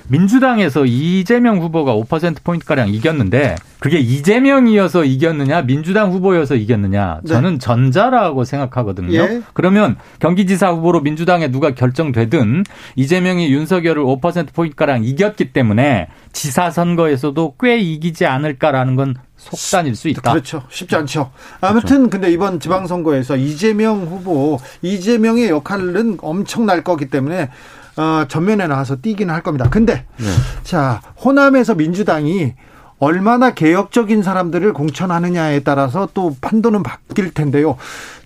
민주당에서 0.09 0.85
이재명 0.85 1.61
후보가 1.61 1.95
5%포인트가량 1.95 2.89
이겼는데 2.89 3.57
그게 3.79 3.99
이재명이어서 3.99 5.05
이겼느냐 5.05 5.63
민주당 5.63 6.13
후보여서 6.13 6.55
이겼느냐 6.55 7.21
네. 7.23 7.29
저는 7.29 7.59
전자라고 7.59 8.45
생각하거든요. 8.45 9.15
예. 9.15 9.43
그러면 9.53 9.97
경기지사 10.21 10.71
후보로 10.71 11.01
민주당에 11.01 11.51
누가 11.51 11.75
결정되든 11.75 12.65
이재명이 12.97 13.53
윤석열을 13.53 14.03
5%포인트가량 14.03 15.05
이겼기 15.05 15.53
때문에 15.53 16.09
지사 16.33 16.71
선거에서도 16.71 17.57
꽤 17.61 17.79
이기지 17.79 18.27
않을까라는 18.27 18.97
건 18.97 19.17
속단일 19.37 19.97
수 19.97 20.09
있다. 20.09 20.33
그렇죠. 20.33 20.63
쉽지 20.71 20.95
않죠. 20.95 21.33
아무튼 21.61 22.09
근데 22.09 22.31
이번 22.31 22.61
지방선거에서 22.61 23.37
이재명 23.37 24.03
후보 24.07 24.59
이재명의 24.83 25.49
역할은 25.49 26.19
엄청날 26.21 26.85
거기 26.85 27.07
때문에 27.07 27.51
어, 27.97 28.25
전면에 28.29 28.67
나와서 28.67 28.97
뛰기는 28.97 29.33
할 29.33 29.43
겁니다. 29.43 29.69
근데 29.71 30.07
네. 30.19 30.27
자 30.63 31.01
호남에서 31.25 31.75
민주당이 31.75 32.55
얼마나 32.99 33.53
개혁적인 33.53 34.23
사람들을 34.23 34.73
공천하느냐에 34.73 35.61
따라서 35.61 36.09
또 36.15 36.37
판도는 36.41 36.83
바뀔 36.83 37.33
텐데요. 37.35 37.77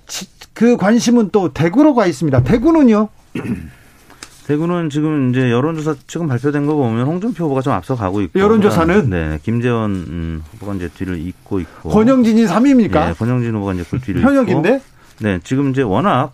지- 0.07 0.29
그 0.53 0.77
관심은 0.77 1.31
또 1.33 1.53
대구로 1.53 1.95
가 1.95 2.07
있습니다. 2.07 2.43
대구는요? 2.43 3.09
대구는 4.47 4.91
지금 4.91 5.31
이제 5.31 5.51
여론조사 5.51 5.97
지금 6.07 6.29
발표된 6.29 6.67
거 6.67 6.75
보면 6.77 7.05
홍준표 7.07 7.45
후보가 7.45 7.63
좀 7.63 7.73
앞서가고 7.73 8.21
있고 8.23 8.39
여론조사는? 8.39 9.11
네 9.11 9.39
김재원 9.43 9.91
음, 9.91 10.43
후보가 10.53 10.75
이제 10.75 10.89
뒤를 10.89 11.19
잇고 11.19 11.59
있고 11.61 11.89
권영진이 11.91 12.45
3위입니까? 12.45 13.07
네, 13.09 13.13
권영진 13.19 13.55
후보가 13.57 13.73
이제 13.75 13.85
그 13.91 13.99
뒤를 13.99 14.23
현역인데? 14.23 14.81
네 15.23 15.41
지금 15.43 15.71
이제 15.71 15.83
워낙 15.83 16.33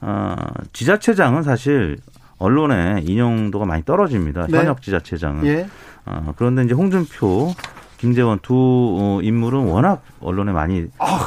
어, 0.00 0.34
지자체장은 0.72 1.44
사실 1.44 1.98
언론의 2.42 3.04
인용도가 3.04 3.64
많이 3.64 3.84
떨어집니다. 3.84 4.46
네. 4.48 4.58
현역 4.58 4.82
지자체장은 4.82 5.46
예. 5.46 5.66
어, 6.04 6.32
그런데 6.36 6.64
이제 6.64 6.74
홍준표 6.74 7.54
김재원 7.98 8.40
두 8.42 8.52
어, 9.00 9.20
인물은 9.22 9.60
워낙 9.60 10.02
언론에 10.20 10.50
많이 10.50 10.86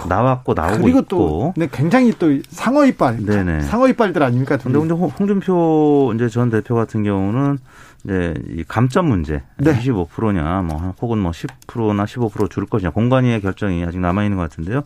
나왔고 0.09 0.53
나오고 0.53 0.73
아, 0.73 0.77
그리고 0.77 0.89
있고 0.99 1.01
또 1.07 1.53
네, 1.55 1.69
굉장히 1.71 2.11
또 2.19 2.37
상어 2.49 2.85
이빨, 2.85 3.25
네네. 3.25 3.61
상어 3.61 3.87
이빨들 3.87 4.21
아닙니까? 4.21 4.57
근데 4.57 4.77
홍- 4.77 5.09
홍준표 5.17 6.11
이제 6.15 6.27
전 6.27 6.49
대표 6.49 6.75
같은 6.75 7.03
경우는 7.03 7.59
이제 8.03 8.33
이 8.49 8.63
감점 8.67 9.07
문제 9.07 9.41
네. 9.57 9.71
25%냐 9.79 10.61
뭐 10.63 10.93
혹은 11.01 11.17
뭐 11.19 11.31
10%나 11.31 12.03
15%줄 12.03 12.65
것이냐 12.65 12.91
공관위의 12.91 13.39
결정이 13.41 13.83
아직 13.85 13.99
남아 14.01 14.23
있는 14.25 14.35
것 14.37 14.43
같은데요. 14.49 14.81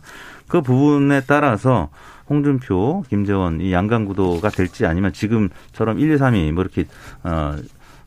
그 0.46 0.62
부분에 0.62 1.22
따라서 1.26 1.88
홍준표, 2.30 3.02
김재원 3.08 3.60
이 3.60 3.72
양강 3.72 4.04
구도가 4.04 4.50
될지 4.50 4.86
아니면 4.86 5.12
지금처럼 5.12 5.98
1, 5.98 6.12
2, 6.12 6.16
3위 6.16 6.52
뭐 6.52 6.62
이렇게 6.62 6.86
어, 7.24 7.56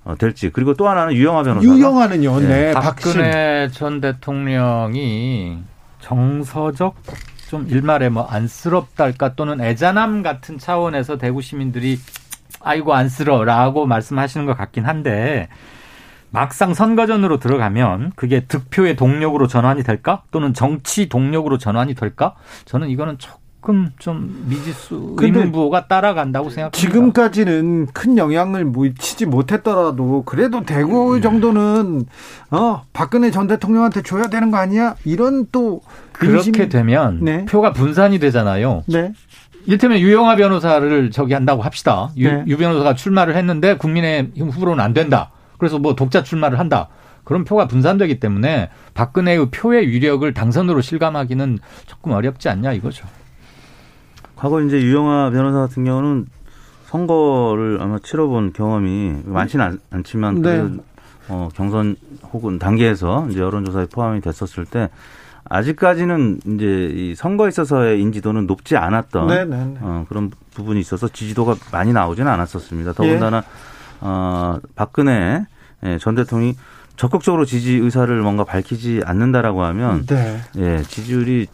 어 0.05 0.15
될지 0.15 0.49
그리고 0.49 0.73
또 0.73 0.87
하나는 0.87 1.13
유영아 1.13 1.43
변호사가 1.43 1.75
유영아는요. 1.75 2.39
네, 2.39 2.71
박신. 2.71 3.13
박근혜 3.13 3.69
전 3.71 3.99
대통령이 3.99 5.59
정서적 5.99 6.95
좀 7.49 7.67
일말에 7.69 8.09
뭐 8.09 8.23
안쓰럽달까 8.23 9.35
또는 9.35 9.61
애잔함 9.61 10.23
같은 10.23 10.57
차원에서 10.57 11.17
대구 11.17 11.41
시민들이 11.41 11.99
아이고 12.61 12.93
안쓰러라고 12.93 13.85
말씀하시는 13.85 14.45
것 14.45 14.57
같긴 14.57 14.85
한데 14.85 15.49
막상 16.31 16.73
선거전으로 16.73 17.39
들어가면 17.39 18.13
그게 18.15 18.45
득표의 18.45 18.95
동력으로 18.95 19.47
전환이 19.47 19.83
될까 19.83 20.23
또는 20.31 20.53
정치 20.53 21.07
동력으로 21.07 21.57
전환이 21.57 21.93
될까 21.93 22.35
저는 22.65 22.89
이거는 22.89 23.19
조금 23.19 23.43
좀 23.98 24.45
미지수 24.48 25.15
의문부호가 25.18 25.88
따라간다고 25.88 26.49
생각합니다. 26.49 26.77
지금까지는 26.77 27.88
큰 27.94 28.18
영향을 28.18 28.65
미치지 28.65 29.26
못했더라도 29.26 30.23
그래도 30.26 30.64
대구 30.64 31.22
정도는 31.22 32.06
어 32.52 32.84
박근혜 32.94 33.31
전 33.31 33.48
대통령한테 33.48 34.02
줘야 34.02 34.27
되는 34.27 34.52
거 34.52 34.57
아니야? 34.57 34.95
이런 35.06 35.48
또 35.52 35.81
그렇게 36.11 36.69
되면 36.69 37.19
네. 37.22 37.45
표가 37.45 37.73
분산이 37.73 38.19
되잖아요. 38.19 38.84
네. 38.88 39.14
이를테면 39.65 39.99
유영아 39.99 40.35
변호사를 40.35 41.11
저기 41.11 41.34
한다고 41.34 41.61
합시다. 41.61 42.10
유, 42.18 42.30
네. 42.30 42.44
유 42.48 42.57
변호사가 42.57 42.95
출마를 42.95 43.35
했는데 43.35 43.77
국민의힘 43.77 44.49
후보로는 44.49 44.84
안 44.84 44.94
된다. 44.94 45.31
그래서 45.57 45.80
뭐 45.80 45.95
독자 45.95 46.22
출마를 46.22 46.60
한다. 46.60 46.90
그런 47.23 47.45
표가 47.45 47.68
분산되기 47.68 48.19
때문에 48.19 48.69
박근혜의 48.94 49.49
표의 49.52 49.88
위력을 49.88 50.31
당선으로 50.34 50.81
실감하기는 50.81 51.60
조금 51.85 52.11
어렵지 52.11 52.49
않냐 52.49 52.73
이거죠. 52.73 53.07
과거 54.44 54.60
이제 54.60 54.82
유영아 54.82 55.30
변호사 55.30 55.60
같은 55.60 55.86
경우는 55.86 56.26
선거를 56.88 57.78
아마 57.80 57.98
치러본 57.98 58.52
경험이 58.52 59.22
많지는 59.24 59.64
않, 59.64 59.80
않지만 59.90 60.41
네. 60.41 60.68
어, 61.30 61.48
경선 61.56 61.95
혹은 62.34 62.60
단계에서 62.60 63.28
이제 63.30 63.40
여론조사에 63.40 63.86
포함이 63.86 64.20
됐었을 64.20 64.65
때 64.65 64.90
아직까지는 65.45 66.41
이제 66.45 66.91
이 66.94 67.15
선거에 67.15 67.48
있어서의 67.48 68.02
인지도는 68.02 68.45
높지 68.45 68.76
않았던 68.76 69.28
네, 69.28 69.45
네, 69.45 69.64
네. 69.64 69.78
어, 69.80 70.06
그런 70.10 70.30
부분이 70.56 70.78
있어서 70.82 71.07
지지도가 71.07 71.56
많이 71.72 71.94
나오지는 71.94 72.30
않았었습니다. 72.30 72.91
더군다나 72.91 73.45
어, 74.02 74.57
박근혜 74.76 75.45
예, 75.86 75.98
전 75.99 76.15
대통령이 76.15 76.56
적극적으로 76.98 77.45
지지 77.45 77.76
의사를 77.76 78.14
뭔가 78.22 78.44
밝히지 78.44 79.03
않는다라고 79.06 79.64
하면 79.64 80.06
네. 80.06 80.41
예, 80.57 80.84
지지율이 80.84 81.48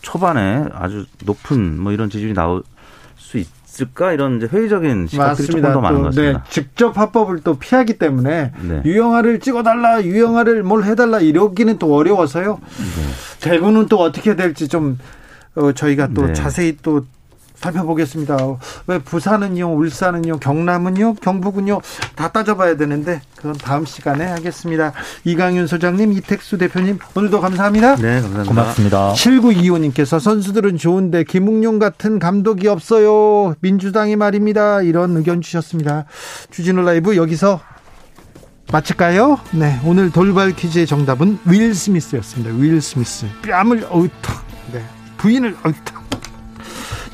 초반에 0.00 0.64
아주 0.72 1.06
높은 1.24 1.80
뭐 1.80 1.92
이런 1.92 2.10
지지율이 2.10 2.34
나올 2.34 2.62
수 3.16 3.38
있을까 3.38 4.12
이런 4.12 4.38
이제 4.38 4.48
회의적인 4.50 5.06
시각들이 5.08 5.46
조금 5.48 5.62
맞습니다. 5.62 5.72
더 5.72 5.80
많은 5.80 6.02
것 6.02 6.10
또, 6.14 6.20
네, 6.20 6.32
같습니다. 6.32 6.44
직접 6.50 6.98
합법을 6.98 7.40
또 7.42 7.58
피하기 7.58 7.98
때문에 7.98 8.52
네. 8.62 8.82
유영아를 8.84 9.40
찍어달라, 9.40 10.02
유영아를 10.04 10.62
뭘 10.62 10.84
해달라 10.84 11.20
이러기는 11.20 11.78
또 11.78 11.94
어려워서요. 11.94 12.60
대구는 13.40 13.86
또 13.86 13.98
어떻게 14.00 14.36
될지 14.36 14.68
좀 14.68 14.98
어, 15.54 15.72
저희가 15.72 16.08
또 16.14 16.26
네. 16.26 16.32
자세히 16.32 16.76
또 16.82 17.04
살펴보겠습니다. 17.60 18.36
왜 18.86 18.98
부산은요, 18.98 19.74
울산은요, 19.74 20.38
경남은요, 20.38 21.14
경북은요 21.14 21.80
다 22.14 22.28
따져봐야 22.28 22.76
되는데 22.76 23.20
그건 23.36 23.54
다음 23.54 23.84
시간에 23.84 24.26
하겠습니다. 24.26 24.92
이강윤 25.24 25.66
소장님, 25.66 26.12
이택수 26.12 26.58
대표님 26.58 26.98
오늘도 27.14 27.40
감사합니다. 27.40 27.96
네, 27.96 28.20
감사합니다. 28.20 28.44
고맙습니다. 28.44 29.12
7925님께서 29.12 30.20
선수들은 30.20 30.76
좋은데 30.78 31.24
김웅룡 31.24 31.78
같은 31.78 32.18
감독이 32.18 32.68
없어요. 32.68 33.54
민주당이 33.60 34.16
말입니다. 34.16 34.82
이런 34.82 35.16
의견 35.16 35.40
주셨습니다. 35.40 36.04
주진우 36.50 36.82
라이브 36.82 37.16
여기서 37.16 37.60
마칠까요? 38.70 39.38
네, 39.52 39.80
오늘 39.84 40.10
돌발 40.10 40.52
퀴즈의 40.52 40.86
정답은 40.86 41.38
윌 41.46 41.74
스미스였습니다. 41.74 42.54
윌 42.56 42.80
스미스. 42.82 43.26
뺨을 43.42 43.86
어우터. 43.90 44.32
네, 44.72 44.84
부인을 45.16 45.56
어우터. 45.64 46.07